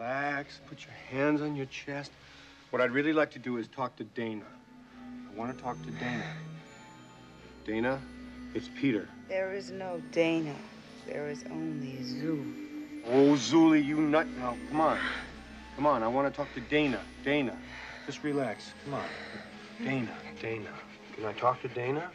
Relax. 0.00 0.60
Put 0.66 0.86
your 0.86 0.94
hands 1.10 1.42
on 1.42 1.54
your 1.54 1.66
chest. 1.66 2.10
What 2.70 2.80
I'd 2.80 2.90
really 2.90 3.12
like 3.12 3.30
to 3.32 3.38
do 3.38 3.58
is 3.58 3.68
talk 3.68 3.96
to 3.96 4.04
Dana. 4.04 4.46
I 5.30 5.38
want 5.38 5.54
to 5.54 5.62
talk 5.62 5.76
to 5.82 5.90
Dana. 5.90 6.24
Dana, 7.66 8.00
it's 8.54 8.70
Peter. 8.80 9.06
There 9.28 9.52
is 9.52 9.70
no 9.70 10.00
Dana. 10.10 10.54
There 11.06 11.28
is 11.28 11.44
only 11.50 11.98
Zuul. 12.02 13.02
Oh, 13.08 13.34
Zuul, 13.34 13.84
you 13.84 13.98
nut. 13.98 14.26
Now, 14.38 14.56
come 14.70 14.80
on. 14.80 14.98
Come 15.76 15.84
on, 15.84 16.02
I 16.02 16.08
want 16.08 16.32
to 16.32 16.34
talk 16.34 16.48
to 16.54 16.60
Dana. 16.60 17.00
Dana. 17.22 17.54
Just 18.06 18.22
relax. 18.22 18.72
Come 18.86 18.94
on. 18.94 19.04
Dana, 19.84 20.14
Dana. 20.40 20.70
Can 21.14 21.26
I 21.26 21.34
talk 21.34 21.60
to 21.60 21.68
Dana? 21.68 22.10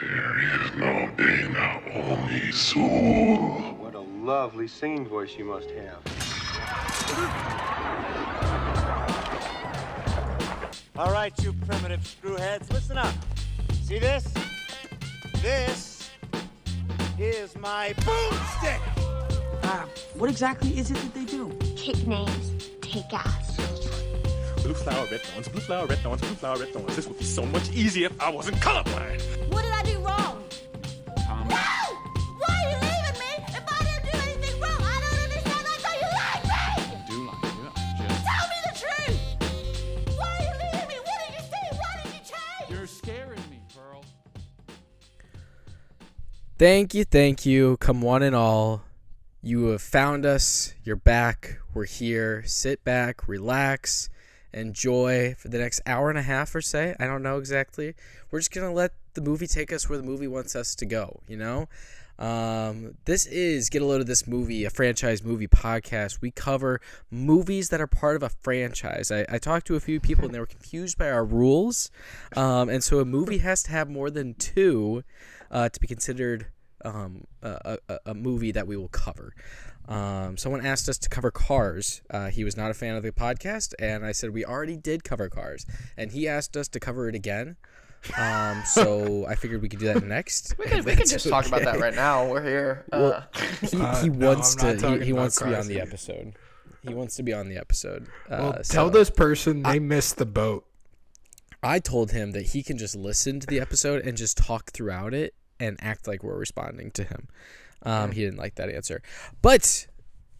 There 0.00 0.38
is 0.40 0.74
no 0.74 1.08
Dana, 1.16 1.82
only 1.94 2.40
Zuul. 2.50 3.76
What 3.78 3.94
a 3.94 4.00
lovely 4.00 4.66
singing 4.66 5.06
voice 5.06 5.36
you 5.38 5.44
must 5.44 5.70
have. 5.70 6.15
All 10.98 11.12
right, 11.12 11.32
you 11.42 11.52
primitive 11.52 12.00
screwheads, 12.00 12.72
listen 12.72 12.96
up. 12.96 13.14
See 13.82 13.98
this? 13.98 14.32
This 15.42 16.10
is 17.18 17.56
my 17.58 17.92
boomstick. 17.98 18.80
Uh, 19.62 19.84
what 20.14 20.30
exactly 20.30 20.78
is 20.78 20.90
it 20.90 20.94
that 20.94 21.14
they 21.14 21.24
do? 21.24 21.50
Kick 21.76 22.06
names, 22.06 22.70
take 22.80 23.12
ass. 23.12 23.56
Blue 24.62 24.74
flower, 24.74 25.06
red 25.10 25.20
thorns, 25.20 25.48
blue 25.48 25.60
flower, 25.60 25.86
red 25.86 25.98
thorns, 25.98 26.20
blue 26.22 26.34
flower, 26.34 26.56
red 26.56 26.72
thorns. 26.72 26.96
This 26.96 27.06
would 27.06 27.18
be 27.18 27.24
so 27.24 27.44
much 27.46 27.70
easier 27.70 28.06
if 28.06 28.20
I 28.20 28.30
wasn't 28.30 28.56
colorblind. 28.56 29.45
Thank 46.58 46.94
you, 46.94 47.04
thank 47.04 47.44
you. 47.44 47.76
Come 47.76 48.00
one 48.00 48.22
and 48.22 48.34
all. 48.34 48.82
You 49.42 49.66
have 49.66 49.82
found 49.82 50.24
us. 50.24 50.72
You're 50.84 50.96
back. 50.96 51.58
We're 51.74 51.84
here. 51.84 52.44
Sit 52.46 52.82
back, 52.82 53.28
relax, 53.28 54.08
enjoy 54.54 55.34
for 55.36 55.48
the 55.48 55.58
next 55.58 55.82
hour 55.84 56.08
and 56.08 56.18
a 56.18 56.22
half 56.22 56.54
or 56.54 56.62
say. 56.62 56.96
I 56.98 57.06
don't 57.06 57.22
know 57.22 57.36
exactly. 57.36 57.94
We're 58.30 58.38
just 58.38 58.52
going 58.52 58.66
to 58.66 58.72
let 58.72 58.92
the 59.12 59.20
movie 59.20 59.46
take 59.46 59.70
us 59.70 59.90
where 59.90 59.98
the 59.98 60.04
movie 60.04 60.28
wants 60.28 60.56
us 60.56 60.74
to 60.76 60.86
go, 60.86 61.20
you 61.28 61.36
know? 61.36 61.68
Um, 62.18 62.94
this 63.04 63.26
is 63.26 63.68
Get 63.68 63.82
a 63.82 63.84
Load 63.84 64.00
of 64.00 64.06
This 64.06 64.26
Movie, 64.26 64.64
a 64.64 64.70
franchise 64.70 65.22
movie 65.22 65.48
podcast. 65.48 66.22
We 66.22 66.30
cover 66.30 66.80
movies 67.10 67.68
that 67.68 67.82
are 67.82 67.86
part 67.86 68.16
of 68.16 68.22
a 68.22 68.30
franchise. 68.30 69.12
I, 69.12 69.26
I 69.28 69.36
talked 69.36 69.66
to 69.66 69.76
a 69.76 69.80
few 69.80 70.00
people 70.00 70.24
and 70.24 70.34
they 70.34 70.40
were 70.40 70.46
confused 70.46 70.96
by 70.96 71.10
our 71.10 71.26
rules. 71.26 71.90
Um, 72.34 72.70
and 72.70 72.82
so 72.82 73.00
a 73.00 73.04
movie 73.04 73.38
has 73.38 73.62
to 73.64 73.72
have 73.72 73.90
more 73.90 74.08
than 74.08 74.32
two 74.32 75.04
uh, 75.50 75.68
to 75.68 75.80
be 75.80 75.86
considered 75.86 76.46
um, 76.84 77.24
a, 77.42 77.78
a, 77.88 77.98
a 78.06 78.14
movie 78.14 78.52
that 78.52 78.66
we 78.66 78.76
will 78.76 78.88
cover. 78.88 79.34
Um, 79.88 80.36
someone 80.36 80.66
asked 80.66 80.88
us 80.88 80.98
to 80.98 81.08
cover 81.08 81.30
Cars. 81.30 82.02
Uh, 82.10 82.28
he 82.28 82.42
was 82.44 82.56
not 82.56 82.70
a 82.70 82.74
fan 82.74 82.96
of 82.96 83.02
the 83.02 83.12
podcast, 83.12 83.72
and 83.78 84.04
I 84.04 84.12
said 84.12 84.30
we 84.30 84.44
already 84.44 84.76
did 84.76 85.04
cover 85.04 85.28
Cars, 85.28 85.64
and 85.96 86.10
he 86.12 86.26
asked 86.26 86.56
us 86.56 86.68
to 86.68 86.80
cover 86.80 87.08
it 87.08 87.14
again. 87.14 87.56
Um, 88.18 88.62
so 88.64 89.26
I 89.26 89.34
figured 89.34 89.62
we 89.62 89.68
could 89.68 89.80
do 89.80 89.86
that 89.86 90.04
next. 90.04 90.56
We 90.58 90.66
could, 90.66 90.84
we 90.84 90.92
could 90.92 90.98
that's 91.00 91.12
just 91.12 91.28
talk 91.28 91.46
about 91.46 91.62
that 91.62 91.80
right 91.80 91.94
now. 91.94 92.28
We're 92.28 92.42
here. 92.42 92.84
Well, 92.92 93.12
Uh, 93.34 93.40
he, 93.66 93.80
Uh, 93.80 94.02
he 94.02 94.08
no, 94.10 94.28
wants 94.28 94.62
I'm 94.62 94.78
to. 94.78 94.98
He, 94.98 95.06
he 95.06 95.12
wants 95.12 95.36
to 95.36 95.44
be 95.46 95.54
on 95.54 95.66
the 95.66 95.80
episode. 95.80 96.34
He 96.82 96.94
wants 96.94 97.16
to 97.16 97.22
be 97.24 97.32
on 97.32 97.48
the 97.48 97.56
episode. 97.56 98.06
Uh, 98.30 98.36
Well, 98.38 98.64
so 98.64 98.72
tell 98.74 98.90
this 98.90 99.10
person 99.10 99.62
they 99.62 99.78
missed 99.80 100.18
the 100.18 100.26
boat. 100.26 100.66
I 101.62 101.78
told 101.80 102.12
him 102.12 102.30
that 102.32 102.46
he 102.48 102.62
can 102.62 102.78
just 102.78 102.94
listen 102.94 103.40
to 103.40 103.46
the 103.46 103.58
episode 103.58 104.06
and 104.06 104.16
just 104.16 104.36
talk 104.36 104.70
throughout 104.72 105.14
it 105.14 105.34
and 105.60 105.76
act 105.80 106.06
like 106.06 106.22
we're 106.22 106.36
responding 106.36 106.90
to 106.92 107.04
him. 107.04 107.28
Um, 107.82 108.12
he 108.12 108.22
didn't 108.22 108.38
like 108.38 108.56
that 108.56 108.68
answer, 108.70 109.02
but 109.42 109.86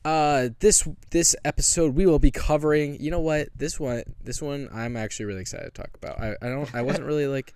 uh, 0.04 0.50
this 0.60 0.88
this 1.10 1.34
episode 1.44 1.94
we 1.94 2.06
will 2.06 2.18
be 2.18 2.30
covering. 2.30 3.00
You 3.00 3.10
know 3.10 3.20
what? 3.20 3.48
This 3.56 3.78
one 3.78 4.02
this 4.22 4.40
one 4.40 4.68
I'm 4.72 4.96
actually 4.96 5.26
really 5.26 5.40
excited 5.40 5.74
to 5.74 5.82
talk 5.82 5.90
about. 5.94 6.20
I, 6.20 6.34
I 6.40 6.48
don't 6.48 6.72
I 6.74 6.82
wasn't 6.82 7.06
really 7.10 7.26
like 7.26 7.54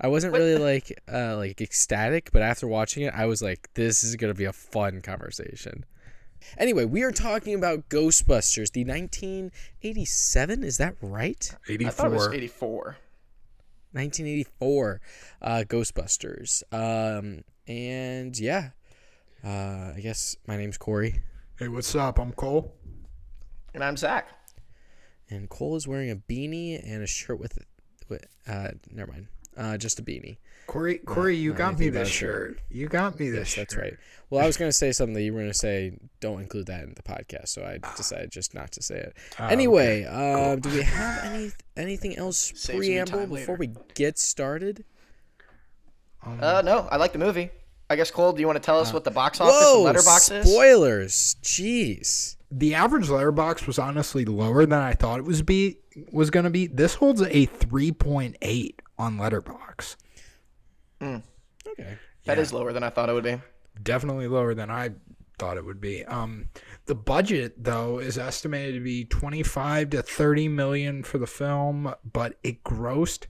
I 0.00 0.08
wasn't 0.08 0.34
really 0.34 0.56
like 0.56 1.00
uh, 1.12 1.36
like 1.36 1.60
ecstatic, 1.60 2.30
but 2.32 2.42
after 2.42 2.66
watching 2.66 3.04
it, 3.04 3.14
I 3.14 3.26
was 3.26 3.40
like, 3.40 3.68
this 3.74 4.02
is 4.02 4.16
gonna 4.16 4.34
be 4.34 4.44
a 4.44 4.52
fun 4.52 5.00
conversation. 5.00 5.84
Anyway, 6.58 6.84
we 6.84 7.02
are 7.02 7.12
talking 7.12 7.54
about 7.54 7.88
Ghostbusters, 7.88 8.72
the 8.72 8.84
1987. 8.84 10.64
Is 10.64 10.78
that 10.78 10.96
right? 11.00 11.54
I 11.68 11.90
thought 11.90 12.06
it 12.06 12.14
was 12.14 12.28
84. 12.28 12.34
84. 12.34 12.96
1984 13.92 15.00
uh, 15.42 15.64
Ghostbusters. 15.68 16.62
Um, 16.72 17.42
and 17.66 18.38
yeah, 18.38 18.70
uh, 19.44 19.92
I 19.96 20.00
guess 20.02 20.36
my 20.46 20.56
name's 20.56 20.78
Corey, 20.78 21.20
Hey, 21.58 21.68
what's 21.68 21.94
up? 21.94 22.18
I'm 22.18 22.32
Cole. 22.32 22.74
And 23.74 23.84
I'm 23.84 23.96
Zach. 23.96 24.28
and 25.30 25.48
Cole 25.48 25.76
is 25.76 25.86
wearing 25.86 26.10
a 26.10 26.16
beanie 26.16 26.80
and 26.84 27.02
a 27.02 27.06
shirt 27.06 27.38
with, 27.38 27.58
with 28.08 28.24
uh, 28.46 28.68
never 28.90 29.12
mind, 29.12 29.28
uh, 29.56 29.76
just 29.76 29.98
a 29.98 30.02
beanie. 30.02 30.38
Corey, 30.72 30.96
Corey, 30.96 31.36
you 31.36 31.52
got 31.52 31.78
me 31.78 31.90
this 31.90 32.08
shirt. 32.08 32.56
shirt. 32.56 32.60
You 32.70 32.88
got 32.88 33.20
me 33.20 33.28
this 33.28 33.54
Yes, 33.54 33.56
that's 33.56 33.76
right. 33.76 33.94
Well, 34.30 34.42
I 34.42 34.46
was 34.46 34.56
gonna 34.56 34.72
say 34.72 34.90
something 34.92 35.12
that 35.12 35.20
you 35.20 35.34
were 35.34 35.40
gonna 35.40 35.52
say. 35.52 35.98
Don't 36.20 36.40
include 36.40 36.64
that 36.68 36.84
in 36.84 36.94
the 36.94 37.02
podcast, 37.02 37.48
so 37.48 37.62
I 37.62 37.78
decided 37.94 38.30
just 38.30 38.54
not 38.54 38.72
to 38.72 38.82
say 38.82 38.96
it. 38.96 39.16
Ah, 39.38 39.48
anyway, 39.48 40.06
okay. 40.06 40.52
um, 40.52 40.60
do 40.60 40.70
we 40.70 40.80
have 40.82 41.24
any 41.24 41.52
anything 41.76 42.16
else 42.16 42.38
Saves 42.56 42.78
preamble 42.78 43.26
before 43.26 43.56
we 43.56 43.72
get 43.94 44.18
started? 44.18 44.82
Uh, 46.24 46.62
no, 46.64 46.88
I 46.90 46.96
like 46.96 47.12
the 47.12 47.18
movie. 47.18 47.50
I 47.90 47.96
guess 47.96 48.10
Cole, 48.10 48.32
do 48.32 48.40
you 48.40 48.46
want 48.46 48.56
to 48.56 48.64
tell 48.64 48.78
us 48.80 48.94
what 48.94 49.04
the 49.04 49.10
box 49.10 49.42
office 49.42 49.54
and 49.54 49.80
Whoa! 49.80 49.82
letterbox 49.82 50.30
is? 50.30 50.50
Spoilers! 50.50 51.36
Jeez. 51.42 52.36
The 52.50 52.74
average 52.74 53.10
letterbox 53.10 53.66
was 53.66 53.78
honestly 53.78 54.24
lower 54.24 54.64
than 54.64 54.80
I 54.80 54.94
thought 54.94 55.18
it 55.18 55.26
was 55.26 55.42
be 55.42 55.76
was 56.10 56.30
gonna 56.30 56.48
be. 56.48 56.66
This 56.66 56.94
holds 56.94 57.20
a 57.20 57.46
3.8 57.46 58.74
on 58.98 59.18
letterbox. 59.18 59.98
Okay. 61.02 61.98
That 62.24 62.38
is 62.38 62.52
lower 62.52 62.72
than 62.72 62.82
I 62.82 62.90
thought 62.90 63.08
it 63.08 63.12
would 63.12 63.22
be. 63.24 63.40
Definitely 63.82 64.28
lower 64.28 64.54
than 64.54 64.70
I 64.70 64.90
thought 65.38 65.56
it 65.56 65.64
would 65.64 65.80
be. 65.80 66.04
Um, 66.04 66.50
the 66.86 66.94
budget 66.94 67.64
though 67.64 67.98
is 67.98 68.18
estimated 68.18 68.74
to 68.76 68.80
be 68.80 69.04
25 69.04 69.90
to 69.90 70.02
30 70.02 70.48
million 70.48 71.02
for 71.02 71.18
the 71.18 71.26
film, 71.26 71.94
but 72.04 72.38
it 72.42 72.62
grossed 72.62 73.26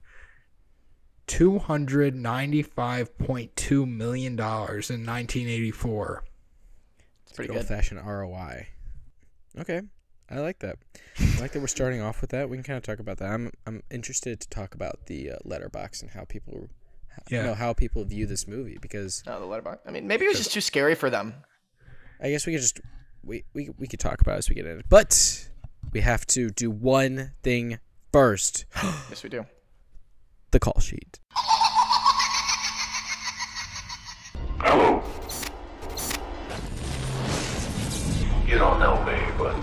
295.2 1.27 3.89
million 3.89 4.37
dollars 4.37 4.91
in 4.91 5.07
1984. 5.07 6.25
It's 7.25 7.33
pretty 7.33 7.49
Good 7.49 7.55
good. 7.55 7.59
old 7.61 7.69
fashioned 7.69 8.07
ROI. 8.07 8.67
Okay. 9.59 9.81
I 10.31 10.39
like 10.41 10.59
that. 10.61 10.79
I 11.19 11.41
like 11.41 11.53
that 11.53 11.61
we're 11.61 11.67
starting 11.67 12.01
off 12.01 12.21
with 12.23 12.31
that. 12.31 12.49
We 12.49 12.57
can 12.57 12.65
kind 12.65 12.77
of 12.77 12.83
talk 12.83 12.99
about 12.99 13.19
that. 13.19 13.31
I'm 13.31 13.53
I'm 13.67 13.83
interested 13.91 14.41
to 14.41 14.49
talk 14.49 14.75
about 14.75 15.07
the 15.07 15.33
uh, 15.33 15.37
letterbox 15.45 16.03
and 16.03 16.11
how 16.11 16.25
people 16.25 16.69
Yeah. 17.31 17.41
you 17.41 17.47
know 17.47 17.55
how 17.55 17.73
people 17.73 18.05
view 18.05 18.27
this 18.27 18.47
movie 18.49 18.79
because 18.81 19.23
No, 19.27 19.39
the 19.41 19.47
letterbox. 19.47 19.81
I 19.87 19.91
mean, 19.91 20.07
maybe 20.07 20.25
it 20.25 20.29
was 20.29 20.39
just 20.39 20.53
too 20.53 20.61
scary 20.61 20.95
for 20.95 21.09
them. 21.11 21.35
I 22.21 22.31
guess 22.31 22.47
we 22.47 22.53
could 22.53 22.61
just 22.63 22.81
we 23.25 23.45
we 23.55 23.71
we 23.79 23.87
could 23.87 24.01
talk 24.01 24.21
about 24.21 24.35
it 24.35 24.39
as 24.39 24.49
we 24.49 24.55
get 24.55 24.67
in. 24.67 24.83
But 24.89 25.49
we 25.93 26.01
have 26.01 26.27
to 26.29 26.51
do 26.51 26.71
one 26.71 27.33
thing 27.43 27.79
first. 28.13 28.65
Yes, 29.11 29.23
we 29.23 29.31
do. 29.31 29.47
The 30.51 30.61
call 30.61 30.81
sheet. 30.81 31.19
Hello. 34.61 35.03
You 38.47 38.59
don't 38.59 38.79
know 38.79 39.03
me, 39.05 39.19
but 39.39 39.55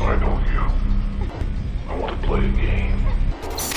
I 0.00 0.16
know 0.16 0.40
you. 0.52 1.90
I 1.90 1.96
want 1.98 2.20
to 2.20 2.26
play 2.26 2.46
a 2.46 2.52
game. 2.52 3.06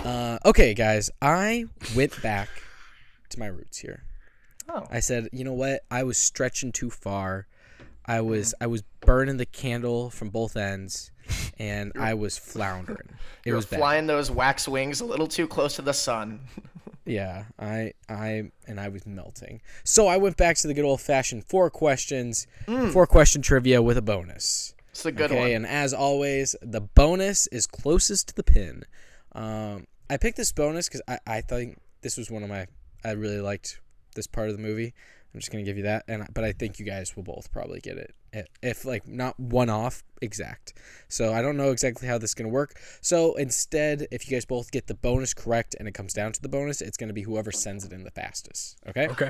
Uh, 0.06 0.38
okay, 0.46 0.74
guys, 0.74 1.10
I 1.22 1.66
went 1.96 2.22
back 2.22 2.50
to 3.40 3.46
my 3.46 3.48
roots 3.52 3.80
here. 3.80 4.04
Oh. 4.68 4.86
I 4.92 5.00
said, 5.00 5.30
you 5.32 5.44
know 5.44 5.54
what? 5.54 5.82
I 5.90 6.04
was 6.04 6.18
stretching 6.18 6.72
too 6.72 6.90
far. 6.90 7.48
I 8.06 8.22
was 8.22 8.54
I 8.60 8.68
was 8.68 8.84
burning 9.02 9.38
the 9.38 9.46
candle 9.46 10.10
from 10.10 10.30
both 10.30 10.58
ends, 10.58 11.12
and 11.60 11.92
I 11.98 12.14
was 12.14 12.38
floundering. 12.38 13.10
It 13.46 13.54
was 13.54 13.66
bad. 13.66 13.78
flying 13.78 14.06
those 14.06 14.30
wax 14.30 14.68
wings 14.68 15.00
a 15.02 15.06
little 15.06 15.26
too 15.28 15.48
close 15.48 15.76
to 15.78 15.82
the 15.82 15.94
sun. 15.94 16.42
Yeah, 17.06 17.46
I 17.58 17.94
I 18.08 18.52
and 18.68 18.80
I 18.80 18.90
was 18.90 19.08
melting. 19.08 19.62
So 19.84 20.06
I 20.06 20.18
went 20.18 20.38
back 20.38 20.58
to 20.58 20.68
the 20.68 20.76
good 20.76 20.86
old 20.86 21.02
fashioned 21.02 21.44
four 21.46 21.72
questions, 21.72 22.46
four 22.92 23.08
question 23.08 23.42
trivia 23.42 23.82
with 23.82 23.98
a 23.98 24.02
bonus. 24.04 24.76
It's 24.92 25.06
a 25.08 25.12
good 25.12 25.32
okay, 25.32 25.40
one. 25.40 25.52
and 25.52 25.66
as 25.66 25.92
always, 25.92 26.56
the 26.62 26.82
bonus 26.82 27.48
is 27.48 27.66
closest 27.66 28.28
to 28.28 28.36
the 28.36 28.44
pin. 28.44 28.84
Um, 29.32 29.88
I 30.08 30.18
picked 30.18 30.38
this 30.38 30.52
bonus 30.52 30.88
because 30.88 31.02
I, 31.08 31.18
I 31.26 31.42
think 31.42 31.80
this 32.02 32.16
was 32.16 32.30
one 32.30 32.44
of 32.44 32.50
my 32.50 32.68
I 33.04 33.12
really 33.12 33.40
liked 33.42 33.80
this 34.16 34.28
part 34.28 34.50
of 34.50 34.56
the 34.56 34.62
movie. 34.62 34.94
I'm 35.34 35.40
just 35.40 35.52
gonna 35.52 35.64
give 35.64 35.78
you 35.78 35.84
that, 35.84 36.06
and 36.08 36.26
but 36.34 36.44
I 36.44 36.52
think 36.54 36.80
you 36.80 36.86
guys 36.86 37.16
will 37.16 37.22
both 37.24 37.52
probably 37.52 37.80
get 37.80 37.98
it, 37.98 38.50
if 38.64 38.84
like 38.84 39.08
not 39.08 39.40
one 39.40 39.70
off 39.70 40.04
exact. 40.24 40.74
So 41.08 41.34
I 41.34 41.44
don't 41.44 41.56
know 41.56 41.70
exactly 41.72 42.08
how 42.08 42.18
this 42.18 42.32
is 42.32 42.34
gonna 42.34 42.50
work. 42.50 42.80
So 43.02 43.36
instead, 43.36 44.08
if 44.12 44.28
you 44.28 44.36
guys 44.36 44.46
both 44.46 44.72
get 44.72 44.88
the 44.88 44.96
bonus 44.96 45.36
correct 45.36 45.76
and 45.78 45.88
it 45.88 45.94
comes 45.94 46.14
down 46.14 46.32
to 46.32 46.42
the 46.42 46.50
bonus, 46.50 46.82
it's 46.82 46.98
gonna 46.98 47.14
be 47.14 47.22
whoever 47.22 47.52
sends 47.52 47.86
it 47.86 47.94
in 47.94 48.04
the 48.04 48.10
fastest. 48.12 48.78
Okay. 48.88 49.08
Okay. 49.08 49.30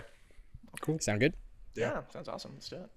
Cool. 0.80 1.00
Sound 1.00 1.20
good? 1.20 1.34
Yeah, 1.76 2.02
sounds 2.14 2.30
awesome. 2.30 2.52
Let's 2.54 2.70
do 2.70 2.78
it. 2.78 2.90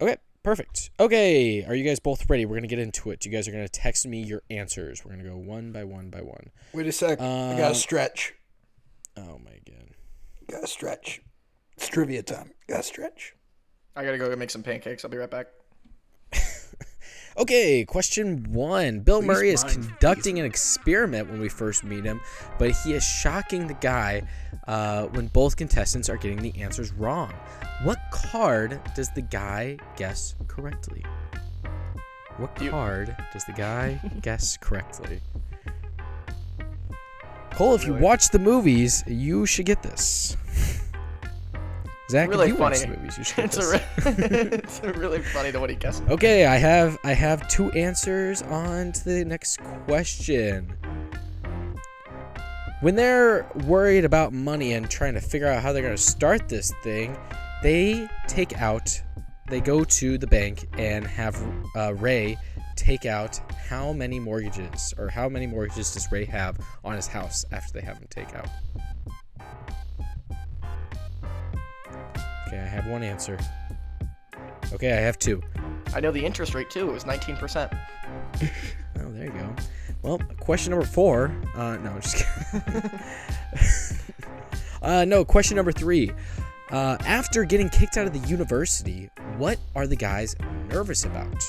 Okay, 0.00 0.16
perfect. 0.42 0.90
Okay, 1.00 1.64
are 1.64 1.74
you 1.74 1.84
guys 1.84 1.98
both 1.98 2.28
ready? 2.28 2.44
We're 2.44 2.56
gonna 2.56 2.66
get 2.66 2.78
into 2.78 3.10
it. 3.10 3.24
You 3.24 3.30
guys 3.32 3.48
are 3.48 3.52
gonna 3.52 3.68
text 3.68 4.06
me 4.06 4.22
your 4.22 4.42
answers. 4.50 5.02
We're 5.04 5.12
gonna 5.12 5.24
go 5.28 5.36
one 5.38 5.72
by 5.72 5.84
one 5.84 6.10
by 6.10 6.20
one. 6.20 6.50
Wait 6.74 6.86
a 6.86 6.92
sec. 6.92 7.20
I 7.22 7.52
Um, 7.52 7.56
gotta 7.56 7.74
stretch. 7.74 8.34
Oh 9.16 9.38
my 9.38 9.58
god. 9.66 9.90
Gotta 10.48 10.66
stretch. 10.66 11.20
It's 11.76 11.88
trivia 11.88 12.22
time. 12.22 12.52
Gotta 12.68 12.82
stretch. 12.82 13.34
I 13.96 14.04
gotta 14.04 14.18
go 14.18 14.34
make 14.36 14.50
some 14.50 14.62
pancakes. 14.62 15.04
I'll 15.04 15.10
be 15.10 15.18
right 15.18 15.30
back. 15.30 15.48
Okay, 17.38 17.84
question 17.86 18.52
one. 18.52 19.00
Bill 19.00 19.20
Please 19.20 19.26
Murray 19.26 19.50
is 19.50 19.64
mind, 19.64 19.74
conducting 19.84 20.38
an 20.38 20.44
experiment 20.44 21.30
when 21.30 21.40
we 21.40 21.48
first 21.48 21.82
meet 21.82 22.04
him, 22.04 22.20
but 22.58 22.72
he 22.72 22.92
is 22.92 23.02
shocking 23.02 23.66
the 23.66 23.74
guy 23.74 24.22
uh, 24.68 25.06
when 25.06 25.28
both 25.28 25.56
contestants 25.56 26.10
are 26.10 26.18
getting 26.18 26.42
the 26.42 26.60
answers 26.60 26.92
wrong. 26.92 27.32
What 27.84 27.98
card 28.10 28.80
does 28.94 29.08
the 29.14 29.22
guy 29.22 29.78
guess 29.96 30.34
correctly? 30.46 31.02
What 32.36 32.54
card 32.54 33.16
does 33.32 33.44
the 33.46 33.52
guy 33.52 33.98
guess 34.20 34.58
correctly? 34.58 35.20
Cole, 37.54 37.74
if 37.74 37.86
you 37.86 37.94
watch 37.94 38.30
the 38.30 38.38
movies, 38.38 39.04
you 39.06 39.44
should 39.46 39.66
get 39.66 39.82
this. 39.82 40.36
Zach, 42.10 42.28
really 42.28 42.48
if 42.48 42.54
you 42.54 42.60
watch 42.60 42.80
the 42.80 42.88
movies, 42.88 43.18
you 43.18 43.24
should 43.24 43.36
get 43.36 43.44
it's, 43.44 43.56
this. 43.56 43.72
a 44.06 44.12
re- 44.12 44.48
it's 44.52 44.80
really 44.98 45.20
funny 45.20 45.50
the 45.50 45.60
what 45.60 45.70
he 45.70 45.76
guessed. 45.76 46.02
Okay, 46.08 46.46
I 46.46 46.56
have 46.56 46.98
I 47.04 47.12
have 47.12 47.46
two 47.48 47.70
answers 47.72 48.42
on 48.42 48.92
to 48.92 49.04
the 49.04 49.24
next 49.24 49.58
question. 49.86 50.74
When 52.80 52.96
they're 52.96 53.46
worried 53.66 54.04
about 54.04 54.32
money 54.32 54.72
and 54.72 54.90
trying 54.90 55.14
to 55.14 55.20
figure 55.20 55.46
out 55.46 55.62
how 55.62 55.72
they're 55.72 55.82
going 55.82 55.94
to 55.94 56.02
start 56.02 56.48
this 56.48 56.72
thing, 56.82 57.16
they 57.62 58.08
take 58.26 58.60
out 58.60 59.00
they 59.48 59.60
go 59.60 59.84
to 59.84 60.18
the 60.18 60.26
bank 60.26 60.66
and 60.78 61.06
have 61.06 61.40
uh, 61.76 61.94
Ray 61.94 62.36
take 62.76 63.06
out 63.06 63.40
how 63.68 63.92
many 63.92 64.18
mortgages 64.18 64.94
or 64.98 65.08
how 65.08 65.28
many 65.28 65.46
mortgages 65.46 65.92
does 65.92 66.10
Ray 66.10 66.24
have 66.24 66.58
on 66.84 66.96
his 66.96 67.06
house 67.06 67.44
after 67.52 67.72
they 67.72 67.84
have 67.84 67.98
him 67.98 68.06
take 68.10 68.34
out? 68.34 68.48
Okay, 72.48 72.58
I 72.58 72.66
have 72.66 72.86
one 72.86 73.02
answer. 73.02 73.38
Okay, 74.72 74.92
I 74.92 75.00
have 75.00 75.18
two. 75.18 75.42
I 75.94 76.00
know 76.00 76.12
the 76.12 76.24
interest 76.24 76.54
rate 76.54 76.70
too. 76.70 76.88
It 76.88 76.92
was 76.92 77.04
19%. 77.04 77.78
Oh, 79.00 79.10
there 79.10 79.24
you 79.24 79.32
go. 79.32 79.54
Well, 80.02 80.18
question 80.38 80.70
number 80.70 80.84
four. 80.86 81.34
Uh, 81.56 81.76
no, 81.78 81.92
I'm 81.92 82.00
just 82.02 82.24
kidding. 82.52 82.90
uh, 84.82 85.04
no, 85.06 85.24
question 85.24 85.56
number 85.56 85.72
three. 85.72 86.12
Uh, 86.70 86.96
after 87.06 87.44
getting 87.44 87.68
kicked 87.68 87.96
out 87.96 88.06
of 88.06 88.12
the 88.12 88.28
university, 88.28 89.10
what 89.38 89.58
are 89.74 89.86
the 89.86 89.96
guys 89.96 90.36
nervous 90.68 91.04
about? 91.04 91.42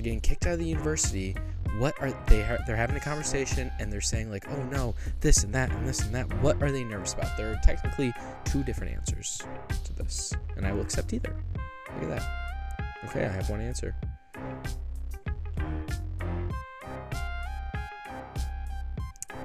After 0.00 0.08
getting 0.08 0.20
kicked 0.22 0.46
out 0.46 0.54
of 0.54 0.58
the 0.60 0.64
university, 0.64 1.36
what 1.76 1.94
are 2.00 2.10
they? 2.26 2.40
Ha- 2.40 2.56
they're 2.66 2.74
having 2.74 2.96
a 2.96 3.00
conversation 3.00 3.70
and 3.78 3.92
they're 3.92 4.00
saying 4.00 4.30
like, 4.30 4.50
"Oh 4.50 4.62
no, 4.62 4.94
this 5.20 5.44
and 5.44 5.54
that 5.54 5.70
and 5.70 5.86
this 5.86 6.00
and 6.00 6.14
that." 6.14 6.26
What 6.40 6.62
are 6.62 6.72
they 6.72 6.84
nervous 6.84 7.12
about? 7.12 7.36
There 7.36 7.52
are 7.52 7.60
technically 7.62 8.14
two 8.46 8.64
different 8.64 8.94
answers 8.94 9.42
to 9.84 9.92
this, 9.92 10.32
and 10.56 10.66
I 10.66 10.72
will 10.72 10.80
accept 10.80 11.12
either. 11.12 11.36
Look 11.96 12.04
at 12.04 12.18
that. 12.18 12.80
Okay, 13.10 13.26
I 13.26 13.28
have 13.28 13.50
one 13.50 13.60
answer. 13.60 13.94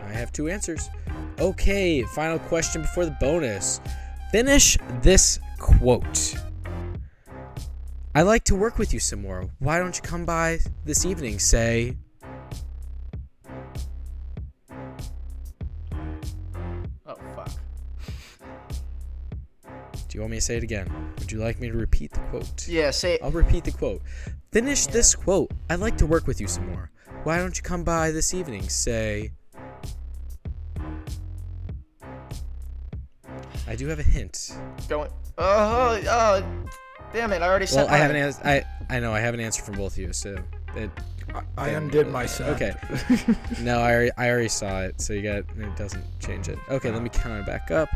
I 0.05 0.13
have 0.13 0.31
two 0.31 0.47
answers. 0.47 0.89
Okay, 1.37 2.03
final 2.03 2.39
question 2.39 2.81
before 2.81 3.03
the 3.03 3.17
bonus. 3.19 3.81
Finish 4.31 4.77
this 5.01 5.37
quote. 5.59 6.33
I 8.17 8.21
like 8.21 8.45
to 8.45 8.55
work 8.55 8.77
with 8.77 8.93
you 8.93 9.01
some 9.01 9.21
more. 9.21 9.49
Why 9.59 9.77
don't 9.77 9.93
you 9.93 10.01
come 10.01 10.23
by 10.23 10.59
this 10.85 11.05
evening? 11.05 11.37
Say. 11.37 11.97
Oh 17.05 17.17
fuck. 17.35 17.51
Do 19.65 20.13
you 20.13 20.21
want 20.21 20.31
me 20.31 20.37
to 20.37 20.41
say 20.41 20.55
it 20.55 20.63
again? 20.63 20.87
Would 21.19 21.29
you 21.29 21.39
like 21.39 21.59
me 21.59 21.67
to 21.67 21.77
repeat 21.77 22.13
the 22.13 22.21
quote? 22.29 22.65
Yeah, 22.69 22.91
say 22.91 23.19
I'll 23.21 23.31
repeat 23.31 23.65
the 23.65 23.71
quote. 23.71 24.01
Finish 24.53 24.87
this 24.87 25.13
quote. 25.13 25.51
I'd 25.69 25.81
like 25.81 25.97
to 25.97 26.05
work 26.05 26.25
with 26.25 26.39
you 26.39 26.47
some 26.47 26.67
more. 26.67 26.91
Why 27.25 27.37
don't 27.37 27.57
you 27.57 27.63
come 27.63 27.83
by 27.83 28.11
this 28.11 28.33
evening? 28.33 28.69
Say. 28.69 29.31
I 33.67 33.75
do 33.75 33.87
have 33.87 33.99
a 33.99 34.03
hint. 34.03 34.57
going. 34.87 35.11
Oh, 35.37 35.43
uh, 35.43 36.01
oh, 36.05 36.09
uh, 36.09 36.11
uh, 36.11 36.69
damn 37.15 37.31
it! 37.33 37.41
I 37.41 37.47
already 37.47 37.65
said. 37.65 37.85
Well, 37.85 37.93
I 37.93 37.97
have 37.97 38.11
an 38.11 38.17
answer. 38.17 38.41
I 38.45 38.63
I 38.89 38.99
know 38.99 39.13
I 39.13 39.19
have 39.19 39.33
an 39.33 39.39
answer 39.39 39.63
from 39.63 39.75
both 39.75 39.93
of 39.93 39.97
you, 39.97 40.13
so 40.13 40.37
it. 40.75 40.91
I 41.57 41.69
damn, 41.69 41.83
undid 41.83 42.07
it- 42.07 42.11
my 42.11 42.25
send. 42.25 42.49
Okay. 42.51 42.73
no, 43.61 43.79
I 43.79 43.91
already, 43.93 44.11
I 44.17 44.29
already 44.29 44.47
saw 44.47 44.81
it, 44.81 45.01
so 45.01 45.13
you 45.13 45.23
got 45.23 45.37
it 45.37 45.75
doesn't 45.75 46.03
change 46.19 46.49
it. 46.49 46.59
Okay, 46.69 46.91
let 46.91 47.01
me 47.01 47.09
count 47.09 47.39
it 47.39 47.45
back 47.45 47.71
up. 47.71 47.89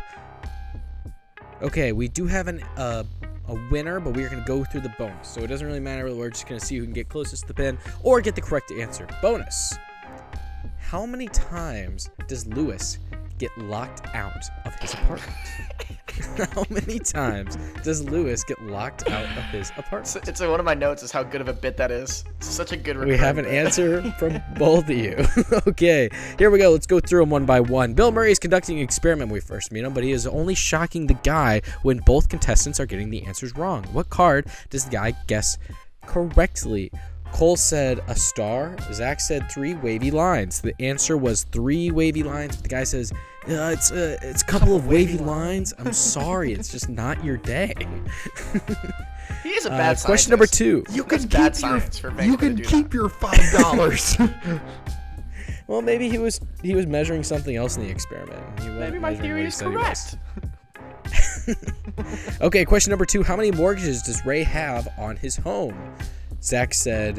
Okay, 1.62 1.92
we 1.92 2.08
do 2.08 2.26
have 2.26 2.48
an 2.48 2.64
uh, 2.78 3.04
a 3.48 3.54
winner, 3.70 4.00
but 4.00 4.16
we're 4.16 4.30
gonna 4.30 4.44
go 4.46 4.64
through 4.64 4.82
the 4.82 4.94
bonus, 4.98 5.28
so 5.28 5.42
it 5.42 5.48
doesn't 5.48 5.68
really 5.68 5.80
matter. 5.80 6.14
We're 6.14 6.30
just 6.30 6.48
gonna 6.48 6.60
see 6.60 6.78
who 6.78 6.86
can 6.86 6.94
get 6.94 7.10
closest 7.10 7.44
to 7.44 7.48
the 7.50 7.54
pin 7.54 7.78
or 8.04 8.22
get 8.22 8.36
the 8.36 8.42
correct 8.42 8.72
answer. 8.72 9.08
Bonus. 9.22 9.78
How 10.80 11.06
many 11.06 11.28
times 11.28 12.10
does 12.28 12.48
Lewis 12.48 12.98
get 13.38 13.56
locked 13.58 14.08
out 14.16 14.44
of 14.66 14.74
his 14.80 14.94
apartment? 14.94 15.38
How 16.54 16.66
many 16.70 17.00
times 17.00 17.58
does 17.84 18.04
Lewis 18.04 18.44
get 18.44 18.62
locked 18.64 19.10
out 19.10 19.26
of 19.26 19.44
his 19.46 19.72
apartment? 19.78 20.16
It's, 20.16 20.30
it's 20.30 20.42
one 20.42 20.60
of 20.60 20.66
my 20.66 20.74
notes 20.74 21.04
is 21.04 21.12
how 21.12 21.24
good 21.24 21.42
of 21.42 21.48
a 21.48 21.54
bit 21.54 21.78
that 21.78 21.92
is. 21.92 22.24
It's 22.38 22.48
such 22.48 22.72
a 22.72 22.78
good. 22.78 22.98
We 22.98 23.18
have 23.18 23.38
an 23.38 23.46
bit. 23.46 23.54
answer 23.54 24.12
from 24.14 24.42
both 24.58 24.90
of 24.90 24.98
you. 24.98 25.26
okay, 25.68 26.10
here 26.38 26.50
we 26.50 26.60
go. 26.60 26.72
Let's 26.72 26.88
go 26.88 27.00
through 27.00 27.22
them 27.22 27.30
one 27.30 27.46
by 27.46 27.60
one. 27.60 27.94
Bill 27.94 28.12
Murray 28.12 28.32
is 28.32 28.40
conducting 28.40 28.78
an 28.78 28.84
experiment 28.84 29.30
when 29.30 29.36
we 29.36 29.40
first 29.42 29.72
meet 29.72 29.84
him, 29.84 29.94
but 29.94 30.04
he 30.04 30.12
is 30.12 30.28
only 30.28 30.56
shocking 30.56 31.08
the 31.08 31.14
guy 31.16 31.62
when 31.84 32.00
both 32.00 32.30
contestants 32.30 32.80
are 32.80 32.86
getting 32.86 33.10
the 33.10 33.24
answers 33.24 33.56
wrong. 33.56 33.84
What 33.86 34.10
card 34.10 34.48
does 34.70 34.86
the 34.86 34.92
guy 34.92 35.14
guess 35.28 35.58
correctly? 36.06 36.92
Cole 37.32 37.58
said 37.58 38.02
a 38.08 38.16
star. 38.16 38.76
Zach 38.92 39.22
said 39.22 39.50
three 39.50 39.74
wavy 39.76 40.12
lines. 40.12 40.62
The 40.62 40.74
answer 40.82 41.16
was 41.16 41.44
three 41.44 41.92
wavy 41.92 42.24
lines. 42.24 42.56
But 42.56 42.64
the 42.64 42.70
guy 42.70 42.84
says, 42.84 43.14
uh, 43.50 43.72
"It's 43.74 43.92
a 43.92 44.18
it's 44.28 44.42
a 44.42 44.46
couple 44.46 44.76
of 44.76 44.88
wavy 44.88 45.18
lines." 45.18 45.74
I'm 45.80 45.94
sorry, 46.16 46.54
it's 46.54 46.72
just 46.72 46.90
not 46.90 47.24
your 47.24 47.38
day. 47.38 47.74
He 49.44 49.50
is 49.50 49.66
a 49.66 49.72
Uh, 49.72 49.78
bad 49.78 49.98
question 50.00 50.32
number 50.32 50.48
two. 50.48 50.84
You 50.92 51.04
That's 51.04 51.24
can 51.26 51.30
bad 51.30 51.54
keep 51.54 51.62
your 51.62 51.80
science 51.80 52.00
for 52.00 52.10
you 52.10 52.16
Venkman 52.16 52.32
to 52.32 52.38
can 52.38 52.56
do 52.56 52.64
keep 52.64 52.86
that. 52.90 52.94
your 52.94 53.10
five 53.24 53.52
dollars. 53.58 54.18
Well, 55.68 55.82
maybe 55.84 56.10
he 56.10 56.18
was 56.18 56.42
he 56.64 56.74
was 56.76 56.88
measuring 56.88 57.24
something 57.24 57.56
else 57.56 57.78
in 57.78 57.84
the 57.84 57.90
experiment. 57.90 58.40
He 58.60 58.66
wasn't 58.70 58.80
Maybe 58.80 59.00
my 59.00 59.12
measuring 59.12 59.22
theory 59.22 59.34
what 59.34 59.42
he 59.44 59.48
is 59.48 59.56
said 59.56 59.70
he 59.70 59.78
was. 59.78 60.18
correct. 61.46 62.42
Okay, 62.42 62.66
question 62.66 62.90
number 62.90 63.06
two. 63.06 63.24
How 63.24 63.36
many 63.36 63.52
mortgages 63.52 64.02
does 64.02 64.26
Ray 64.26 64.44
have 64.44 64.88
on 64.98 65.16
his 65.16 65.36
home? 65.38 65.78
Zach 66.42 66.74
said, 66.74 67.18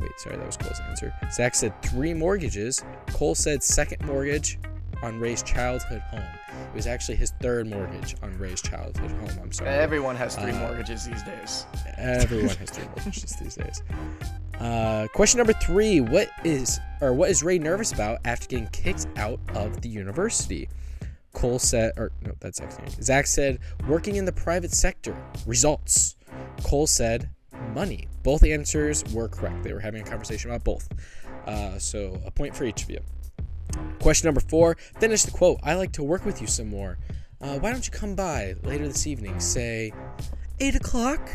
wait, 0.00 0.10
sorry, 0.18 0.36
that 0.36 0.46
was 0.46 0.56
Cole's 0.56 0.80
answer. 0.88 1.12
Zach 1.32 1.54
said 1.54 1.80
three 1.82 2.14
mortgages. 2.14 2.84
Cole 3.12 3.34
said 3.34 3.62
second 3.62 4.04
mortgage 4.06 4.58
on 5.02 5.18
Ray's 5.18 5.42
childhood 5.42 6.00
home. 6.10 6.20
It 6.20 6.74
was 6.74 6.86
actually 6.86 7.16
his 7.16 7.32
third 7.40 7.68
mortgage 7.68 8.14
on 8.22 8.36
Ray's 8.38 8.62
childhood 8.62 9.10
home. 9.10 9.38
I'm 9.42 9.52
sorry. 9.52 9.70
Everyone 9.70 10.16
has 10.16 10.36
three 10.36 10.52
Uh, 10.52 10.58
mortgages 10.58 11.06
these 11.06 11.22
days. 11.22 11.66
Everyone 11.98 12.56
has 12.56 12.70
three 12.70 12.84
mortgages 12.86 13.32
these 13.36 13.54
days. 13.56 13.82
Uh, 14.60 15.08
question 15.12 15.38
number 15.38 15.54
three: 15.54 16.00
What 16.00 16.30
is 16.44 16.78
or 17.00 17.12
what 17.14 17.30
is 17.30 17.42
Ray 17.42 17.58
nervous 17.58 17.92
about 17.92 18.18
after 18.24 18.46
getting 18.46 18.68
kicked 18.68 19.06
out 19.16 19.40
of 19.54 19.80
the 19.80 19.88
university? 19.88 20.68
Cole 21.32 21.58
said, 21.58 21.92
or 21.96 22.12
no, 22.20 22.32
that's 22.40 22.60
name. 22.60 22.68
Zach 23.00 23.26
said, 23.26 23.58
working 23.88 24.16
in 24.16 24.26
the 24.26 24.32
private 24.32 24.70
sector. 24.70 25.16
Results. 25.46 26.16
Cole 26.62 26.86
said, 26.86 27.30
money. 27.74 28.06
Both 28.22 28.44
answers 28.44 29.02
were 29.14 29.28
correct. 29.28 29.62
They 29.62 29.72
were 29.72 29.80
having 29.80 30.02
a 30.02 30.04
conversation 30.04 30.50
about 30.50 30.62
both. 30.62 30.88
Uh, 31.46 31.78
so 31.78 32.20
a 32.26 32.30
point 32.30 32.54
for 32.54 32.64
each 32.64 32.82
of 32.82 32.90
you. 32.90 33.00
Question 34.00 34.26
number 34.26 34.40
four. 34.40 34.76
Finish 34.98 35.22
the 35.24 35.30
quote. 35.30 35.60
I 35.62 35.74
like 35.74 35.92
to 35.92 36.02
work 36.02 36.24
with 36.24 36.40
you 36.40 36.46
some 36.46 36.68
more. 36.68 36.98
Uh, 37.40 37.58
why 37.58 37.72
don't 37.72 37.84
you 37.84 37.92
come 37.92 38.14
by 38.14 38.54
later 38.62 38.86
this 38.86 39.06
evening? 39.06 39.38
Say, 39.40 39.92
eight 40.60 40.76
o'clock. 40.76 41.28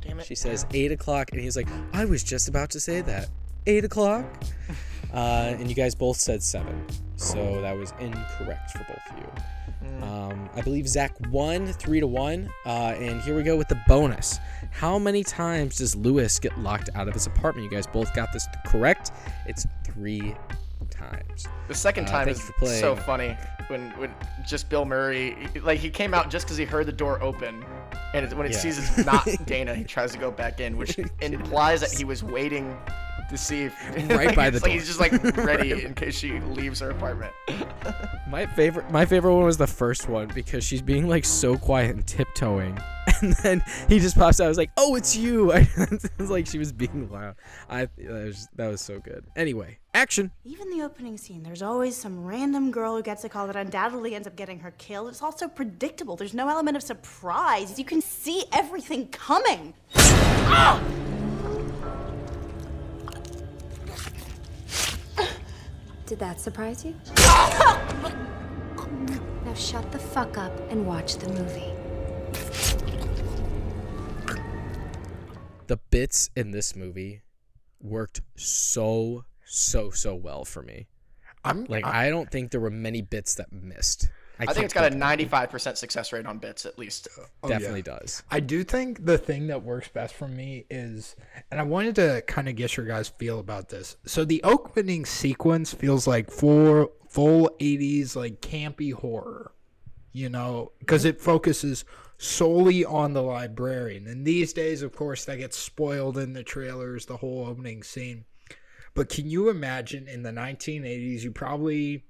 Damn 0.00 0.20
it. 0.20 0.26
She 0.26 0.34
says 0.34 0.66
eight 0.72 0.92
o'clock, 0.92 1.30
and 1.32 1.40
he's 1.40 1.56
like, 1.56 1.68
I 1.92 2.04
was 2.04 2.22
just 2.22 2.48
about 2.48 2.70
to 2.70 2.80
say 2.80 3.00
that. 3.02 3.28
Eight 3.66 3.84
o'clock. 3.84 4.24
Uh, 5.14 5.54
and 5.58 5.68
you 5.68 5.74
guys 5.74 5.94
both 5.94 6.18
said 6.18 6.42
seven, 6.42 6.84
so 7.14 7.62
that 7.62 7.74
was 7.74 7.94
incorrect 8.00 8.72
for 8.72 8.80
both 8.80 9.10
of 9.10 9.18
you. 9.18 10.02
Um, 10.02 10.50
I 10.54 10.60
believe 10.60 10.86
Zach 10.88 11.14
won 11.30 11.66
three 11.68 12.00
to 12.00 12.06
one. 12.06 12.50
Uh, 12.66 12.94
and 12.98 13.20
here 13.22 13.34
we 13.34 13.42
go 13.42 13.56
with 13.56 13.68
the 13.68 13.80
bonus. 13.86 14.38
How 14.72 14.98
many 14.98 15.24
times 15.24 15.76
does 15.76 15.96
Lewis 15.96 16.38
get 16.38 16.58
locked 16.58 16.90
out 16.94 17.08
of 17.08 17.14
his 17.14 17.26
apartment? 17.26 17.70
You 17.70 17.76
guys 17.76 17.86
both 17.86 18.14
got 18.14 18.32
this 18.32 18.46
correct. 18.66 19.12
It's 19.46 19.66
three 19.84 20.34
times. 20.90 21.46
The 21.68 21.74
second 21.74 22.04
Uh, 22.06 22.10
time 22.12 22.24
thank 22.26 22.36
is 22.36 22.42
you 22.42 22.46
for 22.46 22.52
playing. 22.60 22.80
so 22.80 22.96
funny 22.96 23.36
when 23.68 23.90
when 23.98 24.14
just 24.46 24.68
Bill 24.68 24.84
Murray 24.84 25.36
like 25.62 25.78
he 25.80 25.90
came 25.90 26.14
out 26.14 26.30
just 26.30 26.46
because 26.46 26.56
he 26.56 26.64
heard 26.64 26.86
the 26.86 26.92
door 26.92 27.20
open, 27.22 27.64
and 28.14 28.32
when 28.34 28.46
it 28.46 28.52
Yeah. 28.52 28.58
sees 28.58 28.78
it's 28.78 29.04
not 29.06 29.26
Dana, 29.46 29.74
he 29.74 29.84
tries 29.84 30.12
to 30.12 30.18
go 30.18 30.30
back 30.30 30.60
in, 30.60 30.76
which 30.76 30.98
implies 31.20 31.80
that 31.80 31.90
he 31.92 32.04
was 32.04 32.22
waiting 32.22 32.76
to 33.28 33.36
see 33.36 33.62
if 33.62 33.74
Right 34.10 34.36
by 34.36 34.50
the 34.50 34.58
like 34.60 34.64
door. 34.66 34.72
He's 34.72 34.86
just 34.86 35.00
like 35.00 35.12
ready 35.36 35.84
in 35.84 35.94
case 35.94 36.16
she 36.16 36.38
leaves 36.40 36.78
her 36.80 36.90
apartment. 36.90 37.32
My 38.28 38.46
favorite, 38.46 38.88
my 38.92 39.04
favorite 39.04 39.34
one 39.34 39.44
was 39.44 39.56
the 39.56 39.66
first 39.66 40.08
one 40.08 40.28
because 40.34 40.62
she's 40.64 40.82
being 40.82 41.08
like 41.08 41.24
so 41.24 41.56
quiet 41.56 41.96
and 41.96 42.06
tiptoeing, 42.06 42.78
and 43.22 43.32
then 43.42 43.64
he 43.88 43.98
just 43.98 44.16
pops 44.16 44.40
out. 44.40 44.44
I 44.44 44.48
was 44.48 44.58
like, 44.58 44.70
"Oh, 44.76 44.94
it's 44.94 45.16
you!" 45.16 45.52
I, 45.52 45.66
it 45.76 46.10
was 46.18 46.30
like 46.30 46.46
she 46.46 46.58
was 46.58 46.72
being 46.72 47.08
loud. 47.10 47.34
I 47.68 47.86
that 47.86 48.24
was 48.26 48.48
that 48.56 48.68
was 48.68 48.80
so 48.80 49.00
good. 49.00 49.24
Anyway, 49.34 49.78
action. 49.96 50.30
Even 50.44 50.70
the 50.70 50.84
opening 50.84 51.16
scene, 51.16 51.42
there's 51.42 51.62
always 51.62 51.96
some 51.96 52.22
random 52.24 52.70
girl 52.70 52.96
who 52.96 53.02
gets 53.02 53.24
a 53.24 53.28
call 53.28 53.46
that 53.46 53.56
undoubtedly 53.56 54.14
ends 54.14 54.28
up 54.28 54.36
getting 54.36 54.60
her 54.60 54.72
killed. 54.72 55.08
It's 55.08 55.22
also 55.22 55.48
predictable. 55.48 56.16
There's 56.16 56.34
no 56.34 56.48
element 56.48 56.76
of 56.76 56.82
surprise. 56.82 57.78
You 57.78 57.84
can 57.84 58.02
see 58.02 58.44
everything 58.52 59.08
coming. 59.08 59.72
Did 66.06 66.18
that 66.20 66.40
surprise 66.40 66.84
you? 66.84 66.94
now 69.44 69.54
shut 69.54 69.90
the 69.90 69.98
fuck 69.98 70.38
up 70.38 70.52
and 70.70 70.86
watch 70.86 71.16
the 71.16 71.28
movie. 71.30 71.72
The 75.66 75.78
bits 75.90 76.30
in 76.36 76.52
this 76.52 76.76
movie 76.76 77.22
worked 77.80 78.20
so 78.36 79.24
so 79.46 79.90
so 79.90 80.14
well 80.14 80.44
for 80.44 80.62
me. 80.62 80.86
I'm 81.44 81.64
Like 81.64 81.84
I, 81.84 82.06
I 82.06 82.10
don't 82.10 82.30
think 82.30 82.50
there 82.50 82.60
were 82.60 82.70
many 82.70 83.02
bits 83.02 83.36
that 83.36 83.52
missed. 83.52 84.08
I, 84.38 84.44
can't 84.44 84.54
think 84.54 84.64
it's 84.66 84.74
got 84.74 84.92
a 84.92 84.94
95% 84.94 85.78
success 85.78 86.12
rate 86.12 86.26
on 86.26 86.38
bits 86.38 86.66
at 86.66 86.78
least. 86.78 87.08
oh, 87.18 87.24
yeah. 87.44 87.58
definitely 87.58 87.82
does. 87.82 88.22
I 88.30 88.40
do 88.40 88.64
think 88.64 89.06
the 89.06 89.16
thing 89.16 89.46
that 89.46 89.62
works 89.62 89.88
best 89.88 90.14
for 90.14 90.28
me 90.28 90.66
is, 90.68 91.16
and 91.50 91.58
I 91.58 91.62
wanted 91.62 91.94
to 91.94 92.22
kind 92.26 92.46
of 92.46 92.54
get 92.54 92.76
your 92.76 92.84
guys' 92.84 93.08
feel 93.08 93.40
about 93.40 93.70
this. 93.70 93.96
So 94.04 94.26
the 94.26 94.42
opening 94.42 95.06
sequence 95.06 95.72
feels 95.72 96.06
like 96.06 96.30
full 96.30 96.92
full 97.08 97.50
'80s 97.60 98.14
like 98.14 98.42
campy 98.42 98.92
horror, 98.92 99.52
you 100.12 100.28
know, 100.28 100.72
because 100.80 101.06
it 101.06 101.18
focuses 101.18 101.86
solely 102.18 102.84
on 102.84 103.14
the 103.14 103.22
librarian. 103.22 104.06
And 104.06 104.26
these 104.26 104.52
days, 104.52 104.82
of 104.82 104.94
course, 104.94 105.24
that 105.24 105.38
gets 105.38 105.56
spoiled 105.56 106.18
in 106.18 106.34
the 106.34 106.42
trailers, 106.42 107.06
the 107.06 107.16
whole 107.16 107.46
opening 107.46 107.82
scene. 107.82 108.26
But 108.96 109.08
can 109.08 109.28
you 109.30 109.48
imagine 109.50 110.08
in 110.08 110.22
the 110.24 110.30
1980s? 110.30 111.22
You 111.22 111.30
probably 111.30 112.04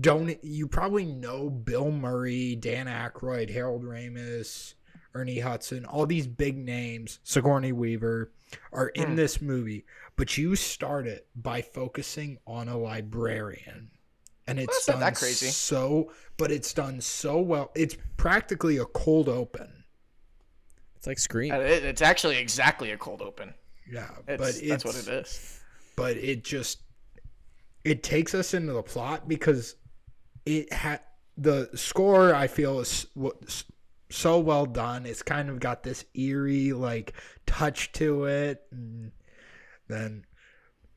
don't. 0.00 0.42
You 0.42 0.66
probably 0.66 1.04
know 1.04 1.48
Bill 1.50 1.90
Murray, 1.92 2.56
Dan 2.56 2.86
Aykroyd, 2.86 3.50
Harold 3.50 3.84
Ramis, 3.84 4.74
Ernie 5.14 5.40
Hudson, 5.40 5.84
all 5.84 6.06
these 6.06 6.26
big 6.26 6.56
names, 6.56 7.20
Sigourney 7.22 7.72
Weaver, 7.72 8.32
are 8.72 8.88
in 8.88 9.10
Hmm. 9.10 9.16
this 9.16 9.40
movie. 9.42 9.84
But 10.16 10.36
you 10.38 10.56
start 10.56 11.06
it 11.06 11.26
by 11.36 11.62
focusing 11.62 12.38
on 12.46 12.68
a 12.68 12.78
librarian. 12.78 13.90
And 14.46 14.58
it's 14.58 14.74
That's 14.74 14.88
not 14.88 14.92
done 14.94 15.00
that 15.00 15.16
crazy. 15.16 15.46
so, 15.46 16.12
but 16.36 16.50
it's 16.50 16.72
done 16.74 17.00
so 17.00 17.40
well. 17.40 17.70
It's 17.76 17.96
practically 18.16 18.78
a 18.78 18.84
cold 18.86 19.28
open. 19.28 19.84
It's 20.96 21.06
like 21.06 21.18
Scream. 21.18 21.52
Uh, 21.52 21.58
it's 21.58 22.02
actually 22.02 22.38
exactly 22.38 22.90
a 22.90 22.96
cold 22.96 23.22
open. 23.22 23.54
Yeah, 23.90 24.08
It's, 24.26 24.38
but 24.40 24.48
it's, 24.48 24.60
that's 24.68 24.84
what 24.84 24.96
it 24.96 25.08
is. 25.08 25.60
But 26.02 26.16
it 26.16 26.42
just 26.42 26.82
it 27.84 28.02
takes 28.02 28.34
us 28.34 28.54
into 28.54 28.72
the 28.72 28.82
plot 28.82 29.28
because 29.28 29.76
it 30.44 30.72
had 30.72 30.98
the 31.36 31.70
score 31.76 32.34
I 32.34 32.48
feel 32.48 32.80
is 32.80 33.06
so 34.10 34.40
well 34.40 34.66
done. 34.66 35.06
It's 35.06 35.22
kind 35.22 35.48
of 35.48 35.60
got 35.60 35.84
this 35.84 36.04
eerie 36.14 36.72
like 36.72 37.12
touch 37.46 37.92
to 37.92 38.24
it, 38.24 38.62
and 38.72 39.12
then 39.86 40.24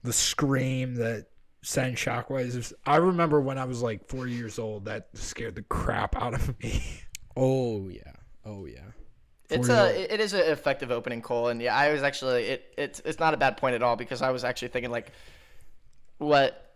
the 0.01 0.12
scream 0.12 0.95
that 0.95 1.27
sends 1.62 2.01
shockwaves. 2.01 2.74
I 2.83 2.95
remember 2.95 3.39
when 3.39 3.59
I 3.59 3.65
was 3.65 3.83
like 3.83 4.09
four 4.09 4.25
years 4.25 4.57
old, 4.57 4.85
that 4.85 5.09
scared 5.13 5.53
the 5.53 5.62
crap 5.62 6.19
out 6.19 6.33
of 6.33 6.59
me. 6.63 6.81
Oh 7.38 7.89
yeah. 7.89 8.13
Oh 8.45 8.65
yeah. 8.65 8.91
It's 9.49 9.69
a 9.69 9.93
real. 9.93 10.05
it 10.09 10.19
is 10.19 10.33
an 10.33 10.41
effective 10.41 10.91
opening 10.91 11.21
call, 11.21 11.49
and 11.49 11.61
yeah, 11.61 11.75
I 11.75 11.91
was 11.91 12.03
actually 12.03 12.43
it 12.45 12.73
it's 12.77 13.01
it's 13.05 13.19
not 13.19 13.33
a 13.33 13.37
bad 13.37 13.57
point 13.57 13.75
at 13.75 13.83
all 13.83 13.95
because 13.95 14.21
I 14.21 14.31
was 14.31 14.43
actually 14.43 14.69
thinking 14.69 14.91
like, 14.91 15.11
what, 16.17 16.73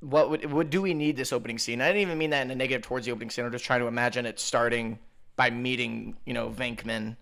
what 0.00 0.30
would 0.30 0.50
what 0.50 0.70
do 0.70 0.80
we 0.80 0.94
need 0.94 1.16
this 1.16 1.32
opening 1.32 1.58
scene? 1.58 1.80
I 1.80 1.88
didn't 1.88 2.02
even 2.02 2.18
mean 2.18 2.30
that 2.30 2.42
in 2.42 2.50
a 2.50 2.54
negative 2.54 2.82
towards 2.82 3.06
the 3.06 3.12
opening 3.12 3.30
scene. 3.30 3.44
I'm 3.44 3.52
just 3.52 3.64
trying 3.64 3.80
to 3.80 3.86
imagine 3.86 4.24
it 4.24 4.40
starting 4.40 4.98
by 5.36 5.50
meeting 5.50 6.16
you 6.24 6.32
know 6.32 6.48
Venkman 6.48 7.16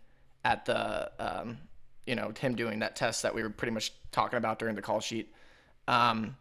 at 0.44 0.64
the 0.66 1.10
um, 1.18 1.58
you 2.06 2.14
know 2.14 2.32
him 2.38 2.54
doing 2.54 2.78
that 2.78 2.94
test 2.94 3.22
that 3.22 3.34
we 3.34 3.42
were 3.42 3.50
pretty 3.50 3.72
much 3.72 3.92
talking 4.12 4.36
about 4.36 4.58
during 4.58 4.76
the 4.76 4.82
call 4.82 5.00
sheet. 5.00 5.32
Um, 5.88 6.36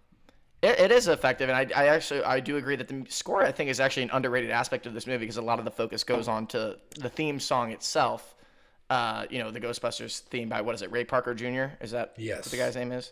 it, 0.61 0.79
it 0.79 0.91
is 0.91 1.07
effective, 1.07 1.49
and 1.49 1.57
I, 1.73 1.83
I 1.83 1.87
actually 1.87 2.23
I 2.23 2.39
do 2.39 2.57
agree 2.57 2.75
that 2.75 2.87
the 2.87 3.05
score 3.09 3.43
I 3.43 3.51
think 3.51 3.69
is 3.69 3.79
actually 3.79 4.03
an 4.03 4.09
underrated 4.11 4.51
aspect 4.51 4.85
of 4.85 4.93
this 4.93 5.07
movie 5.07 5.19
because 5.19 5.37
a 5.37 5.41
lot 5.41 5.59
of 5.59 5.65
the 5.65 5.71
focus 5.71 6.03
goes 6.03 6.27
on 6.27 6.47
to 6.47 6.77
the 6.97 7.09
theme 7.09 7.39
song 7.39 7.71
itself. 7.71 8.35
Uh, 8.89 9.25
you 9.29 9.37
know, 9.39 9.51
the 9.51 9.59
Ghostbusters 9.59 10.19
theme 10.21 10.49
by 10.49 10.61
what 10.61 10.73
is 10.75 10.81
it, 10.81 10.91
Ray 10.91 11.03
Parker 11.05 11.33
Jr. 11.35 11.75
Is 11.79 11.91
that 11.91 12.13
Yes. 12.17 12.45
what 12.45 12.51
the 12.51 12.57
guy's 12.57 12.75
name 12.75 12.91
is? 12.91 13.11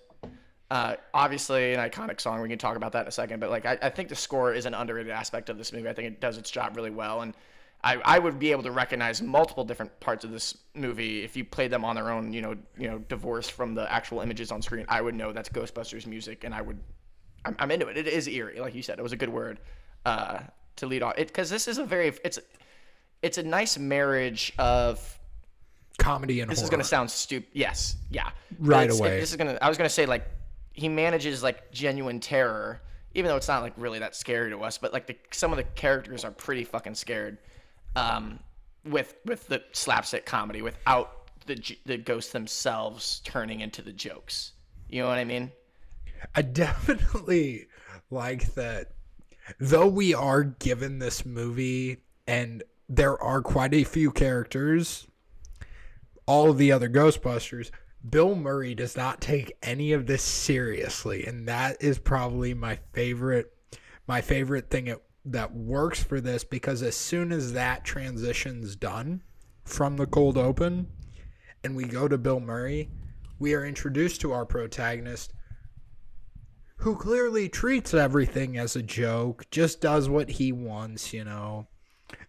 Uh, 0.70 0.96
obviously 1.14 1.74
an 1.74 1.80
iconic 1.90 2.20
song. 2.20 2.42
We 2.42 2.50
can 2.50 2.58
talk 2.58 2.76
about 2.76 2.92
that 2.94 3.02
in 3.04 3.08
a 3.08 3.12
second, 3.12 3.40
but 3.40 3.50
like 3.50 3.66
I, 3.66 3.78
I 3.82 3.90
think 3.90 4.10
the 4.10 4.16
score 4.16 4.54
is 4.54 4.66
an 4.66 4.74
underrated 4.74 5.12
aspect 5.12 5.50
of 5.50 5.58
this 5.58 5.72
movie. 5.72 5.88
I 5.88 5.94
think 5.94 6.08
it 6.08 6.20
does 6.20 6.38
its 6.38 6.52
job 6.52 6.76
really 6.76 6.90
well, 6.90 7.22
and 7.22 7.34
I, 7.84 7.98
I 8.04 8.20
would 8.20 8.40
be 8.40 8.52
able 8.52 8.64
to 8.64 8.72
recognize 8.72 9.22
multiple 9.22 9.64
different 9.64 9.98
parts 10.02 10.26
of 10.26 10.32
this 10.32 10.58
movie 10.74 11.24
if 11.24 11.38
you 11.38 11.46
played 11.46 11.72
them 11.72 11.86
on 11.86 11.96
their 11.96 12.10
own. 12.12 12.34
You 12.34 12.42
know, 12.42 12.56
you 12.78 12.90
know, 12.90 12.98
divorced 12.98 13.54
from 13.54 13.76
the 13.76 13.90
actual 13.90 14.20
images 14.20 14.52
on 14.52 14.62
screen. 14.62 14.86
I 14.90 15.00
would 15.00 15.16
know 15.16 15.32
that's 15.32 15.48
Ghostbusters 15.48 16.06
music, 16.06 16.44
and 16.44 16.54
I 16.54 16.62
would 16.62 16.80
I'm, 17.48 17.56
I'm 17.60 17.72
into 17.72 17.88
it. 17.88 17.98
It 17.98 18.08
is 18.08 18.28
eerie, 18.28 18.60
like 18.60 18.76
you 18.76 18.82
said. 18.82 19.00
It 19.00 19.04
was 19.04 19.12
a 19.12 19.18
good 19.18 19.30
word 19.30 19.60
uh, 20.06 20.40
to 20.78 20.86
lead 20.86 21.04
off. 21.04 21.16
It 21.18 21.28
because 21.28 21.50
this 21.50 21.68
is 21.68 21.78
a 21.78 21.86
very 21.86 22.14
it's 22.24 22.40
it's 23.22 23.38
a 23.38 23.44
nice 23.44 23.78
marriage 23.78 24.54
of 24.58 25.18
Comedy 25.98 26.42
and 26.42 26.52
this 26.52 26.62
is 26.62 26.70
gonna 26.70 26.84
sound 26.84 27.10
stupid. 27.10 27.50
Yes, 27.54 27.96
yeah. 28.12 28.30
Right 28.60 28.92
away. 28.92 29.20
This 29.20 29.32
is 29.32 29.36
gonna. 29.36 29.58
I 29.62 29.68
was 29.68 29.78
gonna 29.78 29.90
say 29.90 30.06
like 30.06 30.28
he 30.74 30.88
manages 30.88 31.42
like 31.42 31.72
genuine 31.72 32.20
terror, 32.20 32.82
even 33.16 33.30
though 33.30 33.36
it's 33.36 33.48
not 33.48 33.64
like 33.64 33.74
really 33.78 34.00
that 34.00 34.16
scary 34.16 34.52
to 34.52 34.60
us. 34.60 34.78
But 34.78 34.94
like 34.94 35.08
the 35.08 35.18
some 35.32 35.52
of 35.52 35.58
the 35.58 35.64
characters 35.64 36.24
are 36.24 36.32
pretty 36.32 36.64
fucking 36.64 36.96
scared. 36.96 37.40
Um, 37.96 38.40
with 38.86 39.16
with 39.26 39.48
the 39.48 39.64
slapstick 39.72 40.26
comedy 40.26 40.62
without 40.62 41.32
the 41.48 41.78
the 41.86 41.98
ghosts 41.98 42.32
themselves 42.32 43.22
turning 43.24 43.62
into 43.62 43.82
the 43.82 43.92
jokes. 43.92 44.54
You 44.90 45.02
know 45.02 45.08
what 45.08 45.18
I 45.18 45.24
mean? 45.24 45.52
I 46.36 46.42
definitely 46.42 47.68
like 48.10 48.54
that. 48.56 48.92
Though 49.60 49.88
we 49.88 50.14
are 50.14 50.44
given 50.44 51.00
this 51.00 51.26
movie, 51.26 52.04
and 52.28 52.64
there 52.90 53.22
are 53.22 53.42
quite 53.42 53.74
a 53.74 53.84
few 53.84 54.12
characters, 54.12 55.08
all 56.26 56.50
of 56.50 56.58
the 56.58 56.72
other 56.72 56.90
Ghostbusters, 56.90 57.72
Bill 58.08 58.36
Murray 58.36 58.76
does 58.76 58.96
not 58.96 59.22
take 59.22 59.58
any 59.64 59.94
of 59.94 60.06
this 60.06 60.24
seriously, 60.24 61.26
and 61.26 61.48
that 61.48 61.82
is 61.82 62.00
probably 62.00 62.54
my 62.54 62.80
favorite. 62.94 63.54
My 64.08 64.22
favorite 64.22 64.70
thing 64.70 64.88
it, 64.88 65.04
that 65.26 65.54
works 65.54 66.02
for 66.02 66.22
this 66.22 66.46
because 66.46 66.82
as 66.82 66.96
soon 66.96 67.34
as 67.34 67.54
that 67.54 67.84
transition's 67.84 68.78
done 68.78 69.22
from 69.66 69.98
the 69.98 70.06
cold 70.06 70.38
open, 70.38 70.88
and 71.64 71.76
we 71.76 71.84
go 71.84 72.08
to 72.08 72.18
Bill 72.18 72.40
Murray, 72.40 72.90
we 73.40 73.54
are 73.54 73.66
introduced 73.66 74.22
to 74.22 74.32
our 74.32 74.46
protagonist 74.46 75.34
who 76.78 76.96
clearly 76.96 77.50
treats 77.50 77.94
everything 77.94 78.58
as 78.58 78.76
a 78.76 78.84
joke, 78.84 79.46
just 79.52 79.82
does 79.82 80.08
what 80.10 80.30
he 80.30 80.52
wants, 80.52 81.14
you 81.14 81.24
know. 81.24 81.68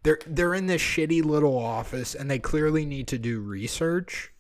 They're 0.03 0.19
they're 0.27 0.55
in 0.55 0.67
this 0.67 0.83
shitty 0.83 1.25
little 1.25 1.57
office 1.57 2.15
and 2.15 2.31
they 2.31 2.39
clearly 2.39 2.85
need 2.85 3.07
to 3.09 3.19
do 3.19 3.41
research, 3.41 4.33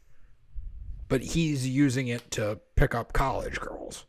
but 1.08 1.22
he's 1.22 1.68
using 1.68 2.08
it 2.08 2.30
to 2.32 2.60
pick 2.74 2.94
up 2.94 3.12
college 3.12 3.60
girls. 3.60 4.06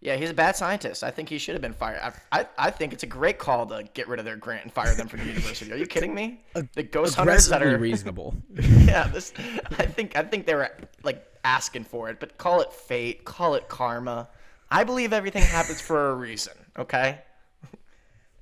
Yeah, 0.00 0.16
he's 0.16 0.30
a 0.30 0.34
bad 0.34 0.54
scientist. 0.54 1.02
I 1.02 1.10
think 1.10 1.28
he 1.28 1.38
should 1.38 1.54
have 1.54 1.62
been 1.62 1.72
fired. 1.72 2.00
I, 2.00 2.40
I, 2.40 2.46
I 2.58 2.70
think 2.70 2.92
it's 2.92 3.02
a 3.02 3.08
great 3.08 3.38
call 3.38 3.66
to 3.66 3.88
get 3.94 4.06
rid 4.08 4.18
of 4.18 4.24
their 4.24 4.36
grant 4.36 4.64
and 4.64 4.72
fire 4.72 4.94
them 4.94 5.08
from 5.08 5.20
the 5.20 5.26
university. 5.26 5.72
Are 5.72 5.76
you 5.76 5.86
kidding 5.86 6.14
me? 6.14 6.44
The 6.74 6.82
ghost 6.82 7.14
hunters 7.14 7.48
that 7.48 7.62
are 7.62 7.78
reasonable. 7.78 8.36
yeah, 8.50 9.08
this. 9.08 9.32
I 9.78 9.86
think 9.86 10.16
I 10.16 10.22
think 10.22 10.46
they 10.46 10.54
were 10.54 10.70
like 11.02 11.26
asking 11.44 11.84
for 11.84 12.10
it, 12.10 12.20
but 12.20 12.36
call 12.36 12.60
it 12.60 12.72
fate, 12.72 13.24
call 13.24 13.54
it 13.54 13.68
karma. 13.68 14.28
I 14.70 14.84
believe 14.84 15.12
everything 15.12 15.42
happens 15.42 15.80
for 15.80 16.10
a 16.10 16.14
reason. 16.14 16.54
Okay. 16.78 17.20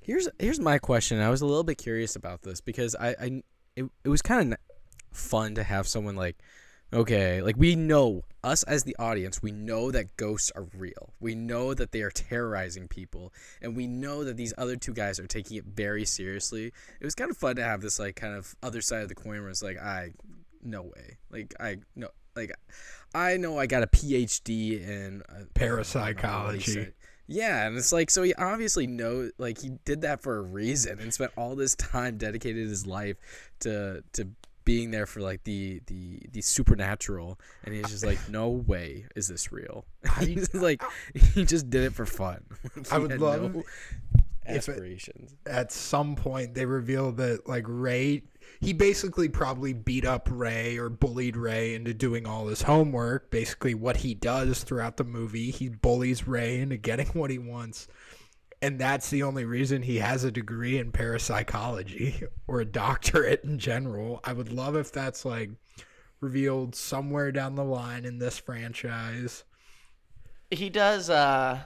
Here's 0.01 0.27
here's 0.39 0.59
my 0.59 0.77
question. 0.77 1.19
I 1.19 1.29
was 1.29 1.41
a 1.41 1.45
little 1.45 1.63
bit 1.63 1.77
curious 1.77 2.15
about 2.15 2.43
this 2.43 2.61
because 2.61 2.95
I, 2.95 3.15
I 3.19 3.43
it, 3.75 3.85
it 4.03 4.09
was 4.09 4.21
kind 4.21 4.53
of 4.53 4.59
fun 5.11 5.55
to 5.55 5.63
have 5.63 5.87
someone 5.87 6.15
like 6.15 6.37
okay, 6.93 7.41
like 7.41 7.57
we 7.57 7.75
know 7.75 8.23
us 8.43 8.63
as 8.63 8.83
the 8.83 8.95
audience, 8.97 9.41
we 9.41 9.51
know 9.51 9.91
that 9.91 10.15
ghosts 10.17 10.51
are 10.55 10.67
real. 10.77 11.13
We 11.19 11.33
know 11.35 11.73
that 11.73 11.91
they 11.91 12.01
are 12.01 12.11
terrorizing 12.11 12.87
people 12.87 13.33
and 13.61 13.75
we 13.75 13.87
know 13.87 14.23
that 14.23 14.37
these 14.37 14.53
other 14.57 14.75
two 14.75 14.93
guys 14.93 15.19
are 15.19 15.27
taking 15.27 15.57
it 15.57 15.65
very 15.65 16.05
seriously. 16.05 16.67
It 16.67 17.03
was 17.03 17.15
kind 17.15 17.31
of 17.31 17.37
fun 17.37 17.55
to 17.55 17.63
have 17.63 17.81
this 17.81 17.99
like 17.99 18.15
kind 18.15 18.35
of 18.35 18.55
other 18.61 18.81
side 18.81 19.01
of 19.01 19.09
the 19.09 19.15
coin 19.15 19.41
where 19.41 19.49
it's 19.49 19.63
like 19.63 19.79
I 19.79 20.11
no 20.63 20.83
way. 20.83 21.17
Like 21.31 21.53
I 21.59 21.77
no 21.95 22.09
like 22.35 22.51
I 23.13 23.37
know 23.37 23.57
I 23.57 23.65
got 23.65 23.83
a 23.83 23.87
PhD 23.87 24.81
in 24.85 25.23
uh, 25.29 25.43
Parapsychology. 25.53 26.87
yeah, 27.27 27.65
and 27.65 27.77
it's 27.77 27.91
like 27.93 28.09
so 28.09 28.23
he 28.23 28.33
obviously 28.35 28.87
know 28.87 29.29
like 29.37 29.61
he 29.61 29.71
did 29.85 30.01
that 30.01 30.21
for 30.21 30.37
a 30.37 30.41
reason 30.41 30.99
and 30.99 31.13
spent 31.13 31.31
all 31.37 31.55
this 31.55 31.75
time 31.75 32.17
dedicated 32.17 32.67
his 32.67 32.85
life 32.85 33.17
to 33.61 34.03
to 34.13 34.27
being 34.65 34.89
there 34.91 35.05
for 35.05 35.21
like 35.21 35.43
the 35.43 35.79
the 35.87 36.19
the 36.31 36.41
supernatural 36.41 37.39
and 37.63 37.75
he's 37.75 37.87
just 37.89 38.03
like 38.05 38.17
no 38.29 38.49
way 38.49 39.05
is 39.15 39.27
this 39.27 39.51
real. 39.51 39.85
he's 40.19 40.53
like 40.53 40.83
he 41.13 41.45
just 41.45 41.69
did 41.69 41.83
it 41.83 41.93
for 41.93 42.05
fun. 42.05 42.43
I 42.91 42.97
would 42.97 43.19
love 43.21 43.53
no 43.55 43.63
if 44.47 44.67
it- 44.67 44.71
aspirations. 44.73 45.35
at 45.45 45.71
some 45.71 46.15
point 46.15 46.53
they 46.55 46.65
reveal 46.65 47.11
that 47.13 47.47
like 47.47 47.63
Ray 47.67 48.23
he 48.59 48.73
basically 48.73 49.29
probably 49.29 49.73
beat 49.73 50.05
up 50.05 50.27
Ray 50.31 50.77
or 50.77 50.89
bullied 50.89 51.35
Ray 51.37 51.75
into 51.75 51.93
doing 51.93 52.25
all 52.25 52.47
his 52.47 52.63
homework. 52.63 53.29
Basically 53.29 53.73
what 53.73 53.97
he 53.97 54.13
does 54.13 54.63
throughout 54.63 54.97
the 54.97 55.03
movie, 55.03 55.51
he 55.51 55.69
bullies 55.69 56.27
Ray 56.27 56.59
into 56.59 56.77
getting 56.77 57.07
what 57.07 57.31
he 57.31 57.37
wants. 57.37 57.87
And 58.61 58.79
that's 58.79 59.09
the 59.09 59.23
only 59.23 59.45
reason 59.45 59.81
he 59.81 59.97
has 59.97 60.23
a 60.23 60.31
degree 60.31 60.77
in 60.77 60.91
parapsychology 60.91 62.23
or 62.47 62.61
a 62.61 62.65
doctorate 62.65 63.43
in 63.43 63.59
general. 63.59 64.21
I 64.23 64.33
would 64.33 64.51
love 64.51 64.75
if 64.75 64.91
that's 64.91 65.25
like 65.25 65.51
revealed 66.21 66.75
somewhere 66.75 67.31
down 67.31 67.55
the 67.55 67.63
line 67.63 68.05
in 68.05 68.17
this 68.17 68.37
franchise. 68.37 69.43
he 70.49 70.69
does 70.69 71.09
uh 71.09 71.59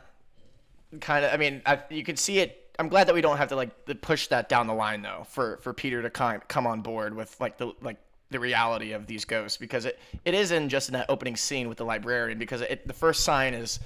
kind 1.00 1.24
of 1.24 1.32
i 1.32 1.38
mean 1.38 1.62
I, 1.66 1.80
you 1.90 2.04
can 2.04 2.16
see 2.16 2.40
it 2.40 2.59
i'm 2.80 2.90
glad 2.90 3.08
that 3.08 3.14
we 3.14 3.22
don't 3.22 3.38
have 3.38 3.50
to 3.50 3.56
like 3.56 3.70
push 4.02 4.28
that 4.28 4.50
down 4.50 4.66
the 4.66 4.74
line 4.74 5.02
though 5.02 5.26
for 5.30 5.58
for 5.58 5.74
peter 5.74 6.02
to 6.02 6.10
kind 6.10 6.42
come 6.48 6.66
on 6.66 6.82
board 6.82 7.16
with 7.16 7.40
like 7.40 7.58
the 7.58 7.72
like 7.82 7.98
the 8.32 8.40
reality 8.40 8.92
of 8.92 9.08
these 9.08 9.26
ghosts 9.26 9.58
because 9.58 9.86
it 9.86 10.00
it 10.26 10.34
isn't 10.34 10.70
just 10.70 10.90
in 10.90 10.94
that 10.94 11.06
opening 11.10 11.36
scene 11.36 11.68
with 11.68 11.78
the 11.78 11.86
librarian 11.86 12.38
because 12.38 12.62
it 12.62 12.88
the 12.88 12.94
first 12.94 13.24
sign 13.24 13.54
is 13.54 13.80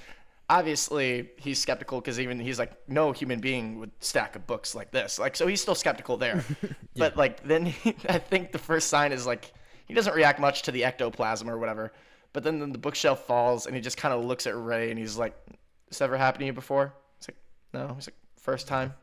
obviously 0.50 1.30
he's 1.36 1.58
skeptical 1.58 2.00
because 2.00 2.20
even 2.20 2.38
he's 2.38 2.58
like 2.58 2.72
no 2.88 3.12
human 3.12 3.40
being 3.40 3.78
would 3.78 3.90
stack 4.00 4.36
of 4.36 4.46
books 4.46 4.74
like 4.74 4.90
this. 4.90 5.18
Like 5.18 5.36
so 5.36 5.46
he's 5.46 5.62
still 5.62 5.74
skeptical 5.74 6.16
there. 6.16 6.44
But 6.96 7.16
like 7.16 7.42
then 7.42 7.66
he, 7.66 7.96
i 8.08 8.18
think 8.18 8.52
the 8.52 8.58
first 8.58 8.88
sign 8.88 9.10
is 9.10 9.26
like 9.26 9.52
he 9.86 9.94
doesn't 9.94 10.14
react 10.14 10.38
much 10.38 10.62
to 10.62 10.70
the 10.70 10.84
ectoplasm 10.84 11.50
or 11.50 11.58
whatever 11.58 11.92
but 12.32 12.44
then 12.44 12.70
the 12.70 12.78
bookshelf 12.78 13.26
falls 13.26 13.66
and 13.66 13.74
he 13.74 13.82
just 13.82 13.96
kind 13.96 14.14
of 14.14 14.24
looks 14.24 14.46
at 14.46 14.54
ray 14.56 14.90
and 14.90 14.98
he's 14.98 15.16
like 15.16 15.34
this 15.88 16.00
ever 16.00 16.16
happened 16.16 16.40
to 16.40 16.46
you 16.46 16.52
before? 16.52 16.92
It's 17.18 17.28
like 17.28 17.36
no. 17.72 17.94
He's 17.94 18.08
like 18.08 18.16
first 18.44 18.68
time? 18.68 18.94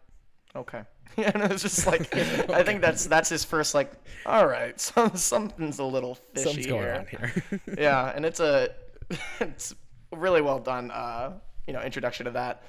Okay. 0.55 0.83
Yeah 1.17 1.31
and 1.33 1.51
it's 1.51 1.61
just 1.61 1.85
like 1.87 2.15
i 2.51 2.63
think 2.63 2.79
that's 2.79 3.05
that's 3.05 3.27
his 3.27 3.43
first 3.43 3.75
like 3.75 3.91
all 4.25 4.47
right 4.47 4.79
so 4.87 5.09
something's 5.13 5.79
a 5.79 5.83
little 5.83 6.15
fishy 6.33 6.45
Something's 6.45 6.67
going 6.67 6.83
here. 6.83 6.93
on 6.93 7.05
here. 7.51 7.61
yeah 7.77 8.13
and 8.15 8.23
it's 8.25 8.39
a 8.39 8.69
it's 9.41 9.75
really 10.13 10.41
well 10.41 10.59
done 10.59 10.89
uh 10.89 11.33
you 11.67 11.73
know 11.73 11.81
introduction 11.81 12.27
to 12.27 12.31
that. 12.31 12.63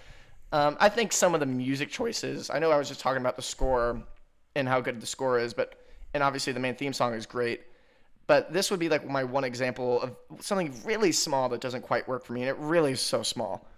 Um 0.51 0.77
i 0.81 0.89
think 0.89 1.13
some 1.13 1.35
of 1.35 1.41
the 1.41 1.47
music 1.47 1.89
choices 1.89 2.51
i 2.51 2.59
know 2.59 2.73
i 2.73 2.77
was 2.77 2.89
just 2.89 2.99
talking 2.99 3.21
about 3.21 3.37
the 3.37 3.43
score 3.43 4.03
and 4.57 4.69
how 4.69 4.81
good 4.81 5.01
the 5.01 5.07
score 5.07 5.39
is 5.39 5.55
but 5.55 5.77
and 6.13 6.21
obviously 6.21 6.53
the 6.53 6.59
main 6.61 6.75
theme 6.75 6.93
song 6.93 7.15
is 7.15 7.27
great 7.27 7.61
but 8.27 8.53
this 8.53 8.73
would 8.73 8.81
be 8.81 8.89
like 8.89 9.09
my 9.09 9.23
one 9.23 9.45
example 9.45 10.03
of 10.03 10.17
something 10.41 10.75
really 10.85 11.13
small 11.13 11.49
that 11.51 11.61
doesn't 11.61 11.83
quite 11.83 12.09
work 12.09 12.25
for 12.25 12.33
me 12.33 12.41
and 12.41 12.49
it 12.51 12.57
really 12.59 12.91
is 12.93 13.01
so 13.01 13.23
small. 13.23 13.69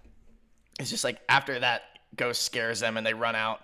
It's 0.79 0.89
just 0.89 1.03
like 1.03 1.19
after 1.29 1.59
that 1.59 1.81
ghost 2.15 2.43
scares 2.43 2.79
them 2.79 2.97
and 2.97 3.05
they 3.05 3.13
run 3.13 3.35
out. 3.35 3.61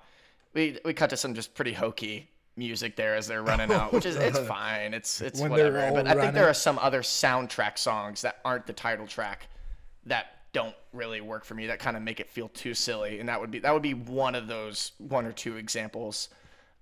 We 0.53 0.79
we 0.83 0.93
cut 0.93 1.09
to 1.11 1.17
some 1.17 1.33
just 1.33 1.53
pretty 1.53 1.73
hokey 1.73 2.27
music 2.57 2.97
there 2.97 3.15
as 3.15 3.27
they're 3.27 3.43
running 3.43 3.71
out 3.71 3.93
which 3.93 4.05
is 4.05 4.15
it's 4.15 4.39
fine. 4.47 4.93
It's 4.93 5.21
it's 5.21 5.39
When 5.39 5.51
whatever. 5.51 5.91
But 5.93 6.07
i 6.07 6.13
think 6.13 6.33
there 6.33 6.49
are 6.49 6.53
some 6.53 6.77
other 6.79 7.01
soundtrack 7.01 7.77
songs 7.77 8.21
that 8.23 8.39
aren't 8.43 8.67
the 8.67 8.73
title 8.73 9.07
track 9.07 9.47
that 10.05 10.37
don't 10.53 10.75
really 10.91 11.21
work 11.21 11.45
for 11.45 11.55
me 11.55 11.67
that 11.67 11.79
kind 11.79 11.95
of 11.95 12.03
make 12.03 12.19
it 12.19 12.29
feel 12.29 12.49
too 12.49 12.73
silly. 12.73 13.19
And 13.19 13.29
that 13.29 13.39
would 13.39 13.51
be 13.51 13.59
that 13.59 13.73
would 13.73 13.81
be 13.81 13.93
one 13.93 14.35
of 14.35 14.47
those 14.47 14.91
one 14.97 15.25
or 15.25 15.31
two 15.31 15.57
examples. 15.57 16.29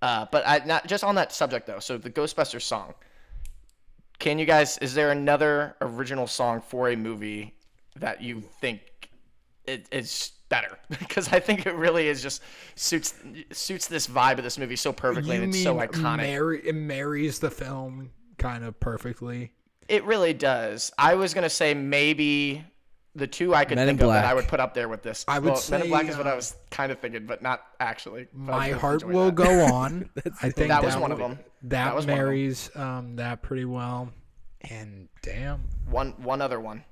Uh, 0.02 0.26
but 0.32 0.48
I, 0.48 0.62
not 0.66 0.88
just 0.88 1.04
on 1.04 1.16
that 1.16 1.32
subject 1.32 1.68
though 1.68 1.80
so 1.80 1.98
the 1.98 2.10
ghostbusters 2.10 2.64
song. 2.64 2.94
Can 4.18 4.38
you 4.38 4.46
guys? 4.46 4.78
Is 4.80 4.94
there 4.94 5.12
another 5.12 5.76
original 5.80 6.28
song 6.28 6.62
for 6.62 6.90
a 6.90 6.96
movie 6.96 7.54
that 7.96 8.22
you 8.22 8.42
think 8.60 8.82
it's 9.66 10.32
better? 10.50 10.78
because 11.00 11.32
I 11.32 11.40
think 11.40 11.66
it 11.66 11.76
really 11.76 12.08
is 12.08 12.22
just 12.22 12.42
suits 12.76 13.14
suits 13.52 13.88
this 13.88 14.08
vibe 14.08 14.38
of 14.38 14.44
this 14.44 14.58
movie 14.58 14.76
so 14.76 14.92
perfectly, 14.92 15.36
You 15.38 15.44
and 15.44 15.50
it's 15.50 15.58
mean 15.58 15.64
so 15.64 15.76
iconic. 15.76 16.18
Marry, 16.18 16.68
it 16.68 16.76
marries 16.76 17.40
the 17.40 17.52
film 17.52 18.12
kind 18.38 18.64
of 18.64 18.80
perfectly. 18.80 19.52
it 19.88 20.04
really 20.06 20.34
does. 20.34 20.92
I 20.98 21.16
was 21.16 21.34
gonna 21.34 21.50
say 21.50 21.74
maybe 21.74 22.64
the 23.16 23.26
two 23.28 23.54
I 23.56 23.66
could 23.66 23.76
Men 23.78 23.88
think 23.88 24.02
of 24.02 24.10
that 24.10 24.24
I 24.24 24.34
would 24.36 24.48
put 24.48 24.60
up 24.60 24.74
there 24.76 24.88
with 24.88 25.02
this. 25.02 25.26
I 25.28 25.40
would 25.40 25.54
well, 25.54 25.64
Men 25.72 25.82
in 25.82 25.88
Black 25.90 26.08
is 26.08 26.16
what 26.16 26.28
I 26.28 26.32
uh, 26.32 26.36
was 26.36 26.56
kind 26.70 26.92
of 26.92 27.00
thinking, 27.00 27.26
but 27.26 27.42
not 27.42 27.62
actually. 27.80 28.28
But 28.34 28.52
My 28.52 28.70
heart 28.70 29.04
will 29.04 29.26
that. 29.26 29.36
go 29.36 29.66
on. 29.74 30.10
I 30.42 30.52
think 30.52 30.68
That 30.70 30.84
was 30.84 30.96
one 30.96 31.12
of 31.12 31.18
them. 31.18 31.40
That, 31.64 31.70
That 31.86 31.96
was 31.96 32.06
one 32.06 32.16
them. 32.16 32.26
marries 32.26 32.70
um, 32.76 33.16
that 33.18 33.42
pretty 33.42 33.66
well. 33.66 34.12
And 34.70 35.10
damn, 35.24 35.64
One 35.90 36.12
one 36.22 36.40
other 36.42 36.60
one. 36.60 36.84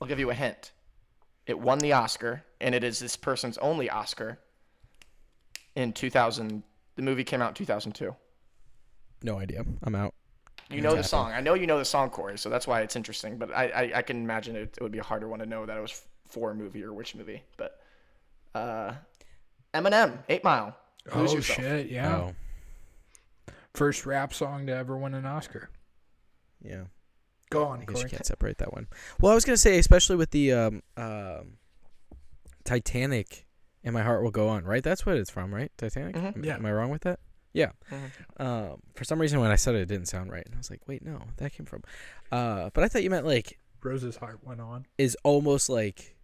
I'll 0.00 0.08
give 0.08 0.18
you 0.18 0.30
a 0.30 0.34
hint. 0.34 0.72
It 1.46 1.58
won 1.58 1.78
the 1.78 1.92
Oscar, 1.92 2.42
and 2.60 2.74
it 2.74 2.82
is 2.84 2.98
this 2.98 3.16
person's 3.16 3.56
only 3.58 3.88
Oscar. 3.88 4.38
In 5.74 5.92
2000, 5.92 6.62
the 6.96 7.02
movie 7.02 7.24
came 7.24 7.40
out 7.42 7.48
in 7.50 7.54
2002. 7.54 8.14
No 9.22 9.38
idea. 9.38 9.64
I'm 9.82 9.94
out. 9.94 10.12
You 10.68 10.80
know 10.80 10.90
the 10.90 10.98
Exactly. 10.98 11.08
song. 11.08 11.32
I 11.32 11.40
know 11.40 11.54
you 11.54 11.66
know 11.68 11.78
the 11.78 11.84
song, 11.84 12.10
Corey, 12.10 12.36
so 12.38 12.48
that's 12.50 12.66
why 12.66 12.80
it's 12.80 12.96
interesting. 12.96 13.36
But 13.38 13.54
I, 13.54 13.68
I, 13.68 13.92
I 13.98 14.02
can 14.02 14.16
imagine 14.22 14.56
it, 14.56 14.74
it 14.76 14.82
would 14.82 14.90
be 14.92 14.98
a 14.98 15.02
harder 15.04 15.28
one 15.28 15.38
to 15.38 15.46
know 15.46 15.64
that 15.66 15.76
it 15.76 15.80
was 15.80 16.02
for 16.28 16.50
a 16.50 16.54
movie 16.54 16.82
or 16.82 16.92
which 16.92 17.14
movie. 17.14 17.42
But 17.56 17.80
uh, 18.54 18.94
Eminem, 19.72 20.18
Eight 20.28 20.42
Mile. 20.42 20.76
Lose 21.14 21.30
oh 21.32 21.36
Yourself. 21.36 21.58
shit, 21.60 21.90
yeah. 21.90 22.16
Oh, 22.16 22.32
First 23.74 24.06
rap 24.06 24.32
song 24.34 24.66
to 24.66 24.74
ever 24.74 24.96
win 24.96 25.14
an 25.14 25.26
Oscar. 25.26 25.68
yeah. 26.62 26.84
Go 27.50 27.64
on, 27.64 27.80
I 27.80 27.84
guess 27.84 28.02
you 28.02 28.08
can't 28.08 28.26
separate 28.26 28.58
that 28.58 28.72
one. 28.72 28.88
Well, 29.20 29.32
I 29.32 29.34
was 29.34 29.44
gonna 29.44 29.56
say, 29.56 29.78
especially 29.78 30.16
with 30.16 30.30
the 30.32 30.52
um, 30.52 30.82
um, 30.96 31.58
Titanic, 32.64 33.46
and 33.84 33.94
my 33.94 34.02
heart 34.02 34.22
will 34.22 34.30
go 34.30 34.48
on. 34.48 34.64
Right, 34.64 34.82
that's 34.82 35.06
what 35.06 35.16
it's 35.16 35.30
from, 35.30 35.54
right? 35.54 35.70
Titanic. 35.78 36.16
Mhm. 36.16 36.36
Am, 36.36 36.44
Yeah. 36.44 36.54
am 36.56 36.66
I 36.66 36.72
wrong 36.72 36.90
with 36.90 37.02
that? 37.02 37.20
Yeah. 37.52 37.70
Mhm. 37.90 38.10
Um, 38.44 38.80
for 38.94 39.04
some 39.04 39.20
reason, 39.20 39.40
when 39.40 39.50
I 39.50 39.56
said 39.56 39.74
it, 39.74 39.82
it 39.82 39.86
didn't 39.88 40.06
sound 40.08 40.30
right, 40.30 40.44
and 40.44 40.54
I 40.54 40.58
was 40.58 40.70
like, 40.70 40.86
wait, 40.86 41.02
no, 41.04 41.22
that 41.36 41.52
came 41.52 41.66
from. 41.66 41.82
Uh, 42.32 42.70
but 42.74 42.84
I 42.84 42.88
thought 42.88 43.02
you 43.02 43.10
meant 43.10 43.24
like 43.26 43.58
Rose's 43.82 44.16
heart 44.16 44.40
went 44.42 44.60
on. 44.60 44.86
is 44.98 45.16
almost 45.22 45.68
like 45.70 46.16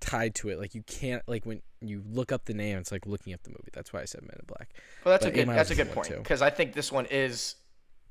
tied 0.00 0.34
to 0.36 0.48
it. 0.50 0.58
Like 0.58 0.74
you 0.74 0.82
can't 0.82 1.22
like 1.28 1.46
when 1.46 1.62
you 1.80 2.02
look 2.10 2.32
up 2.32 2.44
the 2.46 2.54
name, 2.54 2.78
it's 2.78 2.90
like 2.92 3.06
looking 3.06 3.32
up 3.32 3.42
the 3.44 3.50
movie. 3.50 3.70
That's 3.72 3.92
why 3.92 4.02
I 4.02 4.04
said 4.04 4.22
Men 4.22 4.36
in 4.40 4.46
Black. 4.46 4.70
Well, 5.04 5.12
that's 5.14 5.24
But 5.24 5.32
a 5.32 5.36
good 5.36 5.48
that's 5.48 5.70
a 5.70 5.74
good 5.76 5.92
point 5.92 6.08
because 6.08 6.42
I 6.42 6.50
think 6.50 6.72
this 6.74 6.90
one 6.90 7.06
is 7.06 7.54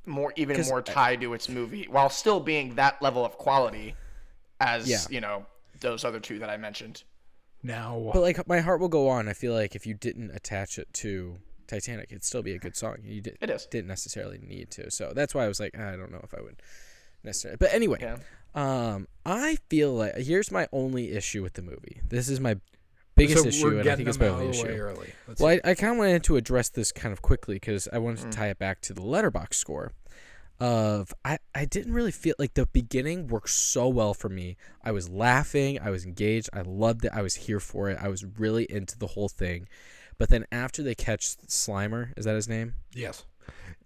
more 0.06 0.34
even 0.36 0.60
more 0.68 0.82
tied 0.82 1.22
to 1.22 1.34
its 1.34 1.48
movie 1.50 1.88
while 1.90 2.10
still 2.10 2.40
being 2.40 2.76
that 2.76 3.02
level 3.02 3.26
of 3.26 3.38
quality 3.38 3.96
as 4.60 4.88
Yeah. 4.90 5.00
you 5.10 5.22
know 5.22 5.46
those 5.80 6.04
other 6.06 6.20
two 6.20 6.40
that 6.40 6.50
I 6.50 6.58
mentioned. 6.58 7.04
Now, 7.62 8.12
But 8.14 8.22
like 8.22 8.46
my 8.48 8.60
heart 8.60 8.80
will 8.82 8.90
go 8.90 9.08
on. 9.10 9.30
I 9.30 9.34
feel 9.34 9.54
like 9.54 9.76
if 9.76 9.86
you 9.86 9.94
didn't 9.94 10.32
attach 10.32 10.78
it 10.78 10.92
to 10.96 11.38
Titanic, 11.68 12.08
it'd 12.12 12.24
still 12.26 12.44
be 12.44 12.54
a 12.54 12.60
good 12.60 12.76
song. 12.76 12.98
You 13.04 13.22
did, 13.22 13.38
It 13.40 13.50
is. 13.50 13.66
didn't 13.68 13.88
necessarily 13.88 14.38
need 14.38 14.70
to. 14.72 14.92
So 14.92 15.14
that's 15.16 15.34
why 15.34 15.46
I 15.46 15.48
was 15.48 15.60
like, 15.62 15.78
I 15.78 15.96
don't 15.96 16.12
know 16.12 16.20
if 16.24 16.34
I 16.34 16.42
would 16.42 16.62
necessarily. 17.24 17.58
But 17.58 17.74
anyway, 17.74 18.00
Yeah. 18.02 18.18
um, 18.54 19.08
I 19.26 19.58
feel 19.70 19.94
like 19.94 20.16
here's 20.18 20.52
my 20.52 20.68
only 20.74 21.14
issue 21.14 21.42
with 21.42 21.54
the 21.54 21.62
movie. 21.62 22.02
This 22.08 22.28
is 22.28 22.42
my 22.42 22.58
biggest 23.16 23.44
so 23.44 23.48
issue, 23.48 23.80
and 23.80 23.90
I 23.90 23.96
think 23.96 24.08
it's 24.10 24.20
my 24.20 24.28
out 24.28 24.34
only 24.34 24.48
of 24.50 24.56
the 24.58 24.64
way 24.64 24.70
issue. 24.70 24.80
early. 24.82 25.14
Let's 25.28 25.42
Well, 25.42 25.54
see. 25.56 25.62
I, 25.64 25.72
I 25.72 25.76
kind 25.76 25.94
of 25.94 25.98
wanted 26.00 26.24
to 26.26 26.36
address 26.38 26.70
this 26.70 26.92
kind 26.92 27.14
of 27.14 27.22
quickly 27.22 27.56
because 27.56 27.88
I 27.94 27.98
wanted 28.00 28.20
to 28.22 28.28
Mm. 28.28 28.32
tie 28.32 28.48
it 28.50 28.60
back 28.60 28.82
to 28.82 28.94
the 28.94 29.02
letterbox 29.04 29.58
score. 29.58 29.92
Of 30.60 31.14
I, 31.26 31.40
I 31.54 31.66
didn't 31.66 31.94
really 31.94 32.12
feel 32.12 32.36
like 32.40 32.54
the 32.54 32.68
beginning 32.68 33.28
worked 33.28 33.50
so 33.50 33.90
well 33.90 34.14
for 34.14 34.30
me. 34.30 34.56
I 34.84 34.92
was 34.92 35.10
laughing, 35.10 35.80
I 35.82 35.90
was 35.90 36.06
engaged, 36.06 36.50
I 36.54 36.62
loved 36.62 37.04
it, 37.04 37.12
I 37.14 37.22
was 37.22 37.36
here 37.36 37.60
for 37.60 37.90
it, 37.90 37.98
I 38.00 38.08
was 38.08 38.24
really 38.24 38.64
into 38.72 38.98
the 38.98 39.08
whole 39.08 39.28
thing. 39.28 39.68
But 40.18 40.30
then 40.30 40.46
after 40.52 40.82
they 40.84 40.96
catch 40.96 41.36
Slimer, 41.48 42.14
is 42.18 42.26
that 42.26 42.36
his 42.36 42.48
name? 42.48 42.76
yes. 42.94 43.26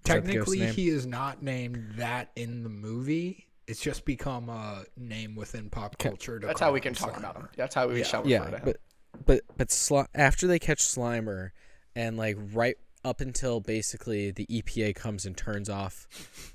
that 0.03 0.23
Technically, 0.23 0.59
name? 0.59 0.73
he 0.73 0.89
is 0.89 1.07
not 1.07 1.41
named 1.41 1.93
that 1.95 2.29
in 2.35 2.61
the 2.63 2.69
movie. 2.69 3.47
It's 3.65 3.81
just 3.81 4.05
become 4.05 4.47
a 4.49 4.83
name 4.97 5.35
within 5.35 5.69
pop 5.69 5.97
culture. 5.97 6.37
To 6.39 6.45
That's 6.47 6.59
call 6.59 6.69
how 6.69 6.73
we 6.73 6.79
can 6.81 6.91
him 6.91 6.95
talk 6.95 7.17
about 7.17 7.35
him. 7.37 7.49
That's 7.57 7.73
how 7.73 7.87
we 7.87 7.99
Yeah. 7.99 8.03
shall 8.05 8.21
refer 8.21 8.29
Yeah, 8.29 8.49
to 8.51 8.57
him. 8.57 8.61
but 8.65 8.77
but 9.25 9.41
but 9.57 9.69
Sli- 9.69 10.07
after 10.13 10.47
they 10.47 10.59
catch 10.59 10.79
Slimer, 10.79 11.51
and 11.95 12.17
like 12.17 12.37
right 12.53 12.77
up 13.03 13.21
until 13.21 13.59
basically 13.59 14.31
the 14.31 14.45
EPA 14.47 14.95
comes 14.95 15.25
and 15.25 15.35
turns 15.37 15.69
off 15.69 16.07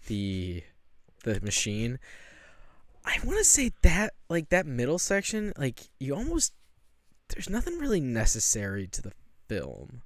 the 0.06 0.62
the 1.24 1.40
machine. 1.40 1.98
I 3.04 3.18
want 3.24 3.38
to 3.38 3.44
say 3.44 3.72
that 3.82 4.14
like 4.28 4.50
that 4.50 4.66
middle 4.66 4.98
section, 4.98 5.52
like 5.56 5.80
you 5.98 6.14
almost 6.14 6.52
there's 7.28 7.50
nothing 7.50 7.78
really 7.78 8.00
necessary 8.00 8.86
to 8.88 9.02
the 9.02 9.12
film. 9.48 10.02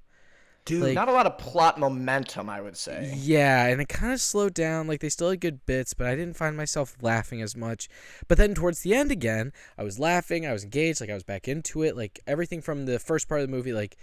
Dude, 0.67 0.83
Like- 0.83 0.95
Not 0.95 1.07
a 1.09 1.13
lot 1.13 1.25
of 1.25 1.37
plot 1.37 1.79
momentum, 1.79 2.49
I 2.49 2.61
would 2.61 2.75
say. 2.77 3.13
Yeah, 3.15 3.65
and 3.67 3.81
it 3.81 3.87
kind 3.89 4.11
of 4.13 4.19
slowed 4.21 4.53
down. 4.53 4.85
Like 4.87 4.99
they 4.99 5.09
still 5.09 5.29
had 5.29 5.39
good 5.39 5.65
bits, 5.65 5.93
but 5.93 6.07
I 6.07 6.15
didn't 6.15 6.35
find 6.35 6.55
myself 6.57 6.95
laughing 7.01 7.41
as 7.41 7.55
much. 7.55 7.87
But 8.27 8.37
then 8.37 8.53
towards 8.53 8.81
the 8.81 8.93
end 8.93 9.11
again, 9.11 9.53
I 9.77 9.83
was 9.83 9.97
laughing. 9.97 10.45
I 10.45 10.51
was 10.53 10.63
engaged. 10.63 10.99
Like 11.01 11.09
I 11.09 11.13
was 11.13 11.23
back 11.23 11.47
into 11.47 11.83
it. 11.83 11.95
Like 11.95 12.19
everything 12.27 12.61
from 12.61 12.85
the 12.85 12.99
first 12.99 13.27
part 13.29 13.41
of 13.41 13.47
the 13.47 13.55
movie, 13.55 13.73
like 13.73 13.97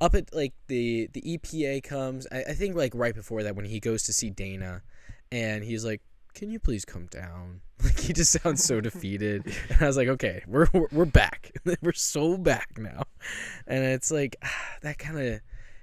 up 0.00 0.14
at 0.14 0.34
like 0.34 0.52
the 0.66 1.08
the 1.12 1.22
EPA 1.22 1.82
comes. 1.84 2.26
I, 2.32 2.42
I 2.48 2.52
think 2.54 2.74
like 2.76 2.92
right 2.94 3.14
before 3.14 3.42
that 3.44 3.54
when 3.56 3.64
he 3.66 3.78
goes 3.80 4.02
to 4.04 4.12
see 4.12 4.30
Dana, 4.30 4.82
and 5.30 5.62
he's 5.62 5.84
like, 5.84 6.02
"Can 6.34 6.50
you 6.50 6.58
please 6.58 6.84
come 6.84 7.06
down?" 7.06 7.60
Like 7.82 7.98
he 7.98 8.12
just 8.12 8.32
sounds 8.42 8.62
so 8.62 8.82
defeated. 8.82 9.44
And 9.70 9.80
I 9.80 9.86
was 9.86 9.96
like, 9.96 10.08
"Okay, 10.08 10.42
we're 10.46 10.66
we're, 10.74 10.88
we're 10.92 11.04
back. 11.06 11.52
we're 11.80 11.94
so 11.94 12.36
back 12.36 12.76
now." 12.76 13.04
And 13.66 13.82
it's 13.84 14.10
like 14.10 14.36
that 14.82 14.98
kind 14.98 15.18
of 15.18 15.40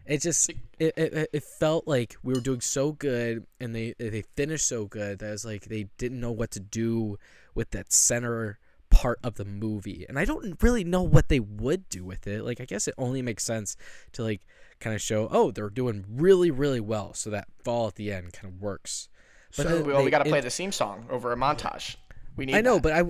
it 0.08 0.22
just 0.22 0.50
it, 0.80 0.94
it, 0.98 1.30
it 1.34 1.44
felt 1.44 1.88
like 1.88 2.16
we 2.24 2.34
were 2.34 2.40
doing 2.40 2.62
so 2.62 2.92
good 2.94 3.46
and 3.60 3.76
they 3.76 3.94
they 4.00 4.24
finished 4.36 4.68
so 4.68 4.86
good 4.86 5.20
that 5.20 5.32
it's 5.34 5.46
like 5.46 5.66
they 5.66 5.88
didn't 5.98 6.20
know 6.20 6.32
what 6.32 6.52
to 6.52 6.60
do 6.60 7.18
with 7.54 7.72
that 7.72 7.92
center 7.92 8.60
part 8.90 9.20
of 9.22 9.36
the 9.36 9.44
movie 9.44 10.06
and 10.08 10.18
i 10.18 10.24
don't 10.24 10.64
really 10.64 10.84
know 10.84 11.04
what 11.04 11.28
they 11.28 11.42
would 11.42 11.88
do 11.90 12.06
with 12.06 12.26
it 12.26 12.44
like 12.44 12.62
i 12.62 12.66
guess 12.66 12.88
it 12.88 12.94
only 12.98 13.22
makes 13.22 13.44
sense 13.44 13.76
to 14.14 14.24
like 14.24 14.42
kind 14.80 14.96
of 14.96 15.02
show 15.02 15.28
oh 15.32 15.52
they're 15.52 15.70
doing 15.70 16.06
really 16.10 16.50
really 16.50 16.80
well 16.80 17.14
so 17.14 17.30
that 17.30 17.48
fall 17.66 17.88
at 17.88 17.96
the 17.96 18.12
end 18.12 18.32
kind 18.32 18.54
of 18.54 18.62
works 18.62 19.10
So- 19.52 19.64
then 19.64 19.86
well, 19.86 20.04
we 20.06 20.10
got 20.10 20.24
to 20.24 20.30
play 20.30 20.40
the 20.42 20.50
theme 20.50 20.72
song 20.72 21.06
over 21.10 21.34
a 21.34 21.36
montage. 21.36 21.98
We 22.38 22.46
need. 22.46 22.56
i 22.56 22.62
know 22.62 22.76
that. 22.76 22.84
but 22.84 22.94
i 22.94 23.04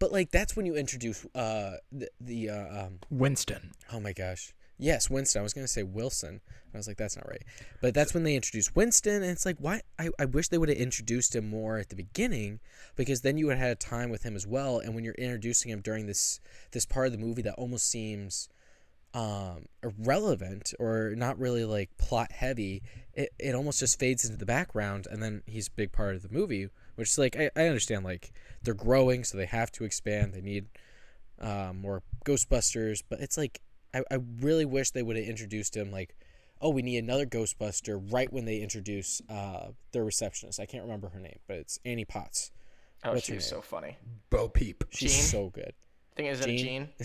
but 0.00 0.10
like 0.10 0.30
that's 0.32 0.56
when 0.56 0.66
you 0.66 0.74
introduce 0.74 1.24
uh 1.34 1.74
the, 1.92 2.08
the 2.20 2.50
uh, 2.50 2.86
um 2.86 2.98
Winston. 3.10 3.72
Oh 3.92 4.00
my 4.00 4.12
gosh. 4.12 4.52
Yes, 4.80 5.10
Winston. 5.10 5.40
I 5.40 5.42
was 5.42 5.52
gonna 5.52 5.68
say 5.68 5.82
Wilson. 5.82 6.40
I 6.72 6.76
was 6.78 6.88
like, 6.88 6.96
that's 6.96 7.16
not 7.16 7.28
right. 7.28 7.42
But 7.82 7.92
that's 7.92 8.14
when 8.14 8.22
they 8.22 8.34
introduced 8.34 8.74
Winston, 8.74 9.22
and 9.22 9.30
it's 9.30 9.44
like, 9.44 9.56
why? 9.58 9.82
I, 9.98 10.08
I 10.18 10.24
wish 10.24 10.48
they 10.48 10.56
would 10.56 10.70
have 10.70 10.78
introduced 10.78 11.36
him 11.36 11.50
more 11.50 11.78
at 11.78 11.90
the 11.90 11.96
beginning, 11.96 12.60
because 12.96 13.20
then 13.20 13.36
you 13.36 13.46
would 13.46 13.58
have 13.58 13.66
had 13.68 13.72
a 13.72 13.74
time 13.74 14.08
with 14.08 14.22
him 14.22 14.34
as 14.36 14.46
well. 14.46 14.78
And 14.78 14.94
when 14.94 15.04
you're 15.04 15.14
introducing 15.14 15.70
him 15.70 15.80
during 15.82 16.06
this 16.06 16.40
this 16.72 16.86
part 16.86 17.06
of 17.06 17.12
the 17.12 17.18
movie 17.18 17.42
that 17.42 17.54
almost 17.54 17.88
seems 17.88 18.48
um 19.12 19.66
irrelevant 19.82 20.72
or 20.78 21.14
not 21.16 21.38
really 21.38 21.64
like 21.64 21.90
plot 21.98 22.32
heavy, 22.32 22.82
it, 23.12 23.30
it 23.38 23.54
almost 23.54 23.80
just 23.80 23.98
fades 23.98 24.24
into 24.24 24.38
the 24.38 24.46
background, 24.46 25.06
and 25.10 25.22
then 25.22 25.42
he's 25.46 25.68
a 25.68 25.72
big 25.72 25.92
part 25.92 26.14
of 26.14 26.22
the 26.22 26.32
movie. 26.32 26.68
Which 26.94 27.10
is 27.10 27.18
like, 27.18 27.36
I, 27.36 27.50
I 27.56 27.66
understand 27.66 28.04
like 28.04 28.32
they're 28.62 28.72
growing, 28.72 29.24
so 29.24 29.36
they 29.36 29.46
have 29.46 29.70
to 29.72 29.84
expand. 29.84 30.32
They 30.32 30.40
need 30.40 30.66
um, 31.38 31.80
more 31.80 32.02
Ghostbusters, 32.24 33.02
but 33.08 33.20
it's 33.20 33.36
like 33.36 33.60
I, 33.94 34.02
I 34.10 34.18
really 34.40 34.64
wish 34.64 34.90
they 34.90 35.02
would 35.02 35.16
have 35.16 35.24
introduced 35.26 35.76
him 35.76 35.90
like, 35.90 36.14
oh, 36.60 36.70
we 36.70 36.82
need 36.82 36.98
another 36.98 37.26
Ghostbuster 37.26 38.00
right 38.12 38.32
when 38.32 38.44
they 38.44 38.58
introduce 38.58 39.20
uh, 39.28 39.68
their 39.92 40.04
receptionist. 40.04 40.60
I 40.60 40.66
can't 40.66 40.82
remember 40.84 41.08
her 41.08 41.20
name, 41.20 41.38
but 41.48 41.56
it's 41.56 41.78
Annie 41.84 42.04
Potts. 42.04 42.50
Oh, 43.04 43.12
What's 43.14 43.24
she's 43.24 43.46
so 43.46 43.62
funny. 43.62 43.96
Bo 44.28 44.48
Peep. 44.48 44.84
She's 44.90 45.12
Jean? 45.14 45.22
so 45.22 45.48
good. 45.48 45.72
I 46.12 46.16
think 46.16 46.28
is 46.30 46.40
it 46.40 46.56
Gene? 46.56 46.88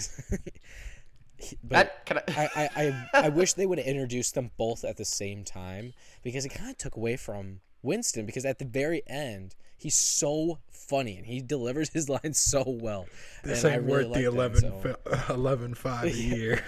But 1.63 2.05
That- 2.07 2.23
I- 2.29 2.49
I, 2.55 2.61
I, 2.65 2.69
I, 3.13 3.25
I 3.25 3.29
wish 3.39 3.53
they 3.53 3.65
would 3.65 3.77
have 3.77 3.87
introduced 3.87 4.35
them 4.35 4.51
both 4.57 4.85
at 4.85 4.95
the 4.97 5.03
same 5.05 5.43
time 5.43 5.93
because 6.23 6.45
it 6.45 6.49
kind 6.49 6.69
of 6.71 6.77
took 6.77 6.95
away 6.95 7.17
from 7.17 7.59
Winston 7.85 8.25
because 8.25 8.43
at 8.45 8.59
the 8.59 8.65
very 8.65 9.01
end 9.07 9.55
he's 9.77 9.95
so 9.95 10.59
funny 10.71 11.17
and 11.17 11.25
he 11.25 11.41
delivers 11.41 11.89
his 11.93 12.09
lines 12.09 12.39
so 12.39 12.63
well. 12.67 13.05
This 13.43 13.63
and 13.63 13.73
I 13.73 13.75
ain't 13.77 13.85
really 13.85 14.05
worth 14.05 14.13
the 14.13 14.29
liked 14.29 14.63
him, 14.63 14.73
11, 14.73 14.83
so- 14.83 14.95
fi- 15.27 15.33
11 15.33 15.73
5 15.75 16.03
a 16.03 16.09
Yeah. 16.11 16.35
year. 16.35 16.63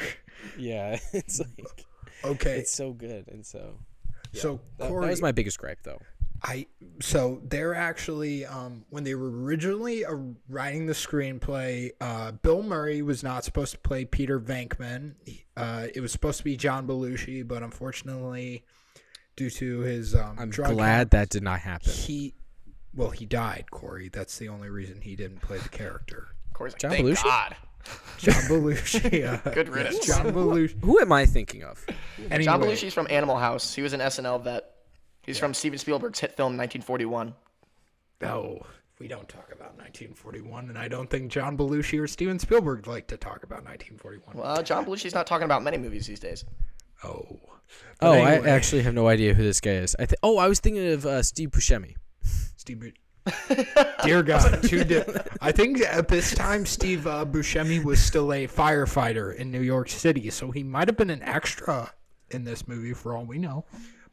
Yeah, 0.57 0.99
it's 1.13 1.39
like 1.39 1.85
Okay. 2.23 2.59
it's 2.59 2.71
so 2.71 2.93
good 2.93 3.27
and 3.27 3.45
so. 3.45 3.77
yeah, 4.31 4.41
So, 4.41 4.59
that, 4.77 4.89
that 4.89 5.09
was 5.09 5.21
my 5.21 5.31
biggest 5.31 5.57
gripe 5.59 5.79
though. 5.83 5.99
I 6.43 6.67
so 7.01 7.41
they're 7.45 7.73
actually 7.73 8.45
um, 8.45 8.85
when 8.91 9.03
they 9.03 9.15
were 9.15 9.31
originally 9.41 10.05
uh, 10.05 10.13
writing 10.47 10.85
the 10.85 10.93
screenplay, 10.93 11.89
uh, 11.99 12.31
Bill 12.33 12.61
Murray 12.61 13.01
was 13.01 13.23
not 13.23 13.43
supposed 13.43 13.71
to 13.71 13.79
play 13.79 14.05
Peter 14.05 14.39
Venkman. 14.39 15.15
Uh, 15.55 15.87
it 15.95 15.99
was 15.99 16.11
supposed 16.11 16.37
to 16.37 16.43
be 16.43 16.55
John 16.55 16.85
Belushi, 16.85 17.47
but 17.47 17.63
unfortunately, 17.63 18.63
due 19.37 19.49
to 19.49 19.79
his 19.79 20.13
um, 20.13 20.35
I'm 20.37 20.49
drug 20.49 20.73
glad 20.73 21.11
that 21.11 21.29
did 21.29 21.43
not 21.43 21.61
happen. 21.61 21.93
he 21.93 22.33
well 22.93 23.11
he 23.11 23.25
died. 23.25 23.71
Corey, 23.71 24.09
that's 24.09 24.37
the 24.37 24.49
only 24.49 24.69
reason 24.69 24.99
he 24.99 25.15
didn't 25.15 25.39
play 25.41 25.59
the 25.59 25.69
character. 25.69 26.27
Corey's 26.53 26.73
like, 26.73 26.81
John 26.81 26.91
thank 26.91 27.05
Belushi? 27.05 27.23
God. 27.23 27.55
John 28.17 28.33
Belushi. 28.33 29.45
Uh, 29.45 29.51
Good 29.53 29.67
yes, 29.67 29.75
riddance. 29.75 30.05
John 30.05 30.25
Belushi. 30.33 30.83
Who 30.83 30.99
am 30.99 31.13
I 31.13 31.25
thinking 31.25 31.63
of? 31.63 31.85
Anyway, 32.17 32.43
John 32.43 32.61
Belushi's 32.61 32.93
from 32.93 33.07
Animal 33.09 33.37
House. 33.37 33.73
He 33.73 33.81
was 33.81 33.93
an 33.93 34.01
SNL 34.01 34.43
vet. 34.43 34.65
He's 35.21 35.37
from 35.39 35.53
Steven 35.53 35.77
Spielberg's 35.77 36.19
hit 36.19 36.35
film 36.35 36.57
1941. 36.57 37.33
No, 38.21 38.65
we 38.99 39.07
don't 39.07 39.29
talk 39.29 39.51
about 39.51 39.77
1941, 39.77 40.69
and 40.69 40.77
I 40.77 40.87
don't 40.87 41.09
think 41.09 41.31
John 41.31 41.55
Belushi 41.55 42.01
or 42.01 42.07
Steven 42.07 42.39
Spielberg 42.39 42.87
like 42.87 43.07
to 43.07 43.17
talk 43.17 43.43
about 43.43 43.63
1941. 43.63 44.35
Well, 44.35 44.63
John 44.63 44.85
Belushi's 44.85 45.13
not 45.13 45.27
talking 45.27 45.45
about 45.45 45.61
many 45.63 45.77
movies 45.77 46.07
these 46.07 46.19
days. 46.19 46.45
Oh. 47.03 47.39
Oh, 47.99 48.11
anyway, 48.11 48.47
I 48.47 48.53
actually 48.53 48.83
have 48.83 48.93
no 48.93 49.07
idea 49.07 49.33
who 49.33 49.43
this 49.43 49.59
guy 49.59 49.71
is. 49.71 49.95
I 49.97 50.05
th- 50.05 50.19
oh, 50.21 50.37
I 50.37 50.47
was 50.47 50.59
thinking 50.59 50.87
of 50.91 51.05
uh, 51.05 51.23
Steve 51.23 51.49
Buscemi. 51.49 51.95
Steve. 52.55 52.79
Bu- 52.79 52.91
Dear 54.03 54.23
God, 54.23 54.63
two 54.63 54.83
di- 54.85 55.03
I 55.41 55.51
think 55.51 55.81
at 55.81 56.07
this 56.07 56.33
time 56.33 56.65
Steve 56.65 57.05
uh, 57.07 57.25
Buscemi 57.25 57.83
was 57.83 57.99
still 57.99 58.31
a 58.31 58.47
firefighter 58.47 59.35
in 59.35 59.51
New 59.51 59.61
York 59.61 59.89
City, 59.89 60.29
so 60.29 60.51
he 60.51 60.63
might 60.63 60.87
have 60.87 60.95
been 60.95 61.09
an 61.09 61.21
extra 61.23 61.91
in 62.31 62.45
this 62.45 62.67
movie 62.67 62.93
for 62.93 63.15
all 63.17 63.25
we 63.25 63.37
know. 63.37 63.65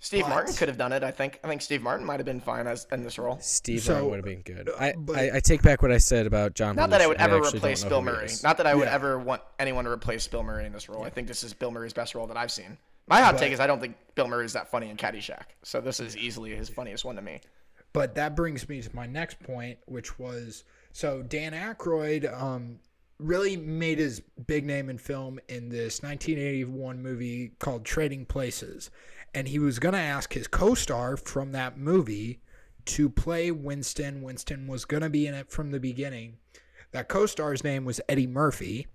Steve 0.04 0.24
But- 0.24 0.28
Martin 0.28 0.54
could 0.54 0.68
have 0.68 0.76
done 0.76 0.92
it. 0.92 1.02
I 1.02 1.10
think. 1.10 1.40
I 1.42 1.48
think 1.48 1.62
Steve 1.62 1.82
Martin 1.82 2.04
might 2.04 2.18
have 2.20 2.26
been 2.26 2.38
fine 2.40 2.66
as 2.66 2.86
in 2.92 3.02
this 3.04 3.18
role. 3.18 3.38
Steve 3.40 3.80
So, 3.80 3.92
Martin 3.94 4.10
would 4.10 4.16
have 4.18 4.24
been 4.26 4.42
good. 4.42 4.70
I, 4.78 4.92
but- 4.98 5.16
I, 5.16 5.36
I 5.36 5.40
take 5.40 5.62
back 5.62 5.80
what 5.80 5.90
I 5.90 5.96
said 5.96 6.26
about 6.26 6.52
John. 6.54 6.76
Not 6.76 6.90
that 6.90 7.00
I 7.00 7.06
would 7.06 7.16
ever 7.16 7.36
actually 7.38 7.52
don't 7.52 7.56
replace 7.60 7.84
Bill 7.84 8.02
Murray. 8.02 8.28
Not 8.42 8.58
that 8.58 8.66
I 8.66 8.74
would 8.74 8.84
Yeah. 8.86 8.94
ever 8.94 9.18
want 9.18 9.40
anyone 9.58 9.86
to 9.86 9.90
replace 9.90 10.28
Bill 10.28 10.42
Murray 10.42 10.66
in 10.66 10.72
this 10.74 10.90
role. 10.90 11.04
I 11.04 11.08
think 11.08 11.26
this 11.26 11.42
is 11.42 11.54
Bill 11.54 11.70
Murray's 11.70 11.94
best 11.94 12.14
role 12.14 12.26
that 12.26 12.36
I've 12.36 12.52
seen. 12.52 12.76
My 13.06 13.22
hot 13.22 13.38
take 13.38 13.52
is 13.52 13.60
I 13.60 13.66
don't 13.66 13.80
think 13.80 13.96
Bill 14.14 14.28
Murray 14.28 14.44
is 14.44 14.52
that 14.52 14.70
funny 14.70 14.90
in 14.90 14.98
Caddyshack. 14.98 15.44
So 15.62 15.80
this 15.80 16.00
is 16.00 16.16
easily 16.18 16.54
his 16.54 16.68
funniest 16.68 17.06
one 17.06 17.16
to 17.16 17.22
me. 17.22 17.40
But 17.94 18.14
that 18.16 18.36
brings 18.36 18.68
me 18.68 18.82
to 18.82 18.94
my 18.94 19.06
next 19.06 19.40
point, 19.42 19.78
which 19.86 20.18
was 20.18 20.64
so 20.92 21.22
Dan 21.22 21.52
Aykroyd 21.52 22.30
um, 22.38 22.78
really 23.18 23.56
made 23.56 23.98
his 23.98 24.20
big 24.46 24.66
name 24.66 24.90
in 24.90 24.98
film 24.98 25.38
in 25.48 25.70
this 25.70 26.02
1981 26.02 27.02
movie 27.02 27.52
called 27.58 27.84
Trading 27.86 28.26
Places. 28.26 28.90
And 29.34 29.48
he 29.48 29.58
was 29.58 29.78
going 29.78 29.94
to 29.94 29.98
ask 29.98 30.32
his 30.32 30.46
co 30.46 30.74
star 30.74 31.16
from 31.16 31.52
that 31.52 31.76
movie 31.76 32.40
to 32.86 33.08
play 33.08 33.50
Winston. 33.50 34.22
Winston 34.22 34.66
was 34.66 34.84
going 34.84 35.02
to 35.02 35.10
be 35.10 35.26
in 35.26 35.34
it 35.34 35.50
from 35.50 35.70
the 35.70 35.80
beginning. 35.80 36.38
That 36.92 37.08
co 37.08 37.26
star's 37.26 37.64
name 37.64 37.84
was 37.84 38.00
Eddie 38.08 38.26
Murphy. 38.26 38.86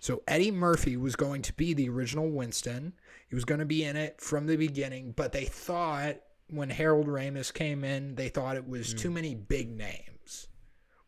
So 0.00 0.22
Eddie 0.26 0.50
Murphy 0.50 0.96
was 0.96 1.16
going 1.16 1.42
to 1.42 1.52
be 1.54 1.74
the 1.74 1.88
original 1.88 2.28
Winston. 2.28 2.92
He 3.28 3.34
was 3.34 3.44
going 3.44 3.60
to 3.60 3.66
be 3.66 3.84
in 3.84 3.96
it 3.96 4.20
from 4.20 4.46
the 4.46 4.56
beginning, 4.56 5.12
but 5.16 5.32
they 5.32 5.44
thought 5.44 6.16
when 6.48 6.70
Harold 6.70 7.06
Ramis 7.06 7.52
came 7.52 7.82
in, 7.82 8.14
they 8.14 8.28
thought 8.28 8.56
it 8.56 8.68
was 8.68 8.94
too 8.94 9.08
hmm. 9.08 9.14
many 9.14 9.34
big 9.34 9.70
names. 9.76 10.48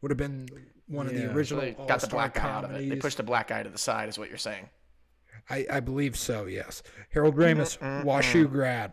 Would 0.00 0.10
have 0.10 0.18
been 0.18 0.48
one 0.86 1.06
of 1.06 1.12
the 1.12 1.20
Yeah. 1.20 1.28
So 1.28 1.34
original 1.34 1.60
they 1.60 1.72
got 1.72 2.00
the 2.00 2.06
black 2.08 2.34
guy 2.34 2.48
out 2.48 2.64
of 2.64 2.72
it. 2.72 2.88
They 2.88 2.96
pushed 2.96 3.16
the 3.16 3.22
black 3.22 3.48
guy 3.48 3.62
to 3.62 3.70
the 3.70 3.78
side, 3.78 4.08
is 4.08 4.18
what 4.18 4.28
you're 4.28 4.38
saying. 4.38 4.68
I, 5.50 5.66
I 5.70 5.80
believe 5.80 6.16
so. 6.16 6.46
Yes, 6.46 6.82
Harold 7.10 7.36
Ramis, 7.36 7.78
WashU 8.04 8.50
grad. 8.50 8.92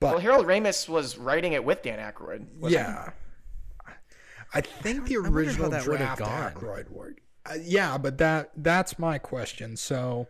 But 0.00 0.12
Well, 0.12 0.18
Harold 0.18 0.46
Ramis 0.46 0.88
was 0.88 1.16
writing 1.16 1.52
it 1.52 1.64
with 1.64 1.82
Dan 1.82 1.98
Aykroyd. 1.98 2.46
wasn't 2.58 2.62
he? 2.62 2.70
yeah, 2.72 3.10
I 4.52 4.60
think 4.60 5.06
the 5.06 5.16
original 5.16 5.70
that 5.70 5.86
would 5.86 6.00
have 6.00 6.18
draft 6.18 6.20
gone. 6.20 6.52
Aykroyd 6.52 6.90
worked. 6.90 7.20
Uh, 7.48 7.54
yeah, 7.62 7.96
but 7.98 8.18
that 8.18 8.50
that's 8.56 8.98
my 8.98 9.18
question. 9.18 9.76
So, 9.76 10.26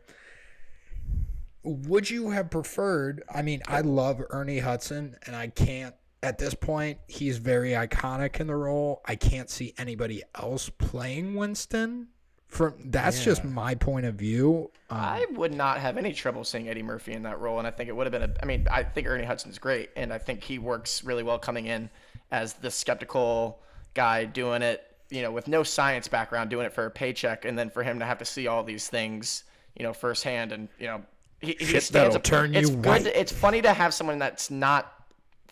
would 1.63 2.09
you 2.11 2.31
have 2.31 2.51
preferred? 2.51 3.23
I 3.33 3.43
mean, 3.43 3.63
I 3.67 3.81
love 3.81 4.23
Ernie 4.31 4.59
Hudson, 4.61 5.17
and 5.27 5.35
I 5.35 5.49
can't. 5.49 5.95
At 6.23 6.39
this 6.39 6.55
point, 6.55 6.99
he's 7.07 7.39
very 7.39 7.71
iconic 7.71 8.41
in 8.41 8.47
the 8.49 8.57
role. 8.57 9.01
I 9.05 9.15
can't 9.17 9.49
see 9.51 9.75
anybody 9.79 10.23
else 10.35 10.69
playing 10.71 11.35
Winston. 11.35 12.09
From 12.49 12.75
that's 12.85 13.23
just 13.25 13.45
my 13.45 13.75
point 13.75 14.07
of 14.07 14.15
view. 14.15 14.71
Um, 14.89 14.99
I 14.99 15.27
would 15.33 15.53
not 15.53 15.79
have 15.79 15.99
any 15.99 16.13
trouble 16.13 16.45
seeing 16.45 16.69
Eddie 16.69 16.83
Murphy 16.83 17.13
in 17.13 17.25
that 17.25 17.41
role, 17.41 17.59
and 17.59 17.67
I 17.67 17.71
think 17.71 17.89
it 17.89 17.97
would 17.97 18.07
have 18.07 18.13
been. 18.13 18.31
A, 18.31 18.35
I 18.43 18.47
mean, 18.47 18.67
I 18.71 18.83
think 18.83 19.07
Ernie 19.07 19.25
Hudson's 19.25 19.59
great, 19.59 19.91
and 19.97 20.13
I 20.13 20.19
think 20.19 20.45
he 20.45 20.59
works 20.59 21.03
really 21.05 21.23
well 21.23 21.39
coming 21.39 21.67
in 21.67 21.91
as 22.31 22.55
the 22.55 22.71
skeptical 22.71 23.61
guy 23.95 24.25
doing 24.25 24.63
it, 24.63 24.97
you 25.11 25.23
know, 25.23 25.33
with 25.33 25.49
no 25.49 25.65
science 25.65 26.07
background, 26.07 26.51
doing 26.51 26.67
it 26.67 26.73
for 26.73 26.87
a 26.87 26.91
paycheck, 26.91 27.45
and 27.45 27.59
then 27.59 27.69
for 27.69 27.83
him 27.83 27.99
to 27.99 28.05
have 28.05 28.19
to 28.19 28.25
see 28.25 28.47
all 28.47 28.63
these 28.63 28.89
things, 28.89 29.45
you 29.77 29.83
know, 29.83 29.93
firsthand, 29.93 30.53
and 30.53 30.69
you 30.79 30.87
know, 30.87 31.03
he, 31.41 31.57
he 31.59 31.81
stands 31.81 32.15
up. 32.15 32.23
turn 32.23 32.55
it's 32.55 32.71
you 32.71 32.77
good. 32.77 32.87
white. 32.87 33.07
it's 33.07 33.33
funny 33.33 33.61
to 33.63 33.73
have 33.73 33.93
someone 33.93 34.19
that's 34.19 34.51
not 34.51 34.93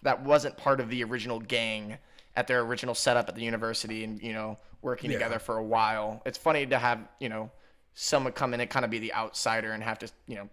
that 0.02 0.22
wasn't 0.22 0.57
part 0.57 0.80
of 0.80 0.88
the 0.90 1.02
original 1.02 1.40
gang 1.40 1.98
at 2.37 2.47
their 2.47 2.61
original 2.61 2.94
setup 2.94 3.29
at 3.29 3.35
the 3.35 3.42
university 3.42 4.05
and 4.05 4.20
you 4.23 4.33
know 4.33 4.59
working 4.83 5.11
Yeah. 5.11 5.18
together 5.18 5.38
for 5.38 5.57
a 5.57 5.64
while. 5.64 6.23
It's 6.27 6.38
funny 6.38 6.66
to 6.66 6.79
have 6.79 6.99
you 7.20 7.29
know 7.29 7.51
someone 7.94 8.33
come 8.33 8.55
in 8.55 8.61
and 8.61 8.68
kind 8.68 8.85
of 8.85 8.90
be 8.90 8.99
the 8.99 9.14
outsider 9.14 9.73
and 9.73 9.83
have 9.83 9.99
to 10.01 10.09
you 10.27 10.37
know 10.37 10.49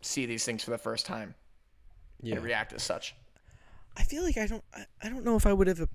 see 0.00 0.26
these 0.26 0.44
things 0.44 0.62
for 0.64 0.70
the 0.70 0.78
first 0.78 1.06
time 1.06 1.34
Yeah. 2.22 2.34
and 2.36 2.44
react 2.44 2.72
as 2.72 2.82
such. 2.82 3.14
I 3.96 4.02
feel 4.02 4.22
like 4.24 4.36
I 4.36 4.46
don't 4.46 4.64
I, 4.74 4.84
I 5.02 5.08
don't 5.08 5.24
know 5.24 5.36
if 5.36 5.46
I 5.46 5.52
would 5.52 5.66
have 5.68 5.86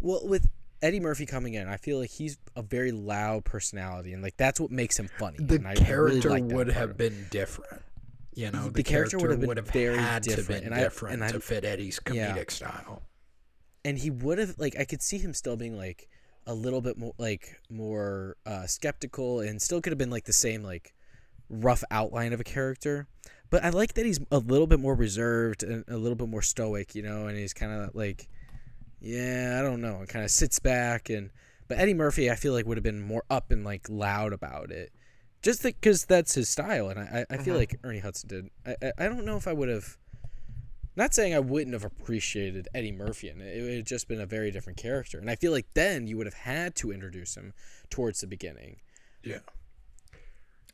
well 0.00 0.26
with 0.26 0.48
Eddie 0.82 1.00
Murphy 1.00 1.24
coming 1.24 1.54
in, 1.54 1.66
I 1.66 1.78
feel 1.78 1.98
like 1.98 2.10
he's 2.10 2.36
a 2.56 2.62
very 2.62 2.92
loud 2.92 3.44
personality 3.46 4.12
and 4.12 4.22
like 4.22 4.36
that's 4.36 4.60
what 4.60 4.70
makes 4.70 4.98
him 4.98 5.08
funny. 5.18 5.38
The 5.40 5.54
and 5.54 5.66
I- 5.66 5.70
I 5.70 5.72
really 5.72 6.20
character 6.20 6.30
like 6.30 6.44
would 6.44 6.68
have 6.68 6.96
been 6.98 7.26
different. 7.30 7.80
You 8.34 8.50
know, 8.50 8.64
The 8.64 8.70
the, 8.70 8.82
character 8.82 9.16
would 9.18 9.30
have 9.30 9.38
been 9.40 9.46
would 9.48 9.56
have 9.56 9.70
very 9.70 9.96
had 9.96 10.22
different, 10.24 10.46
to 10.48 10.52
been 10.54 10.64
and 10.64 10.74
I- 10.74 10.80
different 10.80 11.14
and 11.22 11.24
I- 11.24 11.38
fit 11.38 11.64
Eddie's 11.64 12.00
Yeah. 12.12 12.34
comedic 12.34 12.50
style. 12.50 13.02
And 13.84 13.98
he 13.98 14.10
would 14.10 14.38
have 14.38 14.54
like 14.58 14.76
I 14.78 14.84
could 14.84 15.02
see 15.02 15.18
him 15.18 15.34
still 15.34 15.56
being 15.56 15.76
like 15.76 16.08
a 16.46 16.54
little 16.54 16.80
bit 16.80 16.98
more 16.98 17.14
like 17.18 17.60
more 17.70 18.36
uh, 18.46 18.66
skeptical 18.66 19.40
and 19.40 19.60
still 19.62 19.80
could 19.80 19.90
have 19.92 19.98
been 19.98 20.10
like 20.10 20.24
the 20.24 20.32
same 20.32 20.62
like 20.62 20.94
rough 21.48 21.82
outline 21.90 22.32
of 22.32 22.40
a 22.40 22.44
character. 22.44 23.06
But 23.50 23.64
I 23.64 23.70
like 23.70 23.94
that 23.94 24.04
he's 24.04 24.20
a 24.30 24.38
little 24.38 24.66
bit 24.66 24.80
more 24.80 24.94
reserved 24.94 25.62
and 25.62 25.84
a 25.88 25.96
little 25.96 26.16
bit 26.16 26.28
more 26.28 26.42
stoic, 26.42 26.94
you 26.94 27.02
know, 27.02 27.26
and 27.28 27.38
he's 27.38 27.52
kind 27.54 27.72
of 27.72 27.94
like, 27.94 28.28
yeah, 29.00 29.58
I 29.58 29.62
don't 29.62 29.80
know, 29.80 29.98
and 29.98 30.08
kind 30.08 30.24
of 30.24 30.30
sits 30.30 30.58
back 30.58 31.10
and. 31.10 31.30
But 31.66 31.78
Eddie 31.78 31.94
Murphy, 31.94 32.30
I 32.30 32.34
feel 32.34 32.52
like 32.52 32.66
would 32.66 32.76
have 32.76 32.84
been 32.84 33.00
more 33.00 33.24
up 33.30 33.50
and 33.50 33.64
like 33.64 33.88
loud 33.88 34.34
about 34.34 34.70
it, 34.70 34.92
just 35.40 35.62
because 35.62 36.04
that's 36.04 36.34
his 36.34 36.46
style, 36.46 36.90
and 36.90 36.98
I, 37.00 37.24
I 37.30 37.34
I 37.34 37.38
feel 37.38 37.54
Mhm. 37.54 37.58
like 37.58 37.80
Ernie 37.82 38.00
Hudson 38.00 38.28
did. 38.28 38.50
I, 38.66 38.76
I 38.86 38.92
I 38.98 39.08
don't 39.08 39.24
know 39.24 39.38
if 39.38 39.48
I 39.48 39.54
would 39.54 39.70
have. 39.70 39.96
Not 40.96 41.12
saying 41.12 41.34
I 41.34 41.40
wouldn't 41.40 41.72
have 41.72 41.84
appreciated 41.84 42.68
Eddie 42.74 42.92
Murphy 42.92 43.28
in 43.28 43.40
it. 43.40 43.56
It 43.56 43.62
would 43.62 43.76
have 43.76 43.84
just 43.84 44.06
been 44.06 44.20
a 44.20 44.26
very 44.26 44.50
different 44.50 44.78
character. 44.78 45.18
And 45.18 45.28
I 45.28 45.34
feel 45.34 45.50
like 45.50 45.66
then 45.74 46.06
you 46.06 46.16
would 46.16 46.26
have 46.26 46.34
had 46.34 46.76
to 46.76 46.92
introduce 46.92 47.36
him 47.36 47.52
towards 47.90 48.20
the 48.20 48.26
beginning. 48.26 48.76
Yeah. 49.22 49.38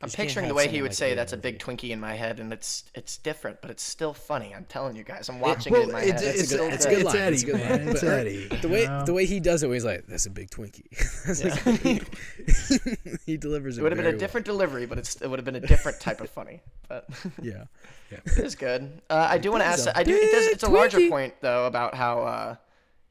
I'm 0.02 0.06
'Cause 0.08 0.16
picturing 0.16 0.48
the 0.48 0.54
way 0.54 0.66
he 0.66 0.80
would 0.80 0.92
like 0.92 0.96
say 0.96 1.14
that's 1.14 1.34
a 1.34 1.36
big 1.36 1.58
Twinkie 1.58 1.90
in 1.90 2.00
my 2.00 2.14
head, 2.14 2.40
and 2.40 2.52
it's 2.54 2.84
it's 2.94 3.18
different, 3.18 3.60
but 3.60 3.70
it's 3.70 3.82
still 3.82 4.14
funny. 4.14 4.54
I'm 4.54 4.64
telling 4.64 4.96
you 4.96 5.04
guys, 5.04 5.28
I'm 5.28 5.40
watching 5.40 5.74
it 5.74 5.82
in 5.82 5.92
my 5.92 6.00
it's- 6.02 6.22
head. 6.22 6.30
it's- 6.36 6.46
still 6.48 6.64
it's- 6.68 6.86
good. 6.86 7.00
it's 7.04 7.14
Eddie, 7.14 7.34
It's 7.34 7.42
a 7.42 7.46
good 7.46 7.60
line. 7.60 7.88
It's 7.88 8.00
But, 8.00 8.08
Eddie, 8.10 8.48
The 8.62 8.68
way 8.68 8.86
know? 8.86 9.04
the 9.04 9.12
way 9.12 9.26
he 9.26 9.40
does 9.40 9.62
it, 9.62 9.66
where 9.66 9.74
he's 9.74 9.84
like, 9.84 10.06
"That's 10.06 10.24
a 10.24 10.30
big 10.30 10.48
Twinkie." 10.50 10.86
It's 11.28 11.44
like- 11.66 13.20
he 13.26 13.36
delivers 13.36 13.76
it. 13.76 13.80
It 13.80 13.82
would 13.82 13.92
have 13.92 13.98
been 13.98 14.06
a 14.06 14.10
well. 14.10 14.18
different 14.18 14.46
delivery, 14.46 14.86
but 14.86 14.96
it's, 14.98 15.16
it 15.20 15.28
would 15.28 15.38
have 15.38 15.44
been 15.44 15.56
a 15.56 15.60
different 15.60 16.00
type 16.00 16.20
of 16.22 16.30
funny. 16.30 16.60
But 16.88 17.06
Yeah. 17.42 17.64
it 18.10 18.22
is 18.38 18.54
good. 18.54 19.02
Uh, 19.10 19.26
I 19.30 19.36
do 19.36 19.50
want 19.50 19.62
to 19.62 19.66
ask. 19.66 19.86
a 19.86 19.96
I 19.98 20.02
do. 20.02 20.14
It 20.14 20.30
does, 20.32 20.46
it's 20.46 20.62
a 20.62 20.70
larger 20.70 20.98
Twinkie. 20.98 21.10
point 21.10 21.34
though 21.42 21.66
about 21.66 21.94
how 21.94 22.22
uh, 22.22 22.56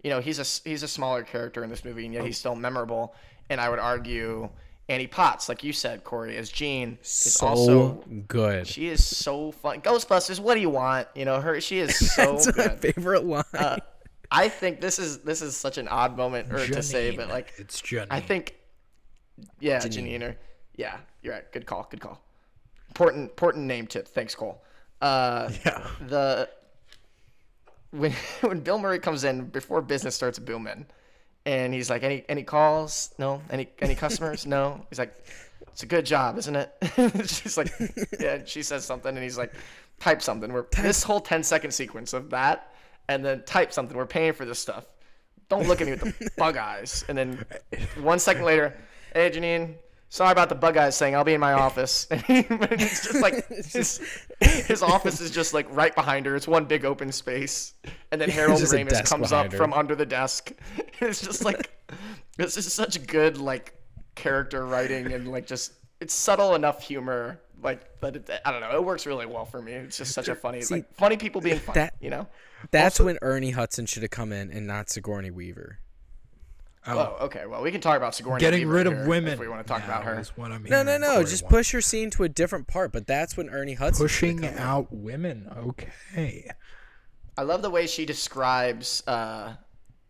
you 0.03 0.09
know 0.09 0.21
he's 0.21 0.39
a 0.39 0.41
s- 0.41 0.61
he's 0.65 0.81
a 0.83 0.87
smaller 0.87 1.21
character 1.23 1.63
in 1.63 1.69
this 1.69 1.85
movie, 1.85 2.05
and 2.05 2.13
yet 2.15 2.25
he's 2.25 2.37
still 2.39 2.55
memorable. 2.55 3.13
And 3.51 3.59
I 3.61 3.69
would 3.69 3.79
argue 3.79 4.49
Annie 4.89 5.07
Potts, 5.07 5.47
like 5.47 5.63
you 5.63 5.71
said, 5.71 6.03
Corey, 6.03 6.35
as 6.35 6.49
Jean, 6.49 6.97
is 7.01 7.33
So 7.35 7.47
also 7.47 8.03
good. 8.27 8.67
She 8.67 8.87
is 8.87 9.05
so 9.05 9.51
fun. 9.51 9.81
Ghostbusters. 9.81 10.39
What 10.39 10.55
do 10.55 10.61
you 10.61 10.71
want? 10.71 11.07
You 11.13 11.25
know 11.25 11.39
her. 11.39 11.61
She 11.61 11.79
is 11.79 11.95
so 12.15 12.33
That's 12.43 12.57
my 12.57 12.75
favorite 12.75 13.23
line. 13.23 13.43
Uh, 13.53 13.77
I 14.31 14.49
think 14.49 14.81
this 14.81 14.97
is 14.99 15.19
this 15.19 15.41
is 15.41 15.55
such 15.55 15.77
an 15.77 15.87
odd 15.87 16.17
moment 16.17 16.51
or 16.51 16.65
to 16.65 16.83
say, 16.83 17.15
but 17.15 17.29
like 17.29 17.53
It's 17.57 17.81
Janine. 17.81 18.07
I 18.09 18.19
think, 18.19 18.55
yeah, 19.59 19.77
Janine. 19.79 20.19
Janine. 20.19 20.35
Yeah, 20.75 20.97
you're 21.21 21.33
right. 21.35 21.51
Good 21.51 21.65
call. 21.67 21.87
Good 21.89 22.01
call. 22.01 22.19
Important 22.89 23.29
important 23.29 23.65
name 23.65 23.85
tip. 23.85 24.07
Thanks, 24.07 24.33
Cole. 24.33 24.63
Uh, 25.01 25.51
Yeah. 25.65 25.87
The 26.07 26.49
when 27.91 28.11
when 28.41 28.61
Bill 28.61 28.79
Murray 28.79 28.99
comes 28.99 29.23
in 29.23 29.45
before 29.45 29.81
business 29.81 30.15
starts 30.15 30.39
booming, 30.39 30.87
and 31.49 31.73
he's 31.73 31.89
like, 31.89 32.03
any 32.03 32.23
any 32.29 32.43
calls? 32.43 33.13
No. 33.17 33.41
Any 33.49 33.69
any 33.79 33.95
customers? 33.95 34.45
no. 34.45 34.85
He's 34.89 34.99
like, 34.99 35.13
it's 35.67 35.81
a 35.81 35.87
good 35.87 36.05
job, 36.05 36.37
isn't 36.37 36.55
it? 36.55 36.71
She's 37.27 37.57
like, 37.57 37.71
yeah. 38.19 38.43
She 38.45 38.61
says 38.61 38.85
something, 38.85 39.09
and 39.09 39.23
he's 39.23 39.37
like, 39.37 39.53
type 39.99 40.21
something. 40.21 40.53
We're 40.53 40.65
this 40.77 41.01
whole 41.01 41.19
10 41.19 41.43
second 41.43 41.71
sequence 41.71 42.13
of 42.13 42.29
that, 42.29 42.73
and 43.07 43.25
then 43.25 43.43
type 43.45 43.73
something. 43.73 43.97
We're 43.97 44.05
paying 44.05 44.33
for 44.33 44.45
this 44.45 44.59
stuff. 44.59 44.85
Don't 45.49 45.67
look 45.67 45.81
at 45.81 45.87
me 45.87 45.93
with 45.93 46.01
the 46.01 46.29
bug 46.37 46.57
eyes. 46.57 47.03
And 47.09 47.17
then 47.17 47.43
one 48.01 48.19
second 48.19 48.45
later, 48.45 48.77
hey 49.15 49.31
Janine, 49.31 49.73
sorry 50.09 50.31
about 50.31 50.49
the 50.49 50.55
bug 50.55 50.75
eyes 50.77 50.97
thing. 50.99 51.15
I'll 51.15 51.23
be 51.23 51.33
in 51.33 51.39
my 51.39 51.53
office. 51.53 52.07
And 52.11 52.23
it's 52.27 53.03
just 53.07 53.21
like 53.21 53.47
his, 53.65 54.01
his 54.41 54.83
office 54.83 55.21
is 55.21 55.31
just 55.31 55.53
like 55.53 55.67
right 55.73 55.93
behind 55.95 56.25
her. 56.25 56.35
It's 56.35 56.47
one 56.47 56.65
big 56.65 56.85
open 56.85 57.11
space. 57.11 57.73
And 58.11 58.19
then 58.19 58.29
Harold 58.29 58.59
Ramis 58.61 59.07
comes 59.09 59.31
up 59.31 59.51
her. 59.51 59.57
from 59.57 59.73
under 59.73 59.95
the 59.95 60.05
desk. 60.05 60.51
It's 61.01 61.21
just 61.21 61.45
like 61.45 61.71
this 62.35 62.57
is 62.57 62.73
such 62.73 63.07
good 63.07 63.37
like 63.37 63.73
character 64.15 64.65
writing 64.65 65.13
and 65.13 65.31
like 65.31 65.47
just 65.47 65.71
it's 66.01 66.13
subtle 66.13 66.55
enough 66.55 66.83
humor 66.83 67.39
like 67.63 67.99
but 68.01 68.17
it, 68.17 68.29
I 68.43 68.51
don't 68.51 68.59
know 68.59 68.71
it 68.75 68.83
works 68.83 69.05
really 69.05 69.25
well 69.25 69.45
for 69.45 69.61
me. 69.61 69.71
It's 69.71 69.97
just 69.97 70.11
such 70.11 70.27
a 70.27 70.35
funny 70.35 70.61
See, 70.61 70.73
like 70.75 70.93
funny 70.95 71.15
people 71.15 71.39
being 71.39 71.59
funny. 71.59 71.75
that- 71.75 71.93
you 72.01 72.09
know. 72.09 72.27
That's 72.71 72.99
when 72.99 73.17
Ernie 73.21 73.51
Hudson 73.51 73.85
should 73.85 74.03
have 74.03 74.11
come 74.11 74.33
in 74.33 74.51
and 74.51 74.67
not 74.67 74.89
Sigourney 74.89 75.31
Weaver. 75.31 75.79
Oh, 76.87 77.17
okay. 77.21 77.45
Well, 77.45 77.61
we 77.61 77.71
can 77.71 77.81
talk 77.81 77.97
about 77.97 78.15
Sigourney 78.15 78.39
Getting 78.39 78.61
Weaver 78.61 78.71
rid 78.73 78.87
of 78.87 79.07
women. 79.07 79.33
if 79.33 79.39
we 79.39 79.47
want 79.47 79.65
to 79.65 79.67
talk 79.67 79.81
now 79.81 79.95
about 79.95 80.03
her. 80.05 80.19
is 80.19 80.29
what 80.37 80.51
I'm 80.51 80.63
No, 80.63 80.81
no, 80.81 80.97
no. 80.97 81.21
Just 81.23 81.43
wants. 81.43 81.55
push 81.55 81.73
your 81.73 81.81
scene 81.81 82.09
to 82.11 82.23
a 82.23 82.29
different 82.29 82.67
part. 82.67 82.91
But 82.91 83.05
that's 83.05 83.35
when 83.35 83.49
Ernie 83.49 83.73
Hudson 83.73 84.05
pushing 84.05 84.37
come 84.39 84.49
in. 84.49 84.57
out 84.57 84.87
women. 84.91 85.51
Okay. 85.57 86.49
I 87.37 87.41
love 87.43 87.61
the 87.61 87.69
way 87.69 87.85
she 87.85 88.05
describes. 88.05 89.03
Uh, 89.05 89.55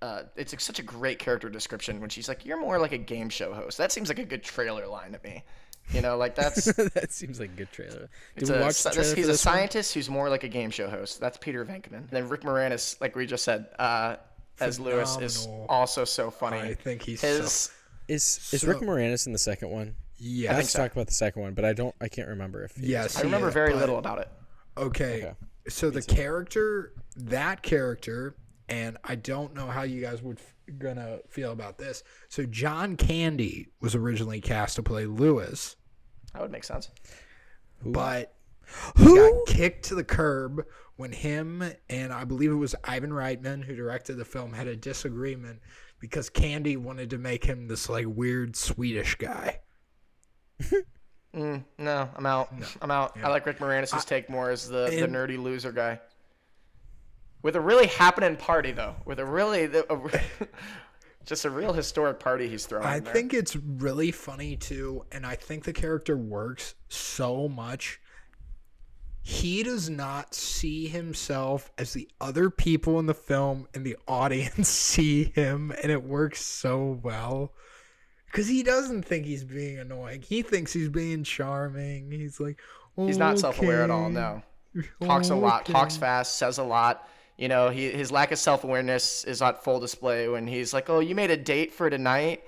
uh, 0.02 0.24
it's 0.36 0.54
like 0.54 0.62
such 0.62 0.80
a 0.80 0.84
great 0.84 1.20
character 1.20 1.50
description 1.50 2.00
when 2.00 2.10
she's 2.10 2.28
like, 2.30 2.46
"You're 2.46 2.60
more 2.60 2.80
like 2.80 2.92
a 2.92 2.98
game 2.98 3.30
show 3.30 3.54
host." 3.54 3.78
That 3.78 3.92
seems 3.92 4.08
like 4.08 4.20
a 4.20 4.26
good 4.26 4.44
trailer 4.44 4.88
line 4.88 5.12
to 5.12 5.20
me. 5.24 5.44
You 5.92 6.02
know, 6.02 6.18
like 6.18 6.36
that's. 6.36 6.66
that 6.94 7.12
seems 7.12 7.40
like 7.40 7.50
a 7.50 7.56
good 7.56 7.72
trailer. 7.72 8.10
Did 8.38 8.50
we 8.50 8.56
a, 8.56 8.62
watch 8.62 8.82
the 8.84 8.92
trailer 8.92 9.16
he's 9.16 9.26
a 9.26 9.32
this 9.32 9.46
one? 9.46 9.56
scientist 9.56 9.94
who's 9.94 10.10
more 10.10 10.30
like 10.30 10.44
a 10.44 10.48
game 10.48 10.70
show 10.70 10.90
host. 10.90 11.20
That's 11.20 11.38
Peter 11.38 11.66
Venkman. 11.66 11.94
And 11.94 12.10
then 12.10 12.30
Rick 12.30 12.42
Moranis, 12.42 13.00
like 13.02 13.16
we 13.16 13.26
just 13.26 13.44
said, 13.44 13.68
uh, 13.78 14.16
as 14.62 14.80
Lewis, 14.80 15.18
is 15.22 15.48
also 15.68 16.06
so 16.06 16.30
funny. 16.32 16.58
I 16.60 16.74
think 16.74 17.02
he's 17.02 17.22
his. 17.22 17.52
so- 17.52 17.72
Is 18.08 18.50
is 18.54 18.62
So- 18.62 18.68
Rick 18.68 18.80
Moranis 18.80 19.26
in 19.28 19.34
the 19.34 19.40
second 19.40 19.70
one? 19.70 19.96
Yes. 20.18 20.52
I 20.54 20.56
think 20.62 20.70
talk 20.72 20.92
about 20.92 21.08
the 21.08 21.14
second 21.14 21.42
one, 21.42 21.54
but 21.54 21.64
I 21.66 21.74
don't. 21.74 21.96
I 22.02 22.08
can't 22.10 22.28
remember 22.28 22.64
if. 22.64 22.78
Yes. 22.78 23.18
I 23.18 23.22
remember 23.22 23.48
is, 23.50 23.54
very 23.54 23.72
but- 23.72 23.80
little 23.80 23.98
about 23.98 24.20
it. 24.20 24.30
Okay. 24.78 25.24
Okay. 25.24 25.34
So 25.68 25.90
the 25.90 26.02
character, 26.02 26.94
that 27.16 27.62
character, 27.62 28.36
and 28.70 28.98
I 29.04 29.16
don't 29.16 29.54
know 29.54 29.68
how 29.68 29.84
you 29.84 30.02
guys 30.02 30.22
would 30.22 30.40
f- 30.40 30.54
gonna 30.80 31.20
feel 31.30 31.52
about 31.52 31.78
this. 31.78 32.04
So 32.30 32.46
John 32.46 32.96
Candy 32.98 33.68
was 33.82 33.94
originally 33.96 34.42
cast 34.42 34.76
to 34.78 34.84
play 34.84 35.06
Lewis, 35.06 35.76
That 36.34 36.42
would 36.42 36.52
make 36.52 36.64
sense. 36.64 36.90
but 37.86 38.34
he 38.98 39.06
got 39.16 39.46
kicked 39.48 39.86
to 39.86 39.96
the 39.96 40.04
curb 40.04 40.66
when 41.00 41.14
him 41.14 41.64
and 41.90 42.12
I 42.12 42.26
believe 42.26 42.52
it 42.52 42.56
was 42.56 42.76
Ivan 42.84 43.12
Reitman 43.12 43.64
who 43.64 43.74
directed 43.74 44.16
the 44.16 44.26
film 44.26 44.52
had 44.52 44.68
a 44.68 44.76
disagreement 44.76 45.62
because 45.98 46.30
Candy 46.30 46.76
wanted 46.76 47.10
to 47.12 47.18
make 47.18 47.46
him 47.46 47.70
this 47.70 47.88
like 47.88 48.06
weird 48.06 48.58
Swedish 48.58 49.16
guy. 49.16 49.62
Mm, 51.32 51.64
no, 51.78 52.10
I'm 52.16 52.26
out. 52.26 52.52
I'm 52.82 52.90
out. 52.90 53.16
I 53.24 53.30
like 53.30 53.46
Rick 53.46 53.60
Moranis' 53.60 54.04
take 54.04 54.32
more 54.32 54.50
as 54.50 54.68
the, 54.68 54.86
the 54.86 55.08
nerdy 55.08 55.38
loser 55.38 55.72
guy. 55.72 56.00
With 57.44 57.56
a 57.56 57.62
really 57.62 57.86
happening 57.86 58.36
party 58.36 58.72
though, 58.72 58.96
with 59.06 59.20
a 59.20 59.26
really 59.26 59.66
a, 59.66 59.84
just 61.26 61.46
a 61.46 61.52
real 61.52 61.72
historic 61.72 62.20
party 62.20 62.50
he's 62.50 62.66
throwing. 62.66 62.84
I 62.84 63.00
there. 63.00 63.14
think 63.14 63.36
it's 63.36 63.56
really 63.56 64.10
funny 64.10 64.56
too, 64.56 65.06
and 65.12 65.24
I 65.24 65.36
think 65.36 65.66
the 65.66 65.72
character 65.72 66.18
works 66.18 66.74
so 66.88 67.48
much. 67.48 68.02
He 69.22 69.64
does 69.64 69.90
not 69.90 70.34
see 70.34 70.88
himself 70.88 71.72
as 71.78 71.94
the 71.94 72.08
other 72.20 72.50
people 72.50 73.00
in 73.00 73.06
the 73.06 73.14
film 73.14 73.68
and 73.74 73.86
the 73.86 73.98
audience 74.08 74.68
see 74.70 75.26
him, 75.26 75.72
and 75.84 75.92
it 75.92 76.04
works 76.04 76.42
so 76.42 77.00
well. 77.04 77.54
Because 78.26 78.48
he 78.48 78.64
doesn't 78.64 79.04
think 79.04 79.26
he's 79.26 79.44
being 79.44 79.80
annoying. 79.80 80.22
He 80.22 80.42
thinks 80.44 80.72
he's 80.72 80.90
being 80.90 81.24
charming. 81.24 82.12
He's 82.12 82.40
like, 82.40 82.60
he's 82.96 83.18
not 83.18 83.40
self-aware 83.40 83.82
at 83.84 83.90
all. 83.90 84.06
"Okay, 84.06 84.14
No, 84.14 84.44
talks 85.02 85.30
a 85.30 85.36
lot, 85.36 85.66
talks 85.66 85.98
fast, 85.98 86.38
says 86.38 86.60
a 86.60 86.64
lot. 86.64 87.08
You 87.38 87.48
know, 87.48 87.70
he 87.70 87.90
his 87.90 88.12
lack 88.12 88.32
of 88.32 88.38
self-awareness 88.38 89.24
is 89.24 89.42
on 89.42 89.56
full 89.56 89.80
display 89.80 90.28
when 90.28 90.46
he's 90.46 90.74
like, 90.74 90.90
"Oh, 90.90 91.00
you 91.00 91.16
made 91.16 91.32
a 91.32 91.38
date 91.38 91.74
for 91.74 91.90
tonight," 91.90 92.44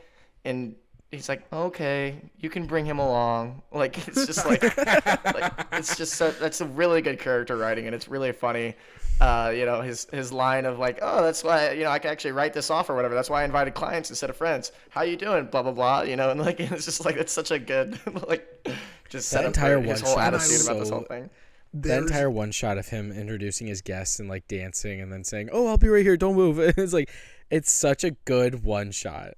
and 0.45 0.75
he's 1.11 1.29
like, 1.29 1.43
"Okay, 1.53 2.15
you 2.39 2.49
can 2.49 2.65
bring 2.65 2.85
him 2.85 2.99
along." 2.99 3.61
Like 3.73 4.07
it's 4.07 4.25
just 4.25 4.45
like, 4.45 4.63
like 4.77 5.53
it's 5.71 5.95
just 5.95 6.13
so, 6.13 6.31
that's 6.31 6.61
a 6.61 6.65
really 6.65 7.01
good 7.01 7.19
character 7.19 7.55
writing, 7.57 7.85
and 7.85 7.95
it's 7.95 8.07
really 8.07 8.31
funny. 8.31 8.75
Uh, 9.19 9.53
you 9.55 9.65
know, 9.65 9.81
his 9.81 10.07
his 10.11 10.33
line 10.33 10.65
of 10.65 10.79
like, 10.79 10.99
"Oh, 11.01 11.23
that's 11.23 11.43
why 11.43 11.71
you 11.71 11.83
know 11.83 11.89
I 11.89 11.99
can 11.99 12.11
actually 12.11 12.31
write 12.31 12.53
this 12.53 12.69
off 12.69 12.89
or 12.89 12.95
whatever. 12.95 13.15
That's 13.15 13.29
why 13.29 13.41
I 13.41 13.45
invited 13.45 13.73
clients 13.73 14.09
instead 14.09 14.29
of 14.29 14.35
friends. 14.35 14.71
How 14.89 15.03
you 15.03 15.15
doing? 15.15 15.45
Blah 15.45 15.63
blah 15.63 15.71
blah. 15.71 16.01
You 16.01 16.15
know, 16.15 16.31
and 16.31 16.39
like 16.39 16.59
it's 16.59 16.85
just 16.85 17.05
like 17.05 17.15
it's 17.15 17.31
such 17.31 17.51
a 17.51 17.59
good 17.59 17.99
like 18.27 18.67
Just 19.09 19.31
That 19.31 19.37
set 19.37 19.39
up 19.41 19.47
entire 19.47 19.81
for 19.81 19.87
his 19.87 20.03
one 20.03 20.07
whole 20.07 20.17
shot 20.17 20.33
is 20.33 20.43
attitude 20.43 20.65
about 20.67 20.79
this 20.79 20.89
whole 20.89 21.01
thing. 21.01 21.29
That 21.73 21.99
entire 21.99 22.29
one 22.29 22.51
shot 22.51 22.77
of 22.77 22.89
him 22.89 23.11
introducing 23.11 23.67
his 23.67 23.81
guests 23.81 24.19
and 24.19 24.27
like 24.27 24.47
dancing 24.47 24.99
and 24.99 25.11
then 25.11 25.23
saying, 25.23 25.49
"Oh, 25.51 25.67
I'll 25.67 25.77
be 25.77 25.87
right 25.87 26.03
here. 26.03 26.17
Don't 26.17 26.35
move." 26.35 26.59
It's 26.59 26.93
like 26.93 27.09
it's 27.49 27.71
such 27.71 28.03
a 28.03 28.11
good 28.25 28.63
one 28.63 28.91
shot. 28.91 29.35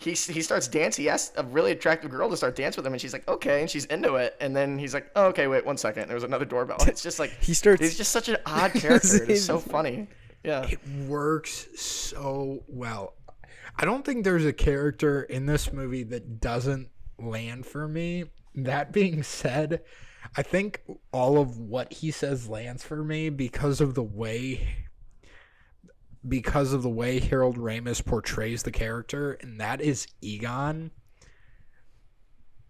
He 0.00 0.12
he 0.12 0.40
starts 0.42 0.66
dancing. 0.66 1.02
He 1.04 1.08
asks 1.08 1.32
a 1.36 1.44
really 1.44 1.72
attractive 1.72 2.10
girl 2.10 2.30
to 2.30 2.36
start 2.36 2.56
dance 2.56 2.76
with 2.76 2.86
him, 2.86 2.92
and 2.92 3.00
she's 3.00 3.12
like, 3.12 3.28
okay, 3.28 3.60
and 3.60 3.68
she's 3.70 3.84
into 3.86 4.14
it. 4.14 4.36
And 4.40 4.56
then 4.56 4.78
he's 4.78 4.94
like, 4.94 5.10
oh, 5.14 5.26
okay, 5.26 5.46
wait 5.46 5.64
one 5.66 5.76
second. 5.76 6.08
There 6.08 6.14
was 6.14 6.24
another 6.24 6.44
doorbell. 6.44 6.78
It's 6.86 7.02
just 7.02 7.18
like 7.18 7.30
He 7.40 7.54
starts- 7.54 7.82
He's 7.82 7.96
just 7.96 8.10
such 8.12 8.28
an 8.28 8.38
odd 8.46 8.72
character. 8.72 9.24
It's 9.30 9.44
so 9.44 9.58
funny. 9.76 10.08
Yeah. 10.42 10.66
It 10.66 10.80
works 11.06 11.68
so 11.76 12.64
well. 12.66 13.14
I 13.76 13.84
don't 13.84 14.04
think 14.04 14.24
there's 14.24 14.46
a 14.46 14.52
character 14.54 15.22
in 15.22 15.46
this 15.46 15.72
movie 15.72 16.02
that 16.04 16.40
doesn't 16.40 16.88
land 17.18 17.66
for 17.66 17.86
me. 17.86 18.24
That 18.54 18.92
being 18.92 19.22
said, 19.22 19.82
I 20.36 20.42
think 20.42 20.82
all 21.12 21.38
of 21.38 21.58
what 21.58 21.92
he 21.92 22.10
says 22.10 22.48
lands 22.48 22.82
for 22.84 23.04
me 23.04 23.28
because 23.28 23.80
of 23.80 23.94
the 23.94 24.02
way 24.02 24.66
because 26.26 26.72
of 26.72 26.82
the 26.82 26.88
way 26.88 27.18
Harold 27.20 27.56
Ramis 27.56 28.04
portrays 28.04 28.62
the 28.62 28.70
character, 28.70 29.32
and 29.32 29.60
that 29.60 29.80
is 29.80 30.06
Egon. 30.20 30.90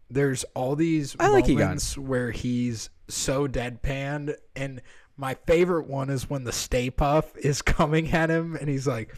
There's 0.08 0.44
all 0.54 0.76
these 0.76 1.16
I 1.18 1.28
like 1.28 1.48
Egon. 1.48 1.64
moments 1.64 1.96
where 1.98 2.30
he's 2.30 2.90
so 3.08 3.46
deadpan, 3.46 4.34
and 4.56 4.82
my 5.16 5.34
favorite 5.46 5.86
one 5.88 6.10
is 6.10 6.30
when 6.30 6.44
the 6.44 6.52
Stay 6.52 6.90
Puft 6.90 7.38
is 7.38 7.62
coming 7.62 8.10
at 8.12 8.30
him, 8.30 8.56
and 8.56 8.68
he's 8.68 8.86
like, 8.86 9.14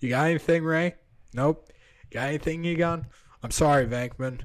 "You 0.00 0.10
got 0.10 0.26
anything, 0.26 0.64
Ray? 0.64 0.94
Nope. 1.32 1.70
Got 2.10 2.28
anything, 2.28 2.64
Egon? 2.64 3.06
I'm 3.42 3.50
sorry, 3.50 3.86
Venkman. 3.86 4.40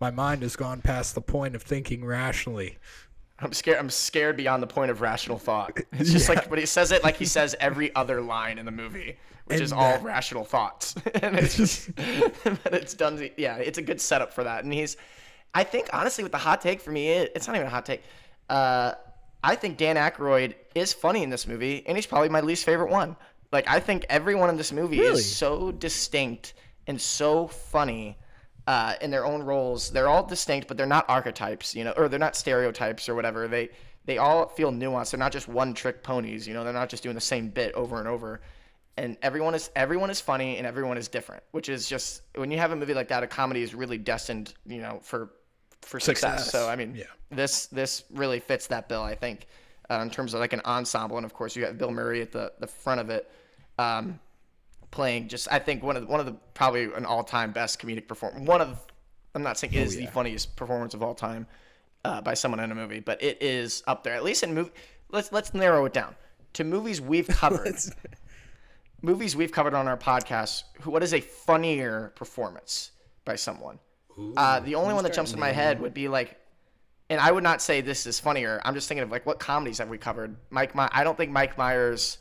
My 0.00 0.10
mind 0.10 0.42
has 0.42 0.56
gone 0.56 0.82
past 0.82 1.14
the 1.14 1.20
point 1.22 1.54
of 1.54 1.62
thinking 1.62 2.04
rationally." 2.04 2.78
I'm 3.42 3.52
scared. 3.52 3.78
I'm 3.78 3.90
scared 3.90 4.36
beyond 4.36 4.62
the 4.62 4.66
point 4.66 4.90
of 4.90 5.00
rational 5.00 5.38
thought. 5.38 5.78
It's 5.92 6.12
just 6.12 6.28
like, 6.28 6.48
but 6.48 6.58
he 6.58 6.66
says 6.66 6.92
it 6.92 7.02
like 7.02 7.16
he 7.16 7.24
says 7.26 7.54
every 7.60 7.94
other 7.94 8.20
line 8.20 8.58
in 8.58 8.64
the 8.66 8.70
movie, 8.72 9.16
which 9.46 9.56
And 9.56 9.60
is 9.62 9.72
all 9.72 9.98
rational 10.00 10.44
thoughts. 10.44 10.94
and 11.22 11.36
it's 11.38 11.56
just, 11.56 11.94
but 12.44 12.74
it's 12.74 12.94
done. 12.94 13.28
Yeah, 13.36 13.56
it's 13.56 13.78
a 13.78 13.82
good 13.82 14.00
setup 14.00 14.32
for 14.32 14.44
that. 14.44 14.64
And 14.64 14.72
he's, 14.72 14.96
I 15.54 15.64
think 15.64 15.88
honestly, 15.92 16.22
with 16.24 16.32
the 16.32 16.38
hot 16.38 16.60
take 16.60 16.80
for 16.80 16.90
me, 16.92 17.08
it, 17.10 17.32
it's 17.34 17.46
not 17.46 17.56
even 17.56 17.66
a 17.66 17.70
hot 17.70 17.84
take. 17.86 18.02
Uh, 18.48 18.92
I 19.44 19.56
think 19.56 19.76
Dan 19.76 19.96
Aykroyd 19.96 20.54
is 20.74 20.92
funny 20.92 21.22
in 21.22 21.30
this 21.30 21.46
movie, 21.48 21.84
and 21.86 21.96
he's 21.98 22.06
probably 22.06 22.28
my 22.28 22.40
least 22.40 22.64
favorite 22.64 22.90
one. 22.90 23.16
Like 23.50 23.68
I 23.68 23.80
think 23.80 24.06
everyone 24.08 24.48
in 24.50 24.56
this 24.56 24.72
movie 24.72 25.00
Really? 25.00 25.20
is 25.20 25.36
so 25.36 25.72
distinct 25.72 26.54
and 26.86 27.00
so 27.00 27.48
funny 27.48 28.16
uh, 28.66 28.94
in 29.00 29.10
their 29.10 29.24
own 29.24 29.42
roles. 29.42 29.90
They're 29.90 30.08
all 30.08 30.24
distinct, 30.24 30.68
but 30.68 30.76
they're 30.76 30.86
not 30.86 31.04
archetypes, 31.08 31.74
you 31.74 31.84
know, 31.84 31.92
or 31.96 32.08
they're 32.08 32.18
not 32.18 32.36
stereotypes 32.36 33.08
or 33.08 33.14
whatever. 33.14 33.48
They 33.48 33.70
they 34.04 34.18
all 34.18 34.48
feel 34.48 34.72
nuanced. 34.72 35.10
They're 35.12 35.18
not 35.18 35.32
just 35.32 35.48
one 35.48 35.74
trick 35.74 36.02
ponies, 36.02 36.46
you 36.46 36.54
know. 36.54 36.64
They're 36.64 36.72
not 36.72 36.88
just 36.88 37.02
doing 37.02 37.14
the 37.14 37.20
same 37.20 37.48
bit 37.48 37.72
over 37.74 37.98
and 37.98 38.08
over. 38.08 38.40
And 38.96 39.16
everyone 39.22 39.54
is 39.54 39.70
everyone 39.74 40.10
is 40.10 40.20
funny 40.20 40.58
and 40.58 40.66
everyone 40.66 40.98
is 40.98 41.08
different, 41.08 41.42
which 41.52 41.68
is 41.68 41.88
just 41.88 42.22
when 42.34 42.50
you 42.50 42.58
have 42.58 42.72
a 42.72 42.76
movie 42.76 42.94
like 42.94 43.08
that, 43.08 43.22
a 43.22 43.26
comedy 43.26 43.62
is 43.62 43.74
really 43.74 43.98
destined, 43.98 44.54
you 44.66 44.80
know, 44.82 45.00
for 45.02 45.30
for 45.80 45.98
success. 45.98 46.44
Success. 46.44 46.52
So 46.52 46.68
I 46.68 46.76
mean, 46.76 46.94
Yeah. 46.94 47.04
this 47.30 47.66
this 47.66 48.04
really 48.10 48.38
fits 48.40 48.66
that 48.68 48.88
bill, 48.88 49.02
I 49.02 49.14
think, 49.14 49.46
uh, 49.90 50.00
in 50.02 50.10
terms 50.10 50.34
of 50.34 50.40
like 50.40 50.52
an 50.52 50.60
ensemble. 50.64 51.16
And 51.16 51.24
of 51.24 51.32
course, 51.32 51.56
you 51.56 51.62
got 51.64 51.78
Bill 51.78 51.90
Murray 51.90 52.20
at 52.22 52.32
the 52.32 52.52
the 52.60 52.66
front 52.66 53.00
of 53.00 53.08
it. 53.10 53.30
Um, 53.78 54.20
playing 54.92 55.26
just 55.26 55.48
I 55.50 55.58
think 55.58 55.82
one 55.82 55.96
of 55.96 56.02
the, 56.02 56.08
one 56.08 56.20
of 56.20 56.26
the 56.26 56.32
probably 56.54 56.84
an 56.84 57.04
all 57.04 57.24
time 57.24 57.50
best 57.50 57.80
comedic 57.80 58.06
perform 58.06 58.44
one 58.44 58.60
of 58.60 58.78
I'm 59.34 59.42
not 59.42 59.58
saying 59.58 59.72
is 59.72 59.96
the 59.96 60.06
funniest 60.06 60.54
performance 60.54 60.94
of 60.94 61.02
all 61.02 61.14
time 61.14 61.46
uh, 62.04 62.20
by 62.20 62.34
someone 62.34 62.60
in 62.60 62.70
a 62.70 62.74
movie, 62.74 63.00
but 63.00 63.22
it 63.22 63.38
is 63.42 63.82
up 63.86 64.04
there 64.04 64.14
at 64.14 64.22
least 64.22 64.42
in 64.42 64.54
movie. 64.54 64.70
Let's 65.10 65.32
let's 65.32 65.54
narrow 65.54 65.84
it 65.86 65.92
down 65.92 66.14
to 66.52 66.64
movies 66.64 67.00
we've 67.00 67.26
covered. 67.42 67.74
movies 69.02 69.34
we've 69.34 69.52
covered 69.52 69.74
on 69.74 69.88
our 69.88 69.96
podcast. 69.96 70.64
Who 70.82 70.90
what 70.90 71.02
is 71.02 71.14
a 71.14 71.20
funnier 71.20 72.12
performance 72.14 72.92
by 73.24 73.36
someone? 73.36 73.78
uh, 74.36 74.60
the 74.60 74.74
only 74.74 74.92
one 74.92 75.04
that 75.04 75.14
jumps 75.14 75.32
in 75.32 75.40
my 75.40 75.52
head 75.52 75.80
would 75.80 75.94
be 75.94 76.08
like. 76.08 76.38
And 77.08 77.20
I 77.20 77.30
would 77.30 77.42
not 77.42 77.60
say 77.60 77.80
this 77.82 78.06
is 78.06 78.18
funnier. 78.20 78.60
I'm 78.64 78.74
just 78.74 78.88
thinking 78.88 79.02
of 79.02 79.10
like 79.10 79.26
what 79.26 79.38
comedies 79.38 79.78
have 79.78 79.88
we 79.88 79.98
covered? 79.98 80.36
Mike, 80.50 80.74
My- 80.74 80.88
I 80.92 81.04
don't 81.04 81.16
think 81.16 81.30
Mike 81.30 81.58
Myers 81.58 82.18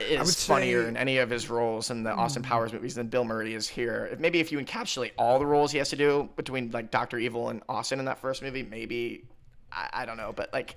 is 0.00 0.44
funnier 0.44 0.82
say- 0.82 0.88
in 0.88 0.96
any 0.96 1.18
of 1.18 1.30
his 1.30 1.48
roles 1.48 1.90
in 1.90 2.02
the 2.02 2.10
Austin 2.10 2.42
Powers 2.42 2.72
movies 2.72 2.94
than 2.94 3.08
Bill 3.08 3.24
Murray 3.24 3.54
is 3.54 3.68
here. 3.68 4.08
If- 4.12 4.20
Maybe 4.20 4.40
if 4.40 4.50
you 4.50 4.58
encapsulate 4.58 5.12
all 5.18 5.38
the 5.38 5.46
roles 5.46 5.72
he 5.72 5.78
has 5.78 5.90
to 5.90 5.96
do 5.96 6.28
between 6.36 6.70
like 6.70 6.90
Doctor 6.90 7.18
Evil 7.18 7.48
and 7.50 7.62
Austin 7.68 7.98
in 7.98 8.04
that 8.06 8.18
first 8.18 8.42
movie, 8.42 8.62
maybe 8.62 9.24
I, 9.72 9.88
I 9.92 10.06
don't 10.06 10.16
know, 10.16 10.32
but 10.34 10.52
like 10.52 10.74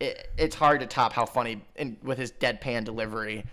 it, 0.00 0.28
it's 0.38 0.54
hard 0.56 0.80
to 0.80 0.86
top 0.86 1.12
how 1.12 1.26
funny 1.26 1.62
in, 1.76 1.96
with 2.02 2.18
his 2.18 2.32
deadpan 2.32 2.84
delivery 2.84 3.44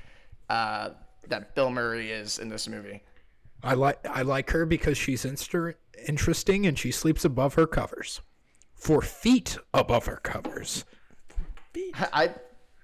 uh, 0.50 0.89
that 1.28 1.56
Bill 1.56 1.69
Murray 1.71 2.12
is 2.12 2.39
in 2.39 2.50
this 2.50 2.67
movie. 2.67 3.04
I 3.63 3.76
like 3.76 4.00
I 4.08 4.24
like 4.24 4.50
her 4.52 4.65
because 4.65 4.97
she's 4.97 5.24
inster- 5.24 5.76
interesting 6.08 6.65
and 6.65 6.78
she 6.80 6.91
sleeps 6.91 7.26
above 7.26 7.54
her 7.56 7.67
covers. 7.67 8.21
Four 8.74 9.02
feet 9.04 9.58
above 9.74 10.08
her 10.08 10.19
covers. 10.24 10.84
I 12.12 12.32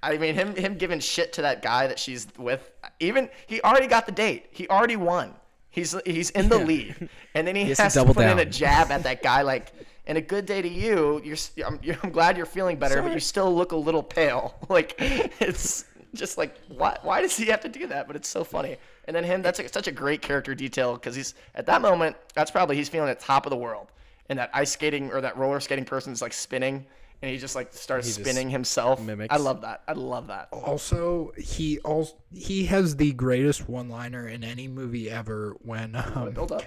I 0.03 0.17
mean 0.17 0.35
him 0.35 0.55
him 0.55 0.75
giving 0.75 0.99
shit 0.99 1.33
to 1.33 1.41
that 1.41 1.61
guy 1.61 1.87
that 1.87 1.99
she's 1.99 2.27
with. 2.37 2.71
Even 2.99 3.29
he 3.47 3.61
already 3.61 3.87
got 3.87 4.05
the 4.05 4.11
date. 4.11 4.47
He 4.51 4.67
already 4.67 4.95
won. 4.95 5.33
He's 5.69 5.95
he's 6.05 6.29
in 6.31 6.49
the 6.49 6.57
lead, 6.57 7.09
and 7.35 7.47
then 7.47 7.55
he, 7.55 7.61
He 7.65 7.69
has 7.69 7.77
has, 7.77 7.93
to 7.93 8.05
to, 8.05 8.13
put 8.13 8.25
in 8.25 8.39
a 8.39 8.45
jab 8.45 8.91
at 8.91 9.03
that 9.03 9.21
guy. 9.29 9.41
Like, 9.41 9.73
and 10.07 10.17
a 10.17 10.21
good 10.21 10.45
day 10.45 10.61
to 10.61 10.67
you. 10.67 11.21
You're, 11.23 11.37
I'm, 11.65 11.79
you're 11.83 11.97
I'm 12.01 12.11
glad 12.11 12.37
you're 12.37 12.45
feeling 12.45 12.77
better, 12.77 13.01
but 13.01 13.13
you 13.13 13.19
still 13.19 13.53
look 13.53 13.73
a 13.73 13.77
little 13.77 14.03
pale. 14.03 14.55
Like 14.69 14.95
it's 14.99 15.85
just 16.13 16.37
like 16.37 16.57
why 16.67 16.97
why 17.03 17.21
does 17.21 17.37
he 17.37 17.45
have 17.45 17.61
to 17.61 17.69
do 17.69 17.87
that? 17.87 18.07
But 18.07 18.15
it's 18.15 18.27
so 18.27 18.43
funny. 18.43 18.77
And 19.05 19.15
then 19.15 19.23
him 19.23 19.41
that's 19.41 19.59
a, 19.59 19.67
such 19.69 19.87
a 19.87 19.91
great 19.91 20.21
character 20.21 20.53
detail 20.55 20.93
because 20.93 21.15
he's 21.15 21.35
at 21.55 21.65
that 21.67 21.81
moment 21.81 22.15
that's 22.33 22.51
probably 22.51 22.75
he's 22.75 22.89
feeling 22.89 23.09
at 23.09 23.19
top 23.19 23.45
of 23.45 23.49
the 23.49 23.57
world, 23.57 23.91
and 24.29 24.39
that 24.39 24.49
ice 24.53 24.71
skating 24.71 25.11
or 25.11 25.21
that 25.21 25.37
roller 25.37 25.59
skating 25.59 25.85
person 25.85 26.11
is 26.11 26.21
like 26.21 26.33
spinning. 26.33 26.85
And 27.21 27.31
he 27.31 27.37
just 27.37 27.55
like 27.55 27.73
starts 27.73 28.07
He 28.07 28.13
just 28.13 28.29
spinning 28.29 28.49
himself. 28.49 29.01
mimics. 29.01 29.33
I 29.33 29.37
love 29.37 29.61
that. 29.61 29.81
I 29.87 29.93
love 29.93 30.27
that. 30.27 30.49
Also, 30.51 31.31
he 31.37 31.79
also 31.79 32.15
he 32.31 32.65
has 32.65 32.97
the 32.97 33.11
greatest 33.13 33.67
one-liner 33.67 34.27
in 34.27 34.43
any 34.43 34.67
movie 34.67 35.09
ever 35.09 35.55
when 35.61 35.95
um, 35.95 36.31
Build 36.31 36.51
up. 36.51 36.63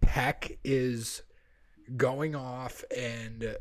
Peck 0.00 0.58
is 0.64 1.22
going 1.96 2.34
off 2.34 2.84
and 2.96 3.56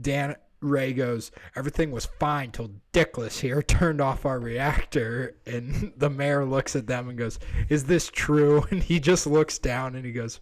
Dan 0.00 0.36
Ray 0.60 0.92
goes, 0.92 1.30
everything 1.54 1.90
was 1.92 2.06
fine 2.18 2.50
till 2.50 2.70
Dickless 2.92 3.40
here 3.40 3.62
turned 3.78 4.00
off 4.00 4.26
our 4.26 4.40
reactor. 4.40 5.36
And 5.46 5.92
the 5.96 6.10
mayor 6.10 6.44
looks 6.44 6.74
at 6.74 6.86
them 6.86 7.08
and 7.08 7.18
goes, 7.18 7.38
Is 7.68 7.84
this 7.84 8.08
true? 8.08 8.64
And 8.70 8.82
he 8.82 9.00
just 9.00 9.26
looks 9.26 9.58
down 9.58 9.94
and 9.94 10.04
he 10.04 10.12
goes, 10.12 10.40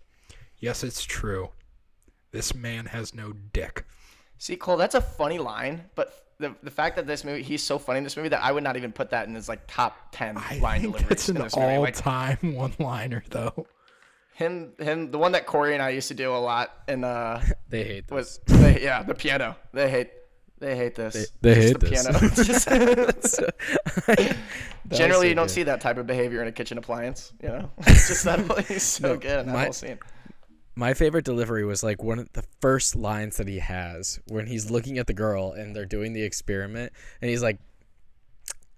Yes, 0.58 0.82
it's 0.82 1.04
true. 1.04 1.50
This 2.32 2.54
man 2.54 2.86
has 2.86 3.14
no 3.14 3.32
dick. 3.32 3.84
See, 4.38 4.56
Cole, 4.56 4.76
that's 4.76 4.94
a 4.94 5.00
funny 5.00 5.38
line, 5.38 5.84
but 5.94 6.12
the 6.38 6.54
the 6.62 6.70
fact 6.70 6.96
that 6.96 7.06
this 7.06 7.24
movie 7.24 7.42
he's 7.42 7.62
so 7.62 7.78
funny 7.78 7.98
in 7.98 8.04
this 8.04 8.16
movie 8.16 8.28
that 8.28 8.42
I 8.44 8.52
would 8.52 8.62
not 8.62 8.76
even 8.76 8.92
put 8.92 9.10
that 9.10 9.26
in 9.26 9.34
his 9.34 9.48
like 9.48 9.66
top 9.66 9.96
ten 10.12 10.36
I 10.36 10.58
line 10.58 10.82
think 10.82 10.92
deliveries 10.96 11.08
that's 11.08 11.28
in 11.30 11.36
an 11.38 11.42
this 11.44 11.56
movie. 11.56 11.78
Like 11.78 11.96
all-time 12.06 12.38
one-liner, 12.54 13.24
though. 13.30 13.66
him, 14.34 14.72
him, 14.78 15.10
the 15.10 15.16
one 15.18 15.32
that 15.32 15.46
Corey 15.46 15.72
and 15.72 15.82
I 15.82 15.88
used 15.90 16.08
to 16.08 16.14
do 16.14 16.34
a 16.34 16.36
lot, 16.36 16.72
and 16.88 17.04
uh, 17.06 17.40
They 17.70 17.84
hate 17.84 18.08
this. 18.08 18.14
was 18.14 18.40
they, 18.46 18.82
yeah, 18.82 19.02
the 19.02 19.14
piano. 19.14 19.56
They 19.72 19.88
hate, 19.88 20.10
they 20.58 20.76
hate 20.76 20.94
this. 20.94 21.30
They- 21.40 21.54
they 21.54 21.62
hate 21.62 21.80
the 21.80 21.86
this. 21.86 22.02
piano. 22.04 22.18
Just- 22.34 22.66
That 24.06 24.36
was 24.90 24.98
Generally, 24.98 25.26
so 25.26 25.28
you 25.28 25.34
don't 25.34 25.46
good. 25.46 25.52
see 25.54 25.62
that 25.64 25.80
type 25.80 25.96
of 25.98 26.06
behavior 26.06 26.42
in 26.42 26.48
a 26.48 26.52
kitchen 26.52 26.78
appliance. 26.78 27.32
You 27.42 27.48
know, 27.48 27.70
it's 27.78 28.08
just 28.08 28.24
that 28.24 28.38
he's 28.68 28.82
so 28.82 29.14
No, 29.14 29.16
good 29.16 29.40
in 29.40 29.46
that 29.46 29.52
my- 29.52 29.64
whole 29.64 29.72
scene. 29.72 29.98
My 30.78 30.92
favorite 30.92 31.24
delivery 31.24 31.64
was 31.64 31.82
like 31.82 32.02
one 32.02 32.18
of 32.18 32.30
the 32.34 32.44
first 32.60 32.94
lines 32.94 33.38
that 33.38 33.48
he 33.48 33.58
has 33.60 34.20
when 34.28 34.46
he's 34.46 34.70
looking 34.70 34.98
at 34.98 35.06
the 35.06 35.14
girl 35.14 35.52
and 35.52 35.74
they're 35.74 35.86
doing 35.86 36.12
the 36.12 36.22
experiment 36.22 36.92
and 37.22 37.30
he's 37.30 37.42
like 37.42 37.58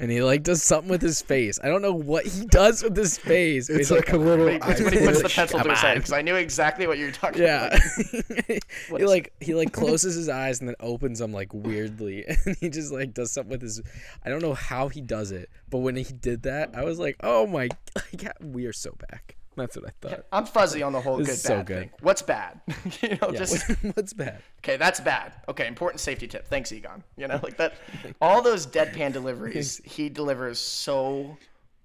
and 0.00 0.08
he 0.12 0.22
like 0.22 0.44
does 0.44 0.62
something 0.62 0.88
with 0.88 1.02
his 1.02 1.20
face. 1.22 1.58
I 1.60 1.66
don't 1.66 1.82
know 1.82 1.92
what 1.92 2.24
he 2.24 2.44
does 2.46 2.84
with 2.84 2.96
his 2.96 3.18
face. 3.18 3.68
It's 3.68 3.78
he's 3.78 3.90
like 3.90 4.12
a 4.12 4.16
little. 4.16 4.44
When 4.44 4.62
he, 4.62 4.84
when 4.84 4.92
he 4.92 4.98
puts 5.04 5.22
the 5.22 5.28
pencil 5.28 5.58
to 5.58 5.64
Come 5.64 5.70
his 5.70 5.80
head, 5.80 5.94
because 5.96 6.12
I 6.12 6.22
knew 6.22 6.36
exactly 6.36 6.86
what 6.86 6.98
you 6.98 7.06
were 7.06 7.10
talking 7.10 7.42
Yeah. 7.42 7.66
about. 7.66 8.58
What 8.90 9.00
he 9.00 9.06
like 9.08 9.32
he 9.40 9.54
like 9.54 9.72
closes 9.80 10.14
his 10.14 10.28
eyes 10.28 10.60
and 10.60 10.68
then 10.68 10.76
opens 10.78 11.18
them 11.18 11.32
like 11.32 11.52
weirdly 11.52 12.24
and 12.46 12.56
he 12.60 12.68
just 12.68 12.92
like 12.92 13.12
does 13.12 13.32
something 13.32 13.50
with 13.50 13.62
his 13.62 13.82
I 14.24 14.28
don't 14.28 14.40
know 14.40 14.54
how 14.54 14.86
he 14.86 15.00
does 15.00 15.32
it, 15.32 15.50
but 15.68 15.78
when 15.78 15.96
he 15.96 16.04
did 16.04 16.44
that, 16.44 16.70
I 16.76 16.84
was 16.84 17.00
like, 17.00 17.16
"Oh 17.24 17.48
my 17.48 17.68
like, 17.96 18.24
we 18.40 18.66
are 18.66 18.72
so 18.72 18.94
back." 19.10 19.34
That's 19.58 19.76
what 19.76 19.86
I 19.86 19.92
thought. 20.00 20.24
I'm 20.32 20.46
fuzzy 20.46 20.82
on 20.82 20.92
the 20.92 21.00
whole 21.00 21.18
This 21.18 21.28
good 21.28 21.36
so 21.38 21.56
bad 21.58 21.66
good. 21.66 21.78
thing. 21.80 21.90
What's 22.00 22.22
bad? 22.22 22.60
you 23.02 23.10
know, 23.20 23.30
Yeah, 23.32 23.38
just 23.38 23.68
what's 23.94 24.12
bad? 24.12 24.42
okay, 24.60 24.76
that's 24.76 25.00
bad. 25.00 25.32
Okay, 25.48 25.66
important 25.66 26.00
safety 26.00 26.26
tip. 26.26 26.46
Thanks, 26.46 26.72
Egon. 26.72 27.04
You 27.16 27.28
know, 27.28 27.38
like 27.42 27.56
that. 27.58 27.74
All 28.20 28.40
those 28.42 28.66
deadpan 28.66 29.12
deliveries, 29.12 29.80
he 29.84 30.08
delivers 30.08 30.58
so 30.58 31.36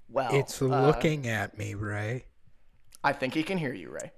well. 0.10 0.34
It's 0.34 0.62
Uh, 0.62 0.66
looking 0.68 1.28
at 1.28 1.58
me, 1.58 1.74
Ray. 1.74 2.26
I 3.04 3.12
think 3.14 3.34
he 3.34 3.44
can 3.44 3.58
hear 3.58 3.74
you, 3.74 3.90
Ray. 3.90 4.12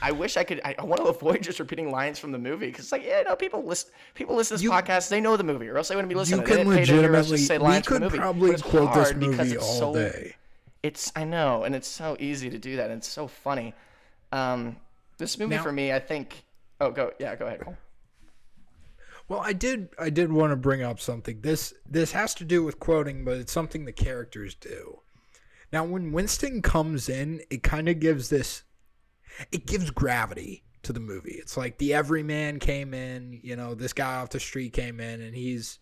I 0.00 0.12
wish 0.12 0.38
I 0.38 0.44
could. 0.44 0.62
I, 0.64 0.74
I 0.78 0.84
want 0.84 1.02
to 1.02 1.08
avoid 1.08 1.42
just 1.42 1.60
repeating 1.60 1.90
lines 1.90 2.18
from 2.18 2.32
the 2.32 2.38
movie 2.38 2.66
because, 2.68 2.86
it's 2.86 2.92
like, 2.92 3.04
yeah, 3.04 3.20
no, 3.20 3.36
people 3.36 3.62
listen. 3.62 3.90
People 4.14 4.34
listen 4.34 4.56
to 4.56 4.58
this 4.58 4.62
You- 4.64 4.70
podcast. 4.70 5.10
They 5.10 5.20
know 5.20 5.36
the 5.36 5.44
movie, 5.44 5.68
or 5.68 5.76
else 5.76 5.88
they 5.88 5.94
wouldn't 5.94 6.08
be 6.08 6.14
listening. 6.14 6.40
you 6.40 6.46
can 6.46 6.56
didn't 6.56 6.72
to 6.86 6.92
hear 6.92 7.14
us 7.14 7.28
legitimately. 7.28 7.36
say 7.36 7.58
We 7.58 7.64
lines 7.64 7.86
from 7.86 7.92
could 7.96 8.02
the 8.02 8.06
movie. 8.06 8.18
probably 8.18 8.56
quote 8.56 8.94
this 8.94 9.14
movie 9.14 9.56
all 9.58 9.78
so- 9.78 9.94
day. 9.94 10.34
It's 10.84 11.10
I 11.16 11.24
know, 11.24 11.64
and 11.64 11.74
it's 11.74 11.88
so 11.88 12.14
easy 12.20 12.50
to 12.50 12.58
do 12.58 12.76
that, 12.76 12.90
and 12.90 12.98
it's 12.98 13.08
so 13.08 13.26
funny. 13.26 13.72
Um, 14.32 14.76
this 15.16 15.38
movie 15.38 15.56
Now- 15.56 15.62
for 15.62 15.72
me, 15.72 15.90
I 15.90 15.98
think. 15.98 16.44
Oh, 16.78 16.90
go 16.90 17.12
yeah, 17.18 17.34
go 17.36 17.46
ahead. 17.46 17.60
Cole. 17.60 17.78
Well, 19.26 19.40
I 19.40 19.54
did. 19.54 19.88
I 19.98 20.10
did 20.10 20.30
want 20.30 20.50
to 20.52 20.56
bring 20.56 20.82
up 20.82 21.00
something. 21.00 21.40
This 21.40 21.72
this 21.88 22.12
has 22.12 22.34
to 22.34 22.44
do 22.44 22.62
with 22.62 22.78
quoting, 22.78 23.24
but 23.24 23.38
it's 23.38 23.52
something 23.52 23.86
the 23.86 23.92
characters 23.92 24.54
do. 24.54 25.00
Now, 25.72 25.84
when 25.84 26.12
Winston 26.12 26.60
comes 26.60 27.08
in, 27.08 27.40
it 27.48 27.62
kind 27.62 27.88
of 27.88 27.98
gives 27.98 28.28
this. 28.28 28.64
It 29.50 29.66
gives 29.66 29.90
gravity 29.90 30.64
to 30.82 30.92
the 30.92 31.00
movie. 31.00 31.36
It's 31.40 31.56
like 31.56 31.78
the 31.78 31.94
everyman 31.94 32.58
came 32.58 32.92
in. 32.92 33.40
You 33.42 33.56
know, 33.56 33.74
this 33.74 33.94
guy 33.94 34.16
off 34.16 34.28
the 34.28 34.38
street 34.38 34.74
came 34.74 35.00
in, 35.00 35.22
and 35.22 35.34
he's 35.34 35.78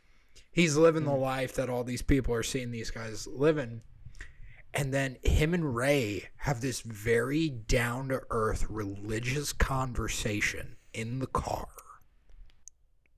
he's 0.52 0.76
living 0.76 1.04
the 1.04 1.10
life 1.10 1.54
that 1.56 1.68
all 1.68 1.82
these 1.82 2.02
people 2.02 2.32
are 2.34 2.44
seeing 2.44 2.70
these 2.70 2.92
guys 2.92 3.26
living. 3.26 3.82
And 4.74 4.92
then 4.92 5.16
him 5.22 5.52
and 5.52 5.74
Ray 5.76 6.28
have 6.38 6.60
this 6.60 6.80
very 6.80 7.48
down 7.48 8.08
to 8.08 8.22
earth 8.30 8.66
religious 8.70 9.52
conversation 9.52 10.76
in 10.94 11.18
the 11.18 11.26
car. 11.26 11.68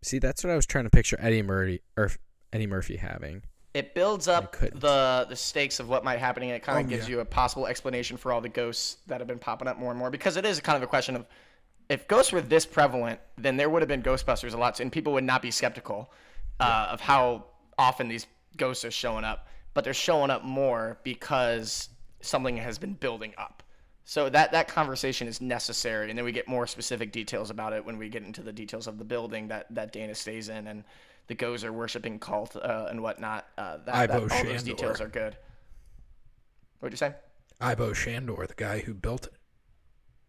See, 0.02 0.18
that's 0.18 0.42
what 0.44 0.52
I 0.52 0.56
was 0.56 0.66
trying 0.66 0.84
to 0.84 0.90
picture 0.90 1.16
Eddie 1.20 1.42
Murphy 1.42 1.80
or 1.96 2.10
Eddie 2.52 2.66
Murphy 2.66 2.96
having. 2.96 3.42
It 3.72 3.94
builds 3.94 4.28
up 4.28 4.56
the 4.56 5.26
the 5.28 5.34
stakes 5.34 5.80
of 5.80 5.88
what 5.88 6.04
might 6.04 6.18
happen, 6.18 6.42
and 6.42 6.52
it 6.52 6.62
kind 6.62 6.78
of 6.78 6.86
Oh, 6.86 6.88
gives 6.88 7.08
yeah. 7.08 7.16
you 7.16 7.20
a 7.20 7.24
possible 7.24 7.66
explanation 7.66 8.16
for 8.16 8.32
all 8.32 8.40
the 8.40 8.48
ghosts 8.48 8.98
that 9.06 9.20
have 9.20 9.26
been 9.26 9.38
popping 9.38 9.66
up 9.66 9.78
more 9.78 9.90
and 9.90 9.98
more. 9.98 10.10
Because 10.10 10.36
it 10.36 10.44
is 10.44 10.60
kind 10.60 10.76
of 10.76 10.82
a 10.82 10.86
question 10.86 11.16
of 11.16 11.26
if 11.88 12.06
ghosts 12.06 12.32
were 12.32 12.40
this 12.40 12.66
prevalent, 12.66 13.18
then 13.36 13.56
there 13.56 13.68
would 13.68 13.82
have 13.82 13.88
been 13.88 14.02
Ghostbusters 14.02 14.54
a 14.54 14.56
lot, 14.56 14.78
and 14.80 14.92
people 14.92 15.12
would 15.14 15.24
not 15.24 15.42
be 15.42 15.50
skeptical 15.50 16.12
uh, 16.60 16.88
of 16.90 17.00
how 17.00 17.46
often 17.78 18.08
these 18.08 18.26
ghosts 18.56 18.84
are 18.84 18.90
showing 18.90 19.24
up. 19.24 19.48
But 19.74 19.84
they're 19.84 19.92
showing 19.92 20.30
up 20.30 20.44
more 20.44 20.98
because 21.02 21.88
something 22.20 22.56
has 22.56 22.78
been 22.78 22.94
building 22.94 23.34
up. 23.36 23.62
So 24.04 24.28
that 24.28 24.52
that 24.52 24.68
conversation 24.68 25.28
is 25.28 25.40
necessary, 25.40 26.10
and 26.10 26.18
then 26.18 26.24
we 26.24 26.32
get 26.32 26.46
more 26.46 26.66
specific 26.66 27.10
details 27.10 27.50
about 27.50 27.72
it 27.72 27.84
when 27.84 27.96
we 27.96 28.08
get 28.08 28.22
into 28.22 28.42
the 28.42 28.52
details 28.52 28.86
of 28.86 28.98
the 28.98 29.04
building 29.04 29.48
that 29.48 29.66
that 29.74 29.92
Dana 29.92 30.14
stays 30.14 30.50
in, 30.50 30.66
and 30.66 30.84
the 31.26 31.34
Gozer 31.34 31.70
worshiping 31.70 32.18
cult 32.18 32.54
uh, 32.54 32.86
and 32.90 33.02
whatnot. 33.02 33.46
Uh, 33.56 33.78
that, 33.86 33.86
that, 33.86 34.10
all 34.10 34.24
Ivo 34.30 34.44
those 34.44 34.62
details 34.62 35.00
are 35.00 35.08
good. 35.08 35.36
What'd 36.80 36.92
you 36.92 36.98
say? 36.98 37.14
Ivo 37.60 37.92
Shandor, 37.92 38.46
the 38.46 38.54
guy 38.54 38.80
who 38.80 38.92
built 38.92 39.26
it. 39.26 39.32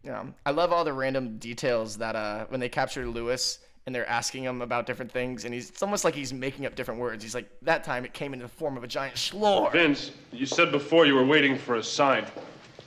Yeah, 0.02 0.24
I 0.46 0.52
love 0.52 0.72
all 0.72 0.84
the 0.84 0.92
random 0.92 1.36
details 1.36 1.98
that 1.98 2.16
uh, 2.16 2.46
when 2.48 2.60
they 2.60 2.68
capture 2.68 3.06
Lewis 3.06 3.58
and 3.86 3.94
they're 3.94 4.08
asking 4.08 4.42
him 4.42 4.62
about 4.62 4.84
different 4.84 5.10
things, 5.10 5.44
and 5.44 5.54
he's 5.54 5.70
it's 5.70 5.82
almost 5.82 6.04
like 6.04 6.14
he's 6.14 6.32
making 6.32 6.66
up 6.66 6.74
different 6.74 7.00
words. 7.00 7.22
He's 7.22 7.36
like, 7.36 7.46
that 7.62 7.84
time 7.84 8.04
it 8.04 8.12
came 8.12 8.34
in 8.34 8.40
the 8.40 8.48
form 8.48 8.76
of 8.76 8.82
a 8.82 8.88
giant 8.88 9.14
schlor. 9.14 9.70
Vince, 9.70 10.10
you 10.32 10.44
said 10.44 10.72
before 10.72 11.06
you 11.06 11.14
were 11.14 11.24
waiting 11.24 11.56
for 11.56 11.76
a 11.76 11.82
sign. 11.82 12.26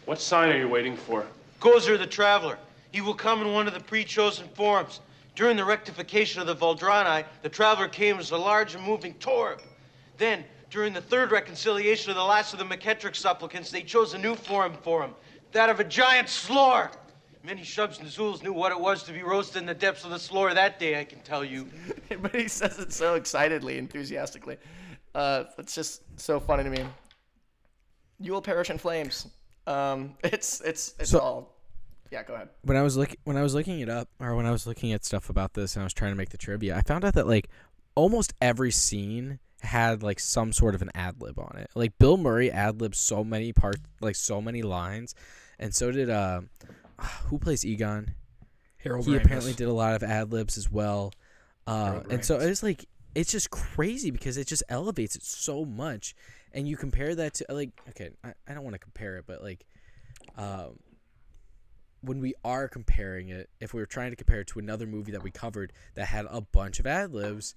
What 0.06 0.20
sign 0.20 0.50
are 0.50 0.58
you 0.58 0.68
waiting 0.68 0.98
for? 0.98 1.26
Gozer 1.62 1.98
the 1.98 2.06
Traveler. 2.06 2.58
He 2.92 3.00
will 3.00 3.14
come 3.14 3.42
in 3.42 3.54
one 3.54 3.68
of 3.68 3.74
the 3.74 3.80
pre-chosen 3.80 4.48
forms. 4.50 5.00
During 5.36 5.56
the 5.56 5.64
rectification 5.64 6.42
of 6.42 6.48
the 6.48 6.56
Voldrani, 6.56 7.24
the 7.44 7.50
Traveler 7.50 7.88
came 7.88 8.20
as 8.20 8.32
a 8.32 8.38
large 8.38 8.76
and 8.76 8.84
moving 8.84 9.14
torb. 9.16 9.62
Then, 10.18 10.44
during 10.70 10.92
the 10.92 11.02
third 11.02 11.32
reconciliation 11.32 12.10
of 12.10 12.18
the 12.18 12.24
last 12.24 12.52
of 12.52 12.60
the 12.60 12.66
McKettrick 12.66 13.16
supplicants, 13.16 13.72
they 13.72 13.84
chose 13.84 14.14
a 14.16 14.18
new 14.18 14.36
form 14.36 14.74
for 14.82 15.02
him, 15.04 15.12
that 15.54 15.70
of 15.70 15.80
a 15.80 15.84
giant 15.84 16.28
slore. 16.28 16.92
Many 17.50 17.64
Shubs 17.64 18.00
and 18.00 18.08
Zuuls 18.08 18.44
knew 18.44 18.54
what 18.54 18.72
it 18.72 18.80
was 18.80 19.02
to 19.06 19.12
be 19.12 19.24
roasted 19.24 19.58
in 19.64 19.66
the 19.66 19.74
depths 19.74 20.04
of 20.06 20.12
the 20.12 20.20
slore 20.20 20.54
that 20.54 20.78
day, 20.78 21.00
I 21.00 21.04
can 21.04 21.20
tell 21.22 21.44
you. 21.44 21.68
but 22.22 22.36
he 22.36 22.48
says 22.48 22.78
it 22.78 22.94
so 22.94 23.16
excitedly, 23.16 23.80
enthusiastically. 23.80 24.58
Uh, 25.16 25.46
it's 25.58 25.74
just 25.74 26.04
so 26.20 26.40
funny 26.40 26.64
to 26.64 26.70
me. 26.70 26.86
You 28.20 28.34
will 28.34 28.44
perish 28.44 28.70
in 28.70 28.78
flames. 28.78 29.26
Um, 29.66 30.16
it's 30.24 30.62
it's 30.62 30.94
it's 31.00 31.10
So- 31.10 31.20
all. 31.20 31.56
Yeah, 32.12 32.22
go 32.24 32.36
ahead. 32.36 32.50
when 32.64 32.78
I 32.78 32.84
was 32.84 32.98
looking 32.98 33.18
when 33.24 33.36
I 33.36 33.42
was 33.42 33.56
looking 33.56 33.80
it 33.80 33.90
up 33.90 34.10
or 34.20 34.36
when 34.36 34.46
I 34.46 34.52
was 34.52 34.68
looking 34.68 34.94
at 34.94 35.04
stuff 35.04 35.30
about 35.32 35.54
this 35.56 35.76
and 35.76 35.82
I 35.82 35.86
was 35.86 35.94
trying 35.94 36.12
to 36.12 36.16
make 36.18 36.30
the 36.30 36.38
trivia, 36.38 36.76
I 36.78 36.82
found 36.82 37.04
out 37.04 37.16
that 37.16 37.26
like 37.28 37.50
almost 37.96 38.34
every 38.42 38.70
scene 38.72 39.40
had 39.62 40.04
like 40.04 40.20
some 40.20 40.54
sort 40.54 40.76
of 40.76 40.84
an 40.84 40.92
ad 40.94 41.20
lib 41.20 41.40
on 41.40 41.58
it. 41.58 41.70
Like 41.74 41.98
Bill 41.98 42.18
Murray 42.18 42.52
ad 42.52 42.80
libbed 42.80 42.96
so 42.96 43.24
many 43.24 43.54
parts, 43.54 43.82
like 44.02 44.16
so 44.16 44.40
many 44.40 44.62
lines, 44.62 45.16
and 45.60 45.74
so 45.74 45.92
did 45.92 46.10
uh, 46.12 46.42
who 47.26 47.40
plays 47.40 47.66
Egon. 47.66 48.16
Harold 48.78 49.06
he 49.06 49.12
Ramis. 49.12 49.26
apparently 49.26 49.54
did 49.54 49.68
a 49.68 49.74
lot 49.74 49.94
of 49.96 50.04
ad 50.04 50.32
libs 50.32 50.58
as 50.58 50.72
well, 50.72 51.14
uh, 51.68 52.00
and 52.10 52.24
so 52.24 52.40
it's 52.40 52.64
like 52.64 52.86
it's 53.14 53.32
just 53.32 53.50
crazy 53.50 54.10
because 54.10 54.38
it 54.38 54.48
just 54.48 54.64
elevates 54.70 55.16
it 55.16 55.24
so 55.24 55.66
much, 55.66 56.16
and 56.54 56.68
you 56.68 56.78
compare 56.78 57.14
that 57.16 57.34
to 57.36 57.46
like 57.50 57.72
okay, 57.90 58.12
I, 58.24 58.34
I 58.48 58.54
don't 58.54 58.64
want 58.64 58.76
to 58.76 58.80
compare 58.80 59.18
it, 59.18 59.26
but 59.28 59.44
like, 59.44 59.66
um, 60.38 60.80
when 62.02 62.22
we 62.22 62.34
are 62.46 62.70
comparing 62.70 63.30
it, 63.30 63.50
if 63.60 63.74
we 63.74 63.82
were 63.82 63.86
trying 63.86 64.12
to 64.12 64.16
compare 64.16 64.42
it 64.42 64.48
to 64.48 64.60
another 64.60 64.88
movie 64.88 65.12
that 65.12 65.24
we 65.24 65.32
covered 65.32 65.74
that 65.96 66.06
had 66.06 66.26
a 66.30 66.40
bunch 66.40 66.80
of 66.80 66.88
ad 66.88 67.14
libs, 67.14 67.56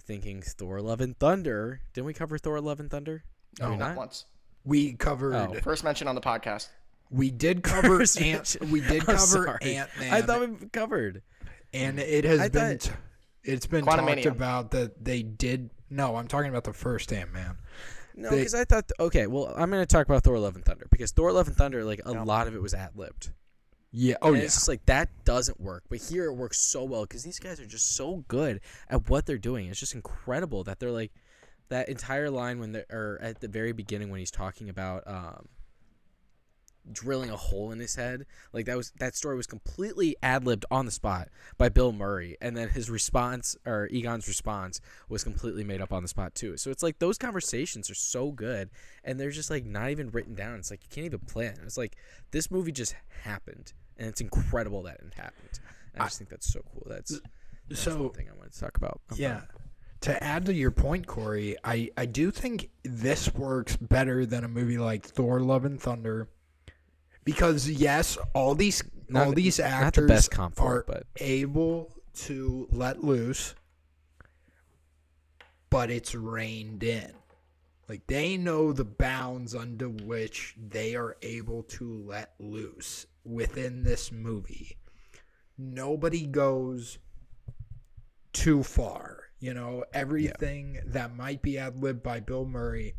thinking 0.00 0.40
Thor: 0.40 0.80
Love 0.80 1.00
and 1.00 1.18
Thunder, 1.18 1.80
didn't 1.92 2.06
we 2.06 2.14
cover 2.14 2.38
Thor: 2.38 2.60
Love 2.60 2.78
and 2.78 2.90
Thunder? 2.90 3.24
Did 3.56 3.70
we 3.70 3.76
No. 3.76 3.86
Not 3.86 3.96
once. 3.96 4.26
We 4.64 4.92
covered. 4.92 5.34
Oh. 5.34 5.54
First 5.62 5.82
mention 5.82 6.06
on 6.06 6.14
the 6.14 6.20
podcast. 6.20 6.68
We 7.10 7.30
did 7.30 7.62
cover 7.64 8.02
Ant. 8.20 8.56
We 8.70 8.80
did 8.88 9.08
I'm 9.08 9.16
cover. 9.16 9.58
Ant 9.62 9.90
Man. 9.98 10.12
I 10.14 10.22
thought 10.22 10.40
we 10.48 10.66
covered. 10.68 11.22
and 11.72 11.98
it 11.98 12.24
has 12.24 12.40
I 12.40 12.48
been. 12.48 12.78
thought- 12.78 12.92
it's 13.42 13.66
been 13.66 13.84
talked 13.86 14.02
Quantumania. 14.02 14.26
about 14.26 14.70
that 14.72 15.02
they 15.02 15.22
did. 15.22 15.70
No, 15.88 16.16
I'm 16.16 16.28
talking 16.28 16.50
about 16.50 16.64
the 16.64 16.74
first 16.74 17.10
Ant 17.12 17.32
Man. 17.32 17.56
No, 18.14 18.28
because 18.30 18.54
I 18.54 18.64
thought 18.64 18.90
okay. 19.00 19.26
Well, 19.26 19.52
I'm 19.56 19.70
gonna 19.70 19.86
talk 19.86 20.04
about 20.06 20.22
Thor: 20.24 20.38
Love 20.38 20.54
and 20.56 20.64
Thunder 20.64 20.86
because 20.90 21.10
Thor: 21.12 21.32
Love 21.32 21.46
and 21.48 21.56
Thunder, 21.56 21.82
like 21.84 22.02
a 22.04 22.12
lot 22.12 22.46
of 22.48 22.54
it 22.54 22.60
was 22.60 22.74
ad 22.74 22.90
libbed. 22.96 23.30
Yeah. 23.92 24.16
Oh 24.20 24.28
and 24.28 24.36
yeah. 24.38 24.42
It's 24.44 24.54
just 24.56 24.68
like 24.68 24.84
that 24.86 25.08
doesn't 25.24 25.58
work, 25.58 25.84
but 25.88 26.00
here 26.00 26.26
it 26.26 26.34
works 26.34 26.60
so 26.60 26.84
well 26.84 27.02
because 27.02 27.24
these 27.24 27.38
guys 27.38 27.58
are 27.60 27.66
just 27.66 27.96
so 27.96 28.24
good 28.28 28.60
at 28.88 29.08
what 29.08 29.24
they're 29.26 29.38
doing. 29.38 29.68
It's 29.68 29.80
just 29.80 29.94
incredible 29.94 30.62
that 30.64 30.78
they're 30.78 30.90
like 30.92 31.12
that 31.70 31.88
entire 31.88 32.30
line 32.30 32.58
when 32.60 32.72
they're 32.72 32.86
or 32.90 33.18
at 33.22 33.40
the 33.40 33.48
very 33.48 33.72
beginning 33.72 34.10
when 34.10 34.18
he's 34.20 34.30
talking 34.30 34.68
about 34.68 35.02
um, 35.06 35.48
drilling 36.92 37.30
a 37.30 37.36
hole 37.36 37.70
in 37.72 37.78
his 37.78 37.94
head. 37.94 38.26
Like 38.52 38.66
that 38.66 38.76
was 38.76 38.92
that 38.98 39.14
story 39.14 39.36
was 39.36 39.46
completely 39.46 40.16
ad 40.22 40.44
libbed 40.44 40.64
on 40.70 40.86
the 40.86 40.90
spot 40.90 41.28
by 41.58 41.68
Bill 41.68 41.92
Murray, 41.92 42.36
and 42.40 42.56
then 42.56 42.68
his 42.68 42.90
response 42.90 43.56
or 43.66 43.86
Egon's 43.90 44.26
response 44.28 44.80
was 45.08 45.22
completely 45.24 45.64
made 45.64 45.80
up 45.80 45.92
on 45.92 46.02
the 46.02 46.08
spot 46.08 46.34
too. 46.34 46.56
So 46.56 46.70
it's 46.70 46.82
like 46.82 46.98
those 46.98 47.18
conversations 47.18 47.90
are 47.90 47.94
so 47.94 48.32
good, 48.32 48.70
and 49.04 49.18
they're 49.20 49.30
just 49.30 49.50
like 49.50 49.64
not 49.64 49.90
even 49.90 50.10
written 50.10 50.34
down. 50.34 50.58
It's 50.58 50.70
like 50.70 50.82
you 50.82 50.88
can't 50.90 51.06
even 51.06 51.20
plan. 51.20 51.56
It's 51.64 51.78
like 51.78 51.96
this 52.30 52.50
movie 52.50 52.72
just 52.72 52.94
happened, 53.24 53.72
and 53.96 54.08
it's 54.08 54.20
incredible 54.20 54.82
that 54.84 55.00
it 55.00 55.14
happened. 55.14 55.60
I 55.98 56.04
just 56.04 56.18
think 56.18 56.30
that's 56.30 56.50
so 56.52 56.60
cool. 56.72 56.86
That's, 56.86 57.20
that's 57.68 57.80
so- 57.82 58.00
one 58.04 58.10
thing 58.12 58.28
I 58.32 58.36
wanted 58.36 58.52
to 58.52 58.60
talk 58.60 58.76
about. 58.76 59.00
I'm 59.10 59.16
Yeah. 59.18 59.28
done. 59.34 59.46
To 60.02 60.24
add 60.24 60.46
to 60.46 60.54
your 60.54 60.70
point, 60.70 61.06
Corey, 61.06 61.56
I, 61.62 61.90
I 61.94 62.06
do 62.06 62.30
think 62.30 62.70
this 62.84 63.34
works 63.34 63.76
better 63.76 64.24
than 64.24 64.44
a 64.44 64.48
movie 64.48 64.78
like 64.78 65.04
Thor: 65.04 65.40
Love 65.40 65.66
and 65.66 65.78
Thunder, 65.78 66.28
because 67.24 67.68
yes, 67.68 68.16
all 68.34 68.54
these 68.54 68.82
Not- 69.08 69.26
all 69.28 69.32
these 69.32 69.56
the 69.58 69.64
actors 69.64 70.08
best 70.08 70.30
comp 70.30 70.60
are 70.60 70.84
but- 70.86 71.06
able 71.16 71.92
to 72.14 72.68
let 72.70 73.02
loose, 73.04 73.54
but 75.70 75.90
it's 75.90 76.14
reined 76.14 76.82
in. 76.82 77.12
Like 77.88 78.06
they 78.06 78.36
know 78.36 78.72
the 78.72 78.84
bounds 78.84 79.54
under 79.54 79.88
which 79.88 80.54
they 80.56 80.94
are 80.94 81.16
able 81.22 81.62
to 81.64 82.02
let 82.06 82.34
loose 82.38 83.06
within 83.24 83.82
this 83.82 84.12
movie. 84.12 84.76
Nobody 85.58 86.26
goes 86.26 86.98
too 88.32 88.62
far. 88.62 89.24
You 89.40 89.54
know, 89.54 89.84
everything 89.92 90.80
that 90.86 91.16
might 91.16 91.42
be 91.42 91.58
ad 91.58 91.80
libbed 91.82 92.02
by 92.02 92.20
Bill 92.20 92.44
Murray, 92.44 92.94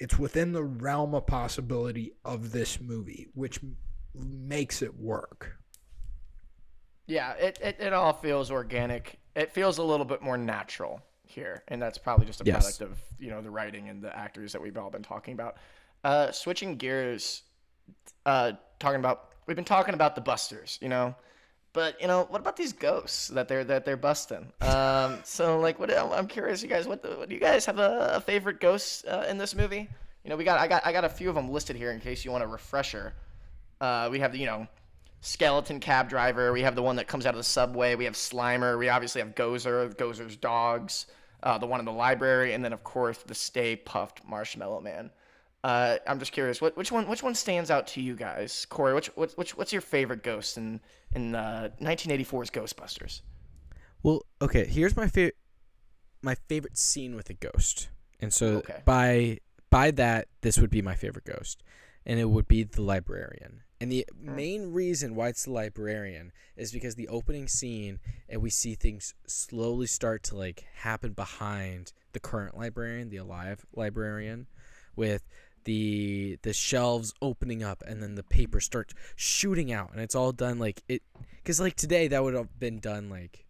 it's 0.00 0.18
within 0.18 0.52
the 0.52 0.64
realm 0.64 1.14
of 1.14 1.26
possibility 1.26 2.12
of 2.24 2.52
this 2.52 2.80
movie, 2.80 3.28
which 3.34 3.60
makes 4.14 4.80
it 4.82 4.98
work. 4.98 5.58
Yeah, 7.06 7.34
it, 7.34 7.58
it, 7.62 7.76
it 7.78 7.92
all 7.92 8.12
feels 8.14 8.50
organic. 8.50 9.18
It 9.36 9.52
feels 9.52 9.78
a 9.78 9.82
little 9.82 10.06
bit 10.06 10.22
more 10.22 10.38
natural 10.38 11.02
here, 11.24 11.62
and 11.68 11.80
that's 11.80 11.98
probably 11.98 12.26
just 12.26 12.40
a 12.40 12.44
Yes. 12.44 12.78
product 12.78 12.80
of 12.80 12.98
you 13.18 13.30
know 13.30 13.42
the 13.42 13.50
writing 13.50 13.88
and 13.88 14.02
the 14.02 14.16
actors 14.16 14.52
that 14.52 14.62
we've 14.62 14.76
all 14.76 14.90
been 14.90 15.02
talking 15.02 15.34
about. 15.34 15.56
Uh, 16.02 16.32
switching 16.32 16.76
gears, 16.76 17.42
uh, 18.24 18.52
talking 18.78 19.00
about 19.00 19.34
we've 19.46 19.56
been 19.56 19.64
talking 19.64 19.94
about 19.94 20.14
the 20.14 20.20
busters, 20.20 20.78
you 20.80 20.88
know, 20.88 21.14
but 21.72 22.00
you 22.00 22.06
know 22.06 22.26
what 22.30 22.40
about 22.40 22.56
these 22.56 22.72
ghosts 22.72 23.28
that 23.28 23.48
they're 23.48 23.64
that 23.64 23.84
they're 23.84 23.96
busting? 23.96 24.52
Um, 24.60 25.18
so 25.24 25.60
like, 25.60 25.78
what 25.78 25.90
I'm 25.96 26.26
curious, 26.26 26.62
you 26.62 26.68
guys, 26.68 26.86
what, 26.86 27.02
the, 27.02 27.10
what 27.10 27.28
do 27.28 27.34
you 27.34 27.40
guys 27.40 27.64
have 27.66 27.78
a, 27.78 28.12
a 28.14 28.20
favorite 28.20 28.60
ghost 28.60 29.06
uh, 29.06 29.26
in 29.28 29.38
this 29.38 29.54
movie? 29.54 29.88
You 30.24 30.30
know, 30.30 30.36
we 30.36 30.44
got 30.44 30.58
I 30.58 30.68
got 30.68 30.84
I 30.84 30.92
got 30.92 31.04
a 31.04 31.08
few 31.08 31.28
of 31.28 31.34
them 31.34 31.50
listed 31.50 31.76
here 31.76 31.92
in 31.92 32.00
case 32.00 32.24
you 32.24 32.30
want 32.30 32.44
a 32.44 32.46
refresher. 32.46 33.14
Uh, 33.80 34.08
we 34.10 34.18
have 34.20 34.32
the 34.32 34.38
you 34.38 34.46
know 34.46 34.66
skeleton 35.20 35.80
cab 35.80 36.08
driver. 36.08 36.52
We 36.52 36.62
have 36.62 36.74
the 36.74 36.82
one 36.82 36.96
that 36.96 37.06
comes 37.06 37.26
out 37.26 37.34
of 37.34 37.38
the 37.38 37.44
subway. 37.44 37.94
We 37.94 38.04
have 38.04 38.14
Slimer. 38.14 38.78
We 38.78 38.88
obviously 38.88 39.20
have 39.20 39.34
Gozer, 39.34 39.94
Gozer's 39.94 40.36
dogs, 40.36 41.06
uh, 41.42 41.58
the 41.58 41.66
one 41.66 41.80
in 41.80 41.86
the 41.86 41.92
library, 41.92 42.52
and 42.52 42.64
then 42.64 42.72
of 42.72 42.84
course 42.84 43.18
the 43.18 43.34
Stay 43.34 43.76
Puft 43.76 44.18
Marshmallow 44.26 44.80
Man. 44.80 45.10
Uh, 45.62 45.98
I'm 46.06 46.18
just 46.18 46.32
curious, 46.32 46.60
what, 46.60 46.76
which 46.76 46.90
one 46.90 47.06
which 47.06 47.22
one 47.22 47.34
stands 47.34 47.70
out 47.70 47.86
to 47.88 48.00
you 48.00 48.14
guys, 48.14 48.66
Corey? 48.70 48.94
Which, 48.94 49.08
which, 49.08 49.32
which 49.32 49.56
what's 49.56 49.72
your 49.72 49.82
favorite 49.82 50.22
ghost 50.22 50.56
in 50.56 50.80
in 51.14 51.34
uh, 51.34 51.68
1984's 51.82 52.50
Ghostbusters? 52.50 53.20
Well, 54.02 54.22
okay. 54.40 54.64
Here's 54.64 54.96
my 54.96 55.06
favorite 55.06 55.36
my 56.22 56.34
favorite 56.48 56.78
scene 56.78 57.14
with 57.14 57.28
a 57.30 57.34
ghost, 57.34 57.88
and 58.20 58.32
so 58.32 58.58
Okay. 58.58 58.80
by 58.84 59.38
by 59.68 59.90
that, 59.92 60.28
this 60.40 60.58
would 60.58 60.70
be 60.70 60.80
my 60.82 60.94
favorite 60.94 61.24
ghost, 61.26 61.62
and 62.06 62.18
it 62.18 62.30
would 62.30 62.48
be 62.48 62.62
the 62.62 62.82
librarian. 62.82 63.60
And 63.82 63.90
the 63.90 64.06
main 64.18 64.72
reason 64.72 65.14
why 65.14 65.28
it's 65.28 65.44
the 65.44 65.52
librarian 65.52 66.32
is 66.56 66.70
because 66.72 66.96
the 66.96 67.08
opening 67.08 67.48
scene, 67.48 67.98
and 68.28 68.42
we 68.42 68.50
see 68.50 68.74
things 68.74 69.14
slowly 69.26 69.86
start 69.86 70.22
to 70.24 70.36
like 70.36 70.64
happen 70.74 71.12
behind 71.12 71.92
the 72.12 72.20
current 72.20 72.56
librarian, 72.56 73.08
the 73.08 73.16
alive 73.18 73.64
librarian, 73.74 74.46
with 74.96 75.26
the 75.70 76.38
the 76.42 76.52
shelves 76.52 77.14
opening 77.22 77.62
up 77.62 77.82
and 77.86 78.02
then 78.02 78.14
the 78.16 78.22
paper 78.22 78.60
starts 78.60 78.92
shooting 79.14 79.72
out 79.72 79.92
and 79.92 80.00
it's 80.00 80.14
all 80.14 80.32
done 80.32 80.58
like 80.58 80.82
it 80.88 81.02
because 81.36 81.60
like 81.60 81.76
today 81.76 82.08
that 82.08 82.22
would 82.22 82.34
have 82.34 82.58
been 82.58 82.80
done 82.80 83.08
like 83.08 83.44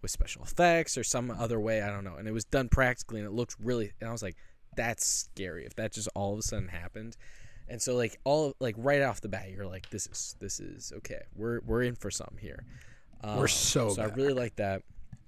with 0.00 0.10
special 0.10 0.42
effects 0.42 0.96
or 0.96 1.04
some 1.04 1.30
other 1.30 1.60
way 1.60 1.82
i 1.82 1.88
don't 1.88 2.04
know 2.04 2.16
and 2.16 2.26
it 2.26 2.32
was 2.32 2.44
done 2.46 2.68
practically 2.68 3.20
and 3.20 3.28
it 3.28 3.32
looked 3.32 3.56
really 3.60 3.92
and 4.00 4.08
i 4.08 4.12
was 4.12 4.22
like 4.22 4.36
that's 4.76 5.06
scary 5.06 5.64
if 5.64 5.74
that 5.74 5.92
just 5.92 6.08
all 6.14 6.32
of 6.32 6.38
a 6.38 6.42
sudden 6.42 6.68
happened. 6.68 7.16
And 7.68 7.80
so 7.80 7.96
like 7.96 8.18
all 8.24 8.54
like 8.60 8.74
right 8.76 9.02
off 9.02 9.20
the 9.20 9.28
bat 9.28 9.50
you're 9.50 9.66
like 9.66 9.88
this 9.90 10.06
is 10.06 10.36
this 10.38 10.60
is 10.60 10.92
okay. 10.98 11.22
We're 11.34 11.60
we're 11.60 11.82
in 11.82 11.94
for 11.94 12.10
some 12.10 12.36
here. 12.38 12.64
We're 13.22 13.42
um, 13.42 13.48
so 13.48 13.88
so 13.90 14.02
i 14.02 14.06
really 14.06 14.34
like 14.34 14.56
that. 14.56 14.82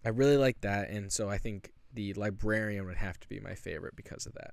I 0.04 0.10
really 0.10 0.36
like 0.36 0.60
that 0.60 0.90
and 0.90 1.10
so 1.10 1.28
i 1.28 1.38
think 1.38 1.72
the 1.94 2.12
librarian 2.14 2.84
would 2.84 2.98
have 2.98 3.18
to 3.20 3.28
be 3.28 3.40
my 3.40 3.54
favorite 3.54 3.96
because 3.96 4.26
of 4.26 4.34
that. 4.34 4.52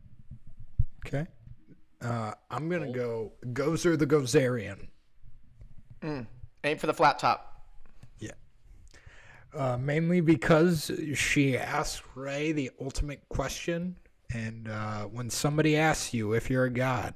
Okay. 1.06 1.28
Uh, 2.04 2.34
I'm 2.52 2.70
gonna 2.70 2.92
go 2.92 3.32
Gozer 3.48 3.98
the 3.98 4.06
Gozerian. 4.06 4.88
Mm. 6.02 6.28
Aim 6.66 6.78
for 6.78 6.88
the 6.88 6.94
flat 6.94 7.18
top. 7.18 7.66
Yeah. 8.20 8.32
Uh, 9.54 9.78
mainly 9.78 10.20
because 10.20 10.92
she 11.16 11.58
asks 11.58 12.02
Ray 12.16 12.52
the 12.52 12.72
ultimate 12.82 13.28
question, 13.30 13.96
and 14.34 14.68
uh, 14.68 15.04
when 15.04 15.30
somebody 15.30 15.78
asks 15.78 16.14
you 16.14 16.34
if 16.34 16.50
you're 16.50 16.66
a 16.66 16.70
god, 16.70 17.16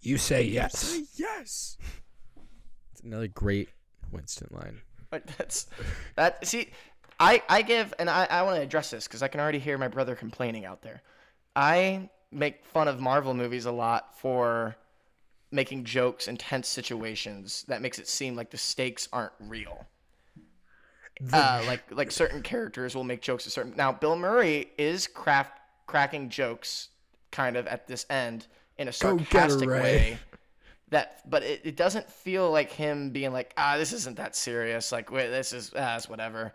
you 0.00 0.16
say 0.16 0.42
yes. 0.42 1.00
yes. 1.16 1.76
It's 2.92 3.00
another 3.02 3.28
great 3.28 3.68
Winston 4.12 4.48
line. 4.50 4.80
But 5.10 5.26
that's 5.38 5.66
that. 6.16 6.46
See, 6.46 6.70
I 7.18 7.42
I 7.48 7.62
give 7.62 7.94
and 7.98 8.08
I 8.08 8.26
I 8.30 8.42
want 8.42 8.56
to 8.56 8.62
address 8.62 8.90
this 8.90 9.08
because 9.08 9.22
I 9.22 9.28
can 9.28 9.40
already 9.40 9.58
hear 9.58 9.78
my 9.78 9.88
brother 9.88 10.14
complaining 10.14 10.64
out 10.64 10.82
there. 10.82 11.02
I 11.56 12.10
make 12.32 12.64
fun 12.64 12.88
of 12.88 13.00
Marvel 13.00 13.34
movies 13.34 13.66
a 13.66 13.72
lot 13.72 14.18
for 14.18 14.76
making 15.50 15.84
jokes 15.84 16.28
in 16.28 16.36
tense 16.36 16.68
situations 16.68 17.64
that 17.68 17.82
makes 17.82 17.98
it 17.98 18.08
seem 18.08 18.34
like 18.34 18.50
the 18.50 18.58
stakes 18.58 19.08
aren't 19.12 19.32
real. 19.40 19.86
Uh, 21.32 21.62
like 21.66 21.82
like 21.90 22.10
certain 22.10 22.42
characters 22.42 22.96
will 22.96 23.04
make 23.04 23.20
jokes 23.20 23.46
at 23.46 23.52
certain. 23.52 23.74
Now 23.76 23.92
Bill 23.92 24.16
Murray 24.16 24.70
is 24.76 25.06
craft 25.06 25.60
cracking 25.86 26.28
jokes 26.30 26.88
kind 27.30 27.56
of 27.56 27.66
at 27.66 27.86
this 27.86 28.06
end 28.10 28.46
in 28.78 28.88
a 28.88 28.90
get 28.90 29.02
her, 29.02 29.18
sarcastic 29.18 29.68
way 29.68 30.18
that 30.92 31.28
but 31.28 31.42
it, 31.42 31.60
it 31.64 31.76
doesn't 31.76 32.08
feel 32.08 32.50
like 32.50 32.70
him 32.70 33.10
being 33.10 33.32
like 33.32 33.52
ah 33.56 33.76
this 33.76 33.92
isn't 33.92 34.16
that 34.16 34.36
serious 34.36 34.92
like 34.92 35.10
wait 35.10 35.28
this 35.28 35.52
is 35.52 35.72
ah, 35.76 35.96
it's 35.96 36.08
whatever 36.08 36.52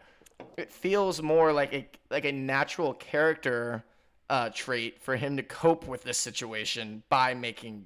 it 0.58 0.72
feels 0.72 1.22
more 1.22 1.52
like 1.52 1.74
a 1.74 1.88
like 2.10 2.24
a 2.26 2.32
natural 2.32 2.94
character 2.94 3.84
uh, 4.30 4.50
trait 4.50 5.02
for 5.02 5.16
him 5.16 5.38
to 5.38 5.44
cope 5.44 5.88
with 5.88 6.04
this 6.04 6.18
situation 6.18 7.04
by 7.10 7.34
making 7.34 7.86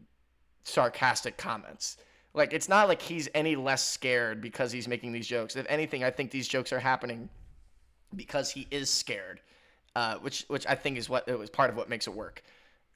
sarcastic 0.64 1.38
comments 1.38 1.98
like 2.34 2.54
it's 2.54 2.70
not 2.70 2.88
like 2.88 3.02
he's 3.02 3.28
any 3.34 3.56
less 3.56 3.84
scared 3.88 4.42
because 4.42 4.72
he's 4.72 4.88
making 4.88 5.12
these 5.12 5.28
jokes 5.28 5.56
if 5.56 5.66
anything 5.70 6.04
i 6.04 6.10
think 6.10 6.30
these 6.32 6.48
jokes 6.48 6.72
are 6.72 6.80
happening 6.80 7.30
because 8.16 8.52
he 8.52 8.68
is 8.72 8.90
scared 8.90 9.42
uh, 9.96 10.16
which 10.18 10.46
which 10.48 10.66
i 10.68 10.76
think 10.76 10.98
is 10.98 11.10
what 11.10 11.28
it 11.28 11.38
was 11.38 11.50
part 11.50 11.70
of 11.70 11.76
what 11.76 11.90
makes 11.90 12.08
it 12.08 12.14
work 12.14 12.44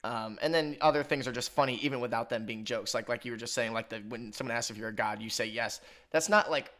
um, 0.06 0.38
and 0.40 0.54
then 0.54 0.76
other 0.80 1.02
things 1.02 1.26
are 1.26 1.32
just 1.32 1.50
funny 1.50 1.76
even 1.82 1.98
without 1.98 2.30
them 2.30 2.46
being 2.46 2.64
jokes. 2.64 2.94
Like 2.94 3.08
like 3.08 3.24
you 3.24 3.32
were 3.32 3.36
just 3.36 3.54
saying, 3.54 3.72
like 3.72 3.88
the 3.88 3.98
when 4.08 4.32
someone 4.32 4.56
asks 4.56 4.70
if 4.70 4.76
you're 4.76 4.90
a 4.90 4.94
god, 4.94 5.20
you 5.20 5.28
say 5.28 5.46
yes. 5.46 5.80
That's 6.12 6.28
not 6.28 6.48
like 6.48 6.72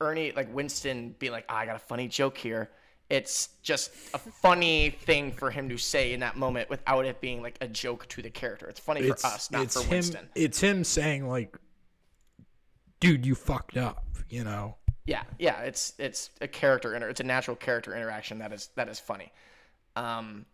Ernie 0.00 0.32
like 0.32 0.54
Winston 0.54 1.14
being 1.18 1.32
like, 1.32 1.46
"Ah, 1.48 1.56
I 1.56 1.66
got 1.66 1.76
a 1.76 1.78
funny 1.80 2.06
joke 2.06 2.36
here. 2.36 2.70
It's 3.08 3.50
just 3.62 3.92
a 4.14 4.18
funny 4.18 4.90
thing 4.90 5.30
for 5.30 5.50
him 5.50 5.68
to 5.68 5.78
say 5.78 6.12
in 6.12 6.20
that 6.20 6.36
moment 6.36 6.68
without 6.68 7.04
it 7.04 7.20
being 7.20 7.40
like 7.40 7.56
a 7.60 7.68
joke 7.68 8.08
to 8.08 8.22
the 8.22 8.30
character. 8.30 8.66
It's 8.68 8.80
funny 8.80 9.00
It's 9.02 9.22
for 9.22 9.28
us, 9.28 9.50
not 9.50 9.70
for 9.70 9.82
him. 9.82 9.90
Winston. 9.90 10.28
It's 10.34 10.60
him 10.60 10.82
saying 10.82 11.28
like, 11.28 11.56
"Dude, 12.98 13.24
you 13.24 13.36
fucked 13.36 13.76
up," 13.76 14.04
you 14.28 14.42
know. 14.42 14.76
Yeah, 15.04 15.22
yeah, 15.38 15.60
it's 15.60 15.92
it's 15.98 16.30
a 16.40 16.48
character 16.48 16.94
inter- 16.96 17.08
it's 17.08 17.20
a 17.20 17.24
natural 17.24 17.56
character 17.56 17.94
interaction 17.94 18.38
that 18.38 18.52
is 18.52 18.70
that 18.74 18.88
is 18.88 18.98
funny. 18.98 19.32
Um, 19.94 20.44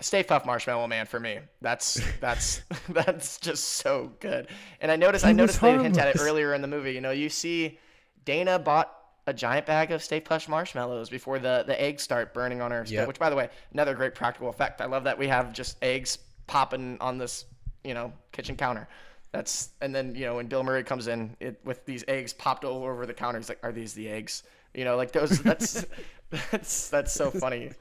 Stay 0.00 0.22
Puft 0.22 0.46
Marshmallow 0.46 0.86
Man 0.86 1.06
for 1.06 1.18
me. 1.18 1.40
That's 1.60 2.00
that's 2.20 2.62
that's 2.90 3.40
just 3.40 3.64
so 3.64 4.12
good. 4.20 4.46
And 4.80 4.92
I 4.92 4.96
noticed 4.96 5.24
I 5.24 5.28
He 5.28 5.32
was 5.32 5.38
noticed 5.38 5.60
they 5.60 5.72
hint 5.72 5.98
at 5.98 6.14
it 6.14 6.20
earlier 6.20 6.54
in 6.54 6.62
the 6.62 6.68
movie. 6.68 6.92
You 6.92 7.00
know, 7.00 7.10
you 7.10 7.28
see 7.28 7.78
Dana 8.24 8.58
bought 8.60 8.94
a 9.28 9.32
giant 9.34 9.66
bag 9.66 9.92
of 9.92 10.02
Stay 10.02 10.20
Puft 10.20 10.48
marshmallows 10.48 11.10
before 11.10 11.38
the 11.38 11.62
the 11.66 11.80
eggs 11.80 12.02
start 12.02 12.32
burning 12.32 12.62
on 12.62 12.70
her 12.70 12.84
stove. 12.86 12.94
Yep. 12.94 13.08
Which, 13.08 13.18
by 13.18 13.28
the 13.28 13.36
way, 13.36 13.50
another 13.72 13.94
great 13.94 14.14
practical 14.14 14.48
effect. 14.48 14.80
I 14.80 14.86
love 14.86 15.04
that 15.04 15.18
we 15.18 15.28
have 15.28 15.52
just 15.52 15.76
eggs 15.82 16.18
popping 16.46 16.96
on 17.00 17.18
this 17.18 17.44
you 17.84 17.92
know 17.92 18.12
kitchen 18.32 18.56
counter. 18.56 18.88
That's 19.32 19.70
and 19.82 19.94
then 19.94 20.14
you 20.14 20.24
know 20.24 20.36
when 20.36 20.46
Bill 20.46 20.64
Murray 20.64 20.82
comes 20.82 21.08
in 21.08 21.36
it, 21.40 21.60
with 21.62 21.84
these 21.84 22.04
eggs 22.08 22.32
popped 22.32 22.64
all 22.64 22.84
over 22.84 23.04
the 23.04 23.12
counter, 23.12 23.38
he's 23.38 23.50
like, 23.50 23.60
"Are 23.62 23.72
these 23.72 23.92
the 23.92 24.08
eggs?" 24.08 24.44
You 24.72 24.84
know, 24.84 24.96
like 24.96 25.12
those. 25.12 25.42
That's 25.42 25.84
that's 26.50 26.88
that's 26.88 27.12
so 27.12 27.30
funny. 27.30 27.72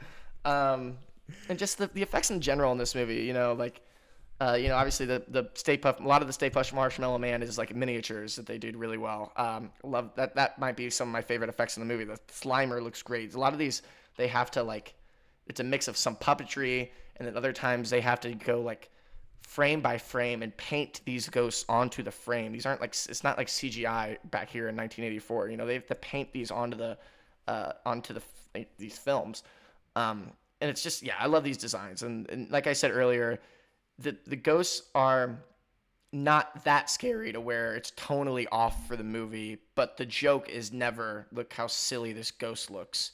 Um, 0.44 0.98
and 1.50 1.58
just 1.58 1.78
the, 1.78 1.88
the 1.88 2.02
effects 2.02 2.30
in 2.30 2.42
general 2.42 2.72
in 2.72 2.78
this 2.78 2.96
movie, 2.96 3.24
you 3.24 3.34
know, 3.34 3.54
like, 3.54 3.82
uh, 4.40 4.58
you 4.60 4.68
know, 4.68 4.76
obviously 4.76 5.06
the 5.06 5.24
the 5.30 5.50
Stay 5.56 5.78
Puft, 5.78 6.00
a 6.04 6.08
lot 6.08 6.22
of 6.22 6.28
the 6.28 6.34
Stay 6.34 6.50
Puft 6.50 6.74
Marshmallow 6.74 7.18
Man 7.18 7.42
is 7.42 7.58
like 7.58 7.76
miniatures 7.76 8.36
that 8.36 8.46
they 8.46 8.58
did 8.58 8.76
really 8.76 8.98
well. 8.98 9.32
Um, 9.36 9.72
love 9.84 10.12
that. 10.16 10.36
That 10.36 10.60
might 10.60 10.76
be 10.76 10.90
some 10.90 11.10
of 11.10 11.14
my 11.14 11.22
favorite 11.22 11.50
effects 11.50 11.78
in 11.78 11.82
the 11.82 11.92
movie. 11.92 12.04
The 12.04 12.20
Slimer 12.32 12.82
looks 12.82 13.02
great. 13.02 13.34
A 13.34 13.40
lot 13.40 13.54
of 13.54 13.60
these 13.60 13.82
they 14.16 14.28
have 14.28 14.52
to 14.52 14.64
like, 14.64 14.94
it's 15.48 15.60
a 15.60 15.64
mix 15.64 15.88
of 15.88 15.98
some 15.98 16.16
puppetry, 16.16 16.90
and 17.16 17.28
then 17.28 17.36
other 17.36 17.54
times 17.54 17.90
they 17.90 18.02
have 18.02 18.20
to 18.22 18.34
go 18.36 18.62
like 18.62 18.90
frame 19.42 19.82
by 19.82 19.98
frame 19.98 20.44
and 20.44 20.56
paint 20.58 21.02
these 21.06 21.30
ghosts 21.30 21.66
onto 21.68 22.04
the 22.04 22.12
frame. 22.12 22.52
These 22.52 22.66
aren't 22.66 22.82
like 22.82 22.92
it's 23.10 23.24
not 23.24 23.38
like 23.38 23.48
CGI 23.48 24.18
back 24.30 24.50
here 24.50 24.68
in 24.68 24.76
1984. 24.76 25.50
You 25.50 25.58
know, 25.58 25.66
they 25.66 25.74
have 25.74 25.88
to 25.88 25.96
paint 25.96 26.32
these 26.32 26.52
onto 26.52 26.78
the 26.78 26.98
uh, 27.48 27.72
onto 27.88 28.14
the 28.14 28.22
these 28.78 29.00
films. 29.00 29.42
Um, 29.96 30.32
and 30.62 30.70
it's 30.70 30.84
just 30.84 31.02
yeah, 31.02 31.16
I 31.20 31.26
love 31.26 31.44
these 31.44 31.58
designs. 31.58 32.04
And, 32.04 32.30
and 32.30 32.52
like 32.52 32.68
I 32.68 32.74
said 32.74 32.92
earlier, 32.92 33.40
the 34.00 34.16
the 34.26 34.36
ghosts 34.36 34.84
are 34.96 35.38
not 36.14 36.64
that 36.64 36.90
scary 36.90 37.32
to 37.34 37.42
where 37.42 37.76
it's 37.76 37.92
tonally 37.92 38.48
off 38.52 38.88
for 38.88 38.96
the 38.96 39.04
movie, 39.04 39.58
but 39.76 39.98
the 39.98 40.06
joke 40.06 40.50
is 40.50 40.72
never 40.72 41.28
look 41.32 41.52
how 41.54 41.68
silly 41.68 42.14
this 42.14 42.32
ghost 42.32 42.72
looks. 42.72 43.12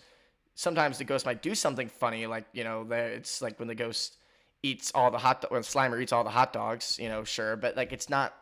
Sometimes 0.55 0.99
the 0.99 1.03
ghost 1.03 1.25
might 1.25 1.41
do 1.41 1.55
something 1.55 1.87
funny, 1.89 2.27
like 2.27 2.45
you 2.53 2.63
know, 2.63 2.85
it's 2.91 3.41
like 3.41 3.59
when 3.59 3.67
the 3.67 3.75
ghost 3.75 4.17
eats 4.61 4.91
all 4.95 5.11
the 5.11 5.17
hot 5.17 5.41
do- 5.41 5.47
or 5.49 5.59
Slimer 5.59 6.01
eats 6.01 6.13
all 6.13 6.23
the 6.23 6.29
hot 6.29 6.53
dogs, 6.53 6.97
you 6.99 7.09
know, 7.09 7.23
sure, 7.23 7.55
but 7.55 7.75
like 7.75 7.91
it's 7.91 8.09
not 8.09 8.33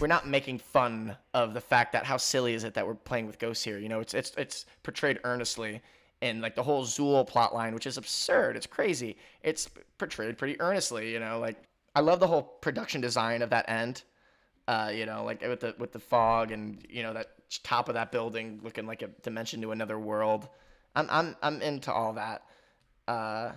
we're 0.00 0.06
not 0.06 0.26
making 0.26 0.58
fun 0.58 1.16
of 1.32 1.54
the 1.54 1.60
fact 1.60 1.92
that 1.92 2.04
how 2.04 2.16
silly 2.16 2.54
is 2.54 2.64
it 2.64 2.74
that 2.74 2.86
we're 2.86 2.94
playing 2.94 3.26
with 3.26 3.38
ghosts 3.38 3.64
here. 3.64 3.78
You 3.78 3.88
know, 3.88 4.00
it's 4.00 4.14
it's 4.14 4.32
it's 4.36 4.66
portrayed 4.82 5.20
earnestly, 5.24 5.80
and 6.22 6.42
like 6.42 6.54
the 6.54 6.62
whole 6.62 6.84
Zuul 6.84 7.26
plot 7.26 7.54
line, 7.54 7.74
which 7.74 7.86
is 7.86 7.96
absurd. 7.96 8.56
It's 8.56 8.66
crazy. 8.66 9.16
It's 9.42 9.68
portrayed 9.98 10.38
pretty 10.38 10.60
earnestly. 10.60 11.12
You 11.12 11.20
know, 11.20 11.38
like 11.38 11.56
I 11.96 12.00
love 12.00 12.20
the 12.20 12.26
whole 12.26 12.42
production 12.42 13.00
design 13.00 13.40
of 13.40 13.50
that 13.50 13.68
end. 13.68 14.02
Uh, 14.68 14.92
you 14.94 15.06
know, 15.06 15.24
like 15.24 15.40
with 15.40 15.60
the 15.60 15.74
with 15.78 15.92
the 15.92 15.98
fog 15.98 16.52
and 16.52 16.84
you 16.90 17.02
know 17.02 17.14
that 17.14 17.28
top 17.62 17.88
of 17.88 17.94
that 17.94 18.12
building 18.12 18.60
looking 18.62 18.86
like 18.86 19.00
a 19.00 19.06
dimension 19.22 19.62
to 19.62 19.72
another 19.72 19.98
world. 19.98 20.48
I'm 20.94 21.08
I'm 21.10 21.36
I'm 21.42 21.62
into 21.62 21.90
all 21.92 22.12
that. 22.12 22.42
Uh, 23.08 23.52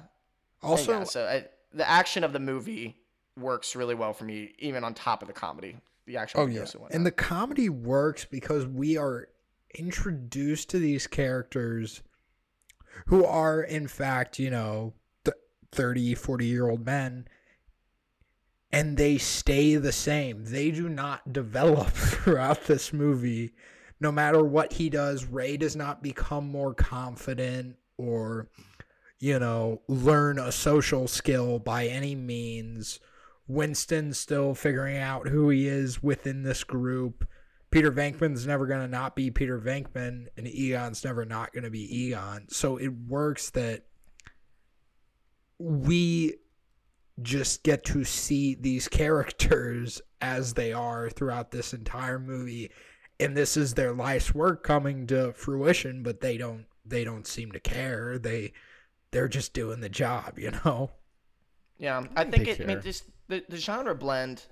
Also- 0.64 1.00
yeah, 1.00 1.04
so 1.04 1.26
I, 1.26 1.46
the 1.74 1.88
action 1.88 2.24
of 2.24 2.32
the 2.32 2.40
movie 2.40 2.96
works 3.38 3.76
really 3.76 3.96
well 3.96 4.14
for 4.14 4.24
me, 4.26 4.54
even 4.60 4.84
on 4.84 4.94
top 4.94 5.22
of 5.22 5.28
the 5.28 5.34
comedy. 5.34 5.76
The 6.06 6.18
action. 6.18 6.40
Oh 6.40 6.46
yeah, 6.46 6.62
and 6.62 6.96
and 6.96 7.06
the 7.06 7.12
comedy 7.12 7.68
works 7.70 8.24
because 8.26 8.66
we 8.66 8.96
are 8.98 9.28
introduced 9.76 10.70
to 10.70 10.80
these 10.80 11.08
characters 11.08 12.04
who 13.08 13.26
are 13.26 13.62
in 13.62 13.88
fact, 13.88 14.40
you 14.40 14.50
know, 14.50 14.94
th- 15.26 15.36
30, 15.72 16.16
40 16.16 16.46
year 16.46 16.70
old 16.70 16.86
men 16.86 17.28
and 18.72 18.98
they 18.98 19.18
stay 19.18 19.76
the 19.76 19.92
same. 19.92 20.46
They 20.46 20.72
do 20.72 20.90
not 20.90 21.34
develop 21.34 21.88
throughout 21.94 22.66
this 22.66 22.94
movie. 22.94 23.54
No 24.00 24.12
matter 24.12 24.44
what 24.44 24.74
he 24.74 24.90
does, 24.90 25.26
Ray 25.26 25.58
does 25.58 25.76
not 25.76 26.04
become 26.04 26.50
more 26.50 26.74
confident 26.74 27.76
or, 27.98 28.48
you 29.20 29.40
know, 29.40 29.82
learn 29.88 30.40
a 30.40 30.52
social 30.52 31.08
skill 31.08 31.60
by 31.60 31.88
any 31.88 32.16
means. 32.16 33.00
Winston's 33.48 34.18
still 34.18 34.54
figuring 34.54 34.98
out 34.98 35.28
who 35.28 35.50
he 35.50 35.68
is 35.68 36.02
within 36.02 36.44
this 36.44 36.64
group. 36.64 37.28
Peter 37.72 37.92
Venkman's 37.92 38.48
never 38.48 38.66
going 38.66 38.82
to 38.82 38.88
not 38.88 39.16
be 39.16 39.30
Peter 39.30 39.60
Venkman, 39.60 40.28
and 40.38 40.48
Egon's 40.48 41.04
never 41.04 41.26
not 41.26 41.52
going 41.52 41.64
to 41.64 41.70
be 41.70 42.04
Egon. 42.06 42.48
So 42.50 42.78
it 42.78 42.90
works 43.08 43.50
that 43.52 43.84
we 45.60 46.36
just 47.24 47.64
get 47.64 47.84
to 47.86 48.04
see 48.04 48.56
these 48.56 48.88
characters 48.88 50.02
as 50.22 50.54
they 50.54 50.74
are 50.74 51.10
throughout 51.10 51.52
this 51.52 51.74
entire 51.74 52.20
movie 52.20 52.70
and 53.22 53.36
this 53.38 53.56
is 53.56 53.74
their 53.74 53.94
life's 53.94 54.36
work 54.36 54.64
coming 54.64 55.08
to 55.08 55.32
fruition 55.34 56.04
but 56.04 56.20
they 56.20 56.38
don't 56.38 56.66
they 56.86 57.04
don't 57.04 57.26
seem 57.26 57.52
to 57.52 57.60
care 57.60 58.20
they 58.20 58.52
they're 59.12 59.30
just 59.30 59.54
doing 59.54 59.80
the 59.80 59.90
job 59.90 60.38
you 60.38 60.52
know 60.66 60.92
Yeah, 61.80 62.04
I 62.16 62.26
think 62.26 62.36
think 62.46 62.46
they 62.46 62.52
it. 62.52 62.62
I 62.62 62.66
mean, 62.66 62.82
just 62.82 63.06
the, 63.30 63.44
the 63.50 63.58
genre 63.58 63.96
blend 63.96 64.44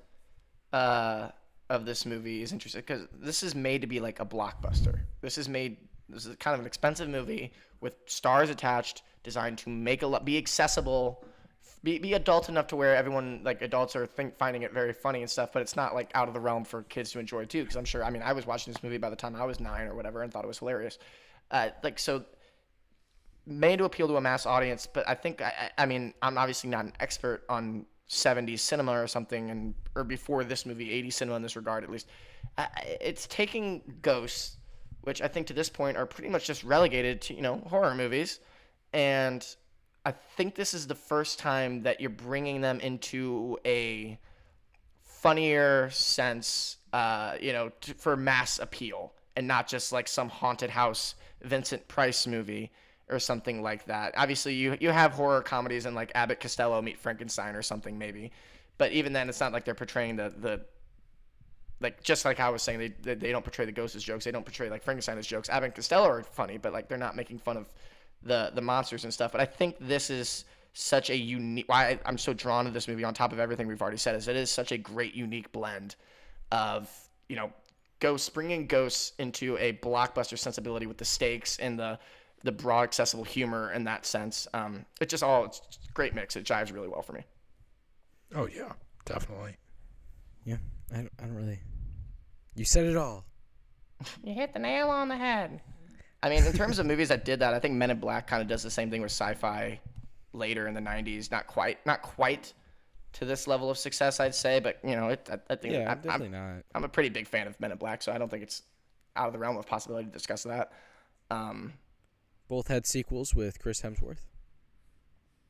uh, 0.74 1.30
of 1.70 1.86
this 1.86 2.06
movie 2.06 2.42
is 2.42 2.52
interesting 2.54 2.82
because 2.82 3.08
this 3.14 3.44
is 3.44 3.54
made 3.54 3.82
to 3.82 3.88
be 3.88 4.00
like 4.00 4.20
a 4.20 4.26
blockbuster. 4.26 5.02
This 5.22 5.38
is 5.38 5.48
made. 5.48 5.78
This 6.10 6.26
is 6.26 6.36
kind 6.38 6.54
of 6.54 6.62
an 6.62 6.66
expensive 6.66 7.10
movie 7.10 7.52
with 7.82 7.98
stars 8.06 8.50
attached, 8.50 9.04
designed 9.24 9.58
to 9.60 9.70
make 9.70 10.02
a 10.04 10.08
lot, 10.08 10.24
be 10.24 10.38
accessible, 10.38 11.26
be, 11.84 12.00
be 12.00 12.14
adult 12.14 12.50
enough 12.50 12.68
to 12.68 12.76
where 12.76 12.96
everyone 12.96 13.42
like 13.44 13.62
adults 13.62 13.96
are 13.96 14.06
think, 14.06 14.38
finding 14.38 14.64
it 14.64 14.74
very 14.74 14.94
funny 14.94 15.22
and 15.22 15.30
stuff. 15.30 15.52
But 15.54 15.62
it's 15.62 15.76
not 15.76 15.94
like 15.94 16.12
out 16.16 16.28
of 16.28 16.34
the 16.34 16.40
realm 16.40 16.64
for 16.64 16.84
kids 16.84 17.12
to 17.12 17.20
enjoy 17.20 17.46
too. 17.46 17.64
Because 17.64 17.76
I'm 17.78 17.86
sure. 17.86 18.04
I 18.04 18.10
mean, 18.10 18.22
I 18.22 18.34
was 18.34 18.46
watching 18.46 18.74
this 18.74 18.84
movie 18.84 18.98
by 18.98 19.10
the 19.10 19.16
time 19.16 19.36
I 19.36 19.46
was 19.46 19.60
nine 19.60 19.88
or 19.88 19.96
whatever 19.96 20.24
and 20.24 20.32
thought 20.32 20.44
it 20.44 20.48
was 20.48 20.60
hilarious. 20.60 20.98
Uh, 21.52 21.70
like 21.84 21.98
so 22.00 22.26
made 23.46 23.78
to 23.78 23.86
appeal 23.86 24.08
to 24.08 24.18
a 24.18 24.22
mass 24.22 24.46
audience, 24.46 24.88
but 24.92 25.08
I 25.08 25.16
think 25.16 25.42
I, 25.42 25.72
I 25.78 25.86
mean 25.86 26.14
I'm 26.22 26.38
obviously 26.38 26.70
not 26.70 26.86
an 26.86 26.94
expert 27.00 27.44
on 27.48 27.86
70s 28.10 28.60
cinema 28.60 28.92
or 28.92 29.08
something, 29.08 29.50
and 29.50 29.74
or 29.96 30.04
before 30.04 30.44
this 30.44 30.66
movie 30.66 30.90
80s 31.04 31.14
cinema 31.14 31.38
in 31.38 31.42
this 31.42 31.56
regard 31.56 31.84
at 31.84 31.90
least. 31.90 32.08
It's 33.02 33.28
taking 33.28 33.82
ghosts, 34.02 34.58
which 35.02 35.22
I 35.22 35.28
think 35.28 35.48
to 35.48 35.54
this 35.54 35.70
point 35.70 35.98
are 35.98 36.06
pretty 36.06 36.30
much 36.30 36.46
just 36.46 36.64
relegated 36.64 37.22
to 37.22 37.34
you 37.34 37.42
know 37.42 37.58
horror 37.68 37.96
movies, 37.96 38.40
and 38.94 39.46
I 40.08 40.14
think 40.38 40.56
this 40.56 40.74
is 40.74 40.88
the 40.88 40.96
first 40.96 41.38
time 41.38 41.84
that 41.84 42.00
you're 42.00 42.10
bringing 42.10 42.62
them 42.62 42.80
into 42.80 43.60
a 43.66 44.18
funnier 45.04 45.90
sense, 45.90 46.78
uh, 46.94 47.36
you 47.42 47.52
know, 47.52 47.74
for 47.98 48.16
mass 48.16 48.58
appeal, 48.60 49.12
and 49.36 49.46
not 49.46 49.68
just 49.68 49.92
like 49.92 50.08
some 50.08 50.30
haunted 50.30 50.70
house 50.70 51.16
Vincent 51.42 51.86
Price 51.90 52.26
movie 52.26 52.72
or 53.10 53.20
something 53.20 53.62
like 53.62 53.84
that. 53.88 54.14
Obviously, 54.16 54.54
you 54.54 54.78
you 54.80 54.92
have 54.92 55.12
horror 55.12 55.42
comedies 55.42 55.86
and 55.86 55.94
like 55.94 56.14
Abbott 56.16 56.40
Costello 56.40 56.82
meet 56.82 56.98
Frankenstein 56.98 57.54
or 57.54 57.62
something 57.62 57.98
maybe, 57.98 58.32
but 58.78 58.94
even 58.94 59.12
then, 59.12 59.28
it's 59.28 59.42
not 59.42 59.52
like 59.52 59.66
they're 59.66 59.76
portraying 59.76 60.16
the 60.16 60.34
the 60.40 60.62
like 61.82 62.02
just 62.02 62.24
like 62.24 62.40
I 62.40 62.50
was 62.50 62.62
saying, 62.62 62.80
they 62.80 62.94
they, 63.02 63.16
they 63.16 63.32
don't 63.34 63.44
portray 63.44 63.66
the 63.66 63.74
ghosts 63.74 63.98
as 63.98 64.06
jokes. 64.06 64.24
They 64.24 64.32
don't 64.32 64.46
portray 64.46 64.70
like 64.70 64.84
Frankenstein 64.84 65.18
as 65.18 65.28
jokes. 65.28 65.50
Abbott 65.50 65.66
and 65.66 65.76
Costello 65.76 66.08
are 66.08 66.24
funny, 66.24 66.58
but 66.58 66.72
like 66.72 66.88
they're 66.88 66.98
not 66.98 67.18
making 67.18 67.40
fun 67.40 67.58
of 67.58 67.70
the 68.28 68.52
the 68.54 68.62
monsters 68.62 69.04
and 69.04 69.14
stuff. 69.14 69.32
But 69.32 69.42
I 69.42 69.46
think 69.46 69.76
this 69.80 70.10
is 70.10 70.46
such 70.74 71.10
a 71.10 71.16
unique. 71.18 71.68
Why 71.68 71.90
I- 71.92 72.00
I'm 72.06 72.18
so 72.18 72.34
drawn 72.34 72.66
to 72.66 72.72
this 72.72 72.88
movie 72.88 73.04
on 73.04 73.14
top 73.14 73.32
of 73.34 73.40
everything 73.40 73.68
we've 73.68 73.82
already 73.82 73.98
said 73.98 74.16
is 74.16 74.28
it 74.28 74.36
is 74.36 74.52
such 74.52 74.72
a 74.72 74.78
great 74.78 75.14
unique 75.16 75.52
blend 75.52 75.96
of 76.52 76.90
you 77.30 77.36
know 77.36 77.52
ghosts 78.00 78.30
bringing 78.30 78.68
ghosts 78.68 79.14
into 79.18 79.58
a 79.58 79.74
blockbuster 79.74 80.38
sensibility 80.38 80.86
with 80.86 80.98
the 80.98 81.06
stakes 81.06 81.58
and 81.58 81.80
the 81.80 81.98
the 82.44 82.52
broad 82.52 82.84
accessible 82.84 83.24
humor 83.24 83.72
in 83.72 83.84
that 83.86 84.06
sense. 84.06 84.48
Um, 84.54 84.86
it 85.02 85.10
just 85.10 85.24
all 85.24 85.46
it's 85.46 85.62
a 85.90 85.92
great 85.94 86.14
mix. 86.14 86.36
It 86.36 86.44
jives 86.46 86.72
really 86.74 86.88
well 86.88 87.02
for 87.02 87.14
me. 87.14 87.24
oh 88.36 88.48
yeah 88.48 88.74
definitely 89.06 89.56
Yeah, 90.46 90.58
I 90.94 90.98
don't, 90.98 91.12
I 91.20 91.24
don't 91.24 91.36
really. 91.36 91.60
You 92.56 92.66
said 92.66 92.86
it 92.86 92.96
all. 92.98 93.26
You 94.24 94.34
hit 94.34 94.54
the 94.54 94.60
nail 94.60 94.90
on 94.90 95.08
the 95.08 95.16
head. 95.18 95.60
I 96.28 96.30
mean, 96.30 96.44
in 96.44 96.54
terms 96.54 96.78
of 96.78 96.86
movies 96.86 97.08
that 97.08 97.24
did 97.24 97.40
that, 97.40 97.54
I 97.54 97.60
think 97.60 97.76
Men 97.76 97.90
in 97.90 98.00
Black 98.00 98.28
kind 98.28 98.42
of 98.42 98.48
does 98.48 98.62
the 98.62 98.70
same 98.70 98.92
thing 98.92 99.02
with 99.02 99.12
sci-fi 99.12 99.80
later 100.34 100.68
in 100.68 100.74
the 100.74 100.82
'90s. 100.82 101.32
Not 101.32 101.48
quite, 101.48 101.84
not 101.86 102.02
quite 102.02 102.54
to 103.14 103.26
this 103.26 103.48
level 103.48 103.70
of 103.70 103.78
success, 103.78 104.20
I'd 104.20 104.36
say, 104.36 104.60
but 104.60 104.78
you 104.84 104.96
know, 104.96 105.10
it, 105.10 105.30
I, 105.32 105.54
I 105.54 105.56
think 105.56 105.74
Yeah, 105.74 105.92
I, 105.92 105.96
definitely 105.96 106.38
I'm, 106.38 106.56
not. 106.56 106.64
I'm 106.76 106.84
a 106.84 106.90
pretty 106.90 107.10
big 107.10 107.28
fan 107.28 107.48
of 107.48 107.60
Men 107.62 107.72
in 107.72 107.78
Black, 107.78 108.02
so 108.02 108.12
I 108.12 108.18
don't 108.18 108.30
think 108.30 108.44
it's 108.44 108.64
out 109.16 109.28
of 109.28 109.34
the 109.34 109.40
realm 109.40 109.58
of 109.58 109.66
possibility 109.66 110.06
to 110.06 110.12
discuss 110.12 110.44
that. 110.44 110.74
Um, 111.32 111.74
Both 112.48 112.68
had 112.68 112.86
sequels 112.86 113.34
with 113.34 113.60
Chris 113.60 113.82
Hemsworth. 113.82 114.20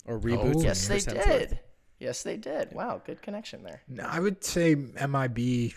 Or 0.05 0.19
reboots. 0.19 0.55
with 0.55 0.63
yes, 0.63 0.87
they 0.87 0.99
Hemsworth. 0.99 1.25
did. 1.25 1.59
Yes, 1.99 2.23
they 2.23 2.37
did. 2.37 2.71
Wow, 2.71 3.01
good 3.03 3.21
connection 3.21 3.63
there. 3.63 3.81
No, 3.87 4.03
I 4.03 4.19
would 4.19 4.43
say 4.43 4.75
MIB 4.75 5.73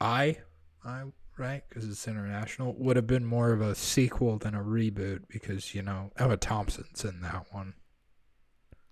I 0.00 0.36
I 0.84 1.04
right 1.38 1.62
because 1.68 1.88
it's 1.88 2.06
international 2.08 2.74
would 2.78 2.96
have 2.96 3.06
been 3.06 3.24
more 3.24 3.52
of 3.52 3.60
a 3.60 3.74
sequel 3.74 4.38
than 4.38 4.54
a 4.54 4.62
reboot 4.62 5.22
because 5.28 5.74
you 5.74 5.82
know 5.82 6.10
Emma 6.16 6.36
Thompson's 6.36 7.04
in 7.04 7.20
that 7.20 7.46
one. 7.52 7.74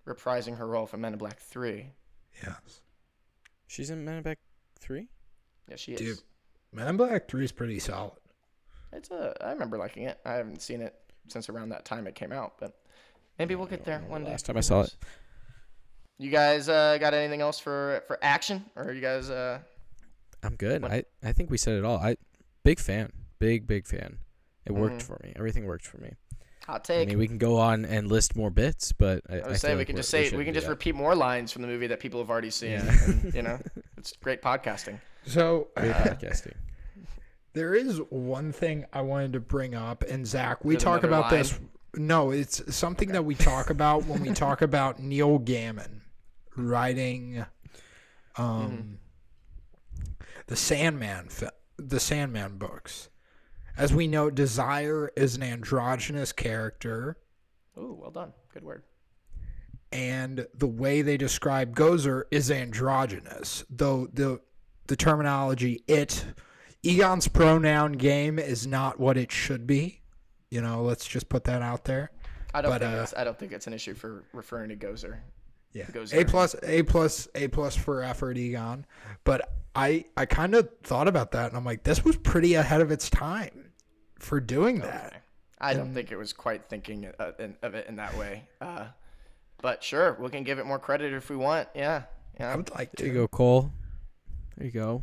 Reprising 0.07 0.59
her 0.59 0.66
role 0.66 0.86
from 0.86 1.01
Men 1.01 1.14
in 1.14 1.18
Black 1.18 1.38
Three. 1.40 1.90
Yes. 2.42 2.80
She's 3.66 3.90
in 3.90 4.05
Men 4.05 4.18
in 4.18 4.22
Black 4.22 4.38
Three. 4.78 5.09
Yeah, 5.68 5.76
she 5.76 5.92
is. 5.92 6.01
Dude, 6.01 6.18
Men 6.72 6.88
in 6.88 6.97
Black 6.97 7.28
Three 7.28 7.44
is 7.44 7.53
pretty 7.53 7.78
solid. 7.78 8.18
It's 8.92 9.11
a. 9.11 9.34
I 9.44 9.51
remember 9.51 9.78
liking 9.78 10.05
it. 10.05 10.18
I 10.24 10.34
haven't 10.34 10.62
seen 10.62 10.80
it 10.80 10.94
since 11.28 11.49
around 11.49 11.70
that 11.70 11.84
time 11.84 12.07
it 12.07 12.14
came 12.14 12.32
out, 12.32 12.55
but 12.61 12.78
maybe 13.38 13.55
we'll 13.55 13.66
get 13.66 13.84
there 13.84 14.01
one 14.07 14.24
day. 14.24 14.30
Last 14.30 14.47
time 14.47 14.57
I 14.57 14.61
saw 14.61 14.82
it. 14.82 14.94
You 16.18 16.30
guys 16.30 16.68
uh, 16.68 16.97
got 16.99 17.12
anything 17.12 17.40
else 17.40 17.59
for 17.59 18.03
for 18.07 18.18
action, 18.22 18.64
or 18.76 18.92
you 18.92 19.01
guys? 19.01 19.28
Uh, 19.28 19.59
I'm 20.42 20.55
good. 20.55 20.84
I, 20.84 21.05
I 21.22 21.32
think 21.32 21.51
we 21.51 21.59
said 21.59 21.76
it 21.76 21.84
all. 21.84 21.99
I 21.99 22.16
big 22.66 22.78
fan. 22.80 23.12
Big 23.38 23.66
big 23.66 23.86
fan. 23.86 24.18
It 24.66 24.72
worked 24.72 24.96
Mhm. 25.02 25.02
for 25.02 25.20
me. 25.22 25.32
Everything 25.36 25.64
worked 25.64 25.86
for 25.86 25.98
me. 25.98 26.10
hot 26.66 26.82
take. 26.84 27.06
I 27.06 27.10
mean, 27.10 27.18
we 27.18 27.28
can 27.28 27.38
go 27.38 27.58
on 27.58 27.84
and 27.84 28.08
list 28.10 28.34
more 28.34 28.50
bits, 28.50 28.90
but 28.90 29.22
I, 29.30 29.36
I 29.36 29.38
I 29.38 29.48
would 29.50 29.60
say 29.60 29.68
we 29.70 29.76
like 29.78 29.86
can 29.86 29.94
we're- 29.94 30.00
just 30.00 30.10
say 30.10 30.18
we 30.22 30.26
shouldn't 30.26 30.44
can 30.46 30.54
just 30.54 30.66
that. 30.66 30.70
repeat 30.70 30.96
more 30.96 31.14
lines 31.14 31.52
from 31.52 31.62
the 31.62 31.68
movie 31.68 31.86
that 31.86 32.00
people 32.00 32.18
have 32.18 32.28
already 32.28 32.50
seen. 32.50 32.72
Yeah. 32.72 33.04
and, 33.04 33.34
you 33.34 33.42
know, 33.42 33.60
it's 33.96 34.14
great 34.16 34.42
podcasting. 34.42 34.98
So 35.26 35.68
Great 35.76 35.92
podcasting. 35.92 36.54
There 37.52 37.72
is 37.74 37.98
one 38.10 38.50
thing 38.52 38.84
I 38.92 39.00
wanted 39.02 39.32
to 39.34 39.40
bring 39.40 39.76
up, 39.76 40.02
and 40.10 40.26
Zach, 40.26 40.64
we 40.64 40.76
Is 40.76 40.82
talk 40.82 41.04
another 41.04 41.18
about 41.20 41.30
this. 41.30 41.58
No, 41.94 42.32
it's 42.32 42.74
something 42.74 43.12
that 43.12 43.24
we 43.24 43.36
talk 43.36 43.70
about 43.70 44.04
when 44.06 44.20
we 44.20 44.30
talk 44.30 44.60
about 44.70 44.98
Neil 44.98 45.38
Gaiman 45.38 46.00
writing, 46.56 47.46
um, 48.36 48.98
the 50.48 50.56
Sandman, 50.56 51.28
fi- 51.28 51.50
the 51.78 52.00
Sandman 52.00 52.58
books. 52.58 53.08
As 53.76 53.92
we 53.92 54.06
know, 54.06 54.30
Desire 54.30 55.10
is 55.16 55.36
an 55.36 55.42
androgynous 55.42 56.32
character, 56.32 57.18
Ooh, 57.78 57.98
well 58.00 58.10
done. 58.10 58.32
Good 58.52 58.64
word. 58.64 58.82
and 59.92 60.46
the 60.54 60.66
way 60.66 61.02
they 61.02 61.16
describe 61.16 61.74
Gozer 61.76 62.24
is 62.30 62.50
androgynous. 62.50 63.64
Though 63.70 64.08
the 64.12 64.40
the 64.86 64.96
terminology 64.96 65.82
it 65.86 66.24
Egon's 66.82 67.28
pronoun 67.28 67.92
game 67.92 68.38
is 68.38 68.66
not 68.66 68.98
what 69.00 69.16
it 69.16 69.30
should 69.32 69.66
be. 69.66 70.00
You 70.50 70.60
know, 70.62 70.82
let's 70.82 71.06
just 71.06 71.28
put 71.28 71.44
that 71.44 71.60
out 71.60 71.84
there. 71.84 72.10
I 72.54 72.62
don't 72.62 72.70
But, 72.70 72.80
think 72.82 72.94
uh, 72.94 73.02
it's 73.02 73.14
I 73.16 73.24
don't 73.24 73.38
think 73.38 73.52
it's 73.52 73.66
an 73.66 73.72
issue 73.74 73.94
for 73.94 74.24
referring 74.32 74.68
to 74.70 74.76
Gozer. 74.76 75.18
Yeah. 75.72 75.84
Gozer. 75.86 76.22
A 76.22 76.24
plus, 76.24 76.54
A 76.62 76.82
plus, 76.84 77.28
A 77.34 77.48
plus 77.48 77.76
for 77.76 78.02
effort, 78.02 78.38
Egon. 78.38 78.86
But 79.24 79.52
I 79.76 80.04
I 80.16 80.26
kind 80.26 80.54
of 80.54 80.68
thought 80.82 81.06
about 81.08 81.32
that, 81.32 81.48
and 81.48 81.56
I'm 81.56 81.64
like, 81.64 81.82
this 81.82 82.04
was 82.04 82.16
pretty 82.16 82.54
ahead 82.54 82.80
of 82.80 82.90
its 82.90 83.10
time 83.10 83.72
for 84.18 84.40
doing 84.40 84.80
that. 84.80 85.22
I 85.60 85.74
don't 85.74 85.94
think 85.94 86.12
it 86.12 86.16
was 86.16 86.32
quite 86.32 86.68
thinking 86.68 87.06
uh, 87.18 87.32
of 87.62 87.74
it 87.74 87.86
in 87.86 87.96
that 87.96 88.16
way. 88.16 88.48
Uh, 88.60 88.86
but 89.62 89.82
sure, 89.82 90.16
we 90.20 90.28
can 90.30 90.44
give 90.44 90.58
it 90.58 90.66
more 90.66 90.78
credit 90.78 91.12
if 91.12 91.30
we 91.30 91.36
want. 91.36 91.68
Yeah. 91.74 92.02
Yeah. 92.38 92.52
I 92.52 92.56
would 92.56 92.70
like 92.74 92.90
to. 92.96 93.04
There 93.04 93.06
you 93.06 93.12
to. 93.12 93.18
go, 93.20 93.28
Cole. 93.28 93.70
There 94.56 94.66
you 94.66 94.72
go. 94.72 95.02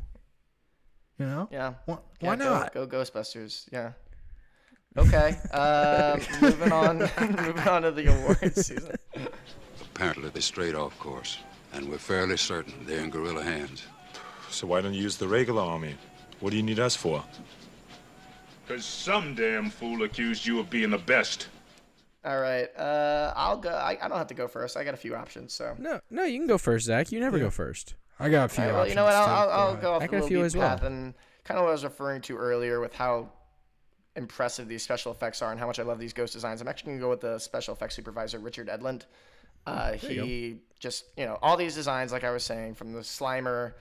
You 1.19 1.25
know, 1.25 1.49
Yeah. 1.51 1.73
Why, 1.85 1.97
Yeah, 2.21 2.27
why 2.29 2.35
go- 2.35 2.43
not? 2.49 2.73
Go, 2.73 2.87
Ghostbusters. 2.87 3.67
Yeah. 3.71 3.93
Okay. 4.97 5.35
Um, 5.51 6.21
moving 6.41 6.71
on. 6.71 6.97
moving 7.19 7.67
on 7.67 7.81
to 7.83 7.91
the 7.91 8.07
awards 8.15 8.65
season. 8.67 8.95
Apparently 9.81 10.29
they 10.29 10.39
strayed 10.39 10.75
off 10.75 10.97
course, 10.99 11.39
and 11.73 11.89
we're 11.89 11.97
fairly 11.97 12.37
certain 12.37 12.73
they're 12.85 13.03
in 13.03 13.09
guerrilla 13.09 13.43
hands. 13.43 13.85
So 14.53 14.67
why 14.67 14.81
don't 14.81 14.93
you 14.93 15.01
use 15.01 15.17
the 15.17 15.27
regular 15.27 15.61
army? 15.61 15.95
What 16.39 16.51
do 16.51 16.57
you 16.57 16.63
need 16.63 16.79
us 16.79 16.95
for? 16.95 17.23
Because 18.65 18.85
some 18.85 19.35
damn 19.35 19.69
fool 19.69 20.03
accused 20.03 20.45
you 20.45 20.59
of 20.59 20.69
being 20.69 20.89
the 20.91 20.97
best. 20.97 21.47
All 22.23 22.39
right. 22.39 22.69
Uh, 22.77 23.33
I'll 23.35 23.57
go. 23.57 23.69
I, 23.71 23.97
I 24.01 24.07
don't 24.07 24.17
have 24.17 24.27
to 24.27 24.33
go 24.33 24.47
first. 24.47 24.77
I 24.77 24.83
got 24.83 24.93
a 24.93 24.97
few 24.97 25.15
options. 25.15 25.53
So 25.53 25.75
No, 25.77 25.99
no, 26.09 26.23
you 26.23 26.39
can 26.39 26.47
go 26.47 26.57
first, 26.57 26.85
Zach. 26.85 27.11
You 27.11 27.19
never 27.19 27.39
go 27.39 27.49
first. 27.49 27.95
I 28.19 28.29
got 28.29 28.45
a 28.45 28.49
few 28.49 28.63
All 28.63 28.69
right, 28.69 28.75
well, 28.77 28.87
you 28.87 28.95
know 28.95 29.03
what? 29.03 29.13
I'll. 29.13 29.27
I'll, 29.27 29.47
Go 29.47 29.51
I'll 29.51 29.75
go 29.81 29.93
off 29.93 30.01
I 30.03 30.07
the 30.07 30.11
got 30.11 30.23
a 30.23 30.27
few 30.27 30.37
beat 30.37 30.43
as 30.45 30.55
well. 30.55 30.69
path 30.69 30.83
and 30.83 31.13
kind 31.43 31.57
of 31.57 31.63
what 31.63 31.69
I 31.69 31.73
was 31.73 31.83
referring 31.83 32.21
to 32.21 32.37
earlier 32.37 32.79
with 32.79 32.93
how 32.93 33.29
impressive 34.15 34.67
these 34.67 34.83
special 34.83 35.11
effects 35.11 35.41
are 35.41 35.51
and 35.51 35.59
how 35.59 35.65
much 35.67 35.79
I 35.79 35.83
love 35.83 35.99
these 35.99 36.13
ghost 36.13 36.33
designs. 36.33 36.61
I'm 36.61 36.67
actually 36.67 36.91
gonna 36.93 37.01
go 37.01 37.09
with 37.09 37.21
the 37.21 37.39
special 37.39 37.73
effects 37.73 37.95
supervisor 37.95 38.39
Richard 38.39 38.67
Edlund. 38.69 39.01
Uh, 39.65 39.95
There 40.01 40.11
you 40.11 40.23
he 40.23 40.57
just 40.79 41.05
you 41.17 41.25
know 41.25 41.39
all 41.41 41.57
these 41.57 41.73
designs, 41.75 42.11
like 42.11 42.23
I 42.23 42.31
was 42.31 42.43
saying, 42.43 42.75
from 42.75 42.93
the 42.93 42.99
Slimer 42.99 43.73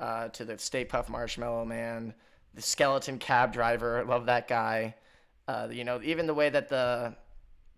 uh, 0.00 0.28
to 0.28 0.44
the 0.44 0.58
Stay 0.58 0.84
Puft 0.84 1.08
Marshmallow 1.08 1.64
Man, 1.64 2.14
the 2.54 2.62
skeleton 2.62 3.18
cab 3.18 3.52
driver. 3.52 4.04
Love 4.04 4.26
that 4.26 4.48
guy. 4.48 4.94
Uh, 5.46 5.68
you 5.70 5.84
know, 5.84 6.00
even 6.02 6.26
the 6.26 6.34
way 6.34 6.48
that 6.48 6.68
the 6.68 7.14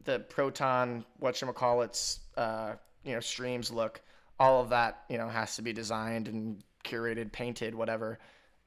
the 0.05 0.21
proton 0.21 1.05
whatchamacallits 1.21 2.19
uh 2.37 2.73
you 3.05 3.13
know 3.13 3.21
streams 3.21 3.71
look 3.71 4.01
all 4.39 4.61
of 4.61 4.71
that 4.71 5.05
you 5.09 5.19
know 5.19 5.29
has 5.29 5.57
to 5.57 5.63
be 5.63 5.73
designed 5.73 6.29
and 6.29 6.63
curated 6.85 7.31
painted 7.33 7.75
whatever. 7.75 8.19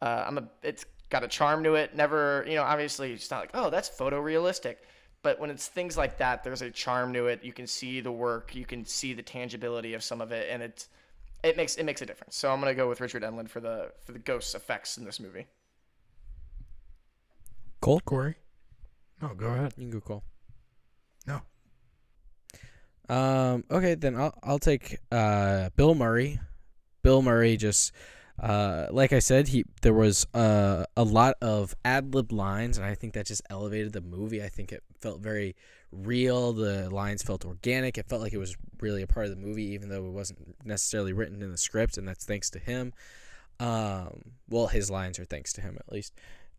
Uh 0.01 0.23
i'm 0.27 0.37
a 0.37 0.47
it's 0.63 0.85
got 1.09 1.23
a 1.23 1.27
charm 1.27 1.63
to 1.63 1.75
it. 1.75 1.95
Never 1.95 2.45
you 2.47 2.55
know 2.55 2.63
obviously 2.63 3.13
it's 3.13 3.29
not 3.29 3.41
like 3.41 3.51
oh 3.53 3.69
that's 3.69 3.89
photorealistic. 3.89 4.77
But 5.23 5.39
when 5.39 5.49
it's 5.49 5.67
things 5.67 5.97
like 5.97 6.17
that 6.19 6.43
there's 6.43 6.61
a 6.61 6.71
charm 6.71 7.13
to 7.13 7.27
it. 7.27 7.43
You 7.43 7.53
can 7.53 7.67
see 7.67 7.99
the 7.99 8.11
work. 8.11 8.55
You 8.55 8.65
can 8.65 8.85
see 8.85 9.13
the 9.13 9.23
tangibility 9.23 9.93
of 9.93 10.03
some 10.03 10.21
of 10.21 10.31
it. 10.31 10.47
And 10.49 10.61
it's 10.61 10.87
it 11.43 11.57
makes 11.57 11.75
it 11.75 11.83
makes 11.83 12.01
a 12.01 12.05
difference 12.05 12.35
so 12.35 12.51
i'm 12.51 12.59
gonna 12.59 12.73
go 12.73 12.89
with 12.89 13.01
Richard 13.01 13.23
Edlund 13.23 13.49
for 13.49 13.59
the 13.59 13.91
for 14.03 14.11
the 14.11 14.19
ghost 14.19 14.55
effects 14.55 14.97
in 14.97 15.05
this 15.05 15.19
movie 15.19 15.47
Cole? 17.85 17.99
Corey? 17.99 18.33
No, 19.21 19.35
go 19.35 19.45
ahead. 19.45 19.73
You 19.77 19.83
can 19.83 19.91
go 19.91 20.01
Cole. 20.01 20.23
No. 21.27 21.41
Um. 23.07 23.63
Okay, 23.69 23.93
then 23.93 24.15
I'll 24.15 24.33
I'll 24.41 24.57
take 24.57 24.97
uh 25.11 25.69
Bill 25.75 25.93
Murray. 25.93 26.39
Bill 27.03 27.21
Murray 27.21 27.57
just 27.57 27.91
uh 28.41 28.87
like 28.89 29.13
I 29.13 29.19
said 29.19 29.49
he 29.49 29.65
there 29.83 29.93
was 29.93 30.25
uh, 30.33 30.85
a 30.97 31.03
lot 31.03 31.35
of 31.43 31.75
ad 31.85 32.15
lib 32.15 32.31
lines 32.31 32.77
and 32.79 32.85
I 32.87 32.95
think 32.95 33.13
that 33.13 33.27
just 33.27 33.43
elevated 33.51 33.93
the 33.93 34.01
movie. 34.01 34.43
I 34.43 34.49
think 34.49 34.71
it 34.71 34.81
felt 34.99 35.21
very 35.21 35.55
real. 36.03 36.53
The 36.53 36.89
lines 36.89 37.23
felt 37.23 37.45
organic. 37.45 37.97
It 37.97 38.07
felt 38.07 38.21
like 38.21 38.33
it 38.33 38.37
was 38.37 38.55
really 38.79 39.01
a 39.01 39.07
part 39.07 39.25
of 39.25 39.31
the 39.31 39.37
movie, 39.37 39.73
even 39.73 39.89
though 39.89 40.05
it 40.05 40.11
wasn't 40.11 40.55
necessarily 40.65 41.13
written 41.13 41.41
in 41.41 41.51
the 41.51 41.57
script, 41.57 41.97
and 41.97 42.07
that's 42.07 42.25
thanks 42.25 42.49
to 42.51 42.59
him. 42.59 42.93
Um. 43.59 44.21
Well, 44.49 44.67
his 44.67 44.91
lines 44.91 45.17
are 45.19 45.25
thanks 45.25 45.53
to 45.53 45.61
him 45.61 45.77
at 45.79 45.91
least. 45.91 46.13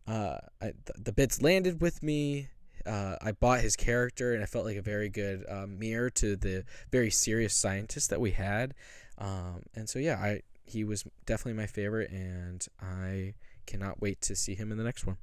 Uh, 0.07 0.37
I, 0.61 0.71
the, 0.85 0.93
the 0.97 1.11
bits 1.11 1.41
landed 1.41 1.81
with 1.81 2.01
me. 2.01 2.49
Uh, 2.85 3.17
I 3.21 3.33
bought 3.33 3.59
his 3.59 3.75
character, 3.75 4.33
and 4.33 4.41
I 4.41 4.45
felt 4.45 4.65
like 4.65 4.77
a 4.77 4.81
very 4.81 5.09
good 5.09 5.45
uh, 5.49 5.67
mirror 5.67 6.09
to 6.11 6.35
the 6.35 6.63
very 6.91 7.11
serious 7.11 7.53
scientist 7.53 8.09
that 8.09 8.21
we 8.21 8.31
had. 8.31 8.73
Um, 9.17 9.63
and 9.75 9.89
so, 9.89 9.99
yeah, 9.99 10.15
I 10.15 10.41
he 10.63 10.83
was 10.83 11.05
definitely 11.25 11.59
my 11.59 11.65
favorite, 11.65 12.11
and 12.11 12.65
I 12.81 13.33
cannot 13.65 14.01
wait 14.01 14.21
to 14.21 14.35
see 14.35 14.55
him 14.55 14.71
in 14.71 14.77
the 14.77 14.83
next 14.83 15.05
one. 15.05 15.17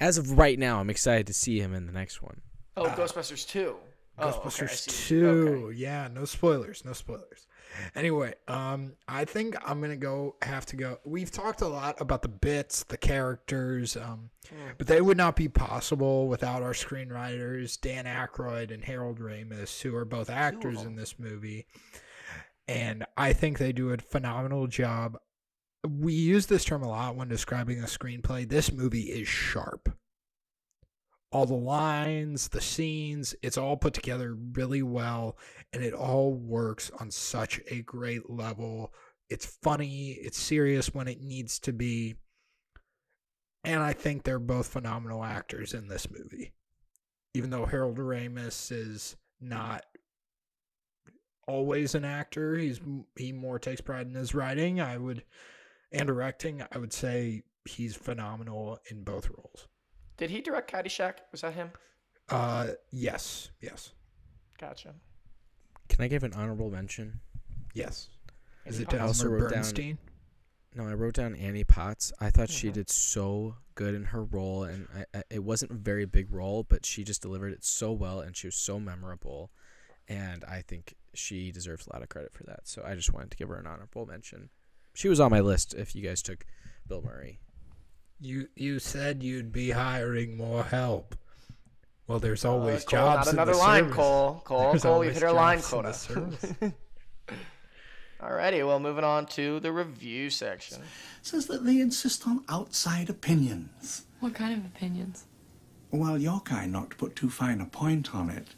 As 0.00 0.18
of 0.18 0.38
right 0.38 0.58
now, 0.58 0.80
I'm 0.80 0.90
excited 0.90 1.26
to 1.28 1.34
see 1.34 1.60
him 1.60 1.74
in 1.74 1.86
the 1.86 1.92
next 1.92 2.22
one. 2.22 2.40
oh 2.76 2.86
ghostbusters 2.86 3.46
2 3.48 3.76
Oh, 4.20 4.28
okay, 4.28 4.36
I 4.36 4.40
Ghostbusters 4.40 5.08
2. 5.08 5.72
Yeah, 5.76 6.08
no 6.12 6.24
spoilers, 6.24 6.84
no 6.84 6.92
spoilers. 6.92 7.46
Anyway, 7.94 8.34
um 8.48 8.94
I 9.06 9.24
think 9.24 9.54
I'm 9.64 9.78
going 9.78 9.90
to 9.90 9.96
go 9.96 10.34
have 10.42 10.66
to 10.66 10.76
go. 10.76 10.98
We've 11.04 11.30
talked 11.30 11.60
a 11.60 11.68
lot 11.68 12.00
about 12.00 12.22
the 12.22 12.28
bits, 12.28 12.82
the 12.84 12.96
characters, 12.96 13.96
um 13.96 14.30
but 14.78 14.86
they 14.86 15.00
would 15.00 15.16
not 15.18 15.36
be 15.36 15.48
possible 15.48 16.26
without 16.26 16.62
our 16.62 16.72
screenwriters, 16.72 17.80
Dan 17.80 18.06
Aykroyd 18.06 18.72
and 18.72 18.84
Harold 18.84 19.20
Ramis, 19.20 19.80
who 19.82 19.94
are 19.94 20.04
both 20.06 20.30
actors 20.30 20.82
in 20.82 20.96
this 20.96 21.18
movie. 21.18 21.66
And 22.66 23.04
I 23.16 23.32
think 23.32 23.58
they 23.58 23.72
do 23.72 23.90
a 23.90 23.98
phenomenal 23.98 24.66
job. 24.66 25.18
We 25.88 26.12
use 26.12 26.46
this 26.46 26.64
term 26.64 26.82
a 26.82 26.88
lot 26.88 27.16
when 27.16 27.28
describing 27.28 27.80
a 27.80 27.86
screenplay. 27.86 28.48
This 28.48 28.72
movie 28.72 29.10
is 29.10 29.28
sharp 29.28 29.88
all 31.30 31.46
the 31.46 31.54
lines, 31.54 32.48
the 32.48 32.60
scenes, 32.60 33.34
it's 33.42 33.58
all 33.58 33.76
put 33.76 33.92
together 33.92 34.34
really 34.52 34.82
well 34.82 35.36
and 35.72 35.82
it 35.82 35.92
all 35.92 36.32
works 36.32 36.90
on 36.98 37.10
such 37.10 37.60
a 37.70 37.82
great 37.82 38.30
level. 38.30 38.92
It's 39.28 39.58
funny, 39.62 40.12
it's 40.12 40.38
serious 40.38 40.94
when 40.94 41.06
it 41.06 41.20
needs 41.20 41.58
to 41.60 41.72
be. 41.72 42.16
And 43.64 43.82
I 43.82 43.92
think 43.92 44.22
they're 44.22 44.38
both 44.38 44.68
phenomenal 44.68 45.22
actors 45.22 45.74
in 45.74 45.88
this 45.88 46.08
movie. 46.10 46.52
Even 47.34 47.50
though 47.50 47.66
Harold 47.66 47.98
Ramis 47.98 48.72
is 48.72 49.16
not 49.38 49.84
always 51.46 51.94
an 51.94 52.04
actor, 52.04 52.56
he's 52.56 52.80
he 53.16 53.32
more 53.32 53.58
takes 53.58 53.82
pride 53.82 54.06
in 54.06 54.14
his 54.14 54.34
writing, 54.34 54.80
I 54.80 54.96
would 54.96 55.24
and 55.92 56.06
directing, 56.06 56.62
I 56.72 56.78
would 56.78 56.92
say 56.92 57.42
he's 57.64 57.94
phenomenal 57.96 58.78
in 58.90 59.02
both 59.04 59.28
roles. 59.30 59.66
Did 60.16 60.30
he 60.30 60.40
direct 60.40 60.70
Caddyshack? 60.70 61.14
Was 61.32 61.42
that 61.42 61.54
him? 61.54 61.70
Uh, 62.28 62.68
yes, 62.90 63.50
yes, 63.60 63.92
Gotcha. 64.60 64.94
Can 65.88 66.04
I 66.04 66.08
give 66.08 66.24
an 66.24 66.32
honorable 66.34 66.70
mention? 66.70 67.20
yes. 67.74 68.08
Is 68.66 68.76
Annie 68.76 68.82
it 68.82 68.88
Potts. 68.90 69.00
I 69.00 69.06
also 69.06 69.24
Elmer 69.26 69.36
wrote 69.38 69.50
down- 69.50 69.62
Bernstein? 69.62 69.98
No, 70.74 70.86
I 70.86 70.92
wrote 70.94 71.14
down 71.14 71.34
Annie 71.36 71.64
Potts. 71.64 72.12
I 72.20 72.28
thought 72.30 72.50
she 72.50 72.68
Mhm. 72.68 72.72
did 72.74 72.90
so 72.90 73.56
good 73.74 73.94
in 73.94 74.04
her 74.06 74.22
role, 74.24 74.64
and 74.64 74.86
I, 74.94 75.18
I, 75.18 75.22
it 75.30 75.38
wasn't 75.44 75.70
a 75.70 75.74
very 75.74 76.04
big 76.04 76.30
role, 76.30 76.64
but 76.64 76.84
she 76.84 77.04
just 77.04 77.22
delivered 77.22 77.52
it 77.54 77.64
so 77.64 77.92
well, 77.92 78.20
and 78.20 78.36
she 78.36 78.46
was 78.48 78.56
so 78.56 78.78
memorable, 78.78 79.50
and 80.06 80.44
I 80.44 80.60
think 80.60 80.94
she 81.14 81.50
deserves 81.50 81.86
a 81.86 81.92
lot 81.94 82.02
of 82.02 82.10
credit 82.10 82.34
for 82.34 82.44
that. 82.44 82.68
So 82.68 82.82
I 82.84 82.94
just 82.94 83.12
wanted 83.12 83.30
to 83.30 83.36
give 83.38 83.48
her 83.48 83.56
an 83.56 83.66
honorable 83.66 84.04
mention. 84.04 84.50
She 84.98 85.08
was 85.08 85.20
on 85.20 85.30
my 85.30 85.38
list 85.38 85.74
if 85.74 85.94
you 85.94 86.02
guys 86.02 86.22
took 86.22 86.44
Bill 86.88 87.02
Murray. 87.02 87.38
You 88.20 88.48
you 88.56 88.80
said 88.80 89.22
you'd 89.22 89.52
be 89.52 89.70
hiring 89.70 90.36
more 90.36 90.64
help. 90.64 91.14
Well, 92.08 92.18
there's 92.18 92.44
always 92.44 92.58
Uh, 92.64 92.68
always 92.70 92.84
Cole, 92.84 92.98
jobs 92.98 93.26
Not 93.26 93.32
in 93.32 93.36
another 93.36 93.52
the 93.52 93.58
line, 93.58 93.82
service. 93.84 93.94
Cole. 93.96 94.42
Cole, 94.44 94.70
There's 94.72 94.82
Cole, 94.82 94.92
always 94.94 95.06
you've 95.10 95.14
hit 95.14 95.22
our 95.22 95.32
line 95.32 95.58
jobs 95.60 96.06
quota. 96.08 96.72
Alrighty, 98.20 98.66
well, 98.66 98.80
moving 98.80 99.04
on 99.04 99.26
to 99.26 99.60
the 99.60 99.70
review 99.70 100.30
section. 100.30 100.82
says 101.22 101.46
that 101.46 101.64
they 101.64 101.78
insist 101.78 102.26
on 102.26 102.42
outside 102.48 103.08
opinions. 103.08 104.02
What 104.18 104.34
kind 104.34 104.58
of 104.58 104.66
opinions? 104.66 105.26
Well, 105.92 106.18
your 106.18 106.40
kind 106.40 106.72
not 106.72 106.90
to 106.90 106.96
put 106.96 107.14
too 107.14 107.30
fine 107.30 107.60
a 107.60 107.66
point 107.66 108.16
on 108.16 108.30
it. 108.30 108.48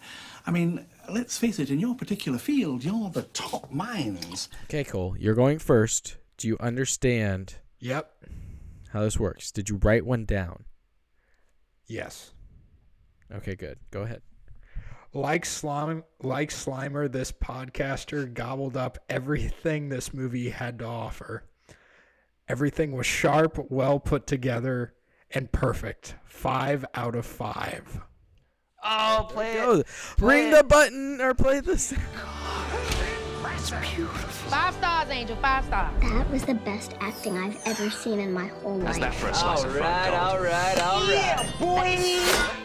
I 0.46 0.52
mean, 0.52 0.86
let's 1.10 1.36
face 1.36 1.58
it, 1.58 1.68
in 1.68 1.80
your 1.80 1.94
particular 1.94 2.38
field, 2.38 2.82
you're 2.82 3.10
the 3.10 3.24
top 3.34 3.70
minds. 3.70 4.48
Okay, 4.64 4.84
Cole, 4.84 5.14
you're 5.18 5.34
going 5.34 5.58
first. 5.58 6.16
Do 6.40 6.48
you 6.48 6.56
understand 6.58 7.56
Yep. 7.80 8.24
how 8.94 9.02
this 9.02 9.20
works? 9.20 9.52
Did 9.52 9.68
you 9.68 9.76
write 9.76 10.06
one 10.06 10.24
down? 10.24 10.64
Yes. 11.86 12.32
Okay, 13.30 13.54
good. 13.54 13.78
Go 13.90 14.02
ahead. 14.02 14.22
Like 15.12 15.44
slime, 15.44 16.04
like 16.22 16.48
Slimer, 16.48 17.12
this 17.12 17.30
podcaster 17.30 18.32
gobbled 18.32 18.74
up 18.74 18.96
everything 19.10 19.90
this 19.90 20.14
movie 20.14 20.48
had 20.48 20.78
to 20.78 20.86
offer. 20.86 21.44
Everything 22.48 22.92
was 22.92 23.06
sharp, 23.06 23.58
well 23.70 24.00
put 24.00 24.26
together, 24.26 24.94
and 25.30 25.52
perfect. 25.52 26.14
Five 26.24 26.86
out 26.94 27.16
of 27.16 27.26
five. 27.26 28.00
Oh, 28.82 29.26
play 29.30 29.54
Go. 29.56 29.72
it. 29.80 29.86
Ring 30.18 30.52
the 30.52 30.64
button 30.64 31.20
or 31.20 31.34
play 31.34 31.60
this. 33.56 33.70
Five 34.50 34.74
stars, 34.74 35.10
Angel. 35.10 35.36
Five 35.36 35.64
stars. 35.64 35.92
That 36.00 36.30
was 36.30 36.44
the 36.44 36.54
best 36.54 36.94
acting 37.00 37.36
I've 37.38 37.60
ever 37.66 37.90
seen 37.90 38.20
in 38.20 38.32
my 38.32 38.46
whole 38.46 38.78
life. 38.78 39.42
All 39.42 39.66
right, 39.68 40.12
all 40.12 40.40
right, 40.40 40.78
all 40.80 41.06
right. 41.06 42.60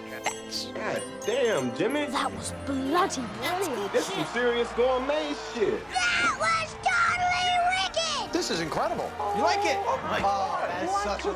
God 0.74 1.02
damn, 1.26 1.76
Jimmy. 1.76 2.06
That 2.08 2.32
was 2.32 2.54
bloody 2.66 3.24
brilliant. 3.42 3.92
This 3.92 4.06
some 4.06 4.26
serious 4.28 4.72
gourmet 4.74 5.34
shit. 5.54 5.82
That 5.92 6.36
was 6.40 6.76
totally 6.84 8.24
wicked. 8.24 8.34
This 8.34 8.52
is 8.52 8.62
incredible. 8.62 9.12
You 9.36 9.42
like 9.44 9.66
it? 9.66 9.78
Oh, 9.80 10.00
my 10.10 10.22
oh, 10.24 10.66
that's 10.70 11.04
such 11.04 11.26
a 11.26 11.34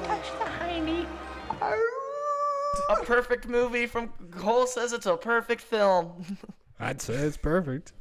A 2.90 2.96
perfect 3.04 3.48
movie 3.48 3.88
from 3.88 4.10
Cole 4.32 4.68
says 4.68 4.94
it's 4.94 5.06
a 5.06 5.18
perfect 5.18 5.62
film. 5.62 6.38
I'd 6.80 7.02
say 7.02 7.16
it's 7.16 7.38
perfect. 7.38 7.94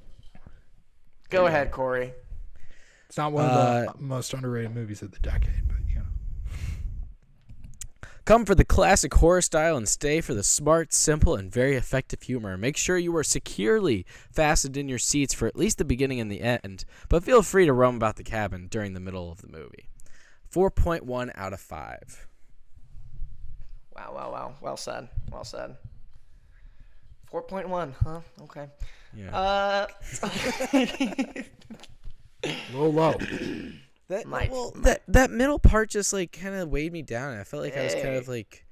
Go 1.30 1.46
ahead, 1.46 1.70
Corey. 1.70 2.12
It's 3.08 3.16
not 3.16 3.32
one 3.32 3.44
of 3.44 3.50
Uh, 3.50 3.92
the 3.92 3.98
most 3.98 4.32
underrated 4.34 4.74
movies 4.74 5.02
of 5.02 5.12
the 5.12 5.18
decade, 5.18 5.66
but 5.66 5.76
you 5.88 5.96
know. 5.96 6.06
Come 8.24 8.44
for 8.44 8.54
the 8.54 8.64
classic 8.64 9.14
horror 9.14 9.40
style 9.40 9.76
and 9.76 9.88
stay 9.88 10.20
for 10.20 10.34
the 10.34 10.42
smart, 10.42 10.92
simple, 10.92 11.34
and 11.34 11.50
very 11.50 11.76
effective 11.76 12.22
humor. 12.22 12.56
Make 12.58 12.76
sure 12.76 12.98
you 12.98 13.16
are 13.16 13.24
securely 13.24 14.04
fastened 14.30 14.76
in 14.76 14.88
your 14.88 14.98
seats 14.98 15.32
for 15.32 15.48
at 15.48 15.56
least 15.56 15.78
the 15.78 15.84
beginning 15.84 16.20
and 16.20 16.30
the 16.30 16.42
end, 16.42 16.84
but 17.08 17.24
feel 17.24 17.42
free 17.42 17.64
to 17.64 17.72
roam 17.72 17.96
about 17.96 18.16
the 18.16 18.24
cabin 18.24 18.66
during 18.68 18.92
the 18.92 19.00
middle 19.00 19.32
of 19.32 19.40
the 19.40 19.48
movie. 19.48 19.88
4.1 20.52 21.30
out 21.34 21.52
of 21.54 21.60
5. 21.60 22.26
Wow, 23.96 24.12
wow, 24.14 24.30
wow. 24.30 24.54
Well 24.60 24.76
said. 24.76 25.08
Well 25.30 25.44
said. 25.44 25.76
4.1, 27.32 27.94
huh? 28.04 28.20
Okay. 28.42 28.66
Yeah. 29.16 29.36
Uh, 29.36 29.86
A 30.22 31.46
little 32.72 32.92
low. 32.92 33.14
That 34.09 34.24
Might- 34.26 34.50
well, 34.50 34.70
that 34.76 35.02
that 35.09 35.30
middle 35.30 35.59
part 35.59 35.90
just 35.90 36.14
like 36.14 36.32
kind 36.32 36.54
of 36.54 36.70
weighed 36.70 36.94
me 36.94 37.02
down. 37.02 37.38
I 37.38 37.44
felt 37.44 37.62
like 37.62 37.76
I 37.76 37.84
was 37.84 37.92
kind 37.94 38.16
of 38.16 38.26
like 38.26 38.64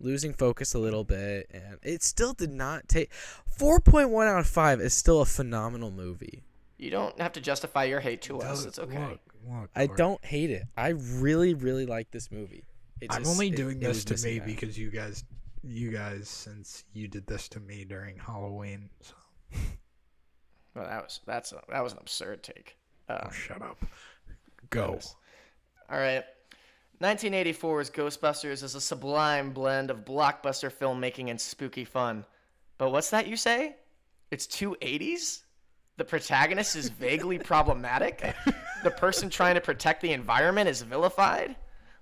losing 0.00 0.34
focus 0.34 0.74
a 0.74 0.78
little 0.78 1.02
bit, 1.02 1.46
and 1.50 1.78
it 1.82 2.02
still 2.02 2.34
did 2.34 2.52
not 2.52 2.88
take. 2.88 3.10
Four 3.46 3.80
point 3.80 4.10
one 4.10 4.26
out 4.26 4.38
of 4.40 4.46
five 4.46 4.82
is 4.82 4.92
still 4.92 5.22
a 5.22 5.24
phenomenal 5.24 5.90
movie. 5.90 6.42
You 6.76 6.90
don't 6.90 7.18
have 7.22 7.32
to 7.32 7.40
justify 7.40 7.84
your 7.84 8.00
hate 8.00 8.20
to 8.22 8.40
us. 8.42 8.66
It's 8.66 8.78
okay. 8.78 8.98
Look, 8.98 9.20
look, 9.48 9.70
I 9.74 9.86
Corey. 9.86 9.96
don't 9.96 10.22
hate 10.26 10.50
it. 10.50 10.64
I 10.76 10.88
really, 10.88 11.54
really 11.54 11.86
like 11.86 12.10
this 12.10 12.30
movie. 12.30 12.64
It 13.00 13.14
I'm 13.14 13.26
only 13.26 13.48
doing 13.48 13.78
it 13.78 13.86
this 13.86 14.04
was 14.04 14.20
to 14.22 14.28
me 14.28 14.40
that. 14.40 14.44
because 14.46 14.76
you 14.76 14.90
guys, 14.90 15.24
you 15.64 15.90
guys, 15.90 16.28
since 16.28 16.84
you 16.92 17.08
did 17.08 17.26
this 17.26 17.48
to 17.48 17.60
me 17.60 17.86
during 17.86 18.18
Halloween. 18.18 18.90
So 19.00 19.14
Well, 20.74 20.86
that 20.86 21.02
was 21.02 21.20
that's 21.26 21.52
a, 21.52 21.60
that 21.68 21.82
was 21.82 21.92
an 21.92 21.98
absurd 22.00 22.42
take. 22.42 22.76
Uh, 23.08 23.30
shut 23.30 23.60
up. 23.62 23.84
Go. 24.70 24.98
All 25.90 25.98
right. 25.98 26.24
1984's 27.02 27.90
Ghostbusters 27.90 28.62
is 28.62 28.74
a 28.76 28.80
sublime 28.80 29.50
blend 29.50 29.90
of 29.90 30.04
blockbuster 30.04 30.72
filmmaking 30.72 31.30
and 31.30 31.40
spooky 31.40 31.84
fun. 31.84 32.24
But 32.78 32.90
what's 32.90 33.10
that 33.10 33.26
you 33.26 33.36
say? 33.36 33.76
It's 34.30 34.46
two 34.46 34.76
80s? 34.80 35.42
The 35.96 36.04
protagonist 36.04 36.76
is 36.76 36.88
vaguely 36.88 37.38
problematic? 37.50 38.34
The 38.84 38.90
person 38.92 39.28
trying 39.28 39.56
to 39.56 39.60
protect 39.60 40.00
the 40.00 40.12
environment 40.12 40.68
is 40.68 40.82
vilified? 40.82 41.56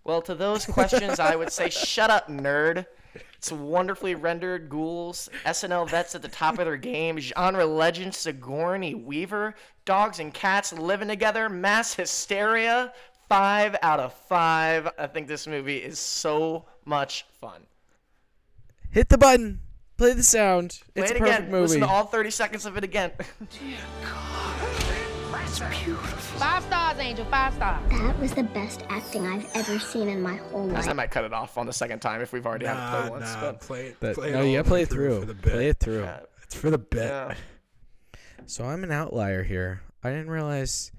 Well, 0.04 0.22
to 0.22 0.34
those 0.34 0.66
questions, 0.66 1.18
I 1.18 1.34
would 1.34 1.50
say 1.50 1.70
shut 1.70 2.10
up, 2.10 2.28
nerd. 2.28 2.86
It's 3.36 3.50
wonderfully 3.50 4.14
rendered 4.14 4.68
ghouls, 4.68 5.28
SNL 5.44 5.88
vets 5.88 6.14
at 6.14 6.22
the 6.22 6.28
top 6.28 6.58
of 6.58 6.66
their 6.66 6.76
game, 6.76 7.18
genre 7.18 7.64
legend 7.64 8.14
Sigourney 8.14 8.94
Weaver, 8.94 9.54
dogs 9.84 10.20
and 10.20 10.32
cats 10.32 10.72
living 10.72 11.08
together, 11.08 11.48
mass 11.48 11.94
hysteria. 11.94 12.92
Five 13.28 13.76
out 13.82 14.00
of 14.00 14.12
five. 14.12 14.88
I 14.98 15.06
think 15.06 15.28
this 15.28 15.46
movie 15.46 15.76
is 15.76 15.98
so 16.00 16.64
much 16.84 17.24
fun. 17.40 17.62
Hit 18.90 19.08
the 19.08 19.18
button. 19.18 19.60
Play 19.96 20.14
the 20.14 20.22
sound. 20.22 20.80
Play 20.94 21.02
it's 21.02 21.10
it 21.12 21.16
a 21.16 21.20
perfect 21.20 21.38
again. 21.38 21.50
movie. 21.52 21.62
Listen 21.62 21.80
to 21.82 21.86
all 21.86 22.06
30 22.06 22.30
seconds 22.30 22.66
of 22.66 22.76
it 22.76 22.82
again. 22.84 23.12
Five 25.50 26.62
stars, 26.62 26.98
Angel. 27.00 27.24
Five 27.24 27.54
stars. 27.54 27.90
That 27.90 28.18
was 28.20 28.32
the 28.32 28.44
best 28.44 28.84
acting 28.88 29.26
I've 29.26 29.44
ever 29.56 29.80
seen 29.80 30.08
in 30.08 30.22
my 30.22 30.36
whole 30.36 30.66
life. 30.66 30.84
I 30.84 30.86
life. 30.86 30.96
might 30.96 31.10
cut 31.10 31.24
it 31.24 31.32
off 31.32 31.58
on 31.58 31.66
the 31.66 31.72
second 31.72 31.98
time 31.98 32.20
if 32.20 32.32
we've 32.32 32.46
already 32.46 32.66
had 32.66 32.76
it 32.76 33.00
play 33.00 33.10
once. 33.10 33.34
nah, 33.34 33.40
but 33.40 33.60
play 33.60 33.86
it. 33.86 33.96
But 33.98 34.14
play 34.14 34.30
no, 34.30 34.42
it 34.42 34.48
you 34.48 34.58
gotta 34.58 34.68
play 34.68 34.82
it 34.82 34.88
for 34.88 34.94
through. 34.94 35.24
the 35.24 35.34
bit. 35.34 35.52
Play 35.52 35.68
it 35.70 35.80
through. 35.80 36.08
It's 36.44 36.54
for 36.54 36.70
the 36.70 36.78
bit. 36.78 37.02
Yeah. 37.02 37.34
So 38.46 38.64
I'm 38.64 38.84
an 38.84 38.92
outlier 38.92 39.42
here. 39.42 39.82
I 40.04 40.10
didn't 40.10 40.30
realize 40.30 40.92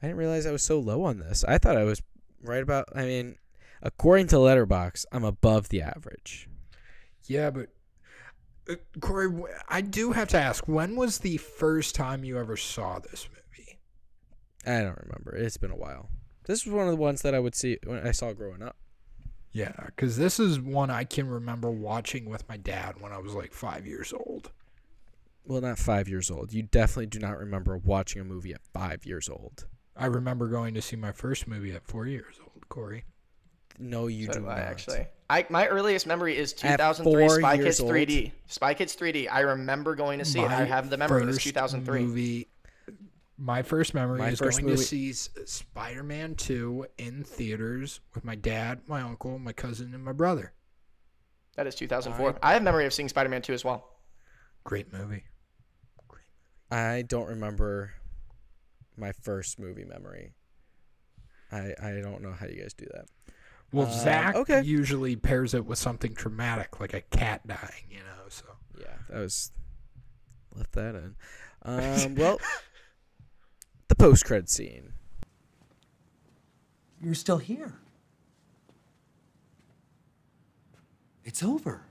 I 0.00 0.06
didn't 0.06 0.18
realize 0.18 0.46
I 0.46 0.52
was 0.52 0.62
so 0.62 0.78
low 0.78 1.02
on 1.02 1.18
this. 1.18 1.44
I 1.48 1.58
thought 1.58 1.76
I 1.76 1.84
was 1.84 2.00
right 2.40 2.62
about 2.62 2.86
I 2.94 3.04
mean, 3.04 3.34
according 3.82 4.28
to 4.28 4.36
Letterboxd, 4.36 5.06
I'm 5.10 5.24
above 5.24 5.70
the 5.70 5.82
average. 5.82 6.48
Yeah, 7.24 7.50
but 7.50 7.70
uh, 8.70 8.76
Corey, 9.00 9.28
I 9.68 9.80
do 9.80 10.12
have 10.12 10.28
to 10.28 10.40
ask: 10.40 10.68
when 10.68 10.94
was 10.94 11.18
the 11.18 11.38
first 11.38 11.96
time 11.96 12.22
you 12.22 12.38
ever 12.38 12.56
saw 12.56 13.00
this 13.00 13.28
movie? 13.28 13.37
I 14.68 14.82
don't 14.82 14.98
remember. 15.02 15.34
It's 15.36 15.56
been 15.56 15.70
a 15.70 15.76
while. 15.76 16.10
This 16.44 16.64
was 16.64 16.74
one 16.74 16.84
of 16.86 16.90
the 16.90 16.96
ones 16.96 17.22
that 17.22 17.34
I 17.34 17.38
would 17.38 17.54
see 17.54 17.78
when 17.84 18.06
I 18.06 18.12
saw 18.12 18.32
growing 18.32 18.62
up. 18.62 18.76
Yeah, 19.50 19.72
because 19.86 20.16
this 20.16 20.38
is 20.38 20.60
one 20.60 20.90
I 20.90 21.04
can 21.04 21.28
remember 21.28 21.70
watching 21.70 22.28
with 22.28 22.48
my 22.48 22.56
dad 22.56 23.00
when 23.00 23.12
I 23.12 23.18
was 23.18 23.34
like 23.34 23.52
five 23.52 23.86
years 23.86 24.12
old. 24.12 24.50
Well, 25.46 25.62
not 25.62 25.78
5 25.78 26.08
years 26.08 26.30
old. 26.30 26.52
You 26.52 26.62
definitely 26.62 27.06
do 27.06 27.18
not 27.18 27.38
remember 27.38 27.78
watching 27.78 28.20
a 28.20 28.24
movie 28.24 28.52
at 28.52 28.60
5 28.74 29.06
years 29.06 29.30
old. 29.30 29.64
I 29.96 30.04
remember 30.06 30.46
going 30.48 30.74
to 30.74 30.82
see 30.82 30.94
my 30.94 31.10
first 31.10 31.48
movie 31.48 31.72
at 31.72 31.84
four 31.84 32.06
years 32.06 32.36
old. 32.40 32.68
Corey. 32.68 33.04
No, 33.78 34.06
you 34.06 34.26
So 34.26 34.32
do 34.34 34.38
do 34.40 34.46
not. 34.46 34.58
I 34.58 34.60
actually. 34.60 35.06
I 35.30 35.46
my 35.48 35.66
earliest 35.66 36.06
memory 36.06 36.36
is 36.36 36.52
2003 36.52 37.28
Spy 37.40 37.56
Kids 37.56 37.80
old? 37.80 37.90
3D. 37.90 38.32
Spy 38.46 38.74
Kids 38.74 38.94
3D. 38.94 39.28
I 39.30 39.40
remember 39.40 39.94
going 39.94 40.18
to 40.18 40.24
see 40.24 40.40
it. 40.40 40.50
I 40.50 40.64
have 40.64 40.90
the 40.90 40.96
memory. 40.96 41.22
It 41.22 41.26
was 41.26 41.38
2003. 41.38 42.02
Movie, 42.02 42.48
my 43.38 43.62
first 43.62 43.94
memory 43.94 44.18
My 44.18 44.30
is 44.30 44.38
first 44.40 44.58
going 44.60 44.70
movie- 44.72 44.82
to 44.82 44.86
see 44.88 45.12
Spider-Man 45.12 46.34
2 46.34 46.86
in 46.98 47.22
theaters 47.24 48.00
with 48.14 48.24
my 48.24 48.34
dad, 48.34 48.80
my 48.88 49.00
uncle, 49.00 49.38
my 49.38 49.52
cousin, 49.52 49.94
and 49.94 50.04
my 50.04 50.12
brother. 50.12 50.52
That 51.56 51.66
is 51.66 51.74
2004. 51.76 52.38
I 52.42 52.54
have 52.54 52.62
memory 52.62 52.84
of 52.86 52.92
seeing 52.92 53.08
Spider-Man 53.08 53.42
2 53.42 53.52
as 53.52 53.64
well. 53.64 53.88
Great 54.64 54.92
movie. 54.92 55.24
Great 56.08 56.24
movie. 56.70 56.82
I 56.82 57.02
don't 57.02 57.28
remember 57.28 57.92
my 58.96 59.12
first 59.12 59.58
movie 59.58 59.84
memory. 59.84 60.34
I 61.50 61.72
I 61.80 62.00
don't 62.02 62.20
know 62.22 62.32
how 62.32 62.46
you 62.46 62.60
guys 62.60 62.74
do 62.74 62.86
that. 62.92 63.06
Well, 63.72 63.86
Um, 63.86 63.92
Zach 63.92 64.34
okay. 64.34 64.62
usually 64.62 65.14
pairs 65.16 65.54
it 65.54 65.64
with 65.64 65.78
something 65.78 66.14
traumatic, 66.14 66.80
like 66.80 66.92
a 66.94 67.00
cat 67.02 67.46
dying, 67.46 67.86
you 67.90 67.98
know. 68.00 68.28
So 68.28 68.44
Yeah, 68.78 68.96
that 69.08 69.18
was 69.20 69.52
left 70.54 70.72
that 70.72 70.94
in. 70.94 71.16
Um, 71.62 72.14
well, 72.14 72.36
the 72.38 72.44
post 73.98 74.24
cred 74.24 74.48
scene. 74.48 74.92
You're 77.02 77.14
still 77.14 77.38
here. 77.38 77.74
It's 81.24 81.42
over. 81.42 81.82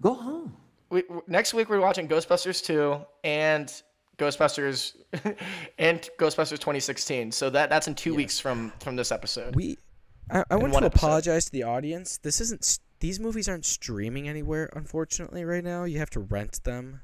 Go 0.00 0.14
home. 0.14 0.56
We, 0.88 1.04
next 1.28 1.54
week 1.54 1.68
we're 1.68 1.80
watching 1.80 2.08
Ghostbusters 2.08 2.64
2 2.64 2.98
and 3.22 3.72
Ghostbusters 4.18 4.96
and 5.78 6.08
Ghostbusters 6.18 6.58
2016. 6.58 7.30
So 7.30 7.50
that 7.50 7.68
that's 7.70 7.86
in 7.86 7.94
2 7.94 8.14
weeks 8.14 8.40
from 8.40 8.72
from 8.80 8.96
this 8.96 9.12
episode. 9.12 9.54
We 9.54 9.76
I, 10.30 10.44
I 10.50 10.56
want 10.56 10.72
to 10.72 10.76
episode. 10.78 10.94
apologize 10.94 11.44
to 11.46 11.52
the 11.52 11.64
audience. 11.64 12.18
This 12.18 12.40
isn't. 12.40 12.78
These 13.00 13.18
movies 13.20 13.48
aren't 13.48 13.64
streaming 13.64 14.28
anywhere, 14.28 14.70
unfortunately. 14.74 15.44
Right 15.44 15.64
now, 15.64 15.84
you 15.84 15.98
have 15.98 16.10
to 16.10 16.20
rent 16.20 16.64
them. 16.64 17.00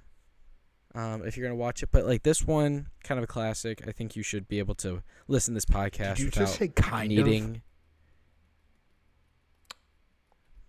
Um, 0.96 1.24
if 1.26 1.36
you're 1.36 1.46
gonna 1.46 1.54
watch 1.60 1.82
it, 1.82 1.90
but 1.92 2.06
like 2.06 2.22
this 2.22 2.46
one, 2.46 2.86
kind 3.04 3.18
of 3.18 3.24
a 3.24 3.26
classic. 3.26 3.86
I 3.86 3.92
think 3.92 4.16
you 4.16 4.22
should 4.22 4.48
be 4.48 4.58
able 4.58 4.74
to 4.76 5.02
listen 5.28 5.52
to 5.52 5.56
this 5.56 5.66
podcast 5.66 6.14
Did 6.16 6.18
you 6.20 6.24
without 6.26 6.40
just 6.40 6.56
say 6.58 6.68
kind 6.68 7.12
of? 7.18 7.26
needing. 7.26 7.62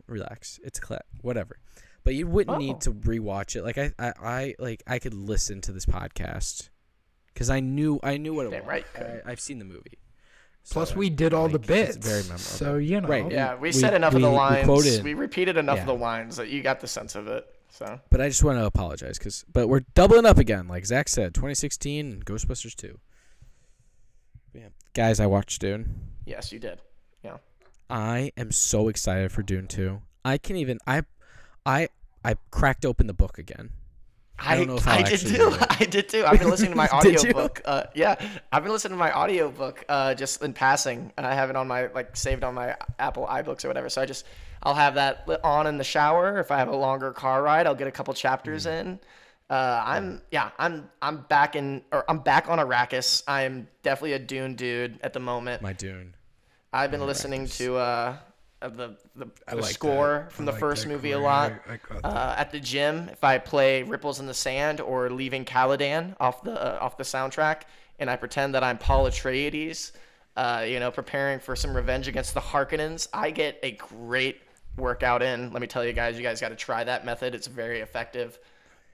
Relax. 0.08 0.60
It's 0.64 0.80
a 0.80 0.82
cla- 0.82 1.02
whatever. 1.22 1.58
But 2.04 2.16
you 2.16 2.28
wouldn't 2.28 2.56
Oh. 2.56 2.60
need 2.60 2.82
to 2.82 2.92
rewatch 2.94 3.56
it. 3.56 3.64
Like 3.64 3.78
I, 3.78 3.92
I, 4.00 4.14
I 4.22 4.56
like 4.60 4.84
I 4.88 5.00
could 5.00 5.14
listen 5.14 5.60
to 5.62 5.72
this 5.74 5.86
podcast 5.86 6.70
because 7.34 7.50
I 7.50 7.60
knew 7.60 8.00
I 8.04 8.18
knew 8.18 8.34
what 8.34 8.48
it 8.48 8.52
Damn 8.52 8.62
was. 8.62 8.68
right. 8.70 8.86
I, 8.98 9.32
I've 9.32 9.40
seen 9.42 9.60
the 9.60 9.66
movie. 9.66 10.00
Plus, 10.70 10.94
we 10.94 11.10
did 11.10 11.34
all 11.34 11.48
the 11.48 11.60
bits, 11.60 11.96
It's 11.96 12.06
very 12.06 12.22
memorable. 12.24 12.40
so 12.40 12.76
you 12.76 13.00
know. 13.00 13.08
Right. 13.08 13.32
Yeah, 13.32 13.56
we, 13.56 13.70
We- 13.70 13.72
said 13.72 13.94
enough 13.94 14.14
of 14.16 14.22
the 14.22 14.28
we- 14.28 14.34
we 14.34 14.38
lines. 14.38 15.02
We 15.02 15.14
repeated 15.14 15.56
enough 15.56 15.78
yeah. 15.78 15.82
of 15.84 15.88
the 15.88 15.96
lines 15.96 16.36
that 16.38 16.50
you 16.50 16.62
got 16.62 16.82
the 16.82 16.88
sense 16.88 17.16
of 17.16 17.28
it. 17.28 17.46
So 17.70 18.00
But 18.10 18.22
I 18.22 18.30
just 18.30 18.44
want 18.44 18.58
to 18.58 18.66
apologize 18.66 19.18
because, 19.18 19.46
but 19.52 19.68
we're 19.68 19.82
doubling 19.94 20.26
up 20.26 20.38
again, 20.38 20.68
like 20.68 20.86
Zach 20.86 21.10
said, 21.10 21.34
2016 21.34 22.12
and 22.12 22.26
Ghostbusters 22.26 22.76
2. 22.76 23.00
Yeah, 24.54 24.70
guys, 24.94 25.20
I 25.20 25.28
watched 25.28 25.62
Dune. 25.62 25.96
yes, 26.26 26.52
you 26.52 26.60
did. 26.60 26.80
Yeah. 27.24 27.38
I 27.90 28.32
am 28.38 28.52
so 28.52 28.88
excited 28.88 29.32
for 29.32 29.44
Dune 29.44 29.68
2. 29.68 30.02
I 30.26 30.38
can 30.38 30.56
even 30.56 30.80
I, 30.88 31.04
I 31.66 31.90
I 32.24 32.36
cracked 32.52 32.86
open 32.86 33.08
the 33.08 33.14
book 33.14 33.38
again. 33.38 33.70
I, 34.40 34.56
don't 34.56 34.68
know 34.68 34.76
if 34.76 34.88
I'll 34.88 35.00
I 35.00 35.10
did 35.10 35.20
too. 35.20 35.56
I 35.70 35.86
did 35.86 36.10
too. 36.10 36.24
I've 36.26 36.40
been 36.40 36.50
listening 36.50 36.72
to 36.72 36.78
my 36.78 36.88
audiobook. 36.94 37.62
Uh, 37.66 37.84
yeah, 37.96 38.16
I've 38.52 38.64
been 38.64 38.72
listening 38.72 38.94
to 38.94 38.98
my 38.98 39.12
audiobook 39.12 39.84
uh, 39.90 40.14
just 40.14 40.42
in 40.44 40.54
passing. 40.54 41.12
And 41.18 41.26
I 41.26 41.34
have 41.34 41.50
it 41.50 41.56
on 41.56 41.68
my 41.68 41.88
like 41.88 42.16
saved 42.16 42.44
on 42.44 42.54
my 42.54 42.76
Apple 43.00 43.26
iBooks 43.26 43.66
or 43.66 43.70
whatever. 43.70 43.90
So 43.90 44.02
I 44.02 44.06
just 44.06 44.26
I'll 44.68 44.76
have 44.76 44.96
that 44.96 45.26
on 45.46 45.66
in 45.66 45.78
the 45.78 45.84
shower. 45.86 46.40
If 46.40 46.52
I 46.52 46.58
have 46.58 46.68
a 46.68 46.76
longer 46.76 47.14
car 47.14 47.42
ride, 47.42 47.66
I'll 47.68 47.74
get 47.76 47.88
a 47.88 47.92
couple 47.92 48.14
chapters 48.14 48.66
Mm. 48.66 48.80
in. 48.82 49.00
Uh, 49.50 49.82
I'm 49.86 50.22
yeah, 50.30 50.50
I'm 50.60 50.90
I'm 51.02 51.22
back 51.22 51.56
in 51.56 51.84
or 51.94 52.04
I'm 52.10 52.20
back 52.20 52.50
on 52.50 52.60
Arrakis. 52.60 53.24
I'm 53.30 53.70
definitely 53.82 54.12
a 54.14 54.20
Dune 54.20 54.56
dude 54.56 55.00
at 55.02 55.14
the 55.14 55.22
moment. 55.22 55.62
My 55.62 55.72
Dune. 55.72 56.14
I've 56.74 56.92
been 56.92 57.06
listening 57.06 57.48
to 57.48 57.78
uh, 57.78 58.18
the 58.60 58.98
the, 59.16 59.30
the 59.48 59.56
like 59.56 59.64
score 59.74 60.26
that. 60.26 60.34
from 60.34 60.44
I 60.44 60.46
the 60.48 60.52
like 60.52 60.60
first 60.60 60.86
movie 60.86 61.14
a 61.14 61.20
lot. 61.20 61.54
I- 61.70 61.80
I 61.90 61.98
uh, 62.06 62.36
at 62.38 62.52
the 62.52 62.60
gym, 62.60 63.08
if 63.10 63.24
I 63.24 63.38
play 63.38 63.84
"Ripples 63.84 64.20
in 64.20 64.26
the 64.26 64.34
Sand" 64.34 64.82
or 64.82 65.10
"Leaving 65.10 65.46
Caladan" 65.46 66.14
off 66.20 66.44
the 66.44 66.52
uh, 66.52 66.80
off 66.84 66.98
the 66.98 67.06
soundtrack, 67.06 67.62
and 68.00 68.10
I 68.10 68.18
pretend 68.18 68.54
that 68.56 68.66
I'm 68.66 68.78
Paul 68.78 69.06
Atreides, 69.06 69.94
uh, 70.36 70.66
you 70.68 70.82
know, 70.82 70.92
preparing 70.92 71.40
for 71.40 71.56
some 71.56 71.74
revenge 71.74 72.10
against 72.10 72.34
the 72.34 72.42
Harkonnens, 72.42 73.08
I 73.14 73.32
get 73.32 73.60
a 73.64 73.72
great 73.72 74.42
workout 74.78 75.22
in. 75.22 75.52
Let 75.52 75.62
me 75.62 75.68
tell 75.68 75.84
you 75.86 75.94
guys, 75.94 76.18
you 76.18 76.24
guys 76.24 76.40
got 76.42 76.50
to 76.50 76.56
try 76.56 76.84
that 76.84 77.06
method. 77.06 77.36
It's 77.36 77.48
very 77.48 77.80
effective. 77.82 78.40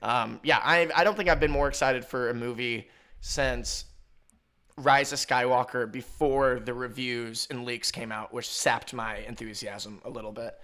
Um, 0.02 0.40
yeah, 0.42 0.60
I 0.62 0.88
I 0.94 1.04
don't 1.04 1.16
think 1.16 1.28
I've 1.28 1.40
been 1.40 1.50
more 1.50 1.68
excited 1.68 2.04
for 2.04 2.30
a 2.30 2.34
movie 2.34 2.88
since 3.20 3.84
Rise 4.76 5.12
of 5.12 5.18
Skywalker 5.18 5.90
before 5.90 6.60
the 6.60 6.74
reviews 6.74 7.46
and 7.50 7.64
leaks 7.64 7.90
came 7.90 8.10
out, 8.12 8.32
which 8.34 8.48
sapped 8.48 8.92
my 8.92 9.18
enthusiasm 9.18 10.00
a 10.04 10.10
little 10.10 10.32
bit. 10.32 10.54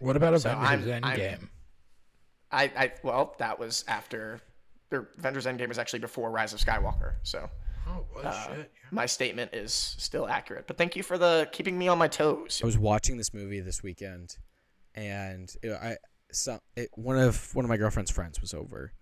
What 0.00 0.16
about 0.16 0.38
So 0.40 0.50
Avengers 0.52 0.90
I'm- 0.90 1.04
I'm- 1.04 1.50
I, 2.52 2.64
I 2.76 2.92
well, 3.02 3.34
that 3.38 3.58
was 3.58 3.84
after 3.88 4.40
the 4.90 5.06
Avengers 5.18 5.46
Endgame 5.46 5.68
was 5.68 5.78
actually 5.78 5.98
before 6.00 6.30
Rise 6.30 6.52
of 6.52 6.60
Skywalker. 6.60 7.14
So 7.24 7.50
Oh, 7.88 8.04
well, 8.14 8.26
uh, 8.26 8.46
shit. 8.54 8.72
my 8.92 9.06
statement 9.06 9.52
is 9.54 9.72
still 9.72 10.26
accurate. 10.28 10.66
But 10.66 10.78
thank 10.78 10.94
you 10.94 11.02
for 11.02 11.18
the 11.18 11.48
keeping 11.52 11.76
me 11.76 11.88
on 11.88 11.98
my 11.98 12.06
toes. 12.08 12.60
I 12.62 12.66
was 12.66 12.78
watching 12.78 13.16
this 13.16 13.34
movie 13.34 13.60
this 13.60 13.82
weekend, 13.82 14.36
and 14.94 15.54
I 15.64 15.96
some 16.32 16.60
it, 16.76 16.88
one 16.94 17.18
of 17.18 17.54
one 17.54 17.64
of 17.64 17.68
my 17.68 17.76
girlfriend's 17.76 18.10
friends 18.10 18.40
was 18.40 18.54
over, 18.54 18.92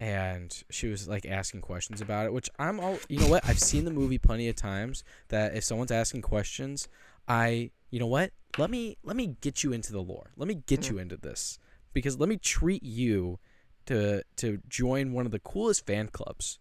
and 0.00 0.62
she 0.70 0.88
was 0.88 1.08
like 1.08 1.26
asking 1.26 1.62
questions 1.62 2.00
about 2.00 2.26
it. 2.26 2.32
Which 2.32 2.50
I'm 2.58 2.80
all 2.80 2.98
you 3.08 3.20
know 3.20 3.28
what 3.28 3.46
I've 3.46 3.58
seen 3.58 3.84
the 3.84 3.90
movie 3.90 4.18
plenty 4.18 4.48
of 4.48 4.56
times. 4.56 5.04
That 5.28 5.56
if 5.56 5.64
someone's 5.64 5.90
asking 5.90 6.22
questions, 6.22 6.88
I 7.28 7.70
you 7.90 8.00
know 8.00 8.06
what 8.06 8.32
let 8.58 8.70
me 8.70 8.96
let 9.02 9.16
me 9.16 9.36
get 9.40 9.62
you 9.62 9.72
into 9.72 9.92
the 9.92 10.00
lore. 10.00 10.30
Let 10.36 10.48
me 10.48 10.62
get 10.66 10.88
you 10.88 10.96
mm. 10.96 11.02
into 11.02 11.16
this 11.16 11.58
because 11.92 12.18
let 12.18 12.28
me 12.28 12.36
treat 12.36 12.82
you 12.82 13.38
to 13.86 14.22
to 14.36 14.60
join 14.68 15.12
one 15.12 15.26
of 15.26 15.32
the 15.32 15.40
coolest 15.40 15.86
fan 15.86 16.08
clubs 16.08 16.58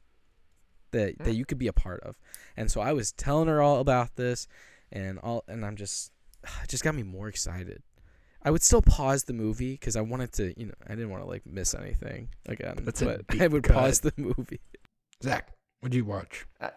that 0.91 1.17
that 1.19 1.33
mm. 1.33 1.35
you 1.35 1.45
could 1.45 1.59
be 1.59 1.67
a 1.67 1.73
part 1.73 2.01
of. 2.01 2.17
And 2.55 2.71
so 2.71 2.81
I 2.81 2.93
was 2.93 3.11
telling 3.11 3.47
her 3.47 3.61
all 3.61 3.79
about 3.79 4.15
this 4.15 4.47
and 4.91 5.19
all 5.19 5.43
and 5.47 5.65
I'm 5.65 5.75
just 5.75 6.11
it 6.63 6.69
just 6.69 6.83
got 6.83 6.95
me 6.95 7.03
more 7.03 7.27
excited. 7.27 7.83
I 8.45 8.51
would 8.51 8.61
still 8.63 8.81
pause 8.81 9.23
the 9.23 9.33
movie 9.33 9.73
because 9.73 9.95
I 9.95 10.01
wanted 10.01 10.33
to, 10.33 10.59
you 10.59 10.65
know, 10.67 10.73
I 10.85 10.95
didn't 10.95 11.09
want 11.09 11.23
to 11.23 11.29
like 11.29 11.45
miss 11.45 11.73
anything 11.73 12.29
again. 12.47 12.79
That's 12.81 13.01
a 13.01 13.05
but 13.05 13.27
deep 13.27 13.41
I 13.41 13.47
would 13.47 13.63
cut. 13.63 13.73
pause 13.75 14.01
the 14.01 14.13
movie. 14.17 14.59
Zach, 15.23 15.53
what'd 15.79 15.95
you 15.95 16.05
watch? 16.05 16.45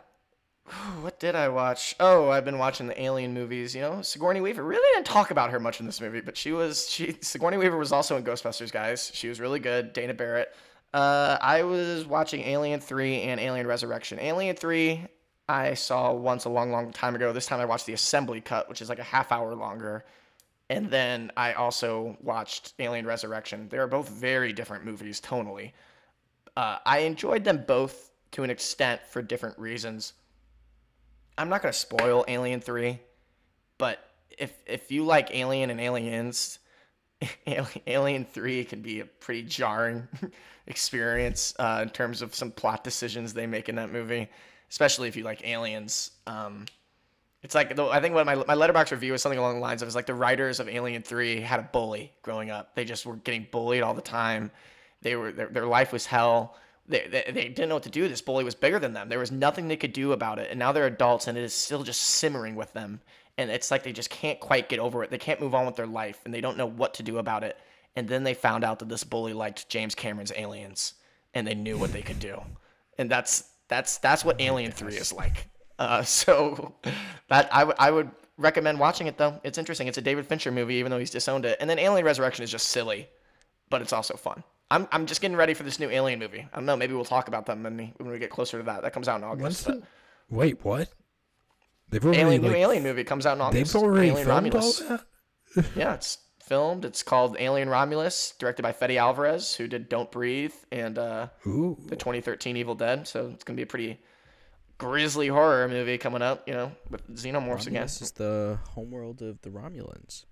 What 1.01 1.21
did 1.21 1.37
I 1.37 1.49
watch? 1.49 1.95
Oh, 2.01 2.29
I've 2.31 2.45
been 2.45 2.59
watching 2.59 2.89
the 2.89 3.01
Alien 3.01 3.33
movies. 3.33 3.73
You 3.73 3.83
know, 3.83 4.03
Sigourney 4.03 4.41
Weaver. 4.41 4.65
Really 4.65 4.85
didn't 4.95 5.07
talk 5.07 5.31
about 5.31 5.51
her 5.51 5.61
much 5.61 5.79
in 5.79 5.87
this 5.87 6.01
movie, 6.01 6.21
but 6.21 6.37
she 6.37 6.51
was 6.51 6.91
she 6.91 7.17
Sigourney 7.21 7.57
Weaver 7.57 7.77
was 7.77 7.93
also 7.93 8.17
in 8.17 8.25
Ghostbusters, 8.25 8.73
guys. 8.73 9.13
She 9.15 9.29
was 9.29 9.39
really 9.39 9.61
good. 9.61 9.93
Dana 9.93 10.13
Barrett. 10.13 10.53
Uh, 10.93 11.39
I 11.41 11.63
was 11.63 12.05
watching 12.05 12.41
Alien 12.43 12.81
Three 12.81 13.23
and 13.23 13.39
Alien 13.39 13.67
Resurrection. 13.69 14.19
Alien 14.19 14.57
Three, 14.57 15.07
I 15.49 15.75
saw 15.75 16.13
once 16.13 16.47
a 16.47 16.49
long, 16.49 16.73
long 16.73 16.91
time 16.93 17.15
ago. 17.15 17.33
This 17.33 17.47
time 17.47 17.61
I 17.61 17.65
watched 17.65 17.87
the 17.87 17.93
assembly 17.93 18.41
cut, 18.41 18.69
which 18.69 18.83
is 18.83 18.89
like 18.89 18.99
a 18.99 19.05
half 19.05 19.31
hour 19.31 19.55
longer. 19.55 20.05
And 20.69 20.91
then 20.91 21.31
I 21.37 21.53
also 21.53 22.17
watched 22.21 22.75
Alien 22.79 23.07
Resurrection. 23.07 23.69
They 23.69 23.79
are 23.79 23.87
both 23.87 24.09
very 24.09 24.53
different 24.53 24.85
movies 24.85 25.21
tonally. 25.21 25.73
Uh, 26.57 26.79
I 26.85 27.01
enjoyed 27.01 27.45
them 27.45 27.65
both 27.67 28.11
to 28.33 28.43
an 28.43 28.51
extent 28.51 29.01
for 29.09 29.23
different 29.23 29.59
reasons. 29.59 30.15
I'm 31.39 31.49
not 31.49 31.63
gonna 31.63 31.73
spoil 31.73 32.25
Alien 32.29 32.61
Three, 32.61 32.99
but 33.79 34.11
if 34.39 34.55
if 34.67 34.91
you 34.91 35.05
like 35.05 35.35
Alien 35.35 35.71
and 35.71 35.81
Aliens, 35.81 36.59
Alien, 37.47 37.83
Alien 37.87 38.25
Three 38.25 38.65
can 38.65 38.81
be 38.81 39.01
a 39.01 39.05
pretty 39.05 39.43
jarring 39.43 40.09
experience 40.67 41.55
uh, 41.59 41.81
in 41.83 41.91
terms 41.91 42.23
of 42.23 42.35
some 42.35 42.51
plot 42.51 42.83
decisions 42.83 43.35
they 43.35 43.47
make 43.47 43.69
in 43.69 43.77
that 43.77 43.93
movie, 43.93 44.29
especially 44.71 45.09
if 45.09 45.17
you 45.17 45.25
like 45.25 45.47
Aliens. 45.47 46.13
Um, 46.27 46.65
it's 47.43 47.55
like 47.55 47.79
I 47.79 48.01
think 48.01 48.15
what 48.15 48.27
my 48.27 48.35
my 48.35 48.55
Letterboxd 48.55 48.91
review 48.91 49.13
was 49.13 49.23
something 49.23 49.39
along 49.39 49.55
the 49.55 49.61
lines 49.61 49.83
of 49.83 49.89
is 49.89 49.95
like 49.95 50.07
the 50.07 50.15
writers 50.15 50.61
of 50.61 50.69
Alien 50.69 51.03
Three 51.03 51.41
had 51.41 51.61
a 51.61 51.69
bully 51.73 52.13
growing 52.23 52.51
up. 52.51 52.75
They 52.75 52.85
just 52.85 53.07
were 53.07 53.17
getting 53.17 53.47
bullied 53.51 53.83
all 53.83 53.95
the 53.95 54.03
time. 54.03 54.51
They 55.03 55.17
were 55.17 55.33
their, 55.33 55.49
their 55.49 55.67
life 55.67 55.93
was 55.93 56.07
hell. 56.07 56.57
They, 56.89 57.07
they, 57.11 57.33
they 57.33 57.49
didn't 57.49 57.69
know 57.69 57.77
what 57.77 57.83
to 57.85 57.91
do. 57.91 58.09
This 58.09 58.23
bully 58.23 58.45
was 58.45 58.55
bigger 58.55 58.79
than 58.79 58.93
them. 58.93 59.09
There 59.09 59.19
was 59.19 59.33
nothing 59.33 59.67
they 59.67 59.77
could 59.77 59.93
do 59.93 60.13
about 60.13 60.39
it. 60.39 60.51
And 60.51 60.59
now 60.59 60.73
they're 60.73 60.87
adults 60.87 61.27
and 61.27 61.37
it 61.37 61.43
is 61.43 61.53
still 61.53 61.83
just 61.83 62.01
simmering 62.01 62.55
with 62.55 62.73
them. 62.73 63.01
And 63.39 63.51
it's 63.51 63.71
like 63.71 63.83
they 63.83 63.93
just 63.93 64.09
can't 64.09 64.41
quite 64.41 64.69
get 64.69 64.79
over 64.79 65.03
it. 65.03 65.11
They 65.11 65.19
can't 65.19 65.41
move 65.41 65.55
on 65.55 65.67
with 65.67 65.77
their 65.77 65.87
life 65.87 66.21
and 66.25 66.33
they 66.33 66.41
don't 66.41 66.57
know 66.57 66.67
what 66.67 66.95
to 66.95 67.03
do 67.03 67.19
about 67.19 67.43
it. 67.43 67.59
And 67.97 68.09
then 68.09 68.25
they 68.25 68.35
found 68.35 68.63
out 68.63 68.79
that 68.79 68.89
this 68.89 69.05
bully 69.05 69.33
liked 69.33 69.69
James 69.69 69.95
Cameron's 69.95 70.33
Aliens 70.37 70.95
and 71.35 71.47
they 71.47 71.55
knew 71.55 71.77
what 71.77 71.93
they 71.93 72.03
could 72.03 72.21
do. 72.21 72.41
And 72.99 73.11
that's 73.11 73.51
that's 73.69 73.99
that's 73.99 74.25
what 74.25 74.41
Alien 74.41 74.71
3 74.71 74.95
is 74.95 75.13
like. 75.13 75.49
Uh, 75.79 76.03
so 76.05 76.75
that 77.29 77.49
I, 77.55 77.61
w- 77.61 77.77
I 77.79 77.91
would 77.91 78.11
recommend 78.39 78.79
watching 78.79 79.07
it 79.07 79.19
though. 79.19 79.41
It's 79.45 79.59
interesting. 79.59 79.89
It's 79.89 79.99
a 79.99 80.03
David 80.03 80.27
Fincher 80.27 80.51
movie, 80.51 80.75
even 80.77 80.91
though 80.91 80.99
he's 80.99 81.11
disowned 81.11 81.45
it. 81.45 81.57
And 81.61 81.69
then 81.69 81.79
Alien 81.79 82.05
Resurrection 82.05 82.45
is 82.45 82.51
just 82.51 82.69
silly, 82.69 83.09
but 83.71 83.83
it's 83.83 83.93
also 83.93 84.17
fun. 84.17 84.43
I'm, 84.71 84.89
I'm 84.91 85.07
just 85.07 85.21
getting 85.21 85.37
ready 85.37 85.55
for 85.55 85.63
this 85.63 85.79
new 85.79 85.89
Alien 85.89 86.19
movie. 86.19 86.47
I 86.53 86.57
don't 86.57 86.67
know. 86.67 86.77
Maybe 86.77 86.93
we'll 86.93 87.05
talk 87.05 87.29
about 87.29 87.47
them 87.47 87.63
when 87.63 87.77
we, 87.77 87.93
when 87.99 88.11
we 88.11 88.19
get 88.19 88.31
closer 88.31 88.59
to 88.59 88.65
that. 88.65 88.83
That 88.83 88.93
comes 88.93 89.07
out 89.07 89.19
in 89.19 89.25
August. 89.25 89.67
the, 89.67 89.83
wait, 90.29 90.65
what? 90.65 90.89
They've 91.89 92.05
already 92.05 92.21
Alien, 92.21 92.43
new 92.43 92.53
Alien 92.53 92.83
movie 92.83 93.05
comes 93.05 93.27
out 93.27 93.37
in 93.37 93.41
August. 93.41 93.73
They've 93.73 93.83
already 93.83 94.09
Alien 94.09 94.27
filmed 94.27 94.55
all 94.57 94.73
that. 94.89 95.05
yeah, 95.77 95.95
it's 95.95 96.19
filmed. 96.43 96.85
It's 96.85 97.05
called 97.05 97.37
Alien 97.39 97.69
Romulus, 97.69 98.35
directed 98.39 98.63
by 98.63 98.73
Fede 98.73 98.97
Alvarez, 98.97 99.55
who 99.55 99.69
did 99.69 99.89
Don't 99.89 100.11
Breathe 100.11 100.55
and 100.73 100.99
uh, 100.99 101.29
the 101.45 101.97
2013 101.97 102.57
Evil 102.57 102.75
Dead. 102.75 103.07
So 103.07 103.31
it's 103.33 103.45
gonna 103.45 103.57
be 103.57 103.63
a 103.63 103.67
pretty 103.67 104.01
grisly 104.79 105.29
horror 105.29 105.69
movie 105.69 105.99
coming 105.99 106.23
up. 106.23 106.47
You 106.47 106.55
know, 106.55 106.73
with 106.91 107.07
xenomorphs 107.15 107.67
again. 107.67 107.83
This 107.83 108.03
is 108.03 108.13
the 108.13 108.59
homeworld 108.71 109.23
of 109.23 109.41
the 109.43 109.51
Romulans. 109.51 110.25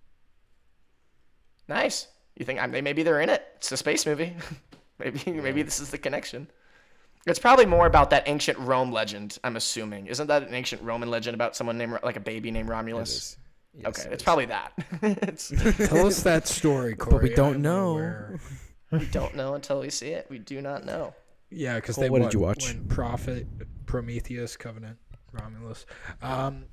Nice. 1.69 2.09
You 2.37 2.45
think 2.45 2.61
I 2.61 2.67
mean, 2.67 2.85
maybe 2.85 3.03
they're 3.03 3.21
in 3.21 3.31
it? 3.31 3.45
It's 3.57 3.73
a 3.73 3.77
space 3.77 4.07
movie. 4.07 4.35
maybe 4.99 5.33
maybe 5.33 5.63
this 5.63 5.81
is 5.81 5.91
the 5.91 5.99
connection. 5.99 6.49
It's 7.27 7.39
probably 7.39 7.65
more 7.65 7.87
about 7.87 8.11
that 8.11 8.29
ancient 8.29 8.59
Rome 8.59 8.93
legend. 8.93 9.39
I'm 9.43 9.57
assuming. 9.57 10.09
Isn't 10.09 10.27
that 10.27 10.43
an 10.43 10.55
ancient 10.55 10.83
Roman 10.83 11.11
legend 11.11 11.35
about 11.35 11.57
someone 11.57 11.79
named 11.79 11.99
like 12.03 12.17
a 12.17 12.21
baby 12.21 12.51
named 12.51 12.69
Romulus? 12.69 13.39
Yes, 13.73 13.87
okay, 13.87 14.09
it 14.09 14.13
it's 14.13 14.23
is. 14.23 14.25
probably 14.25 14.47
that. 14.47 14.73
it's, 15.03 15.49
Tell 15.89 16.07
us 16.07 16.23
that 16.23 16.47
story, 16.47 16.95
Corey. 16.95 17.15
But 17.15 17.23
we 17.23 17.35
don't 17.35 17.61
know. 17.61 17.93
aware. 17.93 18.39
we 18.91 19.07
don't 19.07 19.35
know 19.35 19.55
until 19.55 19.81
we 19.81 19.91
see 19.91 20.09
it. 20.09 20.27
We 20.29 20.39
do 20.39 20.61
not 20.61 20.85
know. 20.85 21.15
Yeah, 21.51 21.77
because 21.77 21.95
Cole, 21.95 22.03
they 22.03 22.11
what 22.11 22.23
did 22.23 22.35
you 22.35 22.41
watch? 22.41 22.67
When 22.67 22.87
Prophet, 22.89 23.47
Prometheus, 23.87 24.57
Covenant, 24.57 24.99
Romulus. 25.33 25.87
Um, 26.23 26.67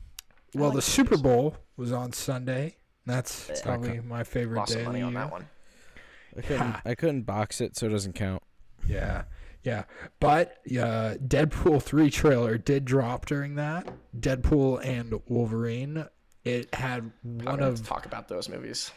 well, 0.53 0.71
the 0.71 0.81
Super 0.81 1.17
Bowl 1.17 1.57
was 1.77 1.91
on 1.91 2.13
Sunday. 2.13 2.75
That's 3.05 3.49
Yeah. 3.49 3.61
probably 3.63 3.99
my 4.01 4.23
favorite 4.23 4.57
Lost 4.57 4.69
day 4.73 4.79
some 4.79 4.81
of 4.81 4.87
money 4.87 5.01
on 5.01 5.13
that 5.15 5.31
one. 5.31 5.47
I 6.37 6.41
couldn't 6.41 6.75
I 6.85 6.95
couldn't 6.95 7.23
box 7.23 7.59
it, 7.61 7.75
so 7.75 7.87
it 7.87 7.89
doesn't 7.89 8.13
count. 8.13 8.41
Yeah, 8.87 9.23
yeah. 9.63 9.83
But 10.19 10.57
uh, 10.69 11.15
Deadpool 11.25 11.81
three 11.81 12.09
trailer 12.09 12.57
did 12.57 12.85
drop 12.85 13.25
during 13.25 13.55
that. 13.55 13.87
Deadpool 14.17 14.85
and 14.85 15.19
Wolverine. 15.27 16.05
It 16.43 16.73
had 16.73 17.11
I'm 17.23 17.37
one 17.39 17.45
gonna 17.57 17.67
of 17.67 17.85
talk 17.85 18.05
about 18.05 18.27
those 18.27 18.49
movies. 18.49 18.91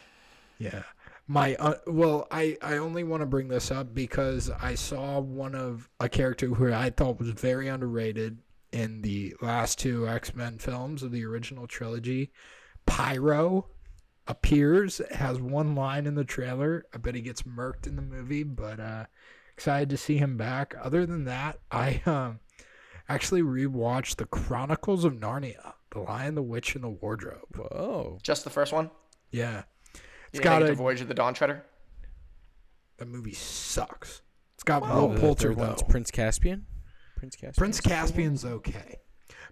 Yeah. 0.57 0.83
My 1.27 1.55
uh, 1.55 1.75
well, 1.87 2.27
I 2.29 2.57
I 2.61 2.77
only 2.77 3.03
want 3.03 3.21
to 3.21 3.25
bring 3.25 3.47
this 3.47 3.71
up 3.71 3.93
because 3.93 4.51
I 4.51 4.75
saw 4.75 5.19
one 5.19 5.55
of 5.55 5.89
a 5.99 6.07
character 6.07 6.47
who 6.47 6.71
I 6.71 6.91
thought 6.91 7.19
was 7.19 7.29
very 7.29 7.67
underrated 7.67 8.37
in 8.71 9.01
the 9.01 9.35
last 9.41 9.79
two 9.79 10.07
X-Men 10.07 10.59
films 10.59 11.01
of 11.01 11.11
the 11.11 11.25
original 11.25 11.65
trilogy. 11.65 12.31
Pyro 12.85 13.67
appears, 14.27 15.01
has 15.11 15.39
one 15.39 15.75
line 15.75 16.05
in 16.05 16.15
the 16.15 16.23
trailer. 16.23 16.85
I 16.93 16.97
bet 16.97 17.15
he 17.15 17.21
gets 17.21 17.43
murked 17.43 17.87
in 17.87 17.95
the 17.95 18.01
movie, 18.01 18.43
but 18.43 18.79
uh 18.79 19.05
excited 19.53 19.89
to 19.89 19.97
see 19.97 20.17
him 20.17 20.37
back. 20.37 20.75
Other 20.79 21.05
than 21.05 21.25
that, 21.25 21.59
I 21.71 22.01
um 22.05 22.39
actually 23.07 23.41
rewatched 23.41 24.17
The 24.17 24.25
Chronicles 24.25 25.05
of 25.05 25.13
Narnia, 25.13 25.73
The 25.91 25.99
Lion, 25.99 26.35
the 26.35 26.43
Witch 26.43 26.75
and 26.75 26.83
the 26.83 26.89
Wardrobe. 26.89 27.55
Whoa. 27.55 28.19
Just 28.21 28.43
the 28.43 28.49
first 28.49 28.73
one. 28.73 28.91
Yeah. 29.31 29.63
You 30.35 30.39
It's 30.39 30.43
didn't 30.43 30.59
got 30.59 30.61
make 30.63 30.71
a 30.71 30.75
Voyage 30.75 31.01
of 31.01 31.07
the 31.07 31.13
Dawn 31.13 31.33
Treader. 31.33 31.63
the 32.97 33.05
movie 33.05 33.33
sucks. 33.33 34.21
It's 34.55 34.63
got 34.63 34.81
Will 34.81 35.09
the 35.09 35.19
Poulter 35.19 35.49
third 35.53 35.57
one's. 35.57 35.83
Prince 35.83 36.11
Caspian. 36.11 36.65
Prince 37.17 37.35
Caspian. 37.35 37.53
Prince 37.57 37.81
Caspian's 37.81 38.43
okay, 38.45 38.99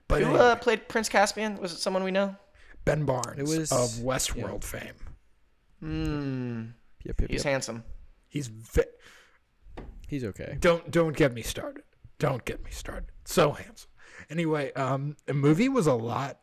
but 0.08 0.22
Who 0.22 0.28
anyway, 0.28 0.40
uh, 0.42 0.56
played 0.58 0.88
Prince 0.90 1.08
Caspian? 1.10 1.58
Was 1.62 1.72
it 1.74 1.78
someone 1.80 2.04
we 2.04 2.12
know? 2.12 2.36
Ben 2.86 3.06
Barnes 3.06 3.40
It 3.40 3.44
was- 3.58 3.72
of 3.72 4.04
Westworld 4.04 4.64
fame. 4.64 4.94
Hmm. 5.80 6.62
Yep, 7.06 7.22
yep, 7.22 7.30
He's 7.32 7.44
yep. 7.46 7.52
handsome. 7.52 7.84
He's 8.28 8.48
ve- 8.48 8.84
He's 10.08 10.24
okay. 10.26 10.58
don't 10.60 10.90
don't 10.92 11.16
get 11.16 11.34
me 11.34 11.42
started. 11.42 11.84
Don't 12.20 12.44
get 12.46 12.64
me 12.64 12.72
started. 12.72 13.10
So 13.26 13.52
handsome. 13.52 13.90
Anyway, 14.30 14.72
um, 14.74 15.16
the 15.26 15.34
movie 15.34 15.70
was 15.70 15.88
a 15.88 15.94
lot. 15.94 16.40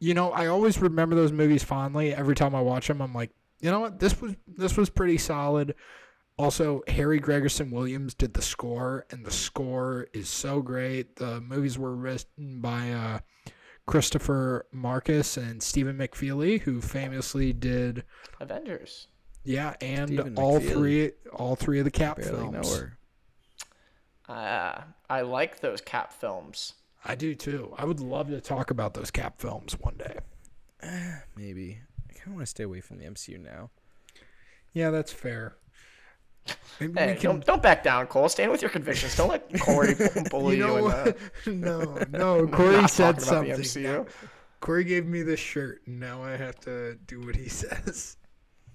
You 0.00 0.14
know, 0.14 0.32
I 0.32 0.46
always 0.46 0.78
remember 0.80 1.14
those 1.14 1.30
movies 1.30 1.62
fondly. 1.62 2.12
Every 2.14 2.34
time 2.34 2.54
I 2.54 2.60
watch 2.60 2.88
them, 2.88 3.00
I'm 3.00 3.14
like, 3.14 3.30
you 3.62 3.70
know 3.70 3.80
what? 3.80 3.98
This 4.00 4.20
was 4.20 4.34
this 4.46 4.76
was 4.76 4.90
pretty 4.90 5.16
solid. 5.16 5.74
Also, 6.38 6.82
Harry 6.88 7.18
Gregson-Williams 7.20 8.14
did 8.14 8.34
the 8.34 8.42
score, 8.42 9.06
and 9.10 9.24
the 9.24 9.30
score 9.30 10.08
is 10.12 10.28
so 10.28 10.60
great. 10.62 11.16
The 11.16 11.40
movies 11.40 11.78
were 11.78 11.94
written 11.94 12.60
by 12.60 12.90
uh, 12.90 13.18
Christopher 13.86 14.66
Markus 14.72 15.36
and 15.36 15.62
Stephen 15.62 15.96
McFeely, 15.98 16.60
who 16.60 16.80
famously 16.80 17.52
did 17.52 18.04
Avengers. 18.40 19.08
yeah, 19.44 19.74
and 19.80 20.08
Stephen 20.08 20.36
all 20.36 20.58
McFeely. 20.58 20.72
three 20.72 21.10
all 21.32 21.54
three 21.54 21.78
of 21.78 21.84
the 21.84 21.90
Cap 21.90 22.16
Barely 22.16 22.32
films. 22.32 22.76
her. 22.76 22.98
Uh, 24.28 24.82
I 25.10 25.20
like 25.22 25.60
those 25.60 25.80
Cap 25.80 26.12
films. 26.12 26.74
I 27.04 27.14
do 27.14 27.34
too. 27.34 27.74
I 27.76 27.84
would 27.84 28.00
love 28.00 28.28
to 28.28 28.40
talk 28.40 28.70
about 28.70 28.94
those 28.94 29.10
Cap 29.10 29.40
films 29.40 29.76
one 29.80 29.96
day. 29.98 30.18
Maybe. 31.36 31.80
I 32.22 32.24
kind 32.24 32.34
of 32.34 32.36
want 32.36 32.46
to 32.46 32.50
stay 32.50 32.62
away 32.62 32.80
from 32.80 32.98
the 32.98 33.04
MCU 33.04 33.42
now. 33.42 33.70
Yeah, 34.72 34.90
that's 34.90 35.12
fair. 35.12 35.56
Maybe 36.78 36.92
Hey, 36.96 37.06
we 37.14 37.14
can. 37.14 37.22
don't, 37.30 37.46
don't 37.46 37.62
back 37.62 37.82
down, 37.82 38.06
Cole. 38.06 38.28
Stand 38.28 38.52
with 38.52 38.62
your 38.62 38.70
convictions. 38.70 39.16
Don't 39.16 39.28
let 39.28 39.60
Corey 39.60 39.94
bully 40.30 40.56
you 40.56 40.62
you. 40.66 40.66
know 40.68 40.86
and, 40.88 41.08
uh, 41.08 41.12
no, 41.50 41.98
no. 42.10 42.46
Corey 42.52 42.86
said 42.86 43.18
talking 43.18 43.50
about 43.50 43.58
the 43.58 43.64
something. 43.64 43.92
Now- 43.92 44.06
Corey 44.60 44.84
gave 44.84 45.06
me 45.06 45.22
this 45.22 45.40
shirt, 45.40 45.82
and 45.86 45.98
now 45.98 46.22
I 46.22 46.36
have 46.36 46.60
to 46.60 46.94
do 47.08 47.20
what 47.22 47.34
he 47.34 47.48
says. 47.48 48.16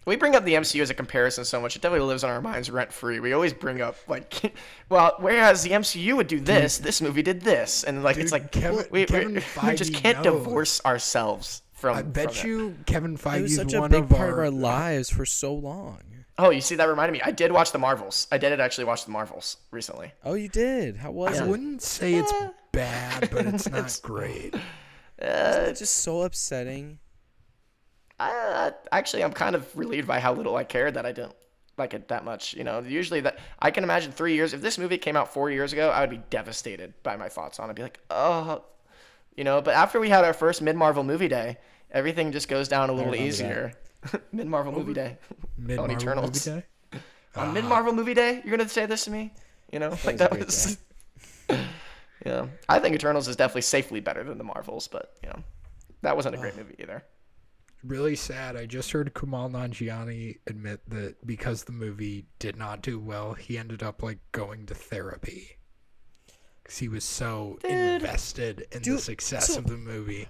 We 0.05 0.17
bring 0.17 0.35
up 0.35 0.43
the 0.43 0.53
MCU 0.55 0.81
as 0.81 0.89
a 0.89 0.93
comparison 0.93 1.45
so 1.45 1.61
much; 1.61 1.77
it 1.77 1.81
definitely 1.81 2.07
lives 2.07 2.25
on 2.25 2.29
our 2.29 2.41
minds 2.41 2.69
rent 2.69 2.91
free. 2.91 3.21
We 3.21 3.31
always 3.31 3.53
bring 3.53 3.81
up 3.81 3.95
like, 4.09 4.53
well, 4.89 5.15
whereas 5.19 5.63
the 5.63 5.69
MCU 5.71 6.17
would 6.17 6.27
do 6.27 6.41
this, 6.41 6.77
this 6.77 7.01
movie 7.01 7.21
did 7.21 7.39
this, 7.41 7.85
and 7.85 8.03
like 8.03 8.17
it's 8.17 8.33
like 8.33 8.51
Kevin- 8.51 8.85
we, 8.91 9.01
we, 9.01 9.05
Kevin 9.05 9.33
we 9.35 9.75
just 9.75 9.93
can't 9.93 10.23
knows. 10.23 10.43
divorce 10.43 10.81
ourselves 10.85 11.61
from. 11.77 11.97
I 11.97 12.01
bet 12.01 12.33
from 12.33 12.49
it. 12.49 12.51
you 12.51 12.77
Kevin 12.85 13.13
It 13.13 13.21
Feige's 13.21 13.41
was 13.43 13.55
such 13.55 13.73
a 13.73 13.87
big 13.87 14.03
of 14.03 14.09
part 14.09 14.21
our, 14.21 14.29
of 14.31 14.39
our 14.39 14.49
lives 14.49 15.09
for 15.09 15.25
so 15.25 15.53
long. 15.53 16.01
Oh, 16.39 16.51
you 16.51 16.61
see, 16.61 16.75
that 16.75 16.87
reminded 16.87 17.13
me. 17.13 17.21
I 17.23 17.31
did 17.31 17.51
watch 17.51 17.71
the 17.71 17.79
Marvels. 17.79 18.27
I 18.31 18.37
did 18.37 18.59
actually 18.59 18.85
watch 18.85 19.05
the 19.05 19.11
Marvels 19.11 19.57
recently. 19.71 20.11
Oh, 20.23 20.35
you 20.35 20.49
did. 20.49 20.97
How 20.97 21.11
was 21.11 21.39
I 21.39 21.45
it? 21.45 21.49
wouldn't 21.49 21.81
say 21.81 22.13
it's 22.13 22.33
bad, 22.71 23.29
but 23.31 23.45
it's 23.47 23.69
not 23.71 23.99
great. 24.03 24.53
Isn't 25.19 25.77
just 25.77 25.95
so 25.95 26.21
upsetting? 26.21 26.99
Uh, 28.19 28.71
actually, 28.91 29.23
I'm 29.23 29.33
kind 29.33 29.55
of 29.55 29.75
relieved 29.75 30.07
by 30.07 30.19
how 30.19 30.33
little 30.33 30.55
I 30.55 30.63
cared 30.63 30.93
that 30.93 31.05
I 31.05 31.11
didn't 31.11 31.35
like 31.77 31.93
it 31.93 32.07
that 32.09 32.23
much. 32.23 32.53
You 32.53 32.63
know, 32.63 32.79
usually 32.81 33.21
that 33.21 33.39
I 33.59 33.71
can 33.71 33.83
imagine 33.83 34.11
three 34.11 34.35
years. 34.35 34.53
If 34.53 34.61
this 34.61 34.77
movie 34.77 34.97
came 34.97 35.15
out 35.15 35.33
four 35.33 35.49
years 35.49 35.73
ago, 35.73 35.89
I 35.89 36.01
would 36.01 36.09
be 36.09 36.21
devastated 36.29 36.93
by 37.01 37.15
my 37.15 37.29
thoughts 37.29 37.59
on 37.59 37.67
it. 37.67 37.71
I'd 37.71 37.75
be 37.75 37.83
like, 37.83 37.99
oh, 38.11 38.63
you 39.37 39.43
know. 39.43 39.61
But 39.61 39.75
after 39.75 39.99
we 39.99 40.09
had 40.09 40.25
our 40.25 40.33
first 40.33 40.61
mid 40.61 40.75
Marvel 40.75 41.03
movie 41.03 41.29
day, 41.29 41.57
everything 41.91 42.31
just 42.31 42.49
goes 42.49 42.67
down 42.67 42.89
a 42.89 42.93
little 42.93 43.15
easier. 43.15 43.73
mid 44.31 44.47
Marvel 44.47 44.73
movie 44.73 44.93
day 44.93 45.17
Mid 45.57 45.79
on 45.79 45.85
ah. 45.85 45.93
Marvel 45.93 46.01
Eternals. 46.01 46.47
movie 46.47 46.61
day. 46.91 46.99
On 47.35 47.53
mid 47.53 47.65
Marvel 47.65 47.93
movie 47.93 48.13
day, 48.13 48.41
you're 48.43 48.57
gonna 48.57 48.67
say 48.67 48.85
this 48.85 49.05
to 49.05 49.11
me? 49.11 49.33
You 49.71 49.79
know, 49.79 49.95
like 50.05 50.17
that 50.17 50.37
was. 50.37 50.77
yeah, 52.25 52.47
I 52.67 52.79
think 52.79 52.95
Eternals 52.95 53.27
is 53.27 53.35
definitely 53.35 53.61
safely 53.61 53.99
better 53.99 54.23
than 54.23 54.37
the 54.37 54.43
Marvels, 54.43 54.87
but 54.87 55.13
you 55.23 55.29
know, 55.29 55.43
that 56.01 56.15
wasn't 56.15 56.35
a 56.35 56.37
great 56.39 56.53
ah. 56.55 56.59
movie 56.59 56.75
either. 56.79 57.03
Really 57.83 58.15
sad. 58.15 58.55
I 58.55 58.65
just 58.65 58.91
heard 58.91 59.13
Kumail 59.13 59.51
Nanjiani 59.51 60.39
admit 60.47 60.81
that 60.89 61.25
because 61.25 61.63
the 61.63 61.71
movie 61.71 62.25
did 62.39 62.57
not 62.57 62.81
do 62.81 62.99
well, 62.99 63.33
he 63.33 63.57
ended 63.57 63.83
up 63.83 64.01
like 64.01 64.17
going 64.31 64.65
to 64.65 64.73
therapy 64.73 65.56
because 66.67 66.79
he 66.79 66.89
was 66.89 67.05
so 67.05 67.57
invested 67.63 68.67
in 68.73 68.81
the 68.81 68.97
success 68.99 69.53
so- 69.53 69.59
of 69.59 69.67
the 69.67 69.77
movie. 69.77 70.27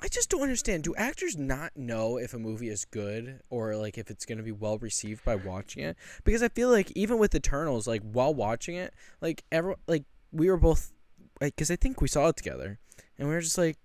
I 0.00 0.08
just 0.08 0.28
don't 0.28 0.42
understand. 0.42 0.82
Do 0.82 0.94
actors 0.96 1.38
not 1.38 1.76
know 1.76 2.18
if 2.18 2.34
a 2.34 2.38
movie 2.38 2.68
is 2.68 2.84
good 2.84 3.40
or 3.48 3.74
like 3.76 3.96
if 3.96 4.10
it's 4.10 4.26
going 4.26 4.36
to 4.36 4.44
be 4.44 4.52
well 4.52 4.76
received 4.76 5.24
by 5.24 5.36
watching 5.36 5.82
it? 5.82 5.96
Because 6.24 6.42
I 6.42 6.48
feel 6.48 6.68
like 6.68 6.90
even 6.94 7.16
with 7.16 7.34
Eternals, 7.34 7.86
like 7.86 8.02
while 8.02 8.34
watching 8.34 8.74
it, 8.74 8.92
like 9.22 9.44
every 9.50 9.76
like 9.86 10.04
we 10.30 10.50
were 10.50 10.58
both 10.58 10.92
like 11.40 11.56
because 11.56 11.70
I 11.70 11.76
think 11.76 12.02
we 12.02 12.08
saw 12.08 12.28
it 12.28 12.36
together, 12.36 12.78
and 13.18 13.28
we 13.28 13.34
were 13.34 13.40
just 13.40 13.56
like, 13.56 13.78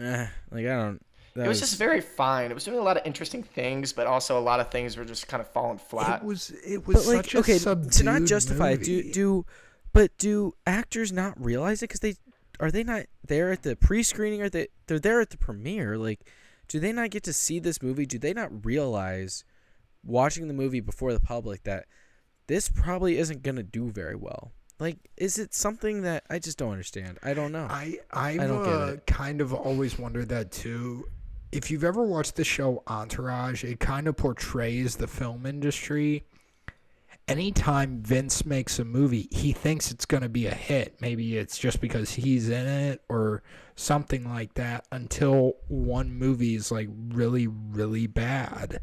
eh, 0.00 0.26
like 0.50 0.66
I 0.66 0.74
don't. 0.74 1.02
That 1.36 1.44
it 1.44 1.48
was, 1.48 1.60
just 1.60 1.78
very 1.78 2.00
fine. 2.00 2.50
It 2.50 2.54
was 2.54 2.64
doing 2.64 2.78
a 2.78 2.82
lot 2.82 2.96
of 2.96 3.06
interesting 3.06 3.44
things, 3.44 3.92
but 3.92 4.08
also 4.08 4.36
a 4.36 4.40
lot 4.40 4.58
of 4.58 4.72
things 4.72 4.96
were 4.96 5.04
just 5.04 5.28
kind 5.28 5.40
of 5.40 5.48
falling 5.48 5.78
flat. 5.78 6.22
It 6.22 6.26
was 6.26 6.50
it 6.66 6.84
was 6.84 7.06
but 7.06 7.14
like 7.14 7.24
such 7.26 7.34
a 7.34 7.38
okay 7.38 7.58
subdued 7.58 7.92
to 7.92 8.02
not 8.02 8.24
justify 8.24 8.70
it, 8.70 8.82
do 8.82 9.12
do 9.12 9.46
but 9.98 10.16
do 10.16 10.52
actors 10.64 11.10
not 11.10 11.34
realize 11.44 11.82
it 11.82 11.88
because 11.88 11.98
they 11.98 12.14
are 12.60 12.70
they 12.70 12.84
not 12.84 13.06
there 13.26 13.50
at 13.50 13.64
the 13.64 13.74
pre-screening 13.74 14.40
or 14.40 14.48
they 14.48 14.68
they're 14.86 15.00
there 15.00 15.20
at 15.20 15.30
the 15.30 15.36
premiere 15.36 15.98
like 15.98 16.20
do 16.68 16.78
they 16.78 16.92
not 16.92 17.10
get 17.10 17.24
to 17.24 17.32
see 17.32 17.58
this 17.58 17.82
movie 17.82 18.06
do 18.06 18.16
they 18.16 18.32
not 18.32 18.64
realize 18.64 19.42
watching 20.04 20.46
the 20.46 20.54
movie 20.54 20.78
before 20.78 21.12
the 21.12 21.18
public 21.18 21.64
that 21.64 21.86
this 22.46 22.68
probably 22.68 23.18
isn't 23.18 23.42
gonna 23.42 23.64
do 23.64 23.90
very 23.90 24.14
well 24.14 24.52
like 24.78 24.98
is 25.16 25.36
it 25.36 25.52
something 25.52 26.02
that 26.02 26.22
i 26.30 26.38
just 26.38 26.58
don't 26.58 26.70
understand 26.70 27.18
i 27.24 27.34
don't 27.34 27.50
know 27.50 27.66
I 27.68 27.98
I've 28.12 28.38
I 28.38 28.46
don't 28.46 28.64
get 28.64 28.72
uh, 28.72 28.92
it. 28.92 29.06
kind 29.08 29.40
of 29.40 29.52
always 29.52 29.98
wondered 29.98 30.28
that 30.28 30.52
too. 30.52 31.08
If 31.50 31.72
you've 31.72 31.82
ever 31.82 32.04
watched 32.04 32.36
the 32.36 32.44
show 32.44 32.84
Entourage, 32.86 33.64
it 33.64 33.80
kind 33.80 34.06
of 34.06 34.16
portrays 34.16 34.94
the 34.94 35.08
film 35.08 35.44
industry. 35.46 36.24
Anytime 37.28 38.02
Vince 38.02 38.46
makes 38.46 38.78
a 38.78 38.84
movie, 38.84 39.28
he 39.30 39.52
thinks 39.52 39.90
it's 39.90 40.06
going 40.06 40.22
to 40.22 40.30
be 40.30 40.46
a 40.46 40.54
hit. 40.54 40.96
Maybe 41.00 41.36
it's 41.36 41.58
just 41.58 41.78
because 41.80 42.10
he's 42.10 42.48
in 42.48 42.66
it 42.66 43.02
or 43.10 43.42
something 43.76 44.28
like 44.28 44.54
that 44.54 44.86
until 44.90 45.52
one 45.68 46.10
movie 46.10 46.54
is 46.54 46.72
like 46.72 46.88
really, 47.08 47.46
really 47.46 48.06
bad. 48.06 48.80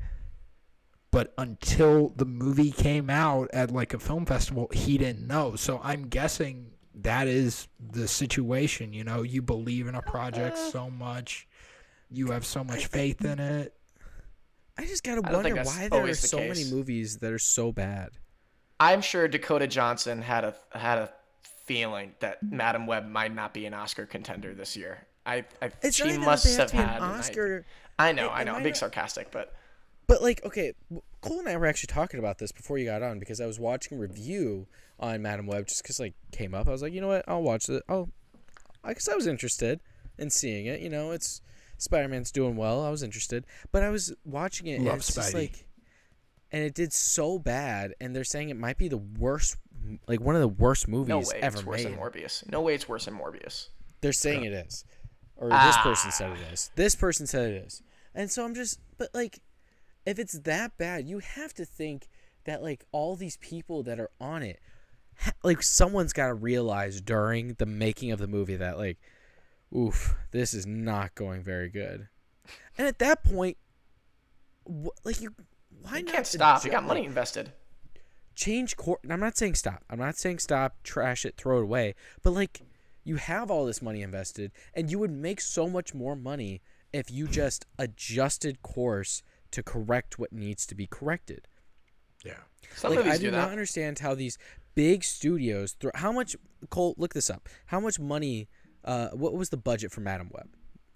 But 1.10 1.34
until 1.40 2.10
the 2.10 2.26
movie 2.26 2.72
came 2.72 3.10
out 3.10 3.50
at 3.52 3.72
like 3.72 3.96
a 3.96 4.00
film 4.00 4.28
festival, 4.28 4.70
he 4.72 5.00
didn't 5.00 5.26
know. 5.26 5.56
So 5.56 5.82
I'm 5.84 6.08
guessing 6.08 6.72
that 6.94 7.28
is 7.28 7.68
the 7.80 8.08
situation. 8.08 8.94
You 8.94 9.06
know, 9.06 9.24
you 9.24 9.42
believe 9.42 9.88
in 9.88 9.96
a 9.96 10.02
project 10.04 10.58
uh, 10.58 10.70
so 10.70 10.90
much, 10.92 11.48
you 12.12 12.32
have 12.32 12.46
so 12.46 12.64
much 12.64 12.88
faith 12.88 13.26
in 13.26 13.40
it. 13.40 13.74
i 14.78 14.86
just 14.86 15.04
gotta 15.04 15.28
I 15.28 15.34
wonder 15.34 15.56
why 15.64 15.88
there 15.90 16.04
are 16.04 16.08
the 16.08 16.16
so 16.16 16.38
many 16.38 16.66
movies 16.66 17.18
that 17.18 17.32
are 17.32 17.40
so 17.40 17.72
bad 17.72 18.12
I'm 18.80 19.02
sure 19.02 19.28
Dakota 19.28 19.68
Johnson 19.68 20.22
had 20.22 20.44
a 20.44 20.56
had 20.78 20.98
a 20.98 21.10
feeling 21.66 22.14
that 22.20 22.44
Madame 22.44 22.86
Web 22.88 23.08
might 23.08 23.34
not 23.34 23.54
be 23.54 23.66
an 23.66 23.74
Oscar 23.74 24.06
contender 24.06 24.54
this 24.54 24.76
year. 24.78 25.06
I, 25.26 25.46
I 25.62 25.72
It's 25.82 25.96
she 25.98 26.04
not 26.04 26.10
even 26.10 26.22
that 26.22 26.26
must 26.28 26.46
have 26.46 26.58
have 26.58 26.68
to 26.70 26.76
be 26.76 26.82
an 26.84 26.88
had 26.90 26.98
an 27.02 27.04
Oscar. 27.20 27.66
I, 27.98 28.10
I 28.10 28.12
know, 28.12 28.26
It- 28.28 28.32
I 28.34 28.44
know. 28.44 28.52
I'm 28.54 28.62
being 28.64 28.74
not- 28.74 28.78
sarcastic, 28.78 29.32
but 29.32 29.56
But 30.08 30.22
like, 30.22 30.46
okay, 30.46 30.74
w- 30.90 31.02
Cole 31.22 31.40
and 31.40 31.50
I 31.50 31.58
were 31.58 31.66
actually 31.66 31.88
talking 31.88 32.20
about 32.20 32.38
this 32.38 32.52
before 32.52 32.78
you 32.78 32.86
got 32.86 33.02
on 33.02 33.18
because 33.20 33.42
I 33.42 33.48
was 33.48 33.60
watching 33.60 33.98
a 33.98 34.02
review 34.02 34.68
on 35.00 35.22
Madame 35.24 35.48
Web 35.48 35.68
just 35.68 35.82
because 35.82 36.00
like 36.00 36.14
came 36.32 36.54
up. 36.54 36.68
I 36.68 36.72
was 36.72 36.82
like, 36.84 36.94
you 36.94 37.02
know 37.02 37.08
what, 37.08 37.26
I'll 37.28 37.42
watch 37.42 37.68
it. 37.70 37.82
Oh, 37.90 38.10
I 38.84 38.94
guess 38.94 39.08
I 39.10 39.16
was 39.16 39.26
interested 39.26 39.80
in 40.20 40.30
seeing 40.30 40.68
it. 40.68 40.82
You 40.82 40.90
know, 40.90 41.10
it's 41.12 41.42
Spider 41.80 42.08
Man's 42.08 42.32
doing 42.32 42.56
well. 42.56 42.86
I 42.86 42.90
was 42.92 43.02
interested, 43.02 43.46
but 43.72 43.82
I 43.82 43.90
was 43.90 44.14
watching 44.24 44.68
it. 44.68 44.76
and 44.76 44.86
Love 44.86 44.98
it's 44.98 45.16
just 45.16 45.34
like, 45.34 45.66
and 46.56 46.64
it 46.64 46.74
did 46.74 46.94
so 46.94 47.38
bad, 47.38 47.94
and 48.00 48.16
they're 48.16 48.24
saying 48.24 48.48
it 48.50 48.56
might 48.56 48.78
be 48.78 48.88
the 48.88 48.98
worst, 49.20 49.58
like 50.08 50.22
one 50.22 50.36
of 50.36 50.42
the 50.42 50.48
worst 50.48 50.88
movies 50.88 51.10
no 51.10 51.20
way 51.20 51.40
ever 51.42 51.58
it's 51.58 51.66
worse 51.66 51.84
made. 51.84 51.92
than 51.92 52.00
Morbius. 52.00 52.50
No 52.50 52.62
way 52.62 52.74
it's 52.76 52.88
worse 52.88 53.04
than 53.06 53.16
Morbius. 53.16 53.68
They're 54.00 54.14
saying 54.14 54.46
it 54.46 54.54
is, 54.54 54.86
or 55.36 55.50
this 55.50 55.58
Ah. 55.78 55.84
person 55.84 56.12
said 56.12 56.32
it 56.32 56.54
is. 56.54 56.72
This 56.76 56.96
person 56.96 57.28
said 57.28 57.52
it 57.52 57.66
is, 57.66 57.84
and 58.14 58.32
so 58.32 58.46
I'm 58.46 58.56
just, 58.56 58.80
but 58.98 59.10
like, 59.14 59.40
if 60.06 60.18
it's 60.18 60.40
that 60.40 60.78
bad, 60.78 61.06
you 61.10 61.20
have 61.20 61.54
to 61.56 61.66
think 61.66 62.08
that 62.46 62.64
like 62.64 62.86
all 62.94 63.18
these 63.18 63.36
people 63.38 63.84
that 63.84 64.00
are 64.00 64.12
on 64.22 64.42
it, 64.42 64.62
like 65.44 65.62
someone's 65.62 66.14
got 66.14 66.28
to 66.28 66.34
realize 66.34 67.02
during 67.02 67.56
the 67.56 67.66
making 67.66 68.12
of 68.12 68.20
the 68.20 68.28
movie 68.28 68.56
that 68.56 68.78
like, 68.78 68.98
oof, 69.76 70.16
this 70.32 70.54
is 70.54 70.66
not 70.66 71.16
going 71.16 71.44
very 71.44 71.68
good, 71.68 72.08
and 72.78 72.88
at 72.88 73.00
that 73.00 73.26
point, 73.26 73.58
like 75.04 75.20
you, 75.20 75.34
why 75.86 75.98
You 76.00 76.04
not 76.06 76.14
can't 76.14 76.28
stop. 76.28 76.64
You 76.64 76.70
adjust- 76.70 76.82
got 76.82 76.88
money 76.88 77.06
invested. 77.06 77.52
change 78.36 78.76
course. 78.76 79.00
I'm 79.10 79.20
not 79.20 79.38
saying 79.38 79.56
stop. 79.56 79.84
I'm 79.90 80.00
not 80.00 80.18
saying 80.18 80.40
stop, 80.40 80.76
trash 80.84 81.26
it, 81.26 81.36
throw 81.38 81.60
it 81.60 81.64
away. 81.64 81.96
But 82.24 82.32
like, 82.32 82.62
you 83.04 83.16
have 83.18 83.50
all 83.52 83.66
this 83.66 83.82
money 83.82 84.02
invested, 84.02 84.52
and 84.74 84.90
you 84.92 85.00
would 85.00 85.12
make 85.12 85.40
so 85.40 85.70
much 85.70 85.94
more 85.94 86.16
money 86.16 86.62
if 86.92 87.10
you 87.12 87.28
just 87.42 87.66
adjusted 87.78 88.62
course 88.62 89.22
to 89.52 89.64
correct 89.64 90.20
what 90.20 90.34
needs 90.34 90.66
to 90.68 90.76
be 90.76 90.88
corrected. 90.88 91.48
Yeah. 92.26 92.34
Some 92.76 92.96
like, 92.96 93.06
I 93.06 93.18
do 93.18 93.26
do 93.26 93.32
that. 93.32 93.38
not 93.38 93.52
understand 93.52 94.00
how 94.00 94.16
these 94.16 94.38
big 94.74 95.04
studios 95.04 95.74
throw 95.80 95.92
how 95.96 96.12
much. 96.12 96.36
Cole, 96.70 96.96
look 96.98 97.14
this 97.14 97.30
up. 97.30 97.48
How 97.68 97.80
much 97.80 98.00
money? 98.00 98.50
Uh, 98.84 99.10
what 99.10 99.34
was 99.34 99.50
the 99.50 99.58
budget 99.58 99.92
for 99.92 100.02
Madame 100.02 100.30
Web? 100.34 100.48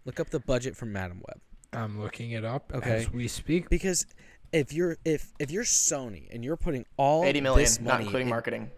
Look 0.05 0.19
up 0.19 0.29
the 0.31 0.39
budget 0.39 0.75
for 0.75 0.85
Madame 0.87 1.21
Web. 1.27 1.39
I'm 1.73 2.01
looking 2.01 2.31
it 2.31 2.43
up 2.43 2.71
Okay. 2.73 2.91
as 2.97 3.11
we 3.13 3.27
speak. 3.27 3.69
Because 3.69 4.05
if 4.51 4.73
you're 4.73 4.97
if 5.05 5.31
if 5.39 5.51
you're 5.51 5.63
Sony 5.63 6.33
and 6.33 6.43
you're 6.43 6.57
putting 6.57 6.85
all 6.97 7.23
80 7.23 7.41
million, 7.41 7.63
this 7.63 7.79
not 7.79 7.93
money 7.93 8.03
including 8.05 8.27
in- 8.27 8.29
marketing. 8.29 8.71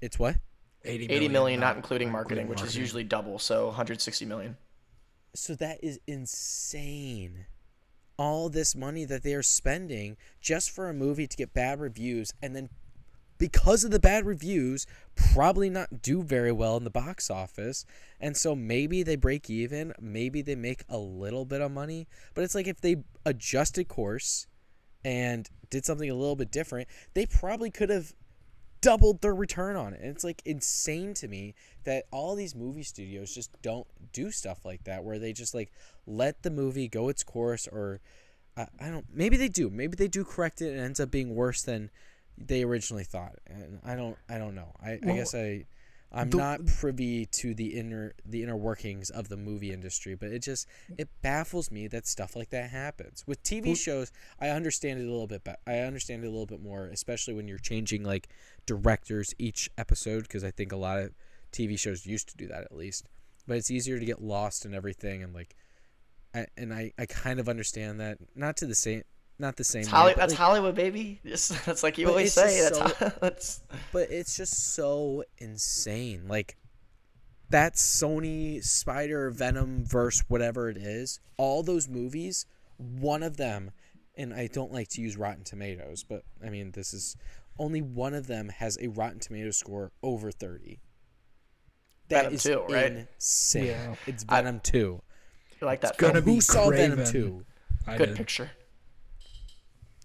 it's 0.00 0.18
what? 0.18 0.36
80 0.84 1.06
80 1.06 1.28
million, 1.28 1.60
not 1.60 1.76
including 1.76 2.08
including 2.08 2.12
marketing, 2.12 2.48
which 2.48 2.62
is 2.62 2.76
usually 2.76 3.02
double, 3.02 3.38
so 3.38 3.66
160 3.66 4.24
million. 4.24 4.56
So 5.34 5.54
that 5.56 5.82
is 5.82 5.98
insane. 6.06 7.46
All 8.16 8.48
this 8.48 8.74
money 8.74 9.04
that 9.04 9.22
they 9.22 9.34
are 9.34 9.42
spending 9.42 10.16
just 10.40 10.70
for 10.70 10.88
a 10.88 10.94
movie 10.94 11.26
to 11.26 11.36
get 11.36 11.52
bad 11.52 11.80
reviews 11.80 12.32
and 12.40 12.54
then 12.54 12.70
because 13.38 13.84
of 13.84 13.90
the 13.90 13.98
bad 13.98 14.24
reviews 14.24 14.86
probably 15.14 15.68
not 15.68 16.00
do 16.00 16.22
very 16.22 16.52
well 16.52 16.76
in 16.78 16.84
the 16.84 16.90
box 16.90 17.28
office. 17.30 17.84
And 18.18 18.34
so 18.34 18.54
maybe 18.54 19.02
they 19.02 19.16
break 19.16 19.50
even, 19.50 19.92
maybe 20.00 20.40
they 20.40 20.54
make 20.54 20.84
a 20.88 20.96
little 20.96 21.44
bit 21.44 21.60
of 21.60 21.70
money, 21.70 22.06
but 22.32 22.44
it's 22.44 22.54
like 22.54 22.66
if 22.66 22.80
they 22.80 22.96
adjusted 23.26 23.88
course 23.88 24.46
and 25.06 25.48
did 25.70 25.84
something 25.84 26.10
a 26.10 26.14
little 26.14 26.34
bit 26.34 26.50
different, 26.50 26.88
they 27.14 27.26
probably 27.26 27.70
could 27.70 27.90
have 27.90 28.12
doubled 28.80 29.22
their 29.22 29.36
return 29.36 29.76
on 29.76 29.94
it. 29.94 30.00
And 30.00 30.10
it's 30.10 30.24
like 30.24 30.42
insane 30.44 31.14
to 31.14 31.28
me 31.28 31.54
that 31.84 32.06
all 32.10 32.34
these 32.34 32.56
movie 32.56 32.82
studios 32.82 33.32
just 33.32 33.50
don't 33.62 33.86
do 34.12 34.32
stuff 34.32 34.64
like 34.64 34.82
that 34.82 35.04
where 35.04 35.20
they 35.20 35.32
just 35.32 35.54
like 35.54 35.70
let 36.08 36.42
the 36.42 36.50
movie 36.50 36.88
go 36.88 37.08
its 37.08 37.22
course 37.22 37.68
or 37.68 38.00
I, 38.56 38.66
I 38.80 38.88
don't 38.88 39.06
maybe 39.14 39.36
they 39.36 39.48
do. 39.48 39.70
Maybe 39.70 39.94
they 39.94 40.08
do 40.08 40.24
correct 40.24 40.60
it 40.60 40.70
and 40.70 40.80
it 40.80 40.82
ends 40.82 40.98
up 40.98 41.12
being 41.12 41.36
worse 41.36 41.62
than 41.62 41.90
they 42.36 42.64
originally 42.64 43.04
thought, 43.04 43.36
and 43.46 43.78
I 43.84 43.94
don't 43.94 44.18
I 44.28 44.38
don't 44.38 44.56
know. 44.56 44.74
I, 44.82 44.98
I 45.02 45.12
guess 45.12 45.34
I 45.34 45.66
I'm 46.12 46.30
the- 46.30 46.38
not 46.38 46.66
privy 46.66 47.26
to 47.26 47.54
the 47.54 47.78
inner 47.78 48.14
the 48.24 48.42
inner 48.42 48.56
workings 48.56 49.10
of 49.10 49.28
the 49.28 49.36
movie 49.36 49.72
industry, 49.72 50.14
but 50.14 50.30
it 50.30 50.40
just 50.40 50.66
it 50.96 51.08
baffles 51.22 51.70
me 51.70 51.88
that 51.88 52.06
stuff 52.06 52.36
like 52.36 52.50
that 52.50 52.70
happens 52.70 53.24
with 53.26 53.42
TV 53.42 53.76
shows. 53.76 54.12
I 54.40 54.48
understand 54.48 55.00
it 55.00 55.04
a 55.04 55.10
little 55.10 55.26
bit, 55.26 55.42
but 55.44 55.60
I 55.66 55.78
understand 55.80 56.24
it 56.24 56.28
a 56.28 56.30
little 56.30 56.46
bit 56.46 56.62
more, 56.62 56.86
especially 56.86 57.34
when 57.34 57.48
you're 57.48 57.58
changing 57.58 58.04
like 58.04 58.28
directors 58.66 59.34
each 59.38 59.70
episode, 59.76 60.22
because 60.22 60.44
I 60.44 60.50
think 60.50 60.72
a 60.72 60.76
lot 60.76 60.98
of 60.98 61.12
TV 61.52 61.78
shows 61.78 62.06
used 62.06 62.28
to 62.30 62.36
do 62.36 62.46
that 62.48 62.62
at 62.62 62.76
least. 62.76 63.08
But 63.46 63.56
it's 63.58 63.70
easier 63.70 63.98
to 63.98 64.04
get 64.04 64.20
lost 64.20 64.64
in 64.64 64.74
everything 64.74 65.22
and 65.22 65.32
like, 65.34 65.54
I, 66.34 66.46
and 66.56 66.72
I 66.72 66.92
I 66.98 67.06
kind 67.06 67.40
of 67.40 67.48
understand 67.48 68.00
that 68.00 68.18
not 68.34 68.56
to 68.58 68.66
the 68.66 68.74
same 68.74 69.02
not 69.38 69.56
the 69.56 69.64
same. 69.64 69.82
It's 69.82 69.92
way, 69.92 69.98
Holly, 69.98 70.14
that's 70.16 70.32
like- 70.32 70.38
Hollywood, 70.38 70.74
baby. 70.74 71.20
Just, 71.24 71.64
that's 71.66 71.82
like 71.82 71.98
you 71.98 72.08
always 72.08 72.32
say. 72.32 72.60
That's, 72.62 72.78
so- 72.78 72.88
how, 73.06 73.12
that's 73.20 73.60
but 73.92 74.10
it's 74.10 74.36
just 74.36 74.74
so 74.74 75.24
insane. 75.38 76.26
Like 76.28 76.56
that 77.50 77.74
Sony 77.74 78.62
Spider 78.64 79.30
Venom 79.30 79.84
verse, 79.84 80.24
whatever 80.28 80.68
it 80.68 80.76
is, 80.76 81.20
all 81.36 81.62
those 81.62 81.88
movies, 81.88 82.46
one 82.78 83.22
of 83.22 83.36
them, 83.36 83.70
and 84.16 84.32
I 84.34 84.46
don't 84.48 84.72
like 84.72 84.88
to 84.88 85.00
use 85.00 85.16
Rotten 85.16 85.44
Tomatoes, 85.44 86.04
but 86.08 86.22
I 86.44 86.48
mean 86.50 86.72
this 86.72 86.92
is 86.94 87.16
only 87.58 87.80
one 87.82 88.14
of 88.14 88.26
them 88.26 88.48
has 88.48 88.76
a 88.80 88.88
Rotten 88.88 89.18
Tomatoes 89.20 89.56
score 89.58 89.92
over 90.02 90.30
thirty. 90.30 90.80
That 92.08 92.22
Venom 92.24 92.34
is 92.34 92.42
2, 92.44 92.64
right? 92.70 92.92
insane. 92.92 93.66
Yeah. 93.66 93.94
It's 94.06 94.24
I- 94.28 94.36
Venom 94.42 94.60
two. 94.60 95.02
you 95.60 95.66
like 95.66 95.80
that. 95.82 95.90
It's 95.92 95.98
gonna 96.00 96.22
be 96.22 96.34
Who 96.36 96.40
saw 96.40 96.70
Venom 96.70 97.04
two? 97.04 97.44
I 97.86 97.96
Good 97.96 98.06
did. 98.10 98.16
picture. 98.16 98.50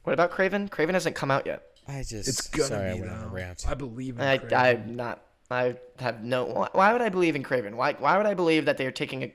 What 0.03 0.13
about 0.13 0.31
Kraven? 0.31 0.69
Kraven 0.69 0.93
hasn't 0.93 1.15
come 1.15 1.31
out 1.31 1.45
yet. 1.45 1.63
I 1.87 2.03
just 2.03 2.27
It's 2.27 2.47
gonna 2.47 2.67
sorry 2.67 2.89
I 2.89 2.93
be 2.93 3.01
went 3.01 3.11
on 3.11 3.17
a 3.17 3.21
though. 3.25 3.27
rant. 3.29 3.65
I 3.67 3.73
believe 3.73 4.15
in 4.17 4.21
I, 4.21 4.37
Kraven. 4.37 4.53
I'm 4.53 4.95
not. 4.95 5.23
I 5.49 5.75
have 5.99 6.23
no. 6.23 6.45
Why, 6.45 6.69
why 6.71 6.93
would 6.93 7.01
I 7.01 7.09
believe 7.09 7.35
in 7.35 7.43
Kraven? 7.43 7.75
Why? 7.75 7.93
Why 7.93 8.17
would 8.17 8.25
I 8.25 8.33
believe 8.33 8.65
that 8.65 8.77
they're 8.77 8.91
taking 8.91 9.23
a? 9.23 9.33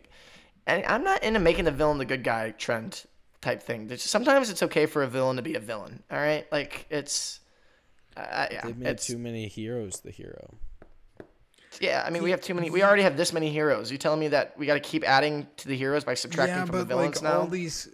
And 0.67 0.85
I'm 0.87 1.05
not 1.05 1.23
into 1.23 1.39
making 1.39 1.65
the 1.67 1.71
villain 1.71 1.99
the 1.99 2.05
good 2.05 2.25
guy 2.25 2.51
trend 2.53 3.05
type 3.41 3.63
thing. 3.63 3.87
There's, 3.87 4.03
sometimes 4.03 4.51
it's 4.51 4.63
okay 4.63 4.87
for 4.87 5.03
a 5.03 5.07
villain 5.07 5.37
to 5.37 5.43
be 5.43 5.55
a 5.55 5.61
villain. 5.61 6.03
All 6.11 6.19
right, 6.19 6.51
like 6.51 6.87
it's. 6.91 7.41
Uh, 8.17 8.47
yeah, 8.51 8.63
They've 8.65 8.77
made 8.79 8.89
it's, 8.89 9.07
too 9.07 9.19
many 9.19 9.47
heroes 9.47 10.01
the 10.01 10.11
hero. 10.11 10.55
yeah. 11.83 12.03
I 12.07 12.09
mean, 12.09 12.23
we 12.23 12.31
have 12.31 12.41
too 12.41 12.55
many. 12.55 12.71
We 12.71 12.83
already 12.83 13.03
have 13.03 13.19
this 13.19 13.31
many 13.35 13.51
heroes. 13.51 13.93
You 13.93 13.99
telling 13.99 14.21
me 14.21 14.29
that 14.29 14.59
we 14.59 14.65
got 14.65 14.75
to 14.75 14.81
keep 14.81 15.07
adding 15.07 15.47
to 15.59 15.69
the 15.69 15.77
heroes 15.77 16.03
by 16.05 16.15
subtracting 16.15 16.57
yeah, 16.57 16.65
from 16.65 16.77
the 16.79 16.85
but 16.85 16.89
villains 16.89 17.23
like 17.23 17.31
now? 17.31 17.41
all 17.41 17.47
these 17.47 17.91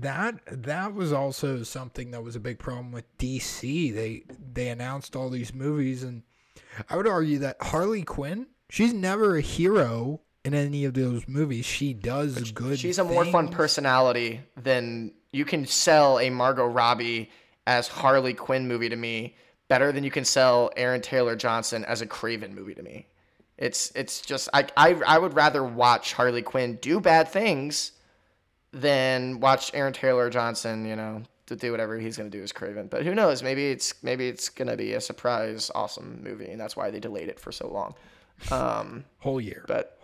that 0.00 0.40
that 0.46 0.94
was 0.94 1.12
also 1.12 1.62
something 1.62 2.10
that 2.10 2.22
was 2.22 2.36
a 2.36 2.40
big 2.40 2.58
problem 2.58 2.92
with 2.92 3.04
DC. 3.18 3.94
They 3.94 4.24
they 4.52 4.68
announced 4.68 5.16
all 5.16 5.30
these 5.30 5.54
movies 5.54 6.02
and 6.02 6.22
I 6.88 6.96
would 6.96 7.06
argue 7.06 7.38
that 7.38 7.56
Harley 7.60 8.02
Quinn, 8.02 8.46
she's 8.68 8.92
never 8.92 9.36
a 9.36 9.40
hero 9.40 10.20
in 10.44 10.54
any 10.54 10.84
of 10.84 10.94
those 10.94 11.26
movies. 11.26 11.64
She 11.64 11.92
does 11.92 12.52
good 12.52 12.78
She's 12.78 12.98
a 12.98 13.04
more 13.04 13.24
fun 13.24 13.48
personality 13.48 14.40
than 14.56 15.12
you 15.32 15.44
can 15.44 15.66
sell 15.66 16.18
a 16.18 16.30
Margot 16.30 16.66
Robbie 16.66 17.30
as 17.66 17.88
Harley 17.88 18.34
Quinn 18.34 18.68
movie 18.68 18.88
to 18.88 18.96
me 18.96 19.36
better 19.68 19.90
than 19.90 20.04
you 20.04 20.10
can 20.10 20.24
sell 20.24 20.70
Aaron 20.76 21.00
Taylor 21.00 21.34
Johnson 21.34 21.84
as 21.84 22.00
a 22.00 22.06
Kraven 22.06 22.52
movie 22.52 22.74
to 22.74 22.82
me. 22.82 23.06
It's 23.58 23.90
it's 23.94 24.20
just 24.20 24.48
I 24.52 24.66
I, 24.76 24.94
I 25.06 25.18
would 25.18 25.34
rather 25.34 25.64
watch 25.64 26.12
Harley 26.12 26.42
Quinn 26.42 26.76
do 26.76 27.00
bad 27.00 27.28
things 27.28 27.92
than 28.80 29.40
watch 29.40 29.70
Aaron 29.74 29.92
Taylor 29.92 30.30
Johnson, 30.30 30.84
you 30.86 30.96
know, 30.96 31.22
to 31.46 31.56
do 31.56 31.70
whatever 31.70 31.98
he's 31.98 32.16
gonna 32.16 32.30
do 32.30 32.42
as 32.42 32.52
Kraven. 32.52 32.90
But 32.90 33.04
who 33.04 33.14
knows? 33.14 33.42
Maybe 33.42 33.70
it's 33.70 34.02
maybe 34.02 34.28
it's 34.28 34.48
gonna 34.48 34.76
be 34.76 34.92
a 34.94 35.00
surprise, 35.00 35.70
awesome 35.74 36.20
movie, 36.22 36.50
and 36.50 36.60
that's 36.60 36.76
why 36.76 36.90
they 36.90 37.00
delayed 37.00 37.28
it 37.28 37.40
for 37.40 37.52
so 37.52 37.68
long. 37.68 37.94
Um, 38.50 39.04
whole 39.18 39.40
year. 39.40 39.64
But 39.66 39.98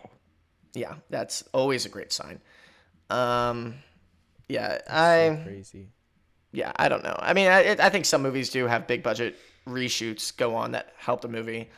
yeah, 0.74 0.94
that's 1.10 1.44
always 1.52 1.86
a 1.86 1.88
great 1.88 2.12
sign. 2.12 2.40
Um, 3.10 3.74
yeah, 4.48 4.78
I 4.88 5.40
Crazy. 5.44 5.88
yeah, 6.52 6.72
I 6.76 6.88
don't 6.88 7.04
know. 7.04 7.16
I 7.18 7.34
mean, 7.34 7.48
I, 7.48 7.76
I 7.78 7.90
think 7.90 8.04
some 8.04 8.22
movies 8.22 8.50
do 8.50 8.66
have 8.66 8.86
big 8.86 9.02
budget 9.02 9.36
reshoots 9.66 10.36
go 10.36 10.54
on 10.54 10.72
that 10.72 10.92
help 10.96 11.20
the 11.20 11.28
movie. 11.28 11.70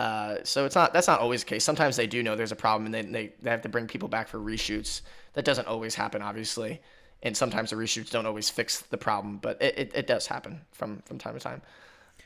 Uh, 0.00 0.36
so 0.44 0.64
it's 0.64 0.74
not 0.74 0.92
that's 0.94 1.08
not 1.08 1.20
always 1.20 1.40
the 1.44 1.50
case. 1.50 1.64
Sometimes 1.64 1.94
they 1.96 2.06
do 2.06 2.22
know 2.22 2.34
there's 2.36 2.52
a 2.52 2.56
problem 2.56 2.86
and 2.86 2.94
they, 2.94 3.02
they, 3.02 3.32
they 3.42 3.50
have 3.50 3.62
to 3.62 3.68
bring 3.68 3.86
people 3.86 4.08
back 4.08 4.28
for 4.28 4.38
reshoots. 4.38 5.02
That 5.34 5.44
doesn't 5.44 5.66
always 5.66 5.94
happen, 5.94 6.22
obviously. 6.22 6.80
And 7.22 7.36
sometimes 7.36 7.70
the 7.70 7.76
reshoots 7.76 8.10
don't 8.10 8.24
always 8.26 8.48
fix 8.48 8.80
the 8.80 8.96
problem, 8.96 9.36
but 9.38 9.60
it, 9.60 9.78
it, 9.78 9.92
it 9.94 10.06
does 10.06 10.26
happen 10.26 10.62
from, 10.72 11.02
from 11.04 11.18
time 11.18 11.34
to 11.34 11.40
time. 11.40 11.60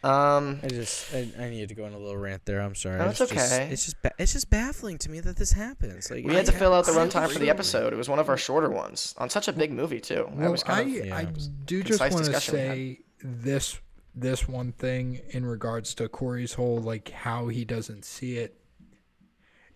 Um, 0.05 0.61
I 0.63 0.69
just 0.69 1.13
I, 1.15 1.29
I 1.39 1.49
needed 1.49 1.71
to 1.71 1.75
go 1.75 1.85
on 1.87 1.95
a 1.95 1.99
little 1.99 2.17
rant 2.19 2.45
there. 2.45 2.61
I'm 2.61 2.75
sorry. 2.75 2.99
No, 2.99 3.07
It's 3.09 3.21
it's 3.23 3.33
just- 3.33 3.53
okay. 3.55 3.69
it's 3.73 3.85
just 3.87 4.03
ba- 4.03 4.13
it's 4.19 4.33
just 4.35 4.51
baffling 4.51 4.99
to 4.99 5.11
me 5.11 5.21
that 5.21 5.37
this 5.37 5.53
happens. 5.53 6.11
Like 6.11 6.25
we 6.27 6.35
had 6.35 6.45
to 6.47 6.53
fill 6.53 6.75
out 6.75 6.85
the 6.85 6.93
runtime 6.93 7.29
for 7.31 7.39
the 7.39 7.49
episode. 7.49 7.93
It 7.93 7.97
was 7.97 8.09
one 8.09 8.19
of 8.19 8.29
our 8.29 8.37
shorter 8.37 8.69
ones 8.71 9.15
on 9.19 9.31
such 9.31 9.49
a 9.49 9.53
big 9.53 9.73
movie 9.73 10.01
too. 10.01 10.29
I 10.39 10.49
was 10.49 10.63
kind 10.63 11.13
I, 11.13 11.21
of 11.23 11.29
I 11.29 11.33
do 11.65 11.83
just 11.83 12.01
want 12.01 12.13
to 12.13 12.19
discussion 12.19 12.55
we 12.55 12.61
had. 12.61 12.69
say 12.75 13.01
this 13.23 13.79
this 14.15 14.49
one 14.49 14.73
thing 14.73 15.21
in 15.31 15.45
regards 15.45 15.95
to 15.95 16.09
Corey's 16.09 16.55
whole 16.55 16.79
like 16.79 17.11
how 17.11 17.49
he 17.49 17.65
doesn't 17.65 18.05
see 18.05 18.39
it. 18.39 18.61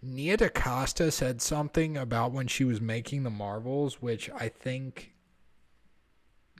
Nia 0.00 0.36
DaCosta 0.36 1.10
said 1.10 1.42
something 1.42 1.96
about 1.96 2.32
when 2.32 2.46
she 2.46 2.64
was 2.64 2.80
making 2.80 3.24
the 3.24 3.30
Marvels, 3.30 4.00
which 4.00 4.30
I 4.30 4.48
think 4.48 5.14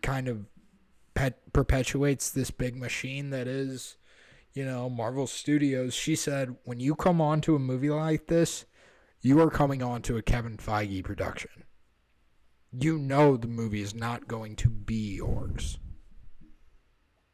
kind 0.02 0.26
of 0.26 0.46
pet- 1.14 1.52
perpetuates 1.52 2.30
this 2.30 2.50
big 2.50 2.76
machine 2.76 3.30
that 3.30 3.46
is, 3.46 3.96
you 4.54 4.64
know, 4.64 4.90
Marvel 4.90 5.28
Studios. 5.28 5.94
She 5.94 6.16
said, 6.16 6.56
when 6.64 6.80
you 6.80 6.96
come 6.96 7.20
on 7.20 7.40
to 7.42 7.54
a 7.54 7.60
movie 7.60 7.90
like 7.90 8.26
this, 8.26 8.64
you 9.20 9.40
are 9.40 9.50
coming 9.50 9.82
on 9.82 10.02
to 10.02 10.16
a 10.16 10.22
Kevin 10.22 10.56
Feige 10.56 11.04
production 11.04 11.64
you 12.72 12.98
know 12.98 13.36
the 13.36 13.48
movie 13.48 13.80
is 13.80 13.94
not 13.94 14.28
going 14.28 14.56
to 14.56 14.68
be 14.68 15.16
yours. 15.16 15.78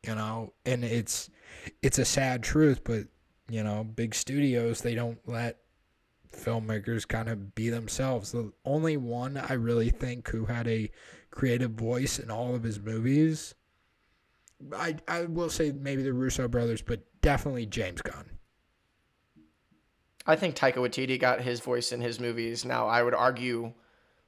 You 0.06 0.14
know, 0.14 0.52
and 0.66 0.84
it's 0.84 1.30
it's 1.82 1.98
a 1.98 2.04
sad 2.04 2.42
truth, 2.42 2.82
but 2.84 3.04
you 3.48 3.62
know, 3.62 3.84
big 3.84 4.14
studios 4.14 4.80
they 4.80 4.94
don't 4.94 5.18
let 5.26 5.58
filmmakers 6.34 7.06
kind 7.06 7.28
of 7.28 7.54
be 7.54 7.70
themselves. 7.70 8.32
The 8.32 8.52
only 8.64 8.96
one 8.96 9.36
I 9.36 9.54
really 9.54 9.90
think 9.90 10.28
who 10.28 10.46
had 10.46 10.66
a 10.66 10.90
creative 11.30 11.72
voice 11.72 12.18
in 12.18 12.30
all 12.30 12.54
of 12.54 12.62
his 12.62 12.80
movies, 12.80 13.54
I 14.76 14.96
I 15.08 15.24
will 15.24 15.50
say 15.50 15.72
maybe 15.72 16.02
the 16.02 16.12
Russo 16.12 16.48
brothers, 16.48 16.82
but 16.82 17.00
definitely 17.22 17.66
James 17.66 18.02
Gunn. 18.02 18.30
I 20.26 20.36
think 20.36 20.56
Taika 20.56 20.76
Waititi 20.76 21.20
got 21.20 21.42
his 21.42 21.60
voice 21.60 21.92
in 21.92 22.00
his 22.00 22.18
movies. 22.18 22.64
Now, 22.64 22.86
I 22.86 23.02
would 23.02 23.14
argue 23.14 23.74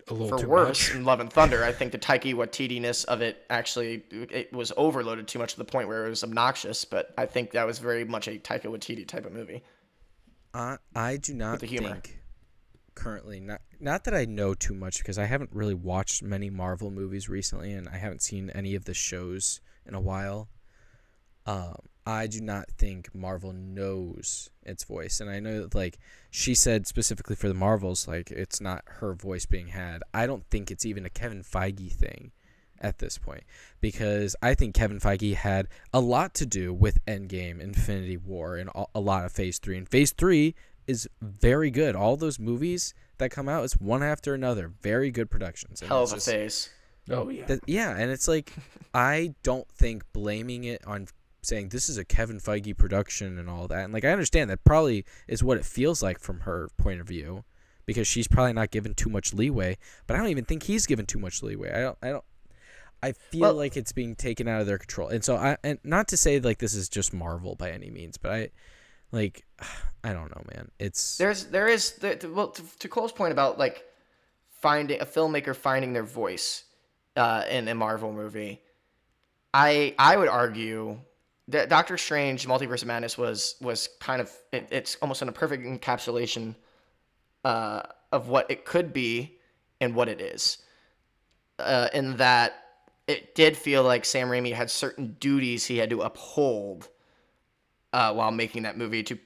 A 0.09 0.15
little 0.15 0.39
for 0.39 0.45
too 0.45 0.49
worse 0.49 0.89
much. 0.89 0.97
in 0.97 1.05
Love 1.05 1.21
and 1.21 1.33
Thunder. 1.33 1.65
I 1.65 1.73
think 1.73 1.91
the 1.93 1.99
Taika 1.99 2.33
Waititi-ness 2.33 3.05
of 3.05 3.23
it 3.23 3.45
actually 3.51 4.05
it 4.11 4.53
was 4.53 4.73
overloaded 4.77 5.27
too 5.27 5.39
much 5.41 5.53
to 5.53 5.59
the 5.59 5.65
point 5.65 5.89
where 5.89 6.07
it 6.07 6.11
was 6.11 6.23
obnoxious. 6.23 6.85
But 6.85 7.13
I 7.19 7.27
think 7.27 7.51
that 7.53 7.67
was 7.67 7.81
very 7.81 8.05
much 8.05 8.29
a 8.29 8.39
Taika 8.39 8.67
Waititi 8.67 9.07
type 9.07 9.27
of 9.27 9.33
movie. 9.33 9.65
I 10.55 10.79
I 10.95 11.17
do 11.17 11.35
not 11.35 11.61
the 11.61 11.67
humor. 11.67 11.93
think 11.95 12.21
currently 12.95 13.41
not 13.41 13.61
not 13.79 14.05
that 14.05 14.15
I 14.15 14.25
know 14.25 14.55
too 14.55 14.75
much 14.75 14.99
because 14.99 15.19
I 15.19 15.27
haven't 15.27 15.51
really 15.53 15.75
watched 15.75 16.23
many 16.23 16.51
Marvel 16.51 16.91
movies 16.91 17.29
recently 17.29 17.73
and 17.73 17.89
I 17.89 17.99
haven't 17.99 18.23
seen 18.23 18.51
any 18.51 18.75
of 18.75 18.85
the 18.85 18.95
shows 18.95 19.61
in 19.85 19.95
a 19.95 20.01
while. 20.01 20.49
Um, 21.47 21.77
I 22.07 22.29
do 22.29 22.41
not 22.41 22.71
think 22.71 23.13
Marvel 23.15 23.53
knows 23.53 24.51
its 24.63 24.85
voice, 24.85 25.21
and 25.21 25.29
I 25.29 25.41
know 25.41 25.63
that, 25.63 25.75
like 25.75 25.99
she 26.31 26.55
said 26.55 26.87
specifically 26.87 27.35
for 27.37 27.49
the 27.49 27.55
Marvels, 27.55 28.07
like 28.07 28.31
it's 28.31 28.61
not 28.61 28.85
her 28.87 29.13
voice 29.13 29.45
being 29.47 29.69
had. 29.69 30.03
I 30.15 30.27
don't 30.27 30.45
think 30.51 30.71
it's 30.71 30.87
even 30.87 31.05
a 31.05 31.11
Kevin 31.11 31.43
Feige 31.43 31.91
thing 31.93 32.31
at 32.81 32.99
this 32.99 33.19
point 33.19 33.43
because 33.81 34.37
I 34.43 34.55
think 34.55 34.75
Kevin 34.75 35.01
Feige 35.01 35.35
had 35.35 35.67
a 35.93 36.01
lot 36.01 36.35
to 36.35 36.47
do 36.47 36.73
with 36.73 37.05
Endgame, 37.07 37.59
Infinity 37.61 38.19
War, 38.19 38.57
and 38.57 38.71
a- 38.75 38.85
a 38.95 39.01
lot 39.01 39.25
of 39.25 39.33
Phase 39.33 39.59
Three. 39.59 39.77
And 39.79 39.89
Phase 39.89 40.13
Three 40.13 40.55
is 40.87 41.09
very 41.21 41.71
good. 41.71 41.97
All 41.97 42.17
those 42.17 42.39
movies 42.39 42.95
that 43.19 43.31
come 43.31 43.49
out 43.49 43.65
is 43.65 43.73
one 43.81 44.03
after 44.05 44.35
another, 44.35 44.69
very 44.83 45.11
good 45.11 45.31
productions. 45.31 45.81
And 45.81 45.89
Hell 45.89 46.03
it's 46.05 46.13
of 46.13 46.17
a 46.19 46.19
just- 46.19 46.29
phase. 46.31 46.71
Oh 47.09 47.29
yeah. 47.31 47.47
that- 47.47 47.61
yeah, 47.67 47.97
and 47.97 48.11
it's 48.11 48.29
like 48.29 48.53
I 48.95 49.35
don't 49.43 49.69
think 49.71 50.05
blaming 50.13 50.65
it 50.65 50.85
on 50.87 51.07
saying 51.47 51.69
this 51.69 51.89
is 51.89 51.97
a 51.99 52.05
Kevin 52.05 52.39
Feige 52.39 52.77
production 52.77 53.39
and 53.39 53.49
all 53.49 53.69
that. 53.69 53.85
And 53.85 53.93
like 53.93 54.05
I 54.05 54.11
understand 54.11 54.51
that 54.51 54.65
probably 54.65 55.05
is 55.29 55.43
what 55.43 55.57
it 55.59 55.65
feels 55.65 56.03
like 56.03 56.19
from 56.19 56.41
her 56.41 56.69
point 56.77 57.01
of 57.01 57.07
view 57.09 57.45
because 57.87 58.07
she's 58.09 58.27
probably 58.29 58.53
not 58.53 58.71
given 58.71 58.95
too 58.95 59.09
much 59.09 59.33
leeway, 59.33 59.79
but 60.07 60.15
I 60.17 60.19
don't 60.19 60.29
even 60.31 60.45
think 60.45 60.65
he's 60.65 60.87
given 60.87 61.07
too 61.07 61.19
much 61.19 61.43
leeway. 61.43 61.73
I 61.73 61.81
don't 61.81 61.99
I 62.03 62.09
don't 62.11 62.25
I 63.03 63.13
feel 63.13 63.41
Well- 63.43 63.55
like 63.55 63.77
it's 63.77 63.93
being 63.93 64.17
taken 64.17 64.49
out 64.49 64.61
of 64.61 64.67
their 64.67 64.79
control. 64.79 65.09
And 65.09 65.25
so 65.25 65.37
I 65.37 65.57
and 65.63 65.79
not 65.85 66.09
to 66.09 66.17
say 66.17 66.41
like 66.41 66.59
this 66.59 66.75
is 66.75 66.89
just 66.89 67.13
Marvel 67.15 67.55
by 67.55 67.71
any 67.71 67.91
means, 67.91 68.17
but 68.17 68.33
I 68.33 68.51
like 69.13 69.45
I 70.05 70.13
don't 70.13 70.35
know, 70.35 70.43
man. 70.55 70.71
It's 70.79 71.17
There's 71.19 71.45
there 71.47 71.69
is 71.69 71.99
well 72.33 72.49
to, 72.49 72.63
to 72.81 72.89
Cole's 72.89 73.13
point 73.13 73.33
about 73.33 73.59
like 73.59 73.85
finding 74.51 75.01
a 75.01 75.07
filmmaker 75.07 75.55
finding 75.55 75.93
their 75.93 76.03
voice 76.03 76.65
uh, 77.17 77.45
in 77.49 77.69
a 77.69 77.75
Marvel 77.75 78.13
movie. 78.13 78.61
I 79.55 79.95
I 79.99 80.17
would 80.17 80.29
argue 80.29 80.99
Doctor 81.49 81.97
Strange 81.97 82.47
Multiverse 82.47 82.83
of 82.83 82.89
Madness 82.89 83.17
was 83.17 83.55
was 83.61 83.89
kind 84.01 84.21
of 84.21 84.33
it, 84.53 84.69
it's 84.71 84.97
almost 85.01 85.23
in 85.23 85.29
a 85.29 85.33
perfect 85.33 85.65
encapsulation 85.65 86.57
uh, 87.45 87.83
of 88.11 88.29
what 88.29 88.51
it 88.51 88.65
could 88.65 88.93
be 88.93 89.39
and 89.81 89.95
what 89.95 90.09
it 90.09 90.21
is. 90.21 90.59
Uh, 91.59 91.89
in 91.95 92.17
that 92.17 92.55
it 93.07 93.35
did 93.35 93.57
feel 93.57 93.85
like 93.85 94.05
Sam 94.05 94.29
Raimi 94.29 94.53
had 94.53 94.71
certain 94.71 95.17
duties 95.21 95.65
he 95.65 95.79
had 95.79 95.91
to 95.91 96.03
uphold 96.03 96.89
uh, 97.93 98.13
while 98.13 98.33
making 98.33 98.65
that 98.65 98.77
movie 98.77 99.05
to 99.05 99.19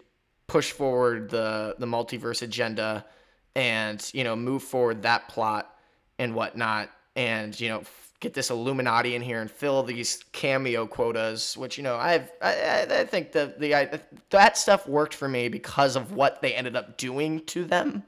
push 0.47 0.73
forward 0.73 1.31
the 1.31 1.75
the 1.79 1.87
multiverse 1.87 2.43
agenda 2.43 3.07
and 3.55 4.11
you 4.13 4.25
know 4.25 4.37
move 4.37 4.63
forward 4.63 5.03
that 5.03 5.29
plot 5.29 5.75
and 6.19 6.35
whatnot 6.35 6.91
and 7.17 7.59
you 7.59 7.69
know 7.69 7.83
get 8.21 8.35
this 8.35 8.51
illuminati 8.51 9.15
in 9.15 9.23
here 9.23 9.41
and 9.41 9.51
fill 9.51 9.83
these 9.83 10.25
cameo 10.33 10.87
quotas 10.87 11.57
which 11.57 11.77
you 11.77 11.83
know 11.83 11.97
i've 11.97 12.31
i, 12.43 12.87
I- 12.91 13.05
think 13.05 13.33
the 13.33 13.55
the 13.59 13.75
I, 13.75 14.01
that 14.31 14.57
stuff 14.57 14.87
worked 14.87 15.15
for 15.15 15.29
me 15.29 15.49
because 15.49 15.97
of 15.97 16.13
what 16.13 16.41
they 16.43 16.55
ended 16.55 16.77
up 16.77 16.97
doing 16.97 17.41
to 17.47 17.65
them 17.65 18.03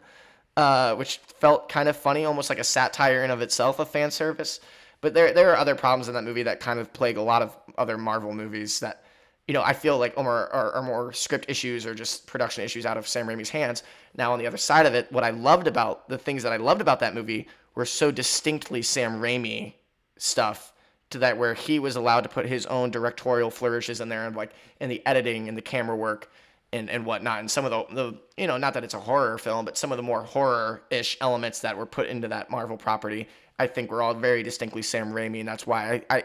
uh, 0.54 0.94
which 0.96 1.16
felt 1.16 1.70
kind 1.70 1.88
of 1.88 1.96
funny 1.96 2.26
almost 2.26 2.50
like 2.50 2.58
a 2.58 2.64
satire 2.64 3.24
in 3.24 3.30
of 3.30 3.40
itself 3.40 3.78
a 3.78 3.86
fan 3.86 4.10
service 4.10 4.60
but 5.00 5.14
there 5.14 5.32
there 5.32 5.50
are 5.50 5.56
other 5.56 5.74
problems 5.74 6.08
in 6.08 6.14
that 6.14 6.24
movie 6.24 6.42
that 6.42 6.60
kind 6.60 6.78
of 6.78 6.92
plague 6.92 7.16
a 7.16 7.22
lot 7.22 7.42
of 7.42 7.56
other 7.78 7.96
marvel 7.96 8.32
movies 8.34 8.80
that 8.80 9.02
you 9.48 9.54
know, 9.54 9.62
I 9.62 9.72
feel 9.72 9.98
like 9.98 10.16
are, 10.16 10.52
are, 10.52 10.72
are 10.72 10.82
more 10.82 11.12
script 11.12 11.46
issues 11.48 11.84
or 11.84 11.94
just 11.94 12.26
production 12.26 12.62
issues 12.62 12.86
out 12.86 12.96
of 12.96 13.08
Sam 13.08 13.26
Raimi's 13.26 13.50
hands. 13.50 13.82
Now, 14.16 14.32
on 14.32 14.38
the 14.38 14.46
other 14.46 14.56
side 14.56 14.86
of 14.86 14.94
it, 14.94 15.10
what 15.10 15.24
I 15.24 15.30
loved 15.30 15.66
about 15.66 16.08
the 16.08 16.16
things 16.16 16.44
that 16.44 16.52
I 16.52 16.58
loved 16.58 16.80
about 16.80 17.00
that 17.00 17.12
movie 17.14 17.48
were 17.74 17.84
so 17.84 18.10
distinctly 18.12 18.82
Sam 18.82 19.20
Raimi 19.20 19.74
stuff 20.22 20.72
to 21.10 21.18
that 21.18 21.36
where 21.36 21.54
he 21.54 21.78
was 21.78 21.96
allowed 21.96 22.22
to 22.22 22.28
put 22.28 22.46
his 22.46 22.64
own 22.66 22.90
directorial 22.90 23.50
flourishes 23.50 24.00
in 24.00 24.08
there 24.08 24.26
and 24.26 24.34
like 24.34 24.52
in 24.80 24.88
the 24.88 25.04
editing 25.06 25.48
and 25.48 25.56
the 25.56 25.62
camera 25.62 25.96
work 25.96 26.30
and, 26.72 26.88
and 26.88 27.04
whatnot. 27.04 27.40
And 27.40 27.50
some 27.50 27.66
of 27.66 27.70
the, 27.70 27.94
the, 27.94 28.18
you 28.36 28.46
know, 28.46 28.56
not 28.56 28.74
that 28.74 28.84
it's 28.84 28.94
a 28.94 29.00
horror 29.00 29.36
film, 29.36 29.64
but 29.64 29.76
some 29.76 29.92
of 29.92 29.96
the 29.96 30.02
more 30.02 30.22
horror 30.22 30.82
ish 30.90 31.18
elements 31.20 31.60
that 31.60 31.76
were 31.76 31.86
put 31.86 32.08
into 32.08 32.28
that 32.28 32.50
Marvel 32.50 32.76
property, 32.76 33.28
I 33.58 33.66
think 33.66 33.90
were 33.90 34.00
all 34.00 34.14
very 34.14 34.42
distinctly 34.42 34.80
Sam 34.80 35.12
Raimi. 35.12 35.40
And 35.40 35.48
that's 35.48 35.66
why 35.66 36.02
I, 36.08 36.16
I 36.18 36.24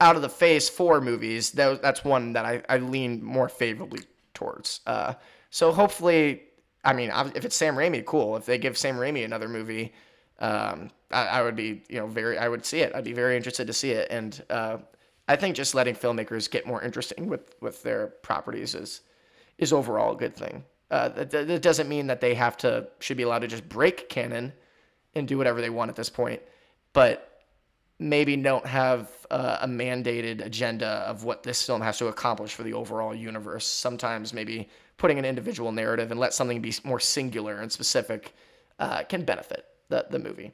out 0.00 0.16
of 0.16 0.22
the 0.22 0.28
phase 0.28 0.68
four 0.68 1.00
movies 1.00 1.52
that, 1.52 1.82
that's 1.82 2.04
one 2.04 2.34
that 2.34 2.44
I, 2.44 2.62
I 2.68 2.78
lean 2.78 3.24
more 3.24 3.48
favorably 3.48 4.00
towards 4.34 4.80
uh, 4.86 5.14
so 5.50 5.72
hopefully 5.72 6.42
i 6.84 6.92
mean 6.92 7.10
if 7.34 7.44
it's 7.44 7.56
sam 7.56 7.74
raimi 7.74 8.04
cool 8.04 8.36
if 8.36 8.46
they 8.46 8.58
give 8.58 8.76
sam 8.76 8.96
raimi 8.96 9.24
another 9.24 9.48
movie 9.48 9.92
um, 10.40 10.90
I, 11.10 11.26
I 11.26 11.42
would 11.42 11.56
be 11.56 11.82
you 11.88 11.98
know 11.98 12.06
very 12.06 12.38
i 12.38 12.48
would 12.48 12.64
see 12.64 12.80
it. 12.80 12.94
I'd 12.94 13.04
be 13.04 13.12
very 13.12 13.36
interested 13.36 13.66
to 13.66 13.72
see 13.72 13.90
it. 13.92 14.08
And 14.10 14.42
uh, 14.50 14.78
i 15.28 15.36
think 15.36 15.56
just 15.56 15.74
letting 15.74 15.94
filmmakers 15.94 16.50
get 16.50 16.66
more 16.66 16.82
interesting 16.82 17.28
with 17.28 17.54
with 17.60 17.82
their 17.82 18.08
properties 18.22 18.74
is 18.74 19.02
is 19.58 19.72
overall 19.72 20.14
a 20.14 20.16
good 20.16 20.34
thing. 20.34 20.64
Uh, 20.90 21.08
that, 21.10 21.30
that 21.30 21.62
doesn't 21.62 21.88
mean 21.88 22.06
that 22.08 22.20
they 22.20 22.34
have 22.34 22.56
to 22.58 22.88
should 22.98 23.16
be 23.16 23.22
allowed 23.22 23.40
to 23.40 23.48
just 23.48 23.68
break 23.68 24.08
canon 24.08 24.52
and 25.14 25.28
do 25.28 25.38
whatever 25.38 25.60
they 25.60 25.70
want 25.70 25.88
at 25.88 25.96
this 25.96 26.10
point 26.10 26.40
but 26.92 27.30
maybe 27.98 28.34
don't 28.36 28.66
have 28.66 29.10
uh, 29.30 29.58
a 29.60 29.68
mandated 29.68 30.44
agenda 30.44 30.86
of 30.86 31.24
what 31.24 31.42
this 31.42 31.64
film 31.64 31.82
has 31.82 31.98
to 31.98 32.06
accomplish 32.08 32.54
for 32.54 32.62
the 32.62 32.72
overall 32.72 33.14
universe. 33.14 33.66
Sometimes 33.66 34.32
maybe 34.32 34.68
putting 34.96 35.18
an 35.18 35.24
individual 35.24 35.70
narrative 35.70 36.10
and 36.10 36.18
let 36.18 36.32
something 36.32 36.60
be 36.60 36.72
more 36.82 36.98
singular 36.98 37.60
and 37.60 37.70
specific 37.70 38.34
uh, 38.78 39.02
can 39.04 39.22
benefit 39.24 39.66
the, 39.90 40.06
the 40.10 40.18
movie 40.18 40.52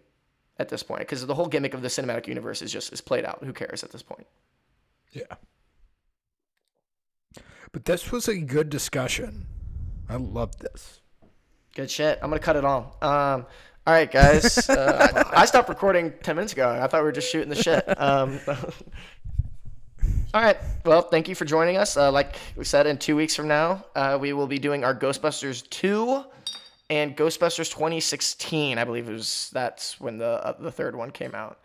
at 0.59 0.69
this 0.69 0.83
point 0.83 1.01
because 1.01 1.25
the 1.25 1.35
whole 1.35 1.47
gimmick 1.47 1.75
of 1.75 1.83
the 1.83 1.89
cinematic 1.89 2.27
universe 2.27 2.63
is 2.63 2.73
just 2.73 2.93
is 2.93 3.01
played 3.01 3.25
out. 3.25 3.45
Who 3.45 3.53
cares 3.53 3.85
at 3.85 3.93
this 3.93 4.03
point? 4.03 4.27
Yeah. 5.13 5.37
But 7.73 7.85
this 7.85 8.11
was 8.11 8.27
a 8.27 8.39
good 8.39 8.71
discussion. 8.71 9.47
I 10.09 10.17
love 10.17 10.57
this. 10.59 11.01
Good 11.75 11.91
shit. 11.91 12.19
I'm 12.23 12.31
gonna 12.31 12.41
cut 12.41 12.57
it 12.57 12.65
all. 12.65 12.97
Um, 13.03 13.47
all 13.87 13.95
right, 13.95 14.11
guys. 14.11 14.69
Uh, 14.77 15.25
I, 15.33 15.43
I 15.43 15.45
stopped 15.45 15.69
recording 15.69 16.13
ten 16.23 16.37
minutes 16.37 16.53
ago. 16.53 16.69
I 16.69 16.87
thought 16.87 17.01
we 17.01 17.05
were 17.05 17.13
just 17.13 17.31
shooting 17.31 17.51
the 17.51 17.63
shit. 17.63 17.85
Um, 18.01 18.41
all 20.35 20.43
right. 20.43 20.57
Well, 20.85 21.03
thank 21.03 21.29
you 21.29 21.35
for 21.35 21.45
joining 21.45 21.77
us. 21.77 21.97
Uh, 21.97 22.11
like 22.11 22.37
we 22.57 22.65
said, 22.65 22.87
in 22.87 22.99
two 22.99 23.15
weeks 23.15 23.37
from 23.37 23.49
now, 23.49 23.85
uh, 23.95 24.19
we 24.21 24.33
will 24.33 24.47
be 24.47 24.59
doing 24.59 24.85
our 24.85 24.95
Ghostbusters 24.95 25.69
two 25.69 26.25
and 26.91 27.17
Ghostbusters 27.17 27.71
2016. 27.71 28.79
I 28.79 28.85
believe 28.85 29.09
it 29.09 29.13
was 29.13 29.51
that's 29.53 30.01
when 30.01 30.19
the 30.19 30.45
uh, 30.47 30.53
the 30.61 30.71
third 30.73 30.97
one 30.97 31.11
came 31.11 31.35
out. 31.35 31.59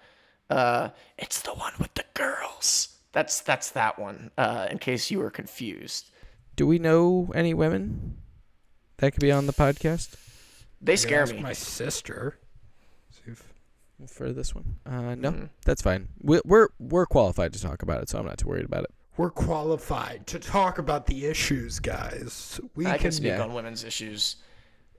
Uh, 0.50 0.90
it's 1.18 1.42
the 1.42 1.52
one 1.54 1.74
with 1.80 1.94
the 1.94 2.04
girls. 2.14 2.98
That's 3.14 3.42
that's 3.42 3.72
that 3.72 4.00
one. 4.00 4.32
Uh, 4.38 4.68
in 4.70 4.80
case 4.80 5.12
you 5.12 5.20
were 5.20 5.30
confused. 5.32 6.10
Do 6.56 6.68
we 6.68 6.80
know 6.80 7.32
any 7.34 7.54
women 7.54 8.18
that 8.98 9.12
could 9.14 9.22
be 9.22 9.32
on 9.32 9.48
the 9.48 9.54
podcast 9.54 10.16
They 10.82 10.94
I 10.94 10.96
could 10.96 11.00
scare 11.00 11.22
ask 11.24 11.34
me. 11.34 11.42
My 11.42 11.54
sister. 11.54 12.38
for 14.08 14.32
this 14.34 14.56
one? 14.56 14.78
Uh, 14.86 15.14
no, 15.16 15.32
Mhm. 15.32 15.50
that's 15.64 15.82
fine. 15.82 16.08
We, 16.22 16.42
we're 16.44 16.70
we're 16.80 17.06
qualified 17.06 17.54
to 17.54 17.62
talk 17.62 17.84
about 17.84 18.02
it, 18.02 18.10
so 18.10 18.18
I'm 18.20 18.26
not 18.26 18.38
too 18.40 18.48
worried 18.48 18.66
about 18.66 18.84
it. 18.86 18.90
We're 19.18 19.30
qualified 19.30 20.26
to 20.28 20.40
talk 20.40 20.80
about 20.80 21.06
the 21.06 21.26
issues, 21.28 21.80
guys. 21.80 22.60
We 22.76 22.88
I 22.88 22.92
can, 22.94 23.00
can 23.04 23.12
speak 23.12 23.34
on 23.40 23.54
women's 23.54 23.84
issues. 23.84 24.38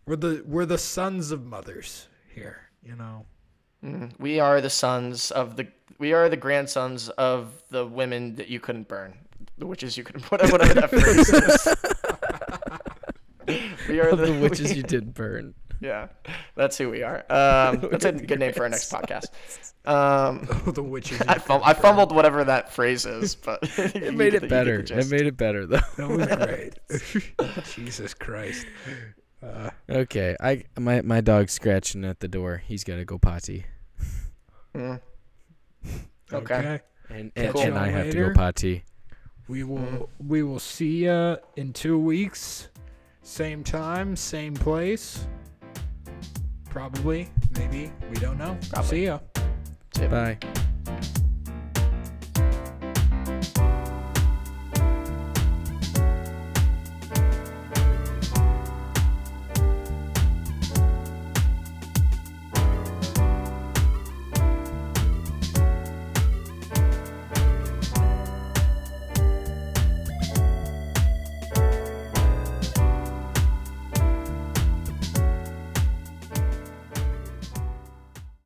We're 0.07 0.17
the 0.17 0.43
we're 0.47 0.67
the 0.67 0.79
sons 0.79 1.31
of 1.31 1.45
mothers 1.45 2.09
here. 2.35 2.69
You 2.83 2.97
know. 2.97 3.27
Mm, 3.85 4.13
We 4.19 4.41
are 4.41 4.61
the 4.61 4.71
sons 4.71 5.31
of 5.31 5.57
the. 5.57 5.67
We 5.99 6.13
are 6.13 6.29
the 6.29 6.37
grandsons 6.37 7.09
of 7.11 7.63
the 7.71 7.87
women 7.87 8.35
that 8.37 8.49
you 8.49 8.59
couldn't 8.61 8.89
burn, 8.89 9.15
the 9.59 9.67
witches 9.67 9.97
you 9.97 10.03
couldn't 10.05 10.23
put. 10.31 10.41
Whatever 10.51 10.75
that 10.75 10.91
phrase 10.91 11.29
is. 11.29 11.69
we 13.89 14.01
are 14.01 14.15
the, 14.17 14.27
the 14.27 14.39
witches 14.41 14.71
we- 14.71 14.77
you 14.79 14.83
did 14.83 15.15
burn. 15.15 15.55
Yeah, 15.83 16.07
that's 16.55 16.79
who 16.79 16.91
we 16.91 17.03
are. 17.03 17.25
Um, 17.29 17.81
that's 17.91 18.05
a 18.05 18.13
good 18.13 18.39
name 18.39 18.53
for 18.53 18.63
our 18.63 18.69
next 18.69 18.93
podcast. 18.93 19.27
Um, 19.85 20.47
the 20.75 20.81
witches. 20.81 21.21
I, 21.23 21.39
fum- 21.39 21.63
I 21.65 21.75
fumbled 21.75 22.15
whatever 22.15 22.45
that 22.45 22.73
phrase 22.73 23.05
is, 23.05 23.35
but 23.35 23.59
It 23.77 24.15
made 24.15 24.35
it 24.35 24.49
better. 24.49 24.79
It 24.79 25.11
made 25.11 25.27
it 25.27 25.37
better 25.37 25.67
though. 25.67 25.81
That 25.97 26.09
was 26.09 26.27
great. 26.37 27.65
Jesus 27.75 28.15
Christ. 28.15 28.65
Uh, 29.43 29.71
Okay, 29.91 30.37
I 30.41 30.65
my 30.79 31.03
my 31.03 31.21
dog's 31.21 31.53
scratching 31.53 32.05
at 32.05 32.21
the 32.21 32.29
door. 32.29 32.63
He's 32.65 32.85
gotta 32.85 33.05
go 33.05 33.19
potty. 33.19 33.67
Mm. 34.75 35.01
Okay. 36.33 36.55
okay. 36.55 36.81
And 37.11 37.35
Catch 37.35 37.47
and, 37.47 37.55
you 37.57 37.63
and 37.63 37.79
I 37.79 37.89
have 37.89 38.11
to 38.11 38.17
go 38.17 38.33
potty. 38.33 38.85
We 39.49 39.65
will 39.65 40.09
we 40.19 40.43
will 40.43 40.61
see 40.61 41.05
ya 41.05 41.37
in 41.57 41.73
two 41.73 41.99
weeks. 41.99 42.69
Same 43.23 43.63
time, 43.63 44.17
same 44.17 44.55
place. 44.55 45.27
Probably, 46.71 47.29
maybe. 47.59 47.93
We 48.09 48.17
don't 48.17 48.39
know. 48.39 48.57
See 48.83 49.05
ya. 49.05 49.19
Bye. 50.09 50.39